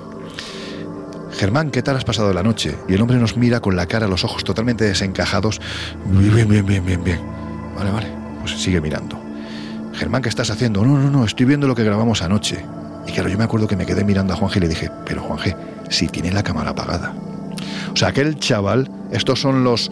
Germán, 1.32 1.72
¿qué 1.72 1.82
tal 1.82 1.96
has 1.96 2.04
pasado 2.04 2.32
la 2.32 2.44
noche? 2.44 2.76
Y 2.88 2.94
el 2.94 3.00
hombre 3.02 3.16
nos 3.18 3.36
mira 3.36 3.58
con 3.60 3.74
la 3.74 3.86
cara, 3.86 4.06
los 4.06 4.22
ojos 4.22 4.44
totalmente 4.44 4.84
desencajados. 4.84 5.60
Bien, 6.06 6.46
bien, 6.48 6.64
bien, 6.64 6.84
bien, 6.86 7.02
bien. 7.02 7.20
Vale, 7.76 7.90
vale. 7.90 8.06
Pues 8.40 8.52
sigue 8.52 8.80
mirando. 8.80 9.20
Germán, 9.94 10.22
¿qué 10.22 10.28
estás 10.28 10.50
haciendo? 10.50 10.84
No, 10.84 10.98
no, 10.98 11.10
no, 11.10 11.24
estoy 11.24 11.46
viendo 11.46 11.66
lo 11.66 11.74
que 11.74 11.84
grabamos 11.84 12.22
anoche. 12.22 12.64
Y 13.06 13.12
claro, 13.12 13.28
yo 13.28 13.38
me 13.38 13.44
acuerdo 13.44 13.68
que 13.68 13.76
me 13.76 13.86
quedé 13.86 14.04
mirando 14.04 14.32
a 14.32 14.36
Juanje 14.36 14.58
y 14.58 14.62
le 14.62 14.68
dije, 14.68 14.90
pero 15.06 15.22
Juanje, 15.22 15.56
si 15.88 16.08
tiene 16.08 16.32
la 16.32 16.42
cámara 16.42 16.70
apagada. 16.70 17.14
O 17.92 17.96
sea, 17.96 18.08
aquel 18.08 18.38
chaval, 18.38 18.90
estos 19.12 19.40
son 19.40 19.62
los 19.62 19.90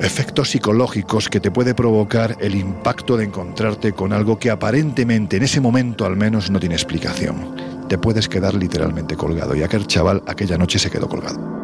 efectos 0.00 0.50
psicológicos 0.50 1.28
que 1.28 1.40
te 1.40 1.50
puede 1.50 1.74
provocar 1.74 2.36
el 2.40 2.54
impacto 2.54 3.16
de 3.16 3.24
encontrarte 3.24 3.92
con 3.92 4.12
algo 4.12 4.38
que 4.38 4.50
aparentemente, 4.50 5.36
en 5.36 5.42
ese 5.42 5.60
momento 5.60 6.04
al 6.06 6.16
menos, 6.16 6.50
no 6.50 6.58
tiene 6.58 6.74
explicación. 6.74 7.54
Te 7.88 7.98
puedes 7.98 8.28
quedar 8.28 8.54
literalmente 8.54 9.16
colgado. 9.16 9.54
Y 9.54 9.62
aquel 9.62 9.86
chaval 9.86 10.22
aquella 10.26 10.56
noche 10.56 10.78
se 10.78 10.90
quedó 10.90 11.08
colgado. 11.08 11.63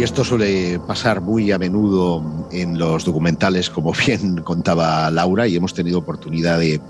Y 0.00 0.02
esto 0.02 0.24
suele 0.24 0.80
pasar 0.86 1.20
muy 1.20 1.52
a 1.52 1.58
menudo 1.58 2.24
en 2.50 2.78
los 2.78 3.04
documentales, 3.04 3.68
como 3.68 3.92
bien 3.92 4.36
contaba 4.44 5.10
Laura, 5.10 5.46
y 5.46 5.56
hemos 5.56 5.74
tenido 5.74 5.98
oportunidad 5.98 6.58
de, 6.58 6.80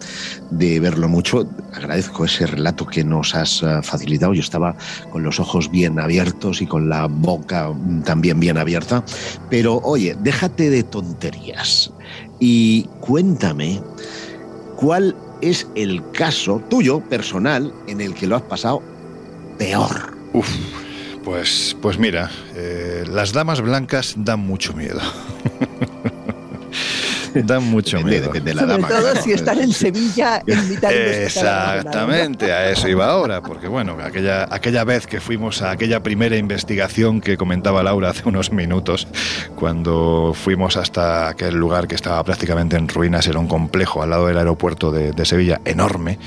verlo 0.79 1.09
mucho. 1.09 1.45
Agradezco 1.73 2.25
ese 2.25 2.47
relato 2.47 2.87
que 2.87 3.03
nos 3.03 3.35
has 3.35 3.65
eh, 3.65 3.81
facilitado. 3.83 4.33
Yo 4.33 4.43
estaba 4.43 4.77
con 5.11 5.25
los 5.25 5.41
ojos 5.41 5.73
bien 5.73 5.99
abiertos 5.99 6.63
y 6.63 6.69
con 6.69 6.89
la 6.89 7.09
boca 7.09 7.71
mm, 7.71 8.03
también 8.03 8.39
bien 8.39 8.59
abierta. 8.59 9.03
Pero 9.49 9.79
oye, 9.79 10.17
déjate 10.21 10.71
de 10.71 10.85
tonterías 10.85 11.93
y 12.39 12.85
cuéntame 13.01 13.83
cuál 14.77 15.17
es 15.41 15.67
el 15.75 16.01
caso 16.13 16.63
tuyo 16.71 17.01
personal 17.01 17.75
en 17.89 18.03
el 18.03 18.15
que 18.15 18.29
lo 18.29 18.37
has 18.37 18.43
pasado 18.43 18.81
peor. 19.59 20.17
Uf, 20.33 20.49
pues, 21.25 21.77
pues 21.81 21.99
mira, 21.99 22.31
eh, 22.55 23.05
las 23.09 23.33
damas 23.33 23.61
blancas 23.61 24.15
dan 24.17 24.41
mucho 24.41 24.73
miedo. 24.73 25.01
dan 27.45 27.65
mucho 27.65 27.99
Depende, 27.99 28.19
miedo. 28.21 28.33
depende 28.33 28.51
de 28.51 28.55
la 28.55 28.61
Sobre 28.63 28.75
dama. 28.75 28.89
todo 28.89 29.01
claro. 29.11 29.23
si 29.23 29.33
están 29.33 29.59
en 29.61 29.73
Sevilla 29.73 30.43
en 30.47 30.69
mitad 30.69 30.89
de. 30.91 31.25
Exactamente, 31.25 32.53
a 32.53 32.71
eso 32.71 32.89
iba 32.89 33.07
ahora, 33.07 33.41
porque 33.43 33.69
bueno, 33.69 33.97
aquella, 34.03 34.49
aquella 34.51 34.85
vez 34.85 35.07
que 35.07 35.21
fuimos 35.21 35.63
a 35.63 35.71
aquella 35.73 36.03
primera 36.03 36.37
investigación 36.37 37.21
que 37.21 37.37
comentaba 37.37 37.83
Laura 37.83 38.11
hace 38.11 38.29
unos 38.29 38.53
minutos, 38.53 39.07
cuando 39.57 40.33
fuimos 40.35 40.77
hasta 40.77 41.29
aquel 41.29 41.57
lugar 41.57 41.87
que 41.87 41.95
estaba 41.95 42.23
prácticamente 42.25 42.77
en 42.77 42.89
ruinas, 42.89 43.27
era 43.27 43.39
un 43.39 43.49
complejo 43.49 44.03
al 44.03 44.11
lado 44.11 44.27
del 44.27 44.39
aeropuerto 44.39 44.91
de, 44.91 45.13
de 45.13 45.25
Sevilla, 45.25 45.61
enorme, 45.65 46.19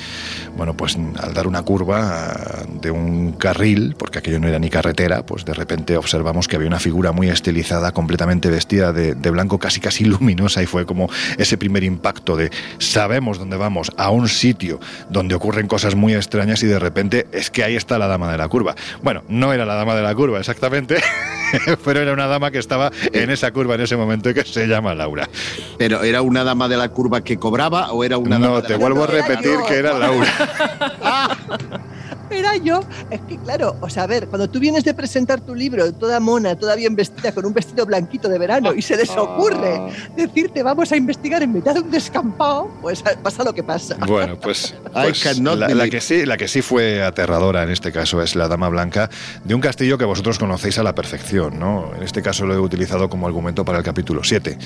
bueno, 0.56 0.76
pues 0.76 0.98
al 1.20 1.34
dar 1.34 1.48
una 1.48 1.64
curva 1.64 2.32
ah, 2.32 2.64
de 2.82 2.92
un 2.92 3.34
carril, 3.34 3.96
porque 3.98 4.20
aquello 4.20 4.40
no 4.40 4.48
era 4.48 4.60
ni 4.60 4.70
carretera, 4.70 5.26
pues 5.26 5.46
de 5.46 5.54
repente 5.54 5.98
observamos 5.98 6.48
que 6.48 6.56
había 6.56 6.68
una 6.68 6.80
figura 6.80 7.12
muy 7.12 7.30
estilizada, 7.30 7.92
completamente 7.92 8.50
vestida 8.50 8.94
de, 8.94 9.16
de 9.16 9.30
blanco, 9.32 9.58
casi 9.58 9.80
casi 9.80 10.06
luminosa, 10.06 10.62
y 10.62 10.66
fue 10.68 10.86
como 10.86 10.93
ese 11.38 11.57
primer 11.57 11.84
impacto 11.84 12.36
de 12.36 12.52
sabemos 12.78 13.40
dónde 13.40 13.57
vamos, 13.57 13.91
a 13.98 14.11
un 14.11 14.30
sitio 14.30 14.80
donde 15.10 15.36
ocurren 15.36 15.68
cosas 15.68 15.95
muy 15.95 16.14
extrañas 16.14 16.64
y 16.64 16.68
de 16.68 16.80
repente 16.80 17.28
es 17.32 17.49
que 17.49 17.64
ahí 17.64 17.76
está 17.76 17.98
la 17.98 18.07
dama 18.07 18.32
de 18.32 18.38
la 18.38 18.48
curva. 18.48 18.76
Bueno, 19.02 19.24
no 19.28 19.53
era 19.53 19.65
la 19.65 19.76
dama 19.76 19.95
de 19.95 20.02
la 20.02 20.15
curva 20.15 20.40
exactamente, 20.40 20.98
pero 21.86 22.02
era 22.02 22.14
una 22.14 22.28
dama 22.28 22.52
que 22.52 22.60
estaba 22.60 22.91
en 23.11 23.30
esa 23.30 23.52
curva 23.52 23.76
en 23.76 23.82
ese 23.82 23.95
momento 23.95 24.30
y 24.30 24.34
que 24.34 24.44
se 24.44 24.68
llama 24.68 24.94
Laura. 24.95 25.30
¿Pero 25.78 26.03
era 26.03 26.22
una 26.22 26.44
dama 26.44 26.68
de 26.68 26.78
la 26.78 26.90
curva 26.90 27.24
que 27.24 27.38
cobraba 27.38 27.91
o 27.91 28.03
era 28.03 28.18
una 28.18 28.38
dama 28.38 28.48
No, 28.48 28.61
de 28.61 28.68
te 28.68 28.74
la 28.74 28.80
vuelvo 28.80 29.03
a 29.03 29.07
repetir 29.07 29.57
que 29.68 29.76
era 29.76 29.98
Laura. 29.98 30.34
Era 32.30 32.56
yo. 32.58 32.82
Es 33.10 33.22
que 33.22 33.38
claro, 33.38 33.76
o 33.82 33.90
sea, 33.90 34.04
a 34.04 34.08
ver, 34.08 34.28
cuando 34.28 34.50
tú 34.50 34.60
vienes 34.60 34.84
de 34.84 34.94
presentar 34.94 35.41
tu 35.41 35.56
libro, 35.56 35.91
toda 35.94 36.20
mona, 36.20 36.56
toda 36.56 36.76
bien 36.76 36.95
vestida, 36.95 37.32
con 37.32 37.45
un 37.45 37.54
vestido 37.54 37.86
blanquito 37.86 38.30
de 38.30 38.40
verano, 38.40 38.74
y 38.74 38.82
se 38.82 38.95
les 38.95 39.10
ocurre 39.12 39.82
decirte 40.16 40.64
vamos 40.64 40.91
a 40.91 40.95
investigar 40.95 41.44
en 41.44 41.54
mitad 41.54 41.74
de 41.74 41.82
un 41.82 41.91
descampado, 41.91 42.72
pues 42.82 43.04
pasa 43.22 43.44
lo 43.44 43.54
que 43.54 43.64
pasa. 43.64 43.95
Bueno, 44.08 44.38
pues, 44.40 44.76
pues 44.94 45.40
la, 45.40 45.90
que 45.90 46.02
sí, 46.02 46.26
la 46.26 46.38
que 46.38 46.48
sí 46.48 46.62
fue 46.62 47.04
aterradora 47.04 47.64
en 47.64 47.70
este 47.70 47.91
caso 47.91 48.22
es 48.22 48.36
la 48.36 48.48
Dama 48.48 48.70
Blanca 48.70 49.10
de 49.44 49.56
un 49.56 49.62
castillo 49.62 49.98
que 49.98 50.06
vosotros 50.06 50.40
conocéis 50.40 50.78
a 50.78 50.84
la 50.84 50.95
perfección, 50.95 51.60
¿no? 51.60 51.91
En 51.95 52.04
este 52.04 52.22
caso 52.22 52.45
lo 52.45 52.54
he 52.54 52.60
utilizado 52.60 53.10
como 53.10 53.28
argumento 53.28 53.66
para 53.66 53.78
el 53.78 53.84
capítulo 53.84 54.24
7, 54.24 54.58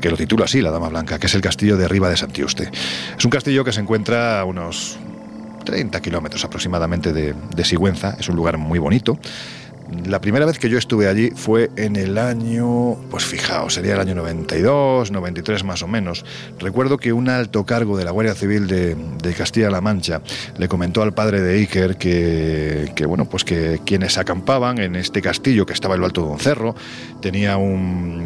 que 0.00 0.10
lo 0.10 0.16
titula 0.16 0.44
así, 0.44 0.60
la 0.60 0.70
Dama 0.70 0.88
Blanca, 0.88 1.18
que 1.18 1.26
es 1.26 1.34
el 1.34 1.40
castillo 1.40 1.76
de 1.76 1.88
Riva 1.88 2.08
de 2.08 2.16
Santiuste. 2.16 2.70
Es 3.16 3.24
un 3.24 3.30
castillo 3.30 3.64
que 3.64 3.72
se 3.72 3.80
encuentra 3.80 4.40
a 4.40 4.44
unos 4.44 4.98
30 5.66 6.00
kilómetros 6.00 6.42
aproximadamente 6.46 7.12
de, 7.12 7.34
de 7.54 7.64
Sigüenza, 7.64 8.16
es 8.18 8.30
un 8.30 8.36
lugar 8.36 8.56
muy 8.56 8.78
bonito, 8.78 9.18
La 10.04 10.20
primera 10.20 10.44
vez 10.46 10.58
que 10.58 10.68
yo 10.68 10.78
estuve 10.78 11.06
allí 11.06 11.30
fue 11.30 11.70
en 11.76 11.94
el 11.94 12.18
año, 12.18 12.96
pues 13.08 13.24
fijaos, 13.24 13.74
sería 13.74 13.94
el 13.94 14.00
año 14.00 14.16
92, 14.16 15.12
93 15.12 15.62
más 15.62 15.82
o 15.82 15.86
menos. 15.86 16.24
Recuerdo 16.58 16.98
que 16.98 17.12
un 17.12 17.28
alto 17.28 17.64
cargo 17.64 17.96
de 17.96 18.04
la 18.04 18.10
Guardia 18.10 18.34
Civil 18.34 18.66
de, 18.66 18.96
de 19.22 19.32
Castilla-La 19.32 19.80
Mancha 19.80 20.22
le 20.58 20.66
comentó 20.66 21.02
al 21.02 21.12
padre 21.14 21.40
de 21.40 21.54
Iker 21.58 21.96
que, 21.96 22.90
que, 22.96 23.06
bueno, 23.06 23.26
pues 23.26 23.44
que 23.44 23.80
quienes 23.86 24.18
acampaban 24.18 24.78
en 24.78 24.96
este 24.96 25.22
castillo 25.22 25.66
que 25.66 25.72
estaba 25.72 25.94
en 25.94 26.00
lo 26.00 26.06
alto 26.06 26.22
de 26.22 26.28
un 26.32 26.40
cerro 26.40 26.74
tenía 27.20 27.56
un, 27.56 28.24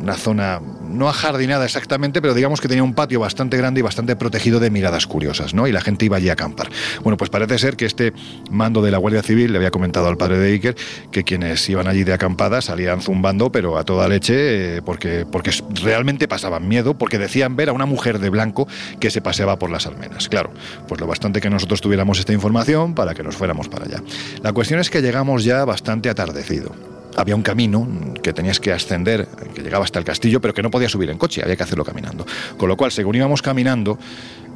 una 0.00 0.14
zona 0.14 0.60
no 0.92 1.08
ajardinada 1.08 1.64
exactamente, 1.64 2.20
pero 2.20 2.34
digamos 2.34 2.60
que 2.60 2.68
tenía 2.68 2.84
un 2.84 2.94
patio 2.94 3.20
bastante 3.20 3.56
grande 3.56 3.80
y 3.80 3.82
bastante 3.82 4.16
protegido 4.16 4.60
de 4.60 4.70
miradas 4.70 5.06
curiosas, 5.06 5.54
¿no? 5.54 5.66
Y 5.66 5.72
la 5.72 5.80
gente 5.80 6.04
iba 6.04 6.16
allí 6.16 6.28
a 6.28 6.34
acampar. 6.34 6.70
Bueno, 7.02 7.16
pues 7.16 7.30
parece 7.30 7.58
ser 7.58 7.76
que 7.76 7.86
este 7.86 8.12
mando 8.50 8.82
de 8.82 8.90
la 8.90 8.98
Guardia 8.98 9.22
Civil 9.22 9.52
le 9.52 9.58
había 9.58 9.70
comentado 9.70 10.08
al 10.08 10.16
padre 10.16 10.38
de 10.38 10.52
Iker 10.52 10.76
que 11.10 11.24
quienes 11.24 11.68
iban 11.68 11.88
allí 11.88 12.04
de 12.04 12.12
acampada 12.12 12.60
salían 12.60 13.00
zumbando, 13.00 13.50
pero 13.50 13.78
a 13.78 13.84
toda 13.84 14.08
leche, 14.08 14.76
eh, 14.76 14.82
porque, 14.82 15.26
porque 15.30 15.50
realmente 15.82 16.28
pasaban 16.28 16.68
miedo, 16.68 16.96
porque 16.96 17.18
decían 17.18 17.56
ver 17.56 17.68
a 17.68 17.72
una 17.72 17.86
mujer 17.86 18.18
de 18.18 18.30
blanco 18.30 18.68
que 19.00 19.10
se 19.10 19.20
paseaba 19.20 19.58
por 19.58 19.70
las 19.70 19.86
almenas. 19.86 20.28
Claro, 20.28 20.52
pues 20.88 21.00
lo 21.00 21.06
bastante 21.06 21.40
que 21.40 21.50
nosotros 21.50 21.80
tuviéramos 21.80 22.18
esta 22.18 22.32
información 22.32 22.94
para 22.94 23.14
que 23.14 23.22
nos 23.22 23.36
fuéramos 23.36 23.68
para 23.68 23.86
allá. 23.86 24.02
La 24.42 24.52
cuestión 24.52 24.80
es 24.80 24.90
que 24.90 25.02
llegamos 25.02 25.44
ya 25.44 25.64
bastante 25.64 26.08
atardecido 26.08 26.91
había 27.16 27.36
un 27.36 27.42
camino 27.42 27.86
que 28.22 28.32
tenías 28.32 28.60
que 28.60 28.72
ascender, 28.72 29.28
que 29.54 29.62
llegaba 29.62 29.84
hasta 29.84 29.98
el 29.98 30.04
castillo, 30.04 30.40
pero 30.40 30.54
que 30.54 30.62
no 30.62 30.70
podías 30.70 30.92
subir 30.92 31.10
en 31.10 31.18
coche, 31.18 31.42
había 31.42 31.56
que 31.56 31.62
hacerlo 31.62 31.84
caminando. 31.84 32.26
Con 32.56 32.68
lo 32.68 32.76
cual, 32.76 32.92
según 32.92 33.16
íbamos 33.16 33.42
caminando, 33.42 33.98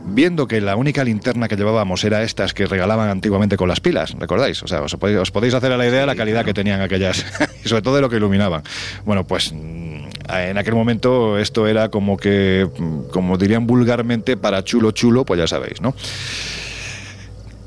viendo 0.07 0.47
que 0.47 0.61
la 0.61 0.77
única 0.77 1.05
linterna 1.05 1.49
que 1.49 1.57
llevábamos 1.57 2.05
era 2.05 2.23
estas 2.23 2.55
que 2.55 2.67
regalaban 2.67 3.09
antiguamente 3.09 3.57
con 3.57 3.69
las 3.69 3.81
pilas, 3.81 4.15
¿recordáis? 4.19 4.63
O 4.63 4.69
sea, 4.69 4.83
os 4.83 4.95
podéis, 4.97 5.19
os 5.19 5.31
podéis 5.31 5.55
hacer 5.55 5.73
a 5.73 5.77
la 5.77 5.87
idea 5.87 6.01
de 6.01 6.07
la 6.07 6.15
calidad 6.15 6.45
que 6.45 6.55
tenían 6.55 6.81
aquellas, 6.81 7.25
y 7.65 7.69
sobre 7.69 7.83
todo 7.83 7.97
de 7.97 8.01
lo 8.03 8.09
que 8.09 8.17
iluminaban. 8.17 8.63
Bueno, 9.05 9.27
pues 9.27 9.53
en 9.53 10.59
aquel 10.59 10.75
momento 10.75 11.39
esto 11.39 11.67
era 11.67 11.89
como 11.89 12.17
que, 12.17 12.69
como 13.11 13.37
dirían 13.37 13.67
vulgarmente, 13.67 14.37
para 14.37 14.65
chulo 14.65 14.93
chulo, 14.93 15.25
pues 15.25 15.39
ya 15.39 15.47
sabéis, 15.47 15.81
¿no? 15.81 15.95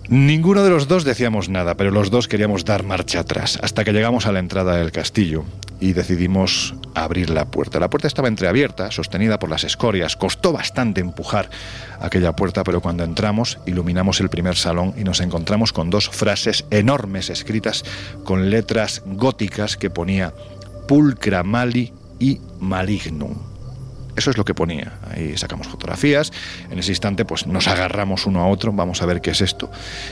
Ninguno 0.09 0.63
de 0.63 0.71
los 0.71 0.87
dos 0.87 1.03
decíamos 1.03 1.49
nada, 1.49 1.75
pero 1.75 1.91
los 1.91 2.09
dos 2.09 2.27
queríamos 2.27 2.65
dar 2.65 2.83
marcha 2.83 3.19
atrás, 3.19 3.59
hasta 3.61 3.83
que 3.83 3.93
llegamos 3.93 4.25
a 4.25 4.31
la 4.31 4.39
entrada 4.39 4.75
del 4.75 4.91
castillo 4.91 5.45
y 5.79 5.93
decidimos 5.93 6.73
abrir 6.95 7.29
la 7.29 7.45
puerta. 7.45 7.79
La 7.79 7.91
puerta 7.91 8.07
estaba 8.07 8.27
entreabierta, 8.27 8.89
sostenida 8.89 9.37
por 9.37 9.51
las 9.51 9.63
escorias. 9.63 10.15
Costó 10.15 10.51
bastante 10.51 10.99
empujar 10.99 11.51
aquella 12.01 12.35
puerta, 12.35 12.63
pero 12.63 12.81
cuando 12.81 13.03
entramos, 13.03 13.59
iluminamos 13.67 14.19
el 14.19 14.29
primer 14.29 14.55
salón 14.55 14.95
y 14.97 15.03
nos 15.03 15.21
encontramos 15.21 15.73
con 15.73 15.91
dos 15.91 16.09
frases 16.09 16.65
enormes 16.71 17.29
escritas 17.29 17.85
con 18.23 18.49
letras 18.49 19.03
góticas 19.05 19.77
que 19.77 19.91
ponía 19.91 20.33
Pulcra 20.87 21.43
Mali 21.43 21.93
y 22.17 22.41
Malignum. 22.59 23.48
Eso 24.15 24.31
es 24.31 24.37
lo 24.37 24.45
que 24.45 24.53
ponía. 24.53 24.93
Ahí 25.11 25.37
sacamos 25.37 25.67
fotografías. 25.67 26.31
En 26.69 26.79
ese 26.79 26.91
instante, 26.91 27.25
pues 27.25 27.47
nos 27.47 27.67
agarramos 27.67 28.25
uno 28.25 28.41
a 28.41 28.47
otro. 28.47 28.71
Vamos 28.71 29.01
a 29.01 29.05
ver 29.05 29.21
qué 29.21 29.31
es 29.31 29.41
esto. 29.41 29.71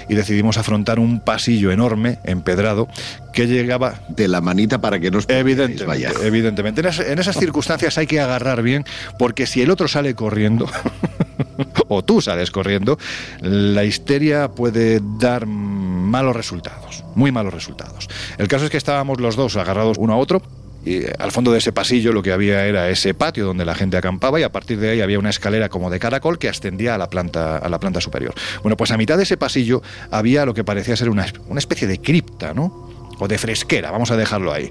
Y 0.09 0.15
decidimos 0.15 0.57
afrontar 0.57 0.99
un 0.99 1.19
pasillo 1.19 1.71
enorme, 1.71 2.19
empedrado, 2.23 2.87
que 3.33 3.47
llegaba. 3.47 4.01
De 4.09 4.27
la 4.27 4.41
manita 4.41 4.79
para 4.79 4.99
que 4.99 5.11
nos. 5.11 5.25
Evidentemente. 5.29 5.85
Vaya. 5.85 6.11
Evidentemente. 6.23 6.81
En, 6.81 6.87
es, 6.87 6.99
en 6.99 7.19
esas 7.19 7.37
circunstancias 7.37 7.97
hay 7.97 8.07
que 8.07 8.19
agarrar 8.19 8.61
bien, 8.61 8.85
porque 9.19 9.45
si 9.45 9.61
el 9.61 9.71
otro 9.71 9.87
sale 9.87 10.15
corriendo. 10.15 10.67
o 11.87 12.03
tú 12.03 12.21
sales 12.21 12.51
corriendo, 12.51 12.97
la 13.41 13.83
histeria 13.83 14.49
puede 14.49 15.01
dar 15.19 15.45
malos 15.45 16.35
resultados, 16.35 17.03
muy 17.15 17.31
malos 17.31 17.53
resultados. 17.53 18.07
El 18.37 18.47
caso 18.47 18.65
es 18.65 18.71
que 18.71 18.77
estábamos 18.77 19.19
los 19.19 19.35
dos 19.35 19.55
agarrados 19.55 19.97
uno 19.97 20.13
a 20.13 20.17
otro, 20.17 20.41
y 20.87 21.05
al 21.19 21.33
fondo 21.33 21.51
de 21.51 21.57
ese 21.57 21.73
pasillo 21.73 22.13
lo 22.13 22.23
que 22.23 22.31
había 22.31 22.65
era 22.65 22.89
ese 22.89 23.13
patio 23.13 23.45
donde 23.45 23.65
la 23.65 23.75
gente 23.75 23.97
acampaba 23.97 24.39
y 24.39 24.43
a 24.43 24.51
partir 24.53 24.79
de 24.79 24.91
ahí 24.91 25.01
había 25.01 25.19
una 25.19 25.29
escalera 25.29 25.67
como 25.67 25.89
de 25.89 25.99
caracol 25.99 26.39
que 26.39 26.47
ascendía 26.47 26.95
a 26.95 26.97
la 26.97 27.09
planta, 27.09 27.57
a 27.57 27.67
la 27.67 27.79
planta 27.79 27.99
superior. 27.99 28.33
Bueno, 28.61 28.77
pues 28.77 28.91
a 28.91 28.97
mitad 28.97 29.17
de 29.17 29.23
ese 29.23 29.35
pasillo 29.35 29.81
había 30.11 30.45
lo 30.45 30.53
que 30.53 30.63
parecía 30.63 30.95
ser 30.95 31.09
una, 31.09 31.25
una 31.49 31.59
especie 31.59 31.87
de 31.87 31.99
cripta, 31.99 32.53
¿no? 32.53 32.89
O 33.19 33.27
de 33.27 33.37
fresquera, 33.37 33.91
vamos 33.91 34.11
a 34.11 34.15
dejarlo 34.15 34.53
ahí. 34.53 34.69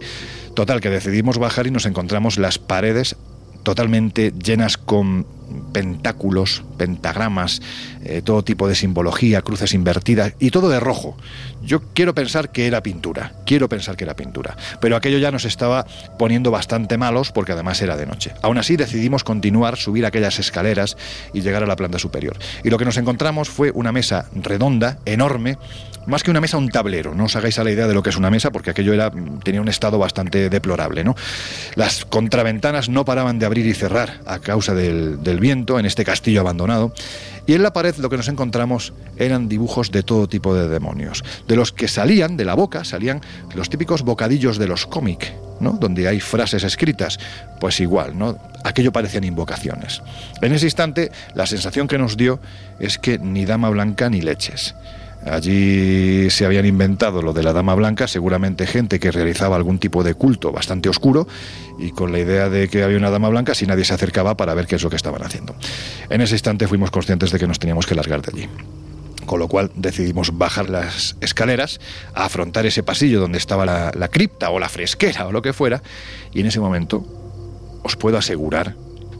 Total, 0.54 0.80
que 0.80 0.88
decidimos 0.88 1.36
bajar 1.36 1.66
y 1.66 1.70
nos 1.70 1.84
encontramos 1.84 2.38
las 2.38 2.58
paredes 2.58 3.16
totalmente 3.66 4.32
llenas 4.32 4.76
con 4.76 5.26
pentáculos, 5.72 6.62
pentagramas, 6.78 7.60
eh, 8.04 8.22
todo 8.24 8.44
tipo 8.44 8.68
de 8.68 8.76
simbología, 8.76 9.42
cruces 9.42 9.74
invertidas 9.74 10.34
y 10.38 10.52
todo 10.52 10.68
de 10.68 10.78
rojo. 10.78 11.16
Yo 11.64 11.82
quiero 11.92 12.14
pensar 12.14 12.52
que 12.52 12.68
era 12.68 12.80
pintura, 12.84 13.32
quiero 13.44 13.68
pensar 13.68 13.96
que 13.96 14.04
era 14.04 14.14
pintura, 14.14 14.56
pero 14.80 14.94
aquello 14.94 15.18
ya 15.18 15.32
nos 15.32 15.44
estaba 15.44 15.84
poniendo 16.16 16.52
bastante 16.52 16.96
malos 16.96 17.32
porque 17.32 17.52
además 17.52 17.82
era 17.82 17.96
de 17.96 18.06
noche. 18.06 18.34
Aún 18.40 18.56
así 18.56 18.76
decidimos 18.76 19.24
continuar, 19.24 19.76
subir 19.76 20.06
aquellas 20.06 20.38
escaleras 20.38 20.96
y 21.32 21.40
llegar 21.40 21.64
a 21.64 21.66
la 21.66 21.74
planta 21.74 21.98
superior. 21.98 22.38
Y 22.62 22.70
lo 22.70 22.78
que 22.78 22.84
nos 22.84 22.98
encontramos 22.98 23.48
fue 23.48 23.72
una 23.72 23.90
mesa 23.90 24.28
redonda, 24.32 24.98
enorme, 25.06 25.58
más 26.06 26.22
que 26.22 26.30
una 26.30 26.40
mesa, 26.40 26.56
un 26.56 26.68
tablero. 26.68 27.14
No 27.14 27.24
os 27.24 27.36
hagáis 27.36 27.58
a 27.58 27.64
la 27.64 27.70
idea 27.70 27.86
de 27.86 27.94
lo 27.94 28.02
que 28.02 28.10
es 28.10 28.16
una 28.16 28.30
mesa 28.30 28.50
porque 28.50 28.70
aquello 28.70 28.92
era, 28.92 29.10
tenía 29.42 29.60
un 29.60 29.68
estado 29.68 29.98
bastante 29.98 30.48
deplorable. 30.48 31.04
¿no? 31.04 31.14
Las 31.74 32.04
contraventanas 32.04 32.88
no 32.88 33.04
paraban 33.04 33.38
de 33.38 33.46
abrir 33.46 33.66
y 33.66 33.74
cerrar 33.74 34.20
a 34.26 34.38
causa 34.38 34.74
del, 34.74 35.18
viento 35.40 35.78
en 35.78 35.86
este 35.86 36.04
castillo 36.04 36.40
abandonado. 36.40 36.92
Y 37.46 37.54
en 37.54 37.62
la 37.62 37.72
pared 37.72 37.94
lo 37.96 38.08
que 38.08 38.16
nos 38.16 38.28
encontramos 38.28 38.92
eran 39.16 39.48
dibujos 39.48 39.92
de 39.92 40.02
todo 40.02 40.28
tipo 40.28 40.54
de 40.54 40.68
demonios. 40.68 41.24
De 41.46 41.56
los 41.56 41.72
que 41.72 41.88
salían 41.88 42.36
de 42.36 42.44
la 42.44 42.54
boca, 42.54 42.84
salían 42.84 43.20
los 43.54 43.70
típicos 43.70 44.02
bocadillos 44.02 44.58
de 44.58 44.66
los 44.66 44.86
cómics, 44.86 45.32
¿no? 45.60 45.72
Donde 45.72 46.08
hay 46.08 46.20
frases 46.20 46.64
escritas. 46.64 47.18
Pues 47.60 47.78
igual, 47.80 48.18
¿no? 48.18 48.38
Aquello 48.64 48.92
parecían 48.92 49.24
invocaciones. 49.24 50.02
En 50.42 50.52
ese 50.52 50.66
instante, 50.66 51.12
la 51.34 51.46
sensación 51.46 51.86
que 51.86 51.98
nos 51.98 52.16
dio 52.16 52.40
es 52.80 52.98
que 52.98 53.18
ni 53.18 53.44
dama 53.44 53.70
blanca 53.70 54.10
ni 54.10 54.20
leches. 54.20 54.74
Allí 55.26 56.30
se 56.30 56.46
habían 56.46 56.66
inventado 56.66 57.20
lo 57.20 57.32
de 57.32 57.42
la 57.42 57.52
Dama 57.52 57.74
Blanca, 57.74 58.06
seguramente 58.06 58.64
gente 58.66 59.00
que 59.00 59.10
realizaba 59.10 59.56
algún 59.56 59.80
tipo 59.80 60.04
de 60.04 60.14
culto 60.14 60.52
bastante 60.52 60.88
oscuro 60.88 61.26
y 61.80 61.90
con 61.90 62.12
la 62.12 62.20
idea 62.20 62.48
de 62.48 62.68
que 62.68 62.84
había 62.84 62.96
una 62.96 63.10
Dama 63.10 63.28
Blanca 63.28 63.54
si 63.54 63.66
nadie 63.66 63.84
se 63.84 63.92
acercaba 63.92 64.36
para 64.36 64.54
ver 64.54 64.66
qué 64.68 64.76
es 64.76 64.82
lo 64.84 64.90
que 64.90 64.96
estaban 64.96 65.24
haciendo. 65.24 65.56
En 66.10 66.20
ese 66.20 66.34
instante 66.34 66.68
fuimos 66.68 66.92
conscientes 66.92 67.32
de 67.32 67.40
que 67.40 67.48
nos 67.48 67.58
teníamos 67.58 67.86
que 67.86 67.96
largar 67.96 68.22
de 68.22 68.32
allí. 68.32 68.48
Con 69.26 69.40
lo 69.40 69.48
cual 69.48 69.72
decidimos 69.74 70.38
bajar 70.38 70.70
las 70.70 71.16
escaleras, 71.20 71.80
a 72.14 72.26
afrontar 72.26 72.64
ese 72.64 72.84
pasillo 72.84 73.18
donde 73.18 73.38
estaba 73.38 73.66
la, 73.66 73.90
la 73.96 74.06
cripta 74.06 74.50
o 74.50 74.60
la 74.60 74.68
fresquera 74.68 75.26
o 75.26 75.32
lo 75.32 75.42
que 75.42 75.52
fuera, 75.52 75.82
y 76.32 76.40
en 76.40 76.46
ese 76.46 76.60
momento 76.60 77.04
os 77.82 77.96
puedo 77.96 78.16
asegurar 78.16 78.76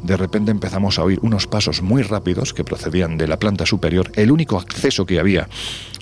de 0.06 0.16
repente 0.16 0.50
empezamos 0.50 0.98
a 0.98 1.02
oír 1.04 1.18
unos 1.22 1.46
pasos 1.46 1.82
muy 1.82 2.02
rápidos 2.02 2.54
que 2.54 2.64
procedían 2.64 3.18
de 3.18 3.26
la 3.28 3.38
planta 3.38 3.66
superior. 3.66 4.10
El 4.14 4.30
único 4.30 4.58
acceso 4.58 5.04
que 5.04 5.18
había 5.18 5.48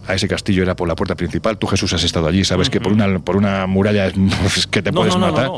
a 0.06 0.14
ese 0.14 0.28
castillo 0.28 0.62
era 0.62 0.76
por 0.76 0.86
la 0.86 0.94
puerta 0.94 1.14
principal. 1.14 1.58
Tú, 1.58 1.66
Jesús, 1.66 1.92
has 1.94 2.04
estado 2.04 2.28
allí, 2.28 2.44
sabes 2.44 2.68
que 2.70 2.80
por 2.80 2.92
una, 2.92 3.18
por 3.18 3.36
una 3.36 3.66
muralla 3.66 4.06
es 4.06 4.66
que 4.70 4.82
te 4.82 4.92
No, 4.92 5.00
puedes 5.00 5.14
no, 5.16 5.26
no, 5.26 5.32
matar. 5.32 5.50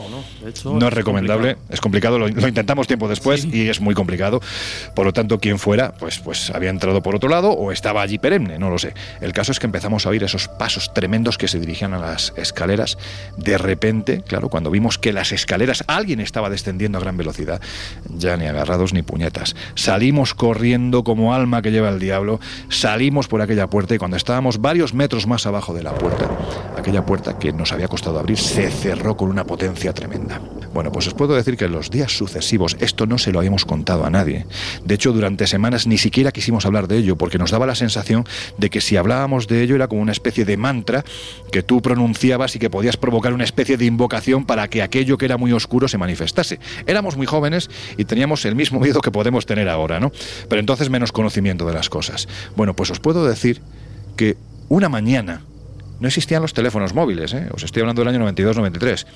No, 0.47 0.51
hecho, 0.51 0.78
es 0.78 0.85
es 0.85 0.94
recomendable, 0.94 1.55
complicado. 1.55 1.74
es 1.74 1.81
complicado, 1.81 2.18
lo, 2.18 2.28
lo 2.28 2.48
intentamos 2.48 2.86
tiempo 2.86 3.09
después 3.09 3.43
Sí. 3.43 3.51
y 3.52 3.68
es 3.68 3.81
muy 3.81 3.94
complicado. 3.94 4.40
Por 4.94 5.05
lo 5.06 5.12
tanto, 5.12 5.39
quien 5.39 5.59
fuera, 5.59 5.93
pues, 5.98 6.18
pues 6.18 6.51
había 6.51 6.70
entrado 6.70 7.02
por 7.02 7.14
otro 7.16 7.28
lado 7.28 7.51
o 7.52 7.73
estaba 7.73 8.02
allí 8.02 8.18
perenne, 8.18 8.59
no 8.59 8.70
lo 8.70 8.78
sé. 8.78 8.94
El 9.20 9.32
caso 9.32 9.52
es 9.52 9.59
que 9.59 9.66
empezamos 9.66 10.06
a 10.06 10.10
oír 10.10 10.23
esos 10.24 10.48
pasos 10.48 10.93
tremendos 10.94 11.39
que 11.39 11.48
se 11.48 11.59
dirigían 11.60 11.94
a 11.94 11.98
las 11.98 12.32
escaleras. 12.36 12.97
De 13.36 13.59
repente, 13.59 14.23
claro, 14.27 14.48
cuando 14.48 14.70
vimos 14.70 14.98
que 14.98 15.12
las 15.12 15.32
escaleras, 15.32 15.85
alguien 15.86 16.20
estaba 16.20 16.51
descendiendo 16.51 16.98
a 16.98 17.01
gran 17.01 17.16
velocidad, 17.16 17.60
ya 18.16 18.36
ni 18.36 18.47
agarrados 18.47 18.93
ni 18.93 19.02
puñetas. 19.02 19.55
Salimos 19.74 20.35
corriendo 20.35 21.05
como 21.05 21.35
alma 21.35 21.62
que 21.62 21.70
lleva 21.73 21.89
el 21.89 21.98
diablo, 21.98 22.40
salimos 22.68 23.28
por 23.28 23.40
aquella 23.43 23.68
puerta 23.68 23.94
y 23.94 23.98
cuando 23.98 24.16
estábamos 24.16 24.60
varios 24.60 24.94
metros 24.94 25.27
más 25.27 25.47
abajo 25.47 25.74
de 25.74 25.82
la 25.82 25.94
puerta, 25.94 26.28
aquella 26.78 27.05
puerta 27.05 27.39
que 27.39 27.52
nos 27.52 27.73
había 27.73 27.89
costado 27.89 28.18
abrir 28.18 28.39
se 28.39 28.70
cerró 28.70 29.16
con 29.16 29.28
una 29.28 29.44
potencia 29.44 29.93
tremenda. 29.93 30.36
Bueno, 30.73 30.93
pues 30.93 31.07
os 31.07 31.15
puedo 31.15 31.35
decir 31.35 31.57
que 31.57 31.65
en 31.65 31.73
los 31.73 31.91
días 31.91 32.17
sucesivos 32.17 32.77
esto 32.81 33.07
no 33.07 33.19
se 33.19 33.33
lo 33.33 33.39
habíamos 33.39 33.65
contado 33.65 34.05
a 34.05 34.11
nadie. 34.11 34.47
De 34.85 34.95
hecho, 34.95 35.13
durante 35.13 35.47
semanas 35.47 35.87
ni 35.87 35.99
siquiera 35.99 36.33
quisimos 36.33 36.67
hablar 36.67 36.89
de 36.89 36.99
ello 36.99 37.17
porque 37.17 37.39
nos 37.39 37.51
daba 37.51 37.67
la 37.67 37.75
sensación 37.75 38.25
de 38.59 38.71
que 38.71 38.81
si 38.81 38.97
hablábamos 38.97 39.47
de 39.47 39.63
ello 39.63 39.75
era 39.75 39.89
como 39.89 40.03
una 40.03 40.13
especie 40.13 40.45
de 40.45 40.57
mantra 40.57 41.05
que 41.51 41.63
tú 41.63 41.81
pronunciabas 41.81 42.57
y 42.57 42.59
que 42.59 42.71
podías 42.71 42.97
provocar 42.97 43.33
una 43.33 43.45
especie 43.45 43.77
de 43.77 43.87
invocación 43.87 44.45
para 44.45 44.69
que 44.69 44.83
aquello 44.83 45.17
que 45.19 45.25
era 45.25 45.39
muy 45.39 45.53
oscuro 45.53 45.89
se 45.89 45.99
manifestase. 45.99 46.61
Éramos 46.87 47.17
muy 47.17 47.27
jóvenes 47.27 47.71
y 47.97 48.05
teníamos 48.05 48.45
el 48.45 48.55
mismo 48.55 48.81
miedo 48.81 49.01
que 49.01 49.11
podemos 49.11 49.47
tener 49.47 49.69
ahora, 49.69 50.01
¿no? 50.01 50.13
Pero 50.49 50.61
entonces 50.61 50.91
menos 50.91 51.13
conocimiento 51.13 51.67
de 51.67 51.73
las 51.73 51.89
cosas. 51.89 52.29
Bueno, 52.57 52.75
pues 52.75 52.91
os 52.91 53.01
puedo 53.01 53.27
decir 53.27 53.63
que 54.17 54.37
una 54.69 54.89
mañana 54.89 55.43
no 56.01 56.09
existían 56.09 56.43
los 56.43 56.53
teléfonos 56.53 56.95
móviles, 56.95 57.33
¿eh? 57.33 57.49
os 57.53 57.63
estoy 57.63 57.81
hablando 57.81 58.05
del 58.05 58.15
año 58.15 58.31
92-93. 58.31 59.07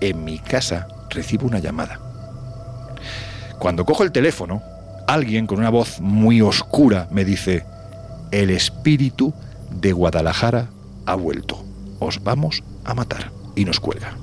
En 0.00 0.24
mi 0.24 0.38
casa 0.38 0.86
recibo 1.10 1.46
una 1.46 1.58
llamada. 1.58 2.00
Cuando 3.58 3.84
cojo 3.84 4.04
el 4.04 4.12
teléfono, 4.12 4.62
alguien 5.06 5.46
con 5.46 5.58
una 5.58 5.70
voz 5.70 6.00
muy 6.00 6.40
oscura 6.40 7.08
me 7.10 7.24
dice, 7.24 7.64
el 8.30 8.50
espíritu 8.50 9.34
de 9.70 9.92
Guadalajara 9.92 10.68
ha 11.06 11.14
vuelto, 11.14 11.64
os 11.98 12.22
vamos 12.22 12.62
a 12.84 12.94
matar. 12.94 13.30
y 13.56 13.64
nos 13.64 13.80
cuelga. 13.80 14.16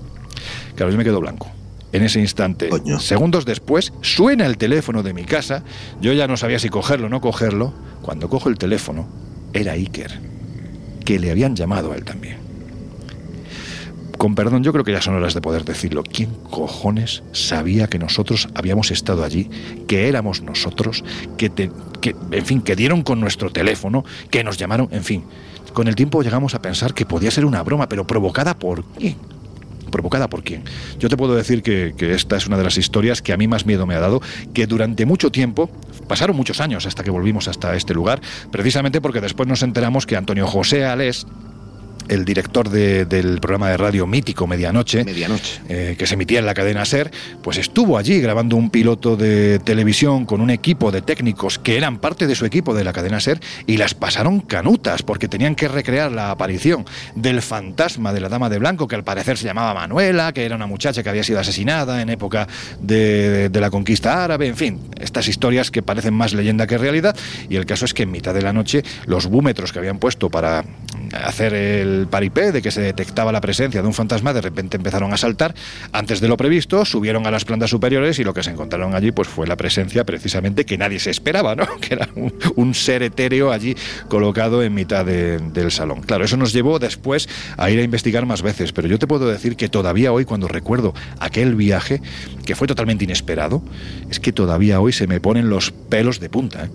Claro, 0.75 0.91
yo 0.93 0.97
me 0.97 1.03
quedo 1.03 1.19
blanco. 1.19 1.51
En 1.91 2.03
ese 2.03 2.21
instante, 2.21 2.69
Coño. 2.69 2.99
segundos 2.99 3.45
después, 3.45 3.91
suena 4.01 4.45
el 4.45 4.57
teléfono 4.57 5.03
de 5.03 5.13
mi 5.13 5.25
casa. 5.25 5.63
Yo 5.99 6.13
ya 6.13 6.25
no 6.25 6.37
sabía 6.37 6.57
si 6.57 6.69
cogerlo 6.69 7.07
o 7.07 7.09
no 7.09 7.19
cogerlo. 7.19 7.73
Cuando 8.01 8.29
cojo 8.29 8.47
el 8.47 8.57
teléfono, 8.57 9.07
era 9.51 9.73
Iker, 9.73 10.21
que 11.03 11.19
le 11.19 11.31
habían 11.31 11.55
llamado 11.55 11.91
a 11.91 11.95
él 11.95 12.05
también. 12.05 12.37
Con 14.17 14.33
perdón, 14.35 14.63
yo 14.63 14.71
creo 14.71 14.83
que 14.85 14.91
ya 14.93 15.01
son 15.01 15.15
horas 15.15 15.33
de 15.33 15.41
poder 15.41 15.65
decirlo. 15.65 16.03
¿Quién 16.03 16.29
cojones 16.49 17.23
sabía 17.33 17.87
que 17.87 17.99
nosotros 17.99 18.47
habíamos 18.55 18.91
estado 18.91 19.23
allí, 19.23 19.49
que 19.87 20.07
éramos 20.07 20.41
nosotros, 20.41 21.03
que, 21.37 21.49
te- 21.49 21.71
que, 22.01 22.15
en 22.31 22.45
fin, 22.45 22.61
que 22.61 22.75
dieron 22.75 23.03
con 23.03 23.19
nuestro 23.19 23.49
teléfono, 23.51 24.05
que 24.29 24.43
nos 24.43 24.57
llamaron, 24.57 24.87
en 24.91 25.03
fin? 25.03 25.23
Con 25.73 25.87
el 25.87 25.95
tiempo 25.95 26.21
llegamos 26.23 26.55
a 26.55 26.61
pensar 26.61 26.93
que 26.93 27.05
podía 27.05 27.29
ser 27.31 27.45
una 27.45 27.61
broma, 27.61 27.89
pero 27.89 28.07
provocada 28.07 28.57
por 28.57 28.85
quién. 28.85 29.17
¿Provocada 29.91 30.29
por 30.29 30.43
quién? 30.43 30.63
Yo 30.99 31.09
te 31.09 31.17
puedo 31.17 31.35
decir 31.35 31.61
que, 31.61 31.93
que 31.97 32.13
esta 32.13 32.37
es 32.37 32.47
una 32.47 32.57
de 32.57 32.63
las 32.63 32.77
historias 32.77 33.21
que 33.21 33.33
a 33.33 33.37
mí 33.37 33.47
más 33.47 33.65
miedo 33.65 33.85
me 33.85 33.95
ha 33.95 33.99
dado, 33.99 34.21
que 34.53 34.65
durante 34.67 35.05
mucho 35.05 35.31
tiempo, 35.31 35.69
pasaron 36.07 36.35
muchos 36.35 36.59
años 36.61 36.85
hasta 36.85 37.03
que 37.03 37.11
volvimos 37.11 37.47
hasta 37.47 37.75
este 37.75 37.93
lugar, 37.93 38.19
precisamente 38.51 38.99
porque 39.01 39.21
después 39.21 39.47
nos 39.47 39.61
enteramos 39.63 40.05
que 40.05 40.15
Antonio 40.17 40.47
José 40.47 40.85
Alés, 40.85 41.27
el 42.07 42.25
director 42.25 42.69
de- 42.69 43.05
del 43.05 43.39
programa 43.39 43.69
de 43.69 43.77
radio 43.77 44.07
mítico 44.07 44.47
Medianoche, 44.47 45.03
Medianoche. 45.03 45.61
eh, 45.69 45.95
que 45.97 46.05
se 46.07 46.13
emitía 46.15 46.39
en 46.39 46.45
la 46.45 46.53
cadena 46.53 46.85
SER, 46.85 47.11
pues 47.41 47.57
estuvo 47.57 47.97
allí 47.97 48.19
grabando 48.21 48.55
un 48.55 48.69
piloto 48.69 49.15
de 49.17 49.59
televisión 49.59 50.25
con 50.25 50.41
un 50.41 50.49
equipo 50.49 50.91
de 50.91 51.01
técnicos 51.01 51.59
que 51.59 51.77
eran 51.77 51.97
parte 51.99 52.27
de 52.27 52.35
su 52.35 52.45
equipo 52.45 52.73
de 52.73 52.83
la 52.83 52.93
cadena 52.93 53.19
SER 53.19 53.39
y 53.67 53.77
las 53.77 53.93
pasaron 53.93 54.39
canutas 54.41 55.01
porque 55.03 55.27
tenían 55.27 55.55
que 55.55 55.67
recrear 55.67 56.11
la 56.11 56.31
aparición 56.31 56.85
del 57.15 57.41
fantasma 57.41 58.13
de 58.13 58.19
la 58.21 58.29
dama 58.29 58.49
de 58.49 58.59
blanco, 58.59 58.87
que 58.87 58.95
al 58.95 59.03
parecer 59.03 59.37
se 59.37 59.45
llamaba 59.45 59.73
Manuela, 59.73 60.31
que 60.33 60.45
era 60.45 60.55
una 60.55 60.67
muchacha 60.67 61.01
que 61.03 61.09
había 61.09 61.23
sido 61.23 61.39
asesinada 61.39 62.01
en 62.01 62.09
época 62.09 62.47
de, 62.81 63.49
de 63.49 63.61
la 63.61 63.69
conquista 63.69 64.23
árabe, 64.23 64.47
en 64.47 64.55
fin, 64.57 64.79
estas 64.99 65.27
historias 65.27 65.71
que 65.71 65.81
parecen 65.81 66.13
más 66.13 66.33
leyenda 66.33 66.67
que 66.67 66.77
realidad. 66.77 67.15
Y 67.49 67.55
el 67.55 67.65
caso 67.65 67.85
es 67.85 67.93
que 67.93 68.03
en 68.03 68.11
mitad 68.11 68.33
de 68.33 68.41
la 68.41 68.53
noche 68.53 68.83
los 69.05 69.27
búmetros 69.27 69.71
que 69.71 69.79
habían 69.79 69.97
puesto 69.99 70.29
para 70.29 70.63
hacer 71.23 71.53
el 71.99 72.07
paripé 72.07 72.51
de 72.51 72.61
que 72.61 72.71
se 72.71 72.81
detectaba 72.81 73.31
la 73.31 73.41
presencia 73.41 73.81
de 73.81 73.87
un 73.87 73.93
fantasma, 73.93 74.33
de 74.33 74.41
repente 74.41 74.77
empezaron 74.77 75.13
a 75.13 75.17
saltar 75.17 75.55
antes 75.91 76.21
de 76.21 76.27
lo 76.27 76.37
previsto, 76.37 76.85
subieron 76.85 77.25
a 77.27 77.31
las 77.31 77.45
plantas 77.45 77.69
superiores 77.69 78.19
y 78.19 78.23
lo 78.23 78.33
que 78.33 78.43
se 78.43 78.51
encontraron 78.51 78.93
allí 78.95 79.11
pues 79.11 79.27
fue 79.27 79.47
la 79.47 79.55
presencia 79.55 80.03
precisamente 80.05 80.65
que 80.65 80.77
nadie 80.77 80.99
se 80.99 81.09
esperaba, 81.09 81.55
¿no? 81.55 81.65
Que 81.81 81.95
era 81.95 82.09
un, 82.55 82.73
ser 82.75 83.03
etéreo 83.03 83.51
allí 83.51 83.75
colocado 84.09 84.61
en 84.63 84.73
mitad 84.73 85.05
de- 85.05 85.39
del 85.39 85.71
salón. 85.71 86.01
Claro, 86.01 86.25
eso 86.25 86.37
nos 86.37 86.51
llevó 86.53 86.79
después 86.79 87.29
a 87.57 87.69
ir 87.69 87.79
a 87.79 87.83
investigar 87.83 88.25
más 88.25 88.41
veces, 88.41 88.71
pero 88.73 88.87
yo 88.87 88.99
te 88.99 89.07
puedo 89.07 89.27
decir 89.27 89.55
que 89.55 89.69
todavía 89.69 90.11
hoy 90.11 90.25
cuando 90.25 90.47
recuerdo 90.47 90.93
aquel 91.19 91.55
viaje, 91.55 92.01
que 92.45 92.55
fue 92.55 92.67
totalmente 92.67 93.03
inesperado, 93.05 93.63
es 94.09 94.19
que 94.19 94.31
todavía 94.33 94.79
hoy 94.81 94.91
se 94.93 95.07
me 95.07 95.19
ponen 95.21 95.49
los 95.49 95.71
pelos 95.71 96.19
de 96.19 96.29
punta. 96.29 96.65
¿eh? 96.65 96.69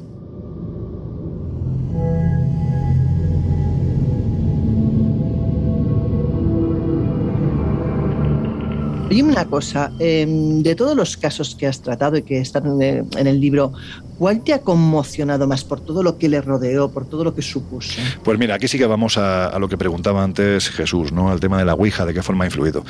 Dime 9.11 9.33
una 9.33 9.45
cosa, 9.45 9.91
eh, 9.99 10.25
de 10.25 10.77
todos 10.77 10.97
los 10.97 11.17
casos 11.17 11.57
que 11.57 11.67
has 11.67 11.83
tratado 11.83 12.17
y 12.17 12.23
que 12.23 12.39
están 12.39 12.81
en 12.81 13.27
el, 13.27 13.41
libro, 13.41 13.73
¿cuál 14.21 14.45
te 14.45 14.55
ha 14.55 14.61
conmocionado 14.61 15.49
más 15.49 15.65
por 15.65 15.81
todo 15.81 16.05
lo 16.05 16.17
que 16.17 16.29
le 16.29 16.41
rodeó, 16.41 16.93
por 16.93 17.07
todo 17.07 17.25
lo 17.25 17.35
que 17.35 17.43
supuso? 17.43 18.01
Pues 18.23 18.39
mira, 18.39 18.55
aquí 18.55 18.69
sí 18.69 18.79
que 18.79 18.87
vamos 18.87 19.19
a, 19.19 19.49
a 19.49 19.59
lo 19.59 19.69
que 19.69 19.77
preguntaba 19.77 20.23
antes 20.23 20.71
Jesús, 20.71 21.11
¿no? 21.11 21.29
Al 21.29 21.41
tema 21.41 21.59
de 21.59 21.65
la 21.65 21.75
Ouija, 21.75 22.07
de 22.07 22.15
qué 22.15 22.23
forma 22.23 22.45
ha 22.45 22.47
influido. 22.47 22.85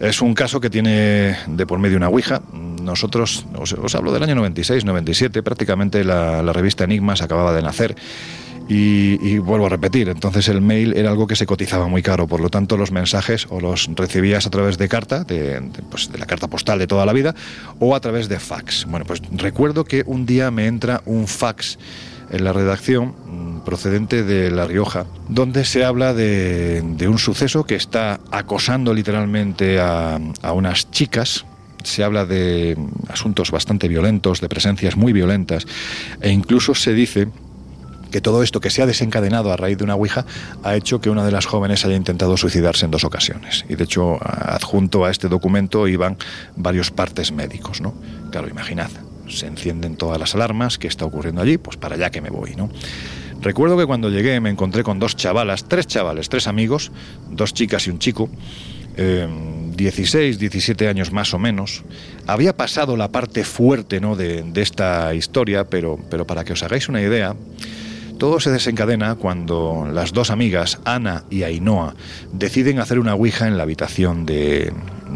Es 0.00 0.20
un 0.20 0.34
caso 0.34 0.60
que 0.60 0.68
tiene 0.68 1.36
de 1.46 1.64
por 1.64 1.78
medio 1.78 1.96
una 1.96 2.08
Ouija. 2.08 2.42
Nosotros, 2.82 3.46
os, 3.56 3.72
os 3.74 3.94
hablo 3.94 4.12
del 4.12 4.24
año 4.24 4.34
96, 4.34 4.84
97, 4.84 5.44
prácticamente 5.44 6.02
la, 6.02 6.42
la 6.42 6.52
revista 6.52 6.82
Enigmas 6.82 7.22
acababa 7.22 7.52
de 7.52 7.62
nacer. 7.62 7.94
Y, 8.74 9.36
vuelvo 9.36 9.66
a 9.66 9.68
repetir, 9.68 10.08
entonces 10.08 10.48
el 10.48 10.62
mail 10.62 10.94
era 10.96 11.10
algo 11.10 11.26
que 11.26 11.36
se 11.36 11.44
cotizaba 11.44 11.88
muy 11.88 12.00
caro, 12.00 12.26
por 12.26 12.40
lo 12.40 12.48
tanto 12.48 12.78
los 12.78 12.90
mensajes 12.90 13.46
o 13.50 13.60
los 13.60 13.90
recibías 13.94 14.46
a 14.46 14.50
través 14.50 14.78
de 14.78 14.88
carta, 14.88 15.24
de, 15.24 15.60
de, 15.60 15.82
pues, 15.90 16.10
de 16.10 16.16
la 16.16 16.24
carta 16.24 16.48
postal 16.48 16.78
de 16.78 16.86
toda 16.86 17.04
la 17.04 17.12
vida, 17.12 17.34
o 17.80 17.94
a 17.94 18.00
través 18.00 18.30
de 18.30 18.40
fax. 18.40 18.86
Bueno, 18.86 19.04
pues 19.04 19.20
recuerdo 19.32 19.84
que 19.84 20.04
un 20.06 20.24
día 20.24 20.50
me 20.50 20.66
entra 20.66 21.02
un 21.04 21.28
fax 21.28 21.78
en 22.30 22.44
la 22.44 22.54
redacción 22.54 23.14
mm, 23.26 23.60
procedente 23.60 24.22
de 24.22 24.50
La 24.50 24.64
Rioja, 24.64 25.04
donde 25.28 25.66
se 25.66 25.84
habla 25.84 26.14
de, 26.14 26.80
de 26.82 27.08
un 27.08 27.18
suceso 27.18 27.64
que 27.64 27.74
está 27.74 28.20
acosando 28.30 28.94
literalmente 28.94 29.80
a, 29.80 30.18
a 30.40 30.52
unas 30.54 30.90
chicas, 30.90 31.44
se 31.84 32.04
habla 32.04 32.24
de 32.24 32.78
asuntos 33.08 33.50
bastante 33.50 33.86
violentos, 33.86 34.40
de 34.40 34.48
presencias 34.48 34.96
muy 34.96 35.12
violentas, 35.12 35.66
e 36.22 36.30
incluso 36.30 36.74
se 36.74 36.94
dice 36.94 37.28
que 38.12 38.20
todo 38.20 38.44
esto 38.44 38.60
que 38.60 38.70
se 38.70 38.82
ha 38.82 38.86
desencadenado 38.86 39.52
a 39.52 39.56
raíz 39.56 39.78
de 39.78 39.84
una 39.84 39.96
Ouija 39.96 40.24
ha 40.62 40.76
hecho 40.76 41.00
que 41.00 41.10
una 41.10 41.24
de 41.24 41.32
las 41.32 41.46
jóvenes 41.46 41.84
haya 41.84 41.96
intentado 41.96 42.36
suicidarse 42.36 42.84
en 42.84 42.92
dos 42.92 43.02
ocasiones. 43.02 43.64
Y 43.68 43.74
de 43.74 43.82
hecho, 43.82 44.18
adjunto 44.22 45.04
a 45.04 45.10
este 45.10 45.28
documento 45.28 45.88
iban 45.88 46.16
varios 46.54 46.92
partes 46.92 47.32
médicos, 47.32 47.80
¿no? 47.80 47.94
Claro, 48.30 48.48
imaginad, 48.48 48.90
se 49.28 49.46
encienden 49.46 49.96
todas 49.96 50.20
las 50.20 50.34
alarmas, 50.36 50.78
¿qué 50.78 50.86
está 50.86 51.04
ocurriendo 51.04 51.42
allí? 51.42 51.58
Pues 51.58 51.76
para 51.76 51.96
allá 51.96 52.10
que 52.10 52.20
me 52.20 52.30
voy, 52.30 52.54
¿no? 52.54 52.70
Recuerdo 53.40 53.76
que 53.76 53.86
cuando 53.86 54.08
llegué 54.08 54.38
me 54.38 54.50
encontré 54.50 54.84
con 54.84 55.00
dos 55.00 55.16
chavalas, 55.16 55.64
tres 55.64 55.88
chavales, 55.88 56.28
tres 56.28 56.46
amigos, 56.46 56.92
dos 57.28 57.52
chicas 57.52 57.88
y 57.88 57.90
un 57.90 57.98
chico, 57.98 58.30
eh, 58.96 59.26
16, 59.74 60.38
17 60.38 60.86
años 60.86 61.12
más 61.12 61.34
o 61.34 61.38
menos. 61.38 61.82
Había 62.26 62.56
pasado 62.56 62.96
la 62.96 63.08
parte 63.08 63.42
fuerte 63.42 64.00
¿no? 64.00 64.14
de, 64.14 64.42
de 64.42 64.62
esta 64.62 65.12
historia, 65.14 65.64
pero, 65.64 65.98
pero 66.10 66.26
para 66.26 66.44
que 66.44 66.52
os 66.52 66.62
hagáis 66.62 66.88
una 66.88 67.00
idea, 67.00 67.34
todo 68.18 68.40
se 68.40 68.50
desencadena 68.50 69.14
cuando 69.14 69.88
las 69.92 70.12
dos 70.12 70.30
amigas, 70.30 70.78
Ana 70.84 71.24
y 71.30 71.42
Ainhoa, 71.42 71.94
deciden 72.32 72.78
hacer 72.78 72.98
una 72.98 73.14
ouija 73.14 73.46
en 73.48 73.56
la 73.56 73.64
habitación 73.64 74.26
de, 74.26 74.72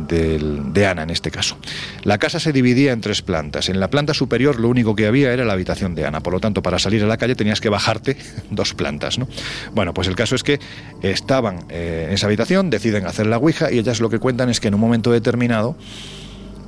de, 0.08 0.38
de, 0.72 0.86
Ana 0.86 1.02
en 1.02 1.10
este 1.10 1.30
caso. 1.30 1.56
La 2.02 2.18
casa 2.18 2.40
se 2.40 2.52
dividía 2.52 2.92
en 2.92 3.00
tres 3.00 3.22
plantas. 3.22 3.68
En 3.68 3.80
la 3.80 3.90
planta 3.90 4.14
superior 4.14 4.58
lo 4.58 4.68
único 4.68 4.94
que 4.94 5.06
había 5.06 5.32
era 5.32 5.44
la 5.44 5.52
habitación 5.52 5.94
de 5.94 6.06
Ana. 6.06 6.20
Por 6.20 6.32
lo 6.32 6.40
tanto, 6.40 6.62
para 6.62 6.78
salir 6.78 7.02
a 7.02 7.06
la 7.06 7.16
calle 7.16 7.34
tenías 7.34 7.60
que 7.60 7.68
bajarte 7.68 8.16
dos 8.50 8.74
plantas. 8.74 9.18
¿no? 9.18 9.28
Bueno, 9.74 9.94
pues 9.94 10.08
el 10.08 10.16
caso 10.16 10.34
es 10.34 10.42
que 10.42 10.60
estaban 11.02 11.66
eh, 11.68 12.06
en 12.08 12.14
esa 12.14 12.26
habitación, 12.26 12.70
deciden 12.70 13.06
hacer 13.06 13.26
la 13.26 13.38
ouija 13.38 13.70
y 13.70 13.78
ellas 13.78 14.00
lo 14.00 14.10
que 14.10 14.18
cuentan 14.18 14.50
es 14.50 14.60
que 14.60 14.68
en 14.68 14.74
un 14.74 14.80
momento 14.80 15.10
determinado 15.12 15.76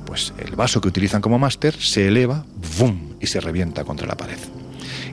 pues 0.05 0.33
el 0.39 0.55
vaso 0.55 0.81
que 0.81 0.87
utilizan 0.87 1.21
como 1.21 1.37
máster 1.37 1.75
se 1.75 2.07
eleva, 2.07 2.43
¡bum! 2.79 3.13
y 3.19 3.27
se 3.27 3.39
revienta 3.39 3.83
contra 3.83 4.07
la 4.07 4.17
pared. 4.17 4.39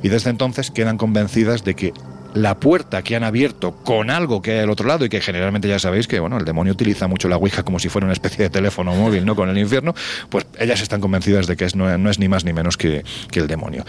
Y 0.02 0.08
desde 0.08 0.30
entonces 0.30 0.70
quedan 0.70 0.98
convencidas 0.98 1.64
de 1.64 1.74
que 1.74 1.92
la 2.34 2.60
puerta 2.60 3.02
que 3.02 3.16
han 3.16 3.24
abierto 3.24 3.76
con 3.76 4.10
algo 4.10 4.42
que 4.42 4.52
hay 4.52 4.58
al 4.58 4.70
otro 4.70 4.86
lado 4.86 5.06
y 5.06 5.08
que 5.08 5.22
generalmente 5.22 5.68
ya 5.68 5.78
sabéis 5.78 6.06
que 6.06 6.20
bueno 6.20 6.36
el 6.36 6.44
demonio 6.44 6.74
utiliza 6.74 7.06
mucho 7.06 7.30
la 7.30 7.38
ouija 7.38 7.62
como 7.62 7.78
si 7.78 7.88
fuera 7.88 8.04
una 8.04 8.12
especie 8.12 8.42
de 8.42 8.50
teléfono 8.50 8.94
móvil 8.94 9.24
no 9.24 9.34
con 9.34 9.48
el 9.48 9.56
infierno 9.56 9.94
pues 10.28 10.46
ellas 10.58 10.82
están 10.82 11.00
convencidas 11.00 11.46
de 11.46 11.56
que 11.56 11.64
es, 11.64 11.74
no, 11.74 11.96
no 11.96 12.10
es 12.10 12.18
ni 12.18 12.28
más 12.28 12.44
ni 12.44 12.52
menos 12.52 12.76
que, 12.76 13.04
que 13.30 13.40
el 13.40 13.46
demonio. 13.46 13.86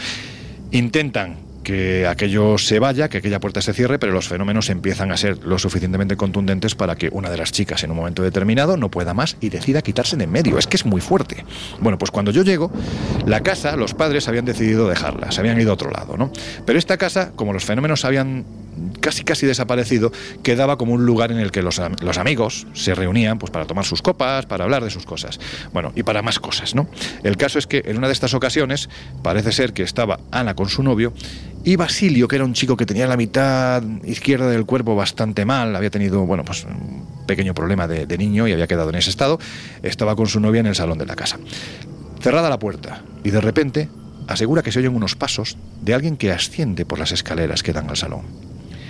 Intentan 0.71 1.46
que 1.68 2.07
aquello 2.07 2.57
se 2.57 2.80
vaya, 2.80 3.10
que 3.10 3.18
aquella 3.18 3.41
puerta 3.41 3.61
se 3.61 3.73
cierre, 3.73 3.99
pero 3.99 4.14
los 4.14 4.30
fenómenos 4.30 4.69
empiezan 4.69 5.11
a 5.11 5.18
ser 5.18 5.44
lo 5.44 5.60
suficientemente 5.60 6.15
contundentes 6.15 6.76
para 6.76 6.95
que 6.95 7.10
una 7.11 7.30
de 7.30 7.35
las 7.35 7.52
chicas 7.52 7.84
en 7.84 7.91
un 7.91 7.98
momento 7.98 8.23
determinado 8.23 8.77
no 8.77 8.89
pueda 8.89 9.14
más 9.14 9.35
y 9.41 9.49
decida 9.49 9.81
quitarse 9.81 10.15
de 10.15 10.23
en 10.23 10.31
medio. 10.31 10.57
Es 10.57 10.65
que 10.65 10.77
es 10.77 10.85
muy 10.85 11.02
fuerte. 11.02 11.44
Bueno, 11.81 11.98
pues 11.98 12.10
cuando 12.10 12.31
yo 12.31 12.44
llego, 12.44 12.72
la 13.26 13.41
casa, 13.41 13.76
los 13.76 13.94
padres 13.94 14.30
habían 14.30 14.45
decidido 14.45 14.88
dejarla, 14.88 15.30
se 15.34 15.41
habían 15.41 15.60
ido 15.60 15.72
a 15.72 15.73
otro 15.73 15.91
lado, 15.91 16.15
¿no? 16.15 16.31
Pero 16.65 16.80
esta 16.80 16.95
casa, 16.95 17.34
como 17.35 17.52
los 17.52 17.65
fenómenos 17.65 18.06
habían 18.06 18.45
casi 18.99 19.23
casi 19.23 19.45
desaparecido, 19.45 20.11
quedaba 20.43 20.77
como 20.77 20.93
un 20.93 21.05
lugar 21.05 21.31
en 21.31 21.39
el 21.39 21.51
que 21.51 21.61
los, 21.61 21.81
los 22.01 22.17
amigos 22.17 22.67
se 22.73 22.95
reunían 22.95 23.39
pues 23.39 23.51
para 23.51 23.65
tomar 23.65 23.85
sus 23.85 24.01
copas, 24.01 24.45
para 24.45 24.63
hablar 24.63 24.83
de 24.83 24.89
sus 24.89 25.05
cosas. 25.05 25.39
Bueno, 25.73 25.91
y 25.95 26.03
para 26.03 26.21
más 26.21 26.39
cosas, 26.39 26.75
¿no? 26.75 26.87
El 27.23 27.37
caso 27.37 27.59
es 27.59 27.67
que 27.67 27.83
en 27.85 27.97
una 27.97 28.07
de 28.07 28.13
estas 28.13 28.33
ocasiones 28.33 28.89
parece 29.21 29.51
ser 29.51 29.73
que 29.73 29.83
estaba 29.83 30.19
Ana 30.31 30.55
con 30.55 30.69
su 30.69 30.83
novio 30.83 31.13
y 31.63 31.75
Basilio, 31.75 32.27
que 32.27 32.37
era 32.37 32.45
un 32.45 32.53
chico 32.53 32.77
que 32.77 32.85
tenía 32.85 33.07
la 33.07 33.17
mitad 33.17 33.83
izquierda 34.03 34.49
del 34.49 34.65
cuerpo 34.65 34.95
bastante 34.95 35.45
mal, 35.45 35.75
había 35.75 35.89
tenido, 35.89 36.25
bueno, 36.25 36.45
pues 36.45 36.63
un 36.63 37.05
pequeño 37.27 37.53
problema 37.53 37.87
de, 37.87 38.05
de 38.05 38.17
niño 38.17 38.47
y 38.47 38.53
había 38.53 38.67
quedado 38.67 38.89
en 38.89 38.95
ese 38.95 39.09
estado, 39.09 39.39
estaba 39.83 40.15
con 40.15 40.27
su 40.27 40.39
novia 40.39 40.61
en 40.61 40.67
el 40.67 40.75
salón 40.75 40.97
de 40.97 41.05
la 41.05 41.15
casa. 41.15 41.37
Cerrada 42.21 42.49
la 42.49 42.59
puerta 42.59 43.03
y 43.23 43.31
de 43.31 43.41
repente 43.41 43.89
asegura 44.27 44.61
que 44.61 44.71
se 44.71 44.79
oyen 44.79 44.95
unos 44.95 45.15
pasos 45.15 45.57
de 45.81 45.93
alguien 45.93 46.17
que 46.17 46.31
asciende 46.31 46.85
por 46.85 46.99
las 46.99 47.11
escaleras 47.11 47.63
que 47.63 47.73
dan 47.73 47.89
al 47.89 47.97
salón. 47.97 48.21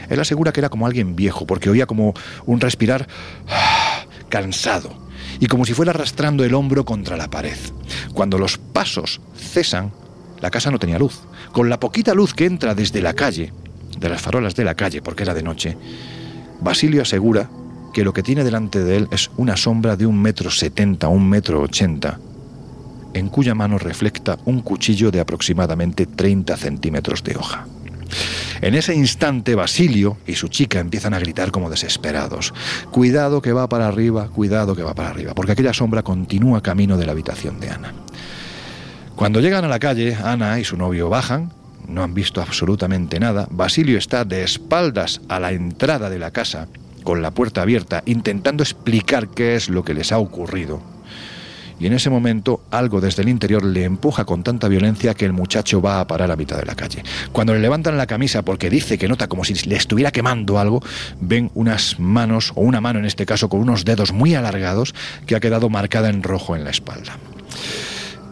Él 0.10 0.20
asegura 0.20 0.52
que 0.52 0.60
era 0.60 0.70
como 0.70 0.86
alguien 0.86 1.16
viejo, 1.16 1.46
porque 1.46 1.70
oía 1.70 1.86
como 1.86 2.14
un 2.46 2.60
respirar 2.60 3.08
cansado 4.30 5.08
y 5.40 5.48
como 5.48 5.66
si 5.66 5.74
fuera 5.74 5.92
arrastrando 5.92 6.44
el 6.44 6.54
hombro 6.54 6.86
contra 6.86 7.18
la 7.18 7.30
pared. 7.30 7.58
Cuando 8.14 8.38
los 8.38 8.58
pasos 8.58 9.22
cesan, 9.36 9.92
la 10.42 10.52
casa 10.52 10.72
no 10.72 10.80
tenía 10.80 11.00
luz. 11.00 11.22
Con 11.52 11.70
la 11.70 11.80
poquita 11.80 12.14
luz 12.14 12.34
que 12.34 12.46
entra 12.46 12.76
desde 12.76 13.02
la 13.02 13.14
calle, 13.14 13.54
de 14.00 14.10
las 14.10 14.22
farolas 14.22 14.56
de 14.56 14.64
la 14.64 14.76
calle, 14.76 15.02
porque 15.02 15.24
era 15.24 15.34
de 15.34 15.44
noche, 15.44 15.78
Basilio 16.62 17.02
asegura 17.02 17.50
que 17.94 18.04
lo 18.04 18.14
que 18.14 18.24
tiene 18.24 18.44
delante 18.44 18.84
de 18.84 18.98
él 18.98 19.08
es 19.12 19.32
una 19.38 19.58
sombra 19.58 19.96
de 19.96 20.06
un 20.06 20.22
metro 20.22 20.52
setenta, 20.52 21.08
un 21.08 21.28
metro 21.28 21.62
ochenta, 21.62 22.20
en 23.14 23.30
cuya 23.30 23.56
mano 23.56 23.78
reflecta 23.78 24.38
un 24.46 24.62
cuchillo 24.62 25.10
de 25.12 25.20
aproximadamente 25.20 26.06
30 26.06 26.56
centímetros 26.58 27.24
de 27.24 27.36
hoja. 27.36 27.66
En 28.62 28.76
ese 28.76 28.96
instante, 28.96 29.56
Basilio 29.56 30.18
y 30.26 30.36
su 30.36 30.48
chica 30.48 30.80
empiezan 30.80 31.14
a 31.14 31.20
gritar 31.20 31.52
como 31.52 31.70
desesperados. 31.70 32.54
Cuidado 32.92 33.42
que 33.42 33.54
va 33.54 33.70
para 33.70 33.88
arriba, 33.88 34.30
cuidado 34.30 34.76
que 34.76 34.84
va 34.84 34.94
para 34.94 35.10
arriba, 35.10 35.34
porque 35.34 35.52
aquella 35.52 35.74
sombra 35.74 36.04
continúa 36.04 36.62
camino 36.62 36.98
de 36.98 37.06
la 37.06 37.12
habitación 37.12 37.60
de 37.60 37.70
Ana. 37.70 37.94
Cuando 39.16 39.42
llegan 39.42 39.66
a 39.66 39.68
la 39.68 39.80
calle, 39.80 40.16
Ana 40.16 40.60
y 40.60 40.64
su 40.64 40.78
novio 40.78 41.10
bajan, 41.10 41.52
no 41.88 42.04
han 42.04 42.14
visto 42.14 42.42
absolutamente 42.42 43.20
nada. 43.20 43.48
Basilio 43.50 43.98
está 43.98 44.26
de 44.26 44.44
espaldas 44.44 45.22
a 45.30 45.40
la 45.40 45.52
entrada 45.52 46.10
de 46.10 46.20
la 46.20 46.32
casa, 46.32 46.68
con 47.04 47.22
la 47.22 47.32
puerta 47.32 47.62
abierta, 47.62 48.04
intentando 48.06 48.64
explicar 48.64 49.30
qué 49.30 49.56
es 49.56 49.70
lo 49.70 49.84
que 49.84 49.94
les 49.94 50.12
ha 50.12 50.20
ocurrido. 50.20 50.97
Y 51.80 51.86
en 51.86 51.94
ese 51.94 52.10
momento 52.10 52.62
algo 52.72 53.02
desde 53.02 53.22
el 53.22 53.30
interior 53.30 53.64
le 53.64 53.84
empuja 53.84 54.26
con 54.26 54.44
tanta 54.44 54.68
violencia 54.68 55.14
que 55.14 55.26
el 55.26 55.34
muchacho 55.34 55.82
va 55.82 56.00
a 56.00 56.08
parar 56.08 56.32
a 56.32 56.36
mitad 56.36 56.58
de 56.58 56.66
la 56.66 56.76
calle. 56.76 57.04
Cuando 57.32 57.54
le 57.54 57.60
levantan 57.60 57.98
la 57.98 58.08
camisa 58.08 58.42
porque 58.42 58.70
dice 58.70 58.98
que 58.98 59.08
nota 59.08 59.28
como 59.28 59.44
si 59.44 59.54
le 59.68 59.76
estuviera 59.76 60.12
quemando 60.12 60.60
algo, 60.60 60.82
ven 61.20 61.52
unas 61.54 62.00
manos, 62.00 62.52
o 62.56 62.62
una 62.62 62.82
mano 62.82 63.00
en 63.00 63.06
este 63.06 63.26
caso, 63.26 63.50
con 63.50 63.60
unos 63.60 63.86
dedos 63.86 64.12
muy 64.12 64.36
alargados 64.36 64.96
que 65.26 65.36
ha 65.36 65.40
quedado 65.40 65.70
marcada 65.70 66.10
en 66.10 66.24
rojo 66.24 66.56
en 66.56 66.64
la 66.64 66.72
espalda. 66.72 67.18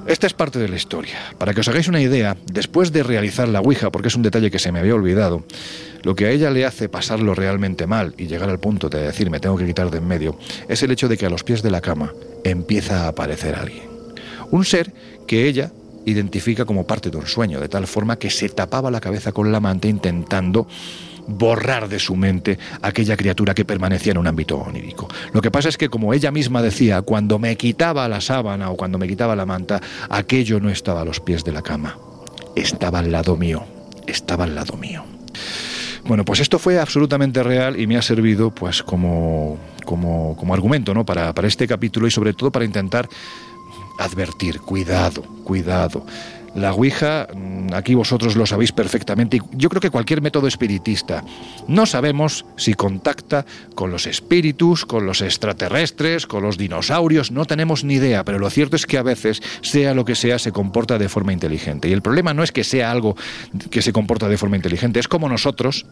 Esta 0.07 0.27
es 0.27 0.33
parte 0.33 0.59
de 0.59 0.69
la 0.69 0.75
historia. 0.75 1.17
Para 1.39 1.53
que 1.53 1.61
os 1.61 1.67
hagáis 1.67 1.87
una 1.87 1.99
idea, 1.99 2.37
después 2.45 2.91
de 2.91 3.01
realizar 3.01 3.47
la 3.47 3.59
Ouija, 3.59 3.91
porque 3.91 4.09
es 4.09 4.15
un 4.15 4.21
detalle 4.21 4.51
que 4.51 4.59
se 4.59 4.71
me 4.71 4.79
había 4.79 4.93
olvidado, 4.93 5.43
lo 6.05 6.15
que 6.15 6.27
a 6.27 6.29
ella 6.29 6.51
le 6.51 6.65
hace 6.65 6.87
pasarlo 6.87 7.33
realmente 7.33 7.87
mal 7.87 8.13
y 8.15 8.27
llegar 8.27 8.47
al 8.51 8.59
punto 8.59 8.89
de 8.89 9.01
decir 9.01 9.31
me 9.31 9.39
tengo 9.39 9.57
que 9.57 9.65
quitar 9.65 9.89
de 9.89 9.97
en 9.97 10.07
medio, 10.07 10.37
es 10.69 10.83
el 10.83 10.91
hecho 10.91 11.07
de 11.07 11.17
que 11.17 11.25
a 11.25 11.31
los 11.31 11.43
pies 11.43 11.63
de 11.63 11.71
la 11.71 11.81
cama 11.81 12.13
empieza 12.43 13.05
a 13.05 13.07
aparecer 13.07 13.55
alguien. 13.55 13.89
Un 14.51 14.65
ser 14.65 14.93
que 15.25 15.47
ella 15.47 15.71
identifica 16.05 16.63
como 16.63 16.85
parte 16.85 17.09
de 17.09 17.17
un 17.17 17.25
sueño, 17.25 17.59
de 17.59 17.69
tal 17.69 17.87
forma 17.87 18.19
que 18.19 18.29
se 18.29 18.49
tapaba 18.49 18.91
la 18.91 19.01
cabeza 19.01 19.31
con 19.31 19.51
la 19.51 19.59
manta 19.59 19.87
intentando 19.87 20.67
borrar 21.25 21.89
de 21.89 21.97
su 21.97 22.15
mente 22.15 22.59
aquella 22.83 23.17
criatura 23.17 23.55
que 23.55 23.65
permanecía 23.65 24.11
en 24.11 24.19
un 24.19 24.27
ámbito 24.27 24.59
onírico. 24.59 25.07
Lo 25.33 25.41
que 25.41 25.49
pasa 25.49 25.69
es 25.69 25.77
que, 25.77 25.89
como 25.89 26.13
ella 26.13 26.29
misma 26.29 26.61
decía, 26.61 27.01
cuando 27.01 27.39
me 27.39 27.57
quitaba 27.57 28.07
la 28.07 28.21
sábana 28.21 28.69
o 28.69 28.77
cuando 28.77 28.99
me 28.99 29.07
quitaba 29.07 29.35
la 29.35 29.47
manta, 29.47 29.81
aquello 30.09 30.59
no 30.59 30.69
estaba 30.69 31.01
a 31.01 31.05
los 31.05 31.19
pies 31.19 31.43
de 31.43 31.51
la 31.51 31.63
cama, 31.63 31.97
estaba 32.55 32.99
al 32.99 33.11
lado 33.11 33.35
mío, 33.37 33.63
estaba 34.05 34.43
al 34.43 34.53
lado 34.53 34.77
mío. 34.77 35.03
Bueno, 36.07 36.23
pues 36.23 36.39
esto 36.39 36.59
fue 36.59 36.79
absolutamente 36.79 37.41
real 37.41 37.79
y 37.79 37.87
me 37.87 37.97
ha 37.97 38.01
servido 38.01 38.51
pues 38.51 38.83
como, 38.83 39.57
como, 39.85 40.35
como 40.37 40.53
argumento 40.53 40.93
¿no? 40.93 41.03
para, 41.03 41.33
para 41.33 41.47
este 41.47 41.67
capítulo 41.67 42.05
y 42.05 42.11
sobre 42.11 42.33
todo 42.33 42.51
para 42.51 42.63
intentar 42.63 43.09
advertir, 43.97 44.59
cuidado, 44.61 45.23
cuidado. 45.43 46.05
La 46.55 46.73
Ouija, 46.73 47.27
mm, 47.33 47.73
aquí 47.73 47.95
vosotros 47.95 48.35
lo 48.37 48.45
sabéis 48.45 48.71
perfectamente, 48.71 49.41
yo 49.51 49.69
creo 49.69 49.81
que 49.81 49.89
cualquier 49.89 50.21
método 50.21 50.47
espiritista, 50.47 51.23
no 51.67 51.85
sabemos 51.85 52.45
si 52.55 52.73
contacta 52.73 53.45
con 53.75 53.91
los 53.91 54.07
espíritus, 54.07 54.85
con 54.85 55.05
los 55.05 55.21
extraterrestres, 55.21 56.25
con 56.25 56.43
los 56.43 56.57
dinosaurios, 56.57 57.31
no 57.31 57.45
tenemos 57.45 57.83
ni 57.83 57.95
idea, 57.95 58.23
pero 58.23 58.39
lo 58.39 58.49
cierto 58.49 58.77
es 58.77 58.85
que 58.85 58.97
a 58.97 59.03
veces, 59.03 59.41
sea 59.61 59.93
lo 59.93 60.05
que 60.05 60.15
sea, 60.15 60.39
se 60.39 60.53
comporta 60.53 60.97
de 60.97 61.09
forma 61.09 61.33
inteligente. 61.33 61.89
Y 61.89 61.91
el 61.91 62.01
problema 62.01 62.33
no 62.33 62.41
es 62.41 62.53
que 62.53 62.63
sea 62.63 62.89
algo 62.89 63.17
que 63.69 63.81
se 63.81 63.91
comporta 63.91 64.29
de 64.29 64.37
forma 64.37 64.55
inteligente, 64.55 64.99
es 64.99 65.09
como 65.09 65.27
nosotros 65.27 65.85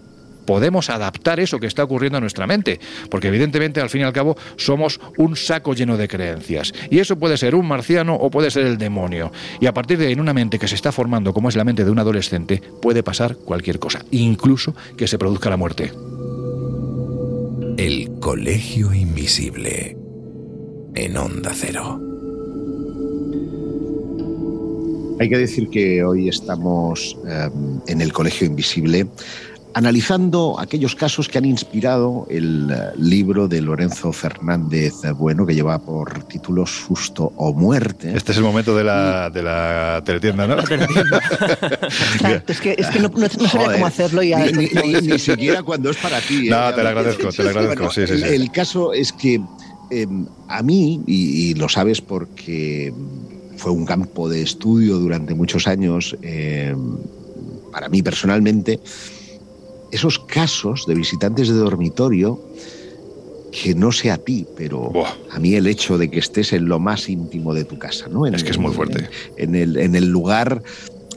podemos 0.46 0.90
adaptar 0.90 1.40
eso 1.40 1.60
que 1.60 1.68
está 1.68 1.84
ocurriendo 1.84 2.18
a 2.18 2.22
nuestra 2.22 2.48
mente, 2.48 2.80
porque 3.10 3.28
evidentemente 3.28 3.82
al 3.82 3.90
fin 3.90 4.02
y 4.02 4.04
al 4.04 4.14
cabo 4.14 4.38
somos 4.56 5.00
un 5.18 5.36
saco 5.36 5.74
lleno 5.74 5.98
de 5.98 6.08
creencias, 6.08 6.74
y 6.90 7.00
eso 7.00 7.18
puede 7.18 7.38
ser 7.38 7.56
un 7.56 7.68
marciano 7.68 8.16
o 8.16 8.30
puede 8.30 8.52
ser 8.52 8.66
el 8.66 8.78
demonio, 8.78 9.32
y 9.60 9.66
a 9.66 9.74
partir 9.74 9.98
de 9.98 10.08
ahí 10.08 10.14
en 10.14 10.20
una 10.20 10.34
mente 10.34 10.60
que 10.60 10.68
se 10.68 10.76
está 10.76 10.92
formando 10.92 11.34
como 11.34 11.50
es 11.50 11.56
la 11.56 11.64
mente 11.64 11.86
de 11.86 11.92
un 11.92 12.00
adolescente, 12.00 12.62
puede 12.82 13.04
pasar 13.04 13.36
cualquier 13.36 13.80
cosa, 13.80 14.04
incluso 14.12 14.76
que 14.98 15.08
se 15.08 15.18
produzca 15.18 15.50
la 15.50 15.58
muerte. 15.58 15.92
El 17.78 18.20
Colegio 18.20 18.94
Invisible 18.94 19.98
en 20.96 21.18
Onda 21.18 21.52
Cero. 21.56 22.00
Hay 25.20 25.30
que 25.30 25.38
decir 25.38 25.70
que 25.70 26.04
hoy 26.04 26.28
estamos 26.28 27.18
eh, 27.28 27.50
en 27.88 28.02
el 28.02 28.12
Colegio 28.14 28.48
Invisible 28.48 29.08
analizando 29.76 30.60
aquellos 30.60 30.96
casos 30.96 31.28
que 31.28 31.38
han 31.38 31.46
inspirado 31.46 32.28
el 32.30 32.70
eh, 32.72 32.92
libro 32.98 33.48
de 33.48 33.62
Lorenzo 33.62 34.12
Fernández 34.14 34.94
Bueno, 35.18 35.46
que 35.46 35.56
lleva 35.56 35.80
por 35.80 36.24
título 36.26 36.66
Susto 36.66 37.34
o 37.38 37.54
Muerte. 37.54 38.14
Este 38.16 38.32
es 38.34 38.38
el 38.38 38.44
momento 38.44 38.76
de 38.76 38.84
la, 38.84 39.30
de 39.30 39.42
la 39.44 40.02
teletienda, 40.06 40.46
¿no? 40.48 40.56
Exacto, 40.60 42.52
es 42.52 42.62
que, 42.62 42.76
es 42.78 42.88
que 42.88 43.00
no, 43.00 43.10
no, 43.10 43.28
no 43.40 43.48
sabía 43.48 43.74
cómo 43.74 43.86
hacerlo 43.86 44.24
y 44.24 44.34
Ni, 44.36 44.52
ni- 44.68 45.02
ni 45.08 45.20
siquiera 45.20 45.64
cuando 45.64 45.90
es 45.90 45.98
para 45.98 46.20
ti. 46.22 46.48
¿eh? 46.48 46.50
No, 46.50 46.74
te 46.74 46.84
lo 46.84 46.90
agradezco, 46.90 47.30
te 47.30 47.44
lo 47.44 47.50
agradezco, 47.50 47.76
Bueno, 47.86 47.92
sí, 47.92 48.08
sí, 48.08 48.18
sí. 48.18 48.24
El, 48.24 48.42
el 48.42 48.52
caso 48.52 48.94
es 48.94 49.12
que 49.14 49.42
eh, 49.92 50.08
a 50.48 50.62
mí, 50.64 51.02
y, 51.08 51.50
y 51.50 51.54
lo 51.56 51.68
sabes 51.70 52.02
porque 52.02 52.94
fue 53.58 53.72
un 53.72 53.86
campo 53.86 54.30
de 54.30 54.42
estudio 54.42 54.98
durante 54.98 55.34
muchos 55.36 55.68
años, 55.68 56.16
eh, 56.22 56.76
para 57.72 57.90
mí 57.90 58.02
personalmente, 58.04 58.80
esos 59.94 60.20
casos 60.20 60.86
de 60.88 60.96
visitantes 60.96 61.48
de 61.50 61.54
dormitorio, 61.56 62.40
que 63.52 63.76
no 63.76 63.92
sé 63.92 64.10
a 64.10 64.18
ti, 64.18 64.46
pero 64.58 64.90
Buah. 64.90 65.12
a 65.32 65.40
mí 65.40 65.54
el 65.54 65.68
hecho 65.68 65.98
de 65.98 66.10
que 66.10 66.20
estés 66.20 66.54
en 66.54 66.66
lo 66.66 66.80
más 66.80 67.08
íntimo 67.08 67.54
de 67.54 67.64
tu 67.66 67.78
casa, 67.78 68.08
¿no? 68.08 68.26
En 68.26 68.34
Es 68.34 68.44
que 68.44 68.50
es 68.52 68.58
muy 68.58 68.72
el- 68.72 68.76
fuerte. 68.76 69.08
En 69.38 69.54
el, 69.56 69.78
en 69.78 69.96
el 69.96 70.08
lugar 70.08 70.64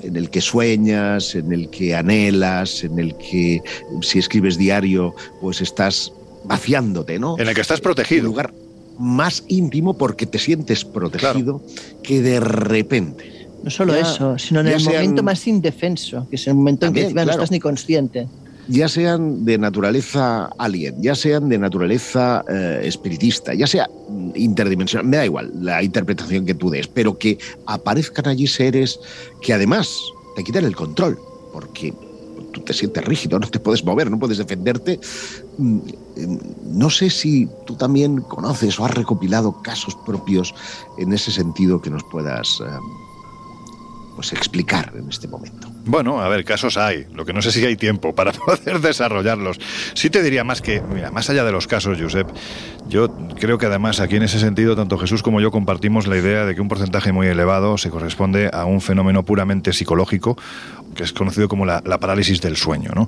en 0.03 0.17
el 0.17 0.29
que 0.29 0.43
sueñas, 0.43 1.35
en 1.35 1.53
el 1.53 1.71
que 1.71 1.97
anhelas, 1.97 2.85
en 2.85 2.99
el 2.99 3.17
que 3.17 3.63
si 4.03 4.19
escribes 4.19 4.59
diario, 4.59 5.15
pues 5.41 5.63
estás 5.63 6.13
vaciándote, 6.45 7.19
¿no? 7.19 7.37
En 7.39 7.49
el 7.49 7.55
que 7.55 7.63
estás 7.63 7.79
El 7.79 7.83
protegido. 7.83 8.25
lugar 8.25 8.53
más 8.99 9.43
íntimo 9.49 9.97
porque 9.97 10.27
te 10.27 10.39
sientes 10.39 10.85
protegido 10.85 11.63
que 12.03 12.21
de 12.21 12.39
repente. 12.41 13.49
No 13.65 13.71
solo 13.71 13.95
Ya- 13.95 14.03
eso, 14.03 14.39
sino 14.39 14.61
en 14.61 14.69
el 14.69 14.81
sean- 14.81 14.95
momento 14.97 15.23
más 15.23 15.47
indefenso, 15.47 16.27
que 16.29 16.37
es 16.37 16.47
el 16.47 16.55
momento 16.55 16.87
en 16.87 16.93
que 16.93 17.07
claro. 17.13 17.27
no 17.29 17.33
estás 17.33 17.51
ni 17.51 17.59
consciente. 17.59 18.29
Ya 18.69 18.89
sean 18.89 19.45
de 19.45 19.59
naturaleza 19.59 20.47
alien, 20.59 21.01
ya 21.01 21.15
sean 21.15 21.49
de 21.49 21.59
naturaleza 21.59 22.45
eh, 22.49 22.81
espiritista, 22.85 23.55
ya 23.55 23.67
sea 23.67 23.89
mm, 24.09 24.31
interdimensional, 24.35 25.07
me 25.07 25.17
da 25.17 25.25
igual 25.25 25.53
la 25.61 25.83
interpretación 25.83 26.45
que 26.47 26.55
tú 26.55 26.71
des, 26.71 26.89
pero 26.89 27.19
que 27.19 27.39
aparezcan 27.67 28.29
allí 28.29 28.47
seres 28.47 28.99
que 29.41 29.53
además 29.53 30.01
te 30.37 30.45
quitan 30.45 30.65
el 30.65 30.75
control, 30.75 31.19
porque 31.53 31.93
tú 32.53 32.61
te 32.63 32.73
sientes 32.73 33.05
rígido, 33.05 33.39
no 33.39 33.49
te 33.49 33.61
puedes 33.61 33.85
mover, 33.85 34.11
no 34.11 34.19
puedes 34.19 34.39
defenderte. 34.39 34.99
Mm, 35.59 35.79
eh, 36.17 36.39
No 36.65 36.91
sé 36.91 37.11
si 37.11 37.49
tú 37.67 37.77
también 37.77 38.21
conoces 38.21 38.79
o 38.79 38.85
has 38.85 38.95
recopilado 38.95 39.63
casos 39.63 39.95
propios 40.07 40.55
en 40.99 41.13
ese 41.13 41.31
sentido 41.31 41.81
que 41.81 41.91
nos 41.91 42.05
puedas 42.05 42.61
eh, 42.61 42.69
pues 44.17 44.33
explicar 44.33 44.93
en 44.97 45.09
este 45.09 45.29
momento. 45.29 45.76
Bueno, 45.87 46.21
a 46.21 46.29
ver, 46.29 46.45
casos 46.45 46.77
hay. 46.77 47.07
Lo 47.15 47.25
que 47.25 47.33
no 47.33 47.41
sé 47.41 47.53
si 47.53 47.65
hay 47.65 47.77
tiempo 47.77 48.13
para 48.13 48.33
poder 48.33 48.81
desarrollarlos. 48.81 49.59
Sí 49.95 50.11
te 50.11 50.21
diría 50.23 50.43
más 50.43 50.61
que, 50.61 50.83
mira, 50.83 51.13
más 51.13 51.31
allá 51.31 51.45
de 51.45 51.53
los 51.53 51.69
casos, 51.69 51.97
Josep, 52.01 52.29
yo 52.89 53.09
creo 53.39 53.57
que 53.57 53.67
además 53.67 54.01
aquí 54.01 54.17
en 54.17 54.25
ese 54.25 54.41
sentido, 54.41 54.75
tanto 54.75 54.99
Jesús 54.99 55.23
como 55.23 55.41
yo 55.41 55.53
compartimos 55.53 56.09
la 56.09 56.17
idea 56.17 56.45
de 56.45 56.57
que 56.57 56.61
un 56.61 56.69
porcentaje 56.69 57.13
muy 57.13 57.29
elevado 57.29 57.79
se 57.79 57.91
corresponde 57.91 58.51
a 58.53 58.65
un 58.65 58.81
fenómeno 58.81 59.25
puramente 59.25 59.73
psicológico, 59.73 60.37
que 60.97 61.05
es 61.05 61.13
conocido 61.13 61.47
como 61.47 61.65
la, 61.65 61.83
la 61.85 61.99
parálisis 61.99 62.41
del 62.41 62.57
sueño, 62.57 62.91
¿no? 62.95 63.07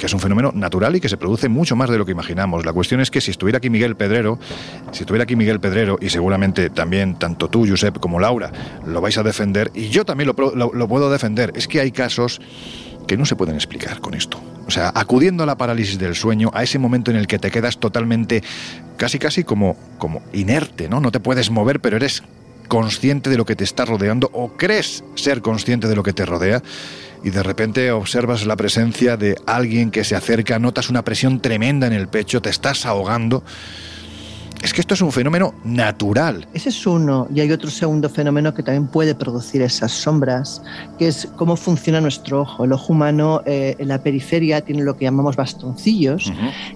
Que 0.00 0.06
es 0.06 0.14
un 0.14 0.18
fenómeno 0.18 0.50
natural 0.54 0.96
y 0.96 1.00
que 1.00 1.10
se 1.10 1.18
produce 1.18 1.48
mucho 1.48 1.76
más 1.76 1.90
de 1.90 1.98
lo 1.98 2.06
que 2.06 2.12
imaginamos. 2.12 2.64
La 2.64 2.72
cuestión 2.72 3.00
es 3.00 3.10
que 3.10 3.20
si 3.20 3.30
estuviera 3.30 3.58
aquí 3.58 3.68
Miguel 3.68 3.96
Pedrero, 3.96 4.38
si 4.92 5.02
estuviera 5.02 5.24
aquí 5.24 5.36
Miguel 5.36 5.60
Pedrero, 5.60 5.98
y 6.00 6.08
seguramente 6.08 6.70
también 6.70 7.16
tanto 7.16 7.48
tú, 7.48 7.66
Josep, 7.68 7.98
como 8.00 8.18
Laura, 8.18 8.50
lo 8.86 9.00
vais 9.02 9.18
a 9.18 9.22
defender, 9.22 9.70
y 9.74 9.90
yo 9.90 10.06
también 10.06 10.28
lo, 10.28 10.88
puedo 10.88 11.10
defender, 11.10 11.52
es 11.54 11.68
que 11.68 11.80
hay 11.80 11.92
casos 11.92 12.40
que 13.06 13.18
no 13.18 13.26
se 13.26 13.36
pueden 13.36 13.54
explicar 13.54 14.00
con 14.00 14.14
esto. 14.14 14.40
O 14.66 14.70
sea, 14.70 14.90
acudiendo 14.94 15.42
a 15.42 15.46
la 15.46 15.58
parálisis 15.58 15.98
del 15.98 16.14
sueño, 16.14 16.50
a 16.54 16.62
ese 16.62 16.78
momento 16.78 17.10
en 17.10 17.18
el 17.18 17.26
que 17.26 17.38
te 17.38 17.50
quedas 17.50 17.78
totalmente, 17.78 18.42
casi 18.96 19.18
casi 19.18 19.44
como, 19.44 19.76
como 19.98 20.22
inerte, 20.32 20.88
¿no? 20.88 21.00
No 21.00 21.12
te 21.12 21.20
puedes 21.20 21.50
mover, 21.50 21.80
pero 21.80 21.96
eres 21.96 22.22
consciente 22.68 23.28
de 23.28 23.36
lo 23.36 23.44
que 23.44 23.56
te 23.56 23.64
está 23.64 23.84
rodeando 23.84 24.30
o 24.32 24.56
crees 24.56 25.04
ser 25.16 25.42
consciente 25.42 25.88
de 25.88 25.96
lo 25.96 26.04
que 26.04 26.12
te 26.12 26.24
rodea 26.24 26.62
y 27.22 27.30
de 27.30 27.42
repente 27.42 27.90
observas 27.92 28.46
la 28.46 28.56
presencia 28.56 29.16
de 29.16 29.36
alguien 29.46 29.90
que 29.90 30.04
se 30.04 30.16
acerca, 30.16 30.58
notas 30.58 30.90
una 30.90 31.02
presión 31.02 31.40
tremenda 31.40 31.86
en 31.86 31.92
el 31.92 32.08
pecho, 32.08 32.42
te 32.42 32.50
estás 32.50 32.86
ahogando 32.86 33.42
es 34.62 34.74
que 34.74 34.82
esto 34.82 34.94
es 34.94 35.00
un 35.00 35.10
fenómeno 35.10 35.54
natural. 35.64 36.46
Ese 36.52 36.68
es 36.68 36.86
uno, 36.86 37.26
y 37.34 37.40
hay 37.40 37.50
otro 37.50 37.70
segundo 37.70 38.10
fenómeno 38.10 38.52
que 38.52 38.62
también 38.62 38.88
puede 38.88 39.14
producir 39.14 39.62
esas 39.62 39.92
sombras, 39.92 40.62
que 40.98 41.08
es 41.08 41.28
cómo 41.36 41.56
funciona 41.56 42.00
nuestro 42.00 42.42
ojo. 42.42 42.64
El 42.64 42.72
ojo 42.72 42.92
humano 42.92 43.42
eh, 43.46 43.74
en 43.78 43.88
la 43.88 44.02
periferia 44.02 44.60
tiene 44.60 44.82
lo 44.82 44.96
que 44.96 45.06
llamamos 45.06 45.36
bastoncillos, 45.36 46.30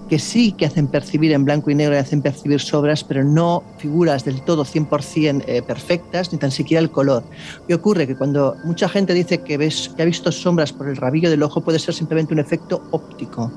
que 0.09 0.17
sí 0.17 0.51
que 0.51 0.65
hacen 0.65 0.87
percibir 0.87 1.31
en 1.31 1.45
blanco 1.45 1.69
y 1.69 1.75
negro 1.75 1.95
y 1.95 1.99
hacen 1.99 2.21
percibir 2.21 2.59
sombras, 2.59 3.03
pero 3.03 3.23
no 3.23 3.63
figuras 3.77 4.25
del 4.25 4.41
todo 4.41 4.65
100% 4.65 5.43
eh, 5.45 5.61
perfectas, 5.61 6.33
ni 6.33 6.39
tan 6.39 6.51
siquiera 6.51 6.81
el 6.81 6.89
color. 6.89 7.23
¿Qué 7.67 7.75
ocurre? 7.75 8.07
Que 8.07 8.15
cuando 8.15 8.55
mucha 8.65 8.89
gente 8.89 9.13
dice 9.13 9.39
que, 9.39 9.57
ves, 9.57 9.91
que 9.95 10.01
ha 10.01 10.05
visto 10.05 10.31
sombras 10.31 10.73
por 10.73 10.89
el 10.89 10.95
rabillo 10.95 11.29
del 11.29 11.43
ojo, 11.43 11.61
puede 11.61 11.77
ser 11.77 11.93
simplemente 11.93 12.33
un 12.33 12.39
efecto 12.39 12.81
óptico. 12.91 13.51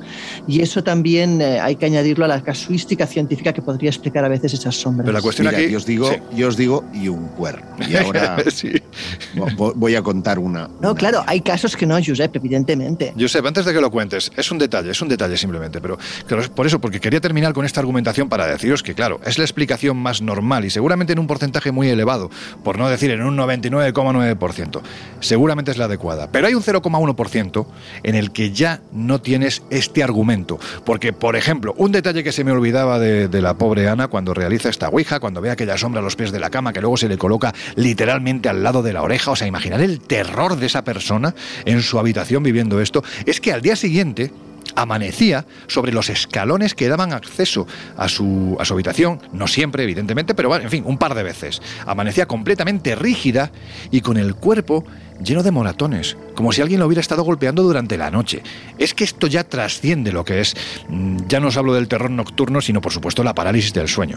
Y 0.46 0.60
eso 0.60 0.84
también 0.84 1.40
eh, 1.40 1.60
hay 1.60 1.76
que 1.76 1.86
añadirlo 1.86 2.26
a 2.26 2.28
la 2.28 2.42
casuística 2.42 3.06
científica 3.06 3.52
que 3.52 3.62
podría 3.62 3.88
explicar 3.88 4.17
a 4.24 4.28
veces 4.28 4.54
esas 4.54 4.74
sombras. 4.76 5.04
Pero 5.04 5.16
la 5.16 5.22
cuestión 5.22 5.46
Mira, 5.46 5.58
aquí. 5.58 5.70
yo 5.70 5.78
os 5.78 5.86
digo, 5.86 6.10
Sí. 6.10 6.16
yo 6.36 6.48
os 6.48 6.56
digo, 6.56 6.84
y 6.92 7.08
un 7.08 7.28
cuerno. 7.28 7.66
Y 7.88 7.96
ahora 7.96 8.36
Sí. 8.50 8.72
vo- 9.34 9.72
voy 9.74 9.94
a 9.94 10.02
contar 10.02 10.38
una. 10.38 10.68
No, 10.80 10.90
una- 10.90 10.94
claro, 10.94 11.22
hay 11.26 11.40
casos 11.40 11.76
que 11.76 11.86
no, 11.86 11.96
Josep, 12.04 12.34
evidentemente. 12.36 13.12
Josep, 13.18 13.44
antes 13.46 13.64
de 13.64 13.72
que 13.72 13.80
lo 13.80 13.90
cuentes, 13.90 14.30
es 14.36 14.50
un 14.50 14.58
detalle, 14.58 14.90
es 14.90 15.00
un 15.02 15.08
detalle 15.08 15.36
simplemente, 15.36 15.80
pero 15.80 15.98
por 16.54 16.66
eso, 16.66 16.80
porque 16.80 17.00
quería 17.00 17.20
terminar 17.20 17.52
con 17.52 17.64
esta 17.64 17.80
argumentación 17.80 18.28
para 18.28 18.46
deciros 18.46 18.82
que, 18.82 18.94
claro, 18.94 19.20
es 19.24 19.38
la 19.38 19.44
explicación 19.44 19.96
más 19.96 20.22
normal 20.22 20.64
y 20.64 20.70
seguramente 20.70 21.12
en 21.12 21.18
un 21.18 21.26
porcentaje 21.26 21.72
muy 21.72 21.88
elevado, 21.88 22.30
por 22.64 22.78
no 22.78 22.88
decir 22.88 23.10
en 23.10 23.22
un 23.22 23.36
99,9%. 23.36 24.80
Seguramente 25.20 25.70
es 25.70 25.78
la 25.78 25.86
adecuada. 25.86 26.30
Pero 26.32 26.46
hay 26.46 26.54
un 26.54 26.62
0,1% 26.62 27.66
en 28.02 28.14
el 28.14 28.30
que 28.32 28.50
ya 28.52 28.80
no 28.92 29.20
tienes 29.20 29.62
este 29.70 30.02
argumento. 30.02 30.58
Porque, 30.84 31.12
por 31.12 31.36
ejemplo, 31.36 31.74
un 31.76 31.92
detalle 31.92 32.22
que 32.24 32.32
se 32.32 32.44
me 32.44 32.52
olvidaba 32.52 32.98
de, 32.98 33.28
de 33.28 33.42
la 33.42 33.54
pobre 33.58 33.88
Ana 33.88 34.07
cuando 34.08 34.34
realiza 34.34 34.68
esta 34.68 34.88
ouija, 34.88 35.20
cuando 35.20 35.40
ve 35.40 35.50
aquella 35.50 35.76
sombra 35.76 36.00
a 36.00 36.04
los 36.04 36.16
pies 36.16 36.32
de 36.32 36.40
la 36.40 36.50
cama 36.50 36.72
que 36.72 36.80
luego 36.80 36.96
se 36.96 37.08
le 37.08 37.18
coloca 37.18 37.54
literalmente 37.76 38.48
al 38.48 38.62
lado 38.62 38.82
de 38.82 38.92
la 38.92 39.02
oreja, 39.02 39.30
o 39.30 39.36
sea, 39.36 39.46
imaginar 39.46 39.80
el 39.80 40.00
terror 40.00 40.56
de 40.56 40.66
esa 40.66 40.82
persona 40.82 41.34
en 41.64 41.82
su 41.82 41.98
habitación 41.98 42.42
viviendo 42.42 42.80
esto, 42.80 43.02
es 43.26 43.40
que 43.40 43.52
al 43.52 43.62
día 43.62 43.76
siguiente 43.76 44.32
amanecía 44.80 45.44
sobre 45.66 45.92
los 45.92 46.08
escalones 46.08 46.74
que 46.74 46.88
daban 46.88 47.12
acceso 47.12 47.66
a 47.96 48.08
su, 48.08 48.56
a 48.60 48.64
su 48.64 48.74
habitación, 48.74 49.20
no 49.32 49.46
siempre, 49.46 49.82
evidentemente, 49.82 50.34
pero 50.34 50.48
bueno, 50.48 50.64
en 50.64 50.70
fin, 50.70 50.84
un 50.86 50.98
par 50.98 51.14
de 51.14 51.22
veces. 51.22 51.60
Amanecía 51.86 52.26
completamente 52.26 52.94
rígida 52.94 53.50
y 53.90 54.00
con 54.00 54.16
el 54.16 54.34
cuerpo 54.34 54.84
lleno 55.22 55.42
de 55.42 55.50
moratones, 55.50 56.16
como 56.34 56.52
si 56.52 56.62
alguien 56.62 56.80
lo 56.80 56.86
hubiera 56.86 57.00
estado 57.00 57.24
golpeando 57.24 57.62
durante 57.62 57.96
la 57.96 58.10
noche. 58.10 58.42
Es 58.78 58.94
que 58.94 59.04
esto 59.04 59.26
ya 59.26 59.44
trasciende 59.44 60.12
lo 60.12 60.24
que 60.24 60.40
es, 60.40 60.54
mm, 60.88 61.26
ya 61.28 61.40
no 61.40 61.48
os 61.48 61.56
hablo 61.56 61.74
del 61.74 61.88
terror 61.88 62.10
nocturno, 62.10 62.60
sino 62.60 62.80
por 62.80 62.92
supuesto 62.92 63.24
la 63.24 63.34
parálisis 63.34 63.72
del 63.72 63.88
sueño. 63.88 64.16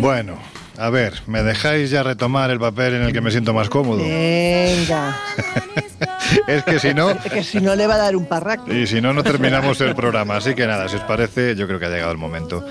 Bueno, 0.00 0.38
a 0.76 0.90
ver, 0.90 1.22
¿me 1.26 1.42
dejáis 1.42 1.90
ya 1.90 2.02
retomar 2.02 2.50
el 2.50 2.58
papel 2.58 2.94
en 2.94 3.02
el 3.02 3.12
que 3.12 3.20
me 3.20 3.30
siento 3.30 3.54
más 3.54 3.68
cómodo? 3.68 4.02
Venga, 4.02 5.18
Es 6.46 6.62
que 6.64 6.78
si 6.78 6.94
no, 6.94 7.16
que 7.22 7.42
si 7.42 7.60
no 7.60 7.74
le 7.74 7.86
va 7.86 7.94
a 7.94 7.98
dar 7.98 8.16
un 8.16 8.26
parraque. 8.26 8.78
Y 8.78 8.86
si 8.86 9.00
no, 9.00 9.12
no 9.12 9.22
terminamos 9.22 9.80
el 9.80 9.94
programa. 9.94 10.36
Así 10.36 10.54
que 10.54 10.66
nada, 10.66 10.88
si 10.88 10.96
os 10.96 11.02
parece, 11.02 11.54
yo 11.56 11.66
creo 11.66 11.78
que 11.78 11.86
ha 11.86 11.90
llegado 11.90 12.12
el 12.12 12.18
momento 12.18 12.64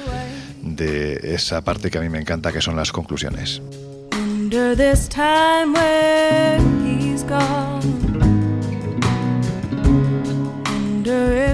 de 0.62 1.34
esa 1.36 1.62
parte 1.62 1.90
que 1.90 1.98
a 1.98 2.02
mí 2.02 2.10
me 2.10 2.20
encanta, 2.20 2.52
que 2.52 2.62
son 2.62 2.76
las 2.76 2.92
conclusiones. 2.92 3.62
Under 4.14 4.76
this 4.76 5.10
time 5.10 5.74
when 5.74 6.86
he's 6.86 7.24
gone. 7.24 8.07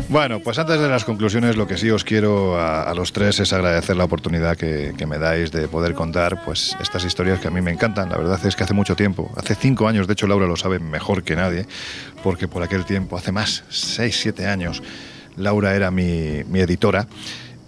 Bueno, 0.10 0.40
pues 0.40 0.60
antes 0.60 0.80
de 0.80 0.88
las 0.88 1.06
conclusiones, 1.06 1.56
lo 1.56 1.68
que 1.68 1.78
sí 1.78 1.90
os 1.90 2.04
quiero 2.04 2.60
a, 2.60 2.94
los 2.94 3.14
tres 3.14 3.40
es 3.40 3.54
agradecer 3.54 3.96
la 3.96 4.04
oportunidad 4.04 4.58
que, 4.58 4.94
me 5.08 5.18
dais 5.18 5.52
de 5.52 5.68
poder 5.68 5.94
contar 5.94 6.44
pues 6.46 6.76
estas 6.82 7.04
historias 7.04 7.40
que 7.40 7.48
a 7.48 7.52
mí 7.52 7.62
me 7.62 7.72
encantan. 7.72 8.10
La 8.10 8.18
verdad 8.18 8.40
es 8.46 8.56
que 8.56 8.64
hace 8.64 8.74
mucho 8.74 8.96
tiempo, 8.96 9.32
hace 9.36 9.56
cinco 9.56 9.88
años, 9.88 10.08
de 10.08 10.14
hecho 10.14 10.28
Laura 10.28 10.48
lo 10.48 10.56
sabe 10.56 10.80
mejor 10.80 11.24
que 11.24 11.36
nadie, 11.36 11.68
porque 12.24 12.48
por 12.48 12.64
aquel 12.64 12.86
tiempo, 12.86 13.18
hace 13.18 13.32
más, 13.32 13.64
seis, 13.70 14.20
siete 14.20 14.48
años, 14.48 14.82
Laura 15.36 15.76
era 15.76 15.92
mi 15.92 16.44
editora. 16.54 17.08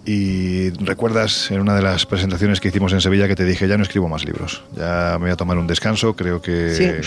Y 0.06 0.70
recuerdas 0.70 1.50
en 1.50 1.60
una 1.60 1.74
de 1.74 1.82
las 1.82 2.06
presentaciones 2.06 2.60
que 2.60 2.68
hicimos 2.68 2.92
en 2.92 3.00
Sevilla 3.00 3.26
que 3.26 3.34
te 3.34 3.44
dije, 3.44 3.66
ya 3.66 3.76
no 3.76 3.82
escribo 3.82 4.08
más 4.08 4.24
libros, 4.24 4.62
ya 4.76 5.16
me 5.18 5.24
voy 5.24 5.30
a 5.32 5.36
tomar 5.36 5.58
un 5.58 5.66
descanso, 5.66 6.14
creo 6.14 6.40
que, 6.40 7.00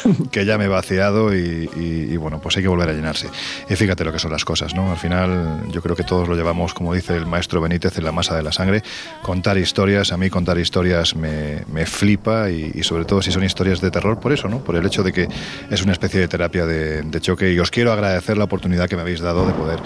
que 0.30 0.46
ya 0.46 0.56
me 0.56 0.64
he 0.64 0.68
vaciado 0.68 1.34
y, 1.36 1.68
y- 1.76 2.06
y, 2.12 2.16
bueno, 2.16 2.40
pues 2.40 2.56
hay 2.56 2.62
que 2.62 2.68
volver 2.68 2.88
a 2.88 2.92
llenarse. 2.94 3.28
Y 3.68 3.76
fíjate 3.76 4.04
lo 4.04 4.12
que 4.12 4.18
son 4.18 4.32
las 4.32 4.46
cosas, 4.46 4.74
¿no? 4.74 4.90
Al 4.90 4.96
final 4.96 5.64
yo 5.70 5.82
creo 5.82 5.94
que 5.94 6.02
todos 6.04 6.28
lo 6.28 6.34
llevamos, 6.34 6.72
como 6.72 6.94
dice 6.94 7.14
el 7.14 7.26
maestro 7.26 7.60
Benítez, 7.60 7.98
en 7.98 8.04
la 8.04 8.12
masa 8.12 8.34
de 8.34 8.42
la 8.42 8.52
sangre. 8.52 8.82
Contar 9.22 9.58
historias, 9.58 10.10
a 10.12 10.16
mí 10.16 10.30
contar 10.30 10.56
historias 10.58 11.14
me, 11.14 11.62
me 11.70 11.84
flipa 11.84 12.48
y, 12.50 12.72
y 12.74 12.82
sobre 12.84 13.04
todo 13.04 13.20
si 13.20 13.32
son 13.32 13.44
historias 13.44 13.82
de 13.82 13.90
terror, 13.90 14.18
por 14.18 14.32
eso, 14.32 14.48
¿no? 14.48 14.60
Por 14.60 14.76
el 14.76 14.86
hecho 14.86 15.02
de 15.02 15.12
que 15.12 15.28
es 15.70 15.82
una 15.82 15.92
especie 15.92 16.20
de 16.20 16.28
terapia 16.28 16.64
de, 16.64 17.02
de 17.02 17.20
choque 17.20 17.52
y 17.52 17.58
os 17.58 17.70
quiero 17.70 17.92
agradecer 17.92 18.38
la 18.38 18.44
oportunidad 18.44 18.88
que 18.88 18.96
me 18.96 19.02
habéis 19.02 19.20
dado 19.20 19.46
de 19.46 19.52
poder 19.52 19.80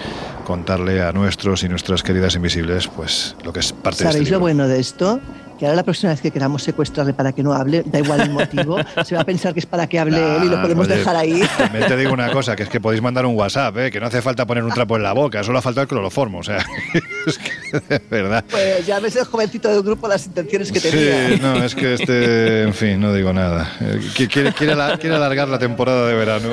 contarle 0.45 1.01
a 1.01 1.11
nuestros 1.11 1.63
y 1.63 1.69
nuestras 1.69 2.01
queridas 2.03 2.35
invisibles 2.35 2.60
pues 2.95 3.35
lo 3.43 3.51
que 3.53 3.59
es 3.61 3.71
parte 3.73 3.99
de 4.03 4.09
¿Sabéis 4.09 4.23
este 4.23 4.31
lo 4.33 4.39
bueno 4.39 4.67
de 4.67 4.79
esto? 4.79 5.19
Que 5.59 5.67
ahora 5.67 5.75
la 5.75 5.83
próxima 5.83 6.11
vez 6.11 6.21
que 6.21 6.31
queramos 6.31 6.63
secuestrarle 6.63 7.13
para 7.13 7.33
que 7.33 7.43
no 7.43 7.53
hable, 7.53 7.83
da 7.85 7.99
igual 7.99 8.19
el 8.21 8.31
motivo, 8.31 8.77
se 9.05 9.13
va 9.13 9.21
a 9.21 9.23
pensar 9.25 9.53
que 9.53 9.59
es 9.59 9.67
para 9.67 9.85
que 9.85 9.99
hable 9.99 10.17
él 10.17 10.45
y 10.45 10.49
lo 10.49 10.57
Ah, 10.57 10.61
podemos 10.63 10.87
oye, 10.87 10.97
dejar 10.97 11.15
ahí. 11.15 11.39
También 11.55 11.85
te 11.87 11.97
digo 11.97 12.13
una 12.13 12.31
cosa, 12.31 12.55
que 12.55 12.63
es 12.63 12.69
que 12.69 12.81
podéis 12.81 12.99
mandar 13.03 13.27
un 13.27 13.35
WhatsApp, 13.35 13.77
¿eh? 13.77 13.91
que 13.91 13.99
no 13.99 14.07
hace 14.07 14.23
falta 14.23 14.47
poner 14.47 14.63
un 14.63 14.71
trapo 14.71 14.95
en 14.97 15.03
la 15.03 15.13
boca, 15.13 15.43
solo 15.43 15.61
falta 15.61 15.81
el 15.81 15.87
cloroformo, 15.87 16.39
o 16.39 16.43
sea, 16.43 16.65
es 17.27 17.37
que 17.37 17.51
de 17.91 17.99
verdad. 18.09 18.43
Pues 18.49 18.87
ya 18.87 18.99
ves 18.99 19.15
el 19.17 19.25
jovencito 19.25 19.69
del 19.69 19.83
grupo 19.83 20.07
las 20.07 20.25
intenciones 20.25 20.71
que 20.71 20.79
Sí, 20.79 20.89
tenía. 20.89 21.37
no, 21.39 21.63
es 21.63 21.75
que 21.75 21.93
este, 21.93 22.63
en 22.63 22.73
fin, 22.73 22.99
no 22.99 23.13
digo 23.13 23.31
nada. 23.31 23.71
Eh, 23.81 23.99
qui- 24.17 24.27
Quiere, 24.31 24.53
quiere, 24.53 24.75
quiere 24.99 25.15
alargar 25.15 25.47
la 25.47 25.59
temporada 25.59 26.07
de 26.07 26.15
verano. 26.15 26.49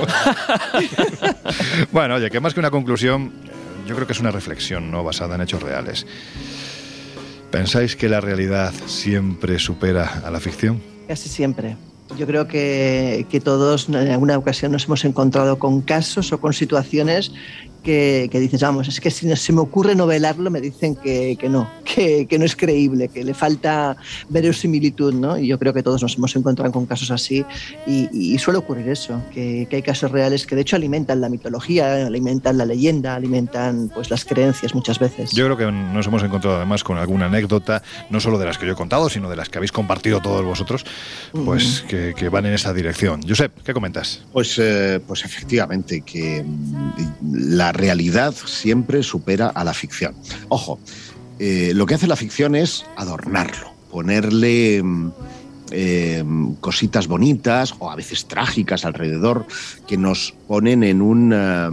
bueno, 1.93 2.16
oye, 2.16 2.30
que 2.30 2.40
más 2.40 2.52
que 2.52 2.60
una 2.60 2.70
conclusión, 2.70 3.32
eh, 3.47 3.51
yo 3.89 3.94
creo 3.94 4.06
que 4.06 4.12
es 4.12 4.20
una 4.20 4.31
reflexión, 4.31 4.90
¿no? 4.90 5.02
Basada 5.02 5.35
en 5.35 5.40
hechos 5.40 5.62
reales. 5.62 6.06
¿Pensáis 7.51 7.97
que 7.97 8.10
la 8.10 8.20
realidad 8.20 8.74
siempre 8.86 9.59
supera 9.59 10.20
a 10.24 10.31
la 10.31 10.40
ficción? 10.40 10.82
Casi 11.09 11.31
siempre. 11.31 11.77
Yo 12.19 12.27
creo 12.27 12.47
que, 12.47 13.27
que 13.31 13.40
todos 13.40 13.89
en 13.89 13.97
alguna 13.97 14.36
ocasión 14.36 14.73
nos 14.73 14.85
hemos 14.85 15.06
encontrado 15.06 15.59
con 15.59 15.81
casos 15.81 16.32
o 16.32 16.40
con 16.40 16.52
situaciones 16.52 17.32
que, 17.83 18.29
que 18.31 18.41
dices, 18.41 18.61
vamos, 18.63 18.89
es 18.89 19.01
que 19.01 19.11
si 19.11 19.27
no- 19.27 19.37
se 19.37 19.53
me 19.53 19.61
ocurre 19.61 19.95
novelarlo 19.95 20.51
me 20.51 20.61
dicen 20.61 20.95
que, 20.97 21.37
que 21.39 21.49
no, 21.49 21.71
que, 21.85 22.27
que 22.27 22.39
no 22.39 22.45
es 22.45 22.55
creíble, 22.57 23.09
que 23.09 23.25
le 23.25 23.35
falta 23.35 23.97
verosimilitud, 24.29 25.15
¿no? 25.15 25.39
Y 25.39 25.47
yo 25.47 25.59
creo 25.59 25.73
que 25.73 25.83
todos 25.83 26.03
nos 26.03 26.17
hemos 26.17 26.35
encontrado 26.37 26.71
con 26.73 26.87
casos 26.87 27.11
así 27.11 27.45
y, 27.87 28.09
y 28.13 28.39
suele 28.39 28.59
ocurrir 28.59 28.89
eso, 28.89 29.21
que, 29.33 29.67
que 29.69 29.77
hay 29.77 29.83
casos 29.83 30.11
reales 30.11 30.47
que 30.47 30.55
de 30.55 30.63
hecho 30.63 30.77
alimentan 30.77 31.21
la 31.21 31.29
mitología, 31.29 32.07
alimentan 32.07 32.59
la 32.59 32.65
leyenda, 32.65 33.15
alimentan 33.15 33.91
pues 33.95 34.11
las 34.11 34.25
creencias 34.25 34.75
muchas 34.75 34.99
veces. 34.99 35.33
Yo 35.33 35.45
creo 35.47 35.57
que 35.57 35.71
nos 35.73 36.07
hemos 36.07 36.23
encontrado 36.23 36.57
además 36.57 36.85
con 36.85 36.99
alguna 36.99 37.27
anécdota, 37.27 37.83
no 38.11 38.21
solo 38.21 38.39
de 38.39 38.47
las 38.47 38.59
que 38.59 38.67
yo 38.67 38.73
he 38.73 38.77
contado, 38.77 39.09
sino 39.09 39.29
de 39.31 39.37
las 39.37 39.49
que 39.49 39.59
habéis 39.59 39.73
compartido 39.73 40.21
todos 40.21 40.45
vosotros, 40.45 40.85
pues 41.45 41.85
que, 41.89 42.15
que 42.17 42.29
van 42.29 42.47
en 42.47 42.55
esa 42.55 42.73
dirección. 42.73 43.21
Josep, 43.27 43.53
¿qué 43.65 43.73
comentas? 43.75 44.23
Pues, 44.33 44.59
eh, 44.59 45.01
pues 45.07 45.25
efectivamente, 45.25 46.01
que 46.03 46.43
mm, 46.43 46.93
la 47.69 47.73
realidad 47.73 48.35
siempre 48.47 49.03
supera 49.03 49.49
a 49.49 49.62
la 49.62 49.74
ficción. 49.74 50.15
Ojo, 50.49 50.78
eh, 51.39 51.73
lo 51.74 51.85
que 51.85 51.97
hace 51.97 52.07
la 52.07 52.16
ficción 52.16 52.55
es 52.55 52.86
adornarlo, 52.97 53.74
ponerle 53.90 54.82
mm, 54.82 55.11
eh, 55.70 56.24
cositas 56.61 57.07
bonitas 57.09 57.74
o 57.78 57.90
a 57.90 57.97
veces 57.97 58.24
trágicas 58.24 58.86
alrededor 58.86 59.47
que 59.86 59.99
nos 59.99 60.35
ponen 60.47 60.82
en 60.82 61.03
un 61.03 61.35
eh, 61.35 61.69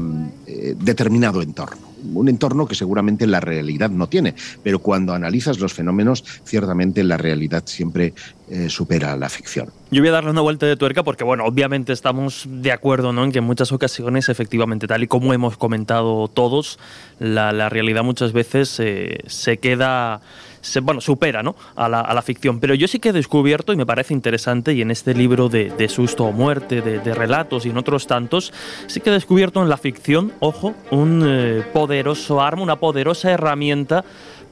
eh, 0.48 0.76
determinado 0.78 1.42
entorno. 1.42 1.85
Un 2.14 2.30
entorno 2.30 2.68
que 2.68 2.76
seguramente 2.76 3.28
la 3.28 3.40
realidad 3.40 3.90
no 3.90 4.08
tiene. 4.08 4.36
Pero 4.64 4.80
cuando 4.80 5.14
analizas 5.14 5.60
los 5.60 5.74
fenómenos, 5.74 6.24
ciertamente 6.44 7.04
la 7.04 7.18
realidad 7.18 7.64
siempre 7.66 8.14
eh, 8.50 8.70
supera 8.70 9.16
la 9.16 9.30
ficción. 9.30 9.70
Yo 9.92 10.02
voy 10.02 10.10
a 10.10 10.14
darle 10.14 10.32
una 10.32 10.42
vuelta 10.42 10.66
de 10.66 10.76
tuerca 10.76 11.04
porque, 11.04 11.24
bueno, 11.24 11.46
obviamente 11.46 11.94
estamos 11.94 12.46
de 12.48 12.72
acuerdo 12.72 13.14
¿no? 13.14 13.24
en 13.24 13.32
que 13.32 13.40
en 13.40 13.44
muchas 13.44 13.72
ocasiones, 13.72 14.30
efectivamente, 14.30 14.88
tal 14.88 15.04
y 15.04 15.08
como 15.08 15.34
hemos 15.34 15.58
comentado 15.58 16.28
todos, 16.28 16.80
la, 17.20 17.70
realidad 17.70 18.04
muchas 18.04 18.34
veces 18.34 18.80
eh, 18.80 19.20
se 19.28 19.58
queda 19.58 20.22
se, 20.66 20.80
bueno, 20.80 21.02
supera 21.02 21.44
¿no? 21.44 21.56
a, 21.76 21.88
la, 21.88 22.02
a, 22.02 22.14
la, 22.14 22.22
ficción. 22.22 22.60
Pero 22.60 22.74
yo 22.74 22.88
sí 22.88 23.00
que 23.00 23.10
he 23.10 23.14
descubierto, 23.14 23.72
y 23.72 23.76
me 23.76 23.86
parece 23.86 24.14
interesante, 24.14 24.74
y 24.74 24.82
en 24.82 24.92
este 24.92 25.14
libro 25.14 25.50
de, 25.50 25.70
de 25.70 25.90
susto 25.90 26.26
o 26.26 26.32
muerte, 26.32 26.82
de, 26.82 27.00
de, 27.00 27.14
relatos 27.14 27.66
y 27.66 27.70
en 27.70 27.78
otros 27.78 28.08
tantos, 28.08 28.52
sí 28.88 29.00
que 29.00 29.10
he 29.10 29.14
descubierto 29.14 29.62
en 29.62 29.70
la 29.70 29.78
ficción, 29.78 30.34
ojo, 30.40 30.74
un 30.92 31.24
eh, 31.26 31.64
poderoso 31.74 32.42
arma, 32.42 32.64
una 32.64 32.78
poderosa 32.78 33.32
herramienta 33.32 34.04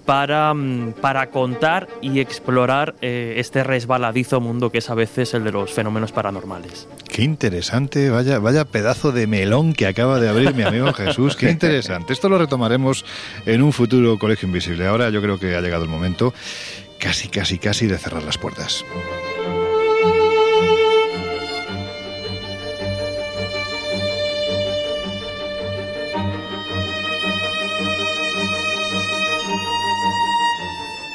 para, 0.05 0.53
mm, 0.53 0.93
para 1.01 1.27
contar 1.29 1.87
y 2.01 2.19
explorar 2.19 2.95
eh, 3.01 3.35
este 3.37 3.63
resbaladizo 3.63 4.39
mundo 4.39 4.69
que 4.69 4.79
es 4.79 4.89
a 4.89 4.95
veces 4.95 5.33
el 5.33 5.43
de 5.43 5.51
los 5.51 5.71
fenómenos 5.71 6.11
paranormales. 6.11 6.87
Qué 7.07 7.23
interesante, 7.23 8.09
vaya, 8.09 8.39
vaya 8.39 8.65
pedazo 8.65 9.11
de 9.11 9.27
melón 9.27 9.73
que 9.73 9.87
acaba 9.87 10.19
de 10.19 10.29
abrir 10.29 10.53
mi 10.53 10.63
amigo 10.63 10.93
Jesús, 10.93 11.35
qué 11.35 11.49
interesante. 11.49 12.13
Esto 12.13 12.29
lo 12.29 12.37
retomaremos 12.37 13.05
en 13.45 13.61
un 13.61 13.71
futuro 13.71 14.17
Colegio 14.17 14.47
Invisible. 14.47 14.87
Ahora 14.87 15.09
yo 15.09 15.21
creo 15.21 15.39
que 15.39 15.55
ha 15.55 15.61
llegado 15.61 15.83
el 15.83 15.89
momento 15.89 16.33
casi, 16.99 17.27
casi, 17.27 17.59
casi 17.59 17.87
de 17.87 17.97
cerrar 17.97 18.23
las 18.23 18.37
puertas. 18.37 18.83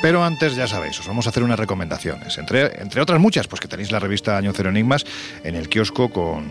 Pero 0.00 0.22
antes, 0.22 0.54
ya 0.54 0.68
sabéis, 0.68 0.98
os 1.00 1.08
vamos 1.08 1.26
a 1.26 1.30
hacer 1.30 1.42
unas 1.42 1.58
recomendaciones. 1.58 2.38
Entre, 2.38 2.80
entre 2.80 3.00
otras 3.00 3.20
muchas, 3.20 3.48
pues 3.48 3.60
que 3.60 3.66
tenéis 3.66 3.90
la 3.90 3.98
revista 3.98 4.36
Año 4.36 4.52
Cero 4.54 4.70
Enigmas 4.70 5.04
en 5.42 5.56
el 5.56 5.68
kiosco 5.68 6.10
con 6.10 6.46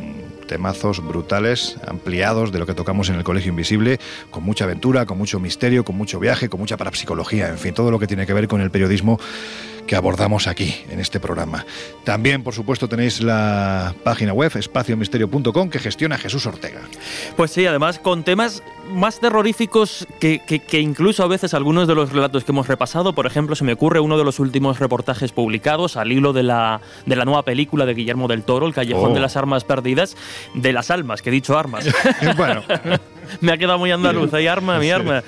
temazos 0.48 1.06
brutales, 1.06 1.78
ampliados 1.88 2.52
de 2.52 2.60
lo 2.60 2.65
que 2.65 2.74
tocamos 2.74 3.10
en 3.10 3.15
el 3.15 3.24
Colegio 3.24 3.49
Invisible, 3.49 3.99
con 4.32 4.44
mucha 4.44 4.65
aventura, 4.65 5.06
con 5.06 5.18
mucho 5.18 5.40
misterio, 5.40 5.86
con 5.86 5.95
mucho 5.95 6.19
viaje, 6.19 6.49
con 6.49 6.60
mucha 6.60 6.76
parapsicología, 6.76 7.48
en 7.48 7.57
fin, 7.57 7.74
todo 7.74 7.90
lo 7.90 7.99
que 7.99 8.07
tiene 8.07 8.26
que 8.26 8.34
ver 8.34 8.48
con 8.48 8.60
el 8.60 8.72
periodismo 8.72 9.19
que 9.88 9.96
abordamos 9.96 10.48
aquí 10.48 10.76
en 10.90 11.00
este 11.00 11.20
programa. 11.20 11.66
También, 12.04 12.44
por 12.44 12.54
supuesto, 12.54 12.88
tenéis 12.88 13.22
la 13.22 13.96
página 14.04 14.34
web 14.34 14.52
espaciomisterio.com 14.56 15.70
que 15.70 15.80
gestiona 15.80 16.18
Jesús 16.18 16.46
Ortega. 16.46 16.82
Pues 17.36 17.52
sí, 17.52 17.66
además 17.66 17.98
con 18.00 18.24
temas 18.24 18.62
más 18.92 19.20
terroríficos 19.20 20.08
que, 20.20 20.40
que, 20.46 20.60
que, 20.60 20.80
incluso 20.80 21.24
a 21.24 21.28
veces 21.28 21.54
algunos 21.54 21.88
de 21.88 21.96
los 21.96 22.12
relatos 22.12 22.44
que 22.44 22.52
hemos 22.52 22.68
repasado. 22.68 23.14
Por 23.14 23.26
ejemplo, 23.26 23.56
se 23.56 23.64
me 23.64 23.74
ocurre 23.74 24.00
uno 24.00 24.18
de 24.18 24.24
los 24.24 24.40
últimos 24.40 24.80
reportajes 24.80 25.32
publicados 25.32 25.98
al 25.98 26.12
hilo 26.12 26.34
de 26.34 26.44
la, 26.44 26.82
de 27.06 27.16
la 27.16 27.26
nueva 27.26 27.44
película 27.44 27.86
de 27.86 27.94
Guillermo 27.94 28.28
del 28.28 28.44
Toro, 28.44 28.68
El 28.68 28.74
Callejón 28.74 29.12
oh. 29.12 29.14
de 29.14 29.20
las 29.20 29.38
Armas 29.38 29.64
Perdidas, 29.64 30.16
de 30.54 30.74
las 30.74 30.92
almas, 30.92 31.22
que 31.22 31.30
he 31.30 31.34
dicho 31.34 31.58
armas. 31.58 31.86
bueno. 32.38 32.64
me 33.41 33.52
ha 33.52 33.58
quedado 33.58 33.80
muy 33.80 33.91
andaluz, 33.91 34.34
hay 34.34 34.48
arma, 34.48 34.80
mi 34.80 34.91
arma. 34.91 35.24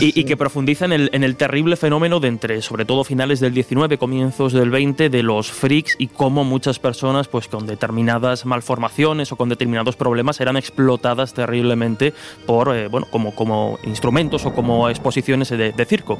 Y, 0.00 0.18
y, 0.18 0.24
que 0.24 0.36
profundiza 0.36 0.84
en 0.84 0.92
el, 0.92 1.10
en 1.12 1.24
el 1.24 1.36
terrible 1.36 1.76
fenómeno 1.76 2.20
de 2.20 2.28
entre, 2.28 2.62
sobre 2.62 2.84
todo 2.84 3.04
finales 3.04 3.40
del 3.40 3.54
19, 3.54 3.98
comienzos 3.98 4.52
del 4.52 4.70
20, 4.70 5.08
de 5.10 5.22
los 5.22 5.50
freaks 5.50 5.96
y 5.98 6.08
cómo 6.08 6.44
muchas 6.44 6.78
personas, 6.78 7.28
pues 7.28 7.48
con 7.48 7.66
determinadas 7.66 8.46
malformaciones 8.46 9.32
o 9.32 9.36
con 9.36 9.48
determinados 9.48 9.96
problemas, 9.96 10.40
eran 10.40 10.56
explotadas 10.56 11.34
terriblemente 11.34 12.12
por, 12.46 12.74
eh, 12.74 12.88
bueno, 12.88 13.06
como, 13.10 13.34
como 13.34 13.78
instrumentos 13.84 14.44
o 14.46 14.52
como 14.52 14.88
exposiciones 14.88 15.50
de, 15.50 15.72
de 15.72 15.84
circo. 15.84 16.18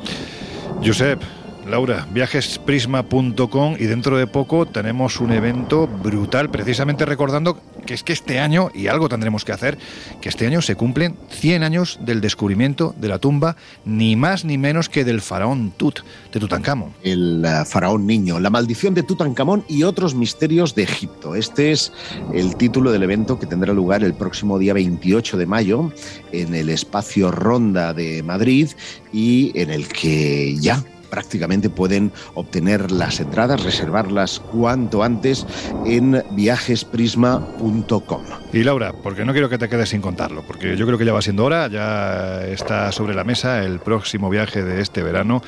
Josep, 0.85 1.23
Laura, 1.69 2.07
viajesprisma.com 2.13 3.77
y 3.79 3.85
dentro 3.85 4.17
de 4.17 4.27
poco 4.27 4.67
tenemos 4.67 5.21
un 5.21 5.33
evento 5.33 5.89
brutal, 5.89 6.49
precisamente 6.49 7.05
recordando 7.05 7.59
que 7.85 7.95
es 7.95 8.03
que 8.03 8.13
este 8.13 8.39
año, 8.39 8.71
y 8.73 8.87
algo 8.87 9.09
tendremos 9.09 9.45
que 9.45 9.53
hacer, 9.53 9.77
que 10.21 10.29
este 10.29 10.47
año 10.47 10.63
se 10.63 10.77
cumplen 10.77 11.17
100 11.31 11.63
años 11.65 11.99
del 12.03 12.21
descubrimiento 12.21 12.95
de 12.99 13.09
la 13.09 13.19
tumba, 13.19 13.57
ni 13.85 14.17
más 14.17 14.45
ni 14.45 14.59
menos 14.59 14.89
que 14.89 15.05
del 15.05 15.21
faraón 15.21 15.73
Tut, 15.77 16.01
de 16.33 16.41
Tutankamón. 16.41 16.93
El 17.03 17.45
uh, 17.45 17.65
faraón 17.65 18.07
niño, 18.07 18.39
la 18.39 18.51
maldición 18.51 18.95
de 18.95 19.03
Tutankamón 19.03 19.65
y 19.69 19.83
otros 19.83 20.15
misterios 20.15 20.75
de 20.75 20.85
Egipto. 20.85 21.35
Este 21.35 21.73
es 21.73 21.93
el 22.33 22.57
título 22.57 22.93
del 22.93 23.03
evento 23.03 23.39
que 23.39 23.47
tendrá 23.47 23.73
lugar 23.73 24.05
el 24.05 24.15
próximo 24.15 24.59
día 24.59 24.73
28 24.73 25.37
de 25.37 25.47
mayo 25.47 25.93
en 26.33 26.55
el 26.55 26.69
espacio 26.69 27.31
Ronda 27.31 27.93
de 27.93 28.23
Madrid 28.23 28.71
y 29.13 29.53
en 29.59 29.71
el 29.71 29.89
que 29.89 30.57
ya 30.57 30.83
prácticamente 31.07 31.71
pueden 31.71 32.13
obtener 32.35 32.91
las 32.91 33.21
entradas, 33.21 33.63
reservarlas 33.63 34.41
cuanto 34.41 35.03
antes 35.03 35.47
en 35.85 36.23
viajesprisma.com. 36.33 38.23
Y 38.53 38.63
Laura, 38.63 38.93
porque 39.03 39.25
no 39.25 39.33
quiero 39.33 39.49
que 39.49 39.59
te 39.59 39.69
quedes 39.69 39.91
sin 39.91 40.01
contarlo, 40.01 40.43
porque 40.47 40.77
yo 40.77 40.87
creo 40.87 40.99
que 40.99 41.05
ya 41.05 41.13
va 41.13 41.23
siendo 41.23 41.45
hora, 41.45 41.69
ya 41.69 42.47
está 42.47 42.93
sobre 42.93 43.15
la 43.15 43.25
mesa 43.25 43.63
el 43.65 43.81
próximo 43.81 44.31
viaje 44.31 44.63
de 44.63 44.81
este 44.81 45.03
verano 45.03 45.43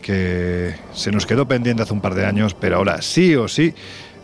que 0.00 0.74
se 0.92 1.10
nos 1.10 1.26
quedó 1.26 1.46
pendiente 1.46 1.82
hace 1.82 1.92
un 1.92 2.00
par 2.00 2.14
de 2.14 2.24
años, 2.24 2.54
pero 2.54 2.76
ahora 2.76 3.02
sí 3.02 3.36
o 3.36 3.48
sí 3.48 3.74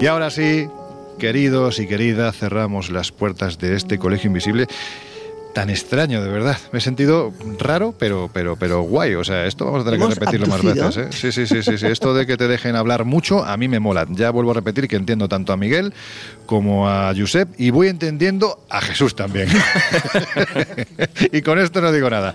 Y 0.00 0.06
ahora 0.06 0.30
sí, 0.30 0.68
Queridos 1.18 1.80
y 1.80 1.88
queridas, 1.88 2.36
cerramos 2.36 2.90
las 2.90 3.10
puertas 3.10 3.58
de 3.58 3.74
este 3.74 3.98
colegio 3.98 4.28
invisible 4.28 4.68
tan 5.54 5.70
extraño, 5.70 6.22
de 6.22 6.30
verdad. 6.30 6.56
Me 6.72 6.78
he 6.78 6.82
sentido 6.82 7.32
raro, 7.58 7.94
pero, 7.98 8.30
pero, 8.32 8.56
pero 8.56 8.82
guay. 8.82 9.14
O 9.14 9.24
sea, 9.24 9.46
esto 9.46 9.64
vamos 9.64 9.82
a 9.82 9.84
tener 9.84 9.98
que 9.98 10.04
¿Hemos 10.04 10.16
repetirlo 10.16 10.46
más 10.46 10.62
veces. 10.62 10.96
¿eh? 10.96 11.08
Sí, 11.10 11.32
sí, 11.32 11.46
sí, 11.46 11.62
sí, 11.62 11.78
sí. 11.78 11.86
Esto 11.86 12.14
de 12.14 12.26
que 12.26 12.36
te 12.36 12.46
dejen 12.46 12.76
hablar 12.76 13.04
mucho, 13.04 13.44
a 13.44 13.56
mí 13.56 13.66
me 13.68 13.80
mola. 13.80 14.06
Ya 14.10 14.30
vuelvo 14.30 14.52
a 14.52 14.54
repetir 14.54 14.88
que 14.88 14.96
entiendo 14.96 15.28
tanto 15.28 15.52
a 15.52 15.56
Miguel 15.56 15.92
como 16.46 16.88
a 16.88 17.12
Josep 17.16 17.48
y 17.58 17.70
voy 17.70 17.88
entendiendo 17.88 18.60
a 18.68 18.80
Jesús 18.80 19.14
también. 19.14 19.48
y 21.32 21.42
con 21.42 21.58
esto 21.58 21.80
no 21.80 21.92
digo 21.92 22.08
nada. 22.08 22.34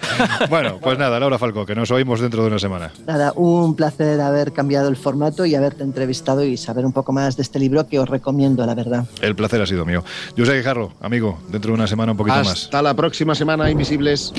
Bueno, 0.50 0.80
pues 0.82 0.98
nada, 0.98 1.20
Laura 1.20 1.38
Falcó, 1.38 1.66
que 1.66 1.76
nos 1.76 1.92
oímos 1.92 2.20
dentro 2.20 2.42
de 2.42 2.50
una 2.50 2.60
semana. 2.60 2.92
Nada, 3.08 3.32
un 3.36 3.76
placer 3.76 4.20
haber 4.22 4.52
cambiado 4.52 4.90
el 4.90 4.98
formato 4.98 5.46
y 5.46 5.56
haberte 5.56 5.84
entrevistado 5.84 6.44
y 6.44 6.58
saber 6.58 6.86
un 6.86 6.92
poco 6.92 7.14
más 7.14 7.38
de 7.38 7.44
este 7.44 7.60
libro 7.60 7.88
que 7.88 8.00
os 8.00 8.10
recomiendo, 8.10 8.66
la 8.66 8.76
verdad. 8.76 9.06
El 9.22 9.36
placer 9.36 9.62
ha 9.62 9.66
sido 9.66 9.86
mío. 9.86 10.04
Josep 10.38 10.58
Guijarro, 10.58 10.94
amigo, 11.02 11.40
dentro 11.50 11.72
de 11.72 11.76
una 11.76 11.88
semana 11.88 12.12
un 12.12 12.18
poquito 12.18 12.38
más. 12.38 12.64
Hasta 12.66 12.82
la 12.82 12.94
próxima 12.94 13.03
semana, 13.36 13.70
Invisibles. 13.70 14.34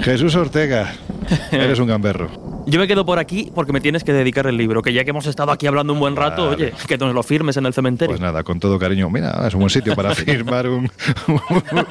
Jesús 0.00 0.34
Ortega, 0.34 0.94
eres 1.52 1.78
un 1.78 1.88
gamberro. 1.88 2.45
Yo 2.66 2.80
me 2.80 2.88
quedo 2.88 3.06
por 3.06 3.18
aquí 3.18 3.50
porque 3.54 3.72
me 3.72 3.80
tienes 3.80 4.02
que 4.02 4.12
dedicar 4.12 4.46
el 4.46 4.56
libro, 4.56 4.82
que 4.82 4.92
ya 4.92 5.04
que 5.04 5.10
hemos 5.10 5.26
estado 5.26 5.52
aquí 5.52 5.66
hablando 5.66 5.92
un 5.92 6.00
buen 6.00 6.16
rato, 6.16 6.50
Vale. 6.50 6.66
oye, 6.66 6.74
que 6.88 6.98
nos 6.98 7.14
lo 7.14 7.22
firmes 7.22 7.56
en 7.56 7.64
el 7.66 7.72
cementerio. 7.72 8.10
Pues 8.10 8.20
nada, 8.20 8.42
con 8.42 8.58
todo 8.58 8.78
cariño. 8.78 9.08
Mira, 9.08 9.46
es 9.46 9.54
un 9.54 9.60
buen 9.60 9.70
sitio 9.70 9.94
para 9.94 10.14
firmar 10.14 10.68
un, 10.68 10.90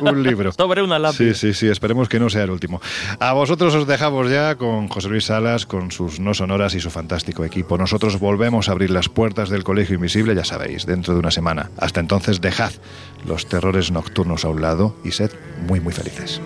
un 0.02 0.24
libro. 0.24 0.52
Sobre 0.52 0.84
una 0.84 1.00
lápiz. 1.00 1.18
Sí, 1.18 1.34
sí, 1.34 1.54
sí, 1.54 1.68
esperemos 1.68 2.10
que 2.10 2.20
no 2.20 2.30
sea 2.30 2.44
el 2.44 2.52
último. 2.52 2.82
A 3.20 3.34
vosotros 3.34 3.74
os 3.74 3.88
dejamos 3.88 4.30
ya 4.30 4.56
con 4.56 4.90
José 4.90 5.08
Luis 5.10 5.26
Salas, 5.26 5.66
con 5.66 5.92
sus 5.92 6.20
no 6.20 6.34
sonoras 6.34 6.76
y 6.76 6.80
su 6.82 6.90
fantástico 6.92 7.46
equipo. 7.46 7.78
Nosotros 7.78 8.20
volvemos 8.20 8.68
a 8.68 8.74
abrir 8.74 8.90
las 8.92 9.08
puertas 9.08 9.50
del 9.50 9.64
Colegio 9.64 9.96
Invisible, 9.96 10.36
ya 10.36 10.44
sabéis, 10.44 10.86
dentro 10.86 11.14
de 11.14 11.20
una 11.20 11.32
semana. 11.32 11.70
Hasta 11.78 12.02
entonces, 12.02 12.42
dejad 12.42 12.72
los 13.26 13.48
terrores 13.48 13.92
nocturnos 13.92 14.44
a 14.46 14.50
un 14.50 14.62
lado 14.62 14.96
y 15.04 15.12
sed 15.12 15.32
muy, 15.68 15.80
muy 15.80 15.94
felices. 15.94 16.42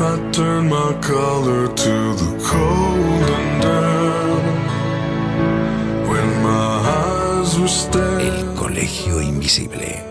I 0.00 0.30
turned 0.32 0.70
my 0.70 0.92
collar 1.02 1.66
to 1.66 2.14
the 2.14 2.30
cold 2.48 3.30
and 3.38 3.62
damp 3.62 4.44
when 6.08 6.42
my 6.42 6.72
eyes 6.98 7.58
were 7.58 7.68
staring. 7.68 8.26
El 8.28 8.54
Colegio 8.54 9.20
Invisible. 9.20 10.02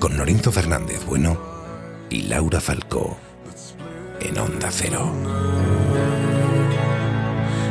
Con 0.00 0.16
Lorenzo 0.16 0.50
Fernández 0.50 1.04
Bueno 1.06 1.36
y 2.10 2.22
Laura 2.22 2.60
Falcó. 2.60 3.16
En 4.20 4.38
Onda 4.38 4.70
Cero. 4.70 5.12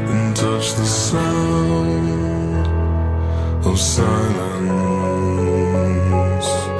and 0.08 0.36
touch 0.36 0.74
the 0.76 0.86
sound 0.86 2.68
of 3.66 3.80
silence. 3.80 4.06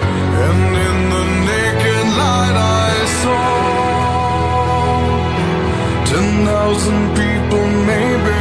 And 0.02 0.76
in 0.88 1.10
the 1.14 1.26
naked 1.50 2.08
light, 2.22 2.56
I 2.56 3.06
saw 3.22 3.65
Ten 6.16 6.46
thousand 6.46 7.14
people, 7.14 7.68
maybe. 7.86 8.35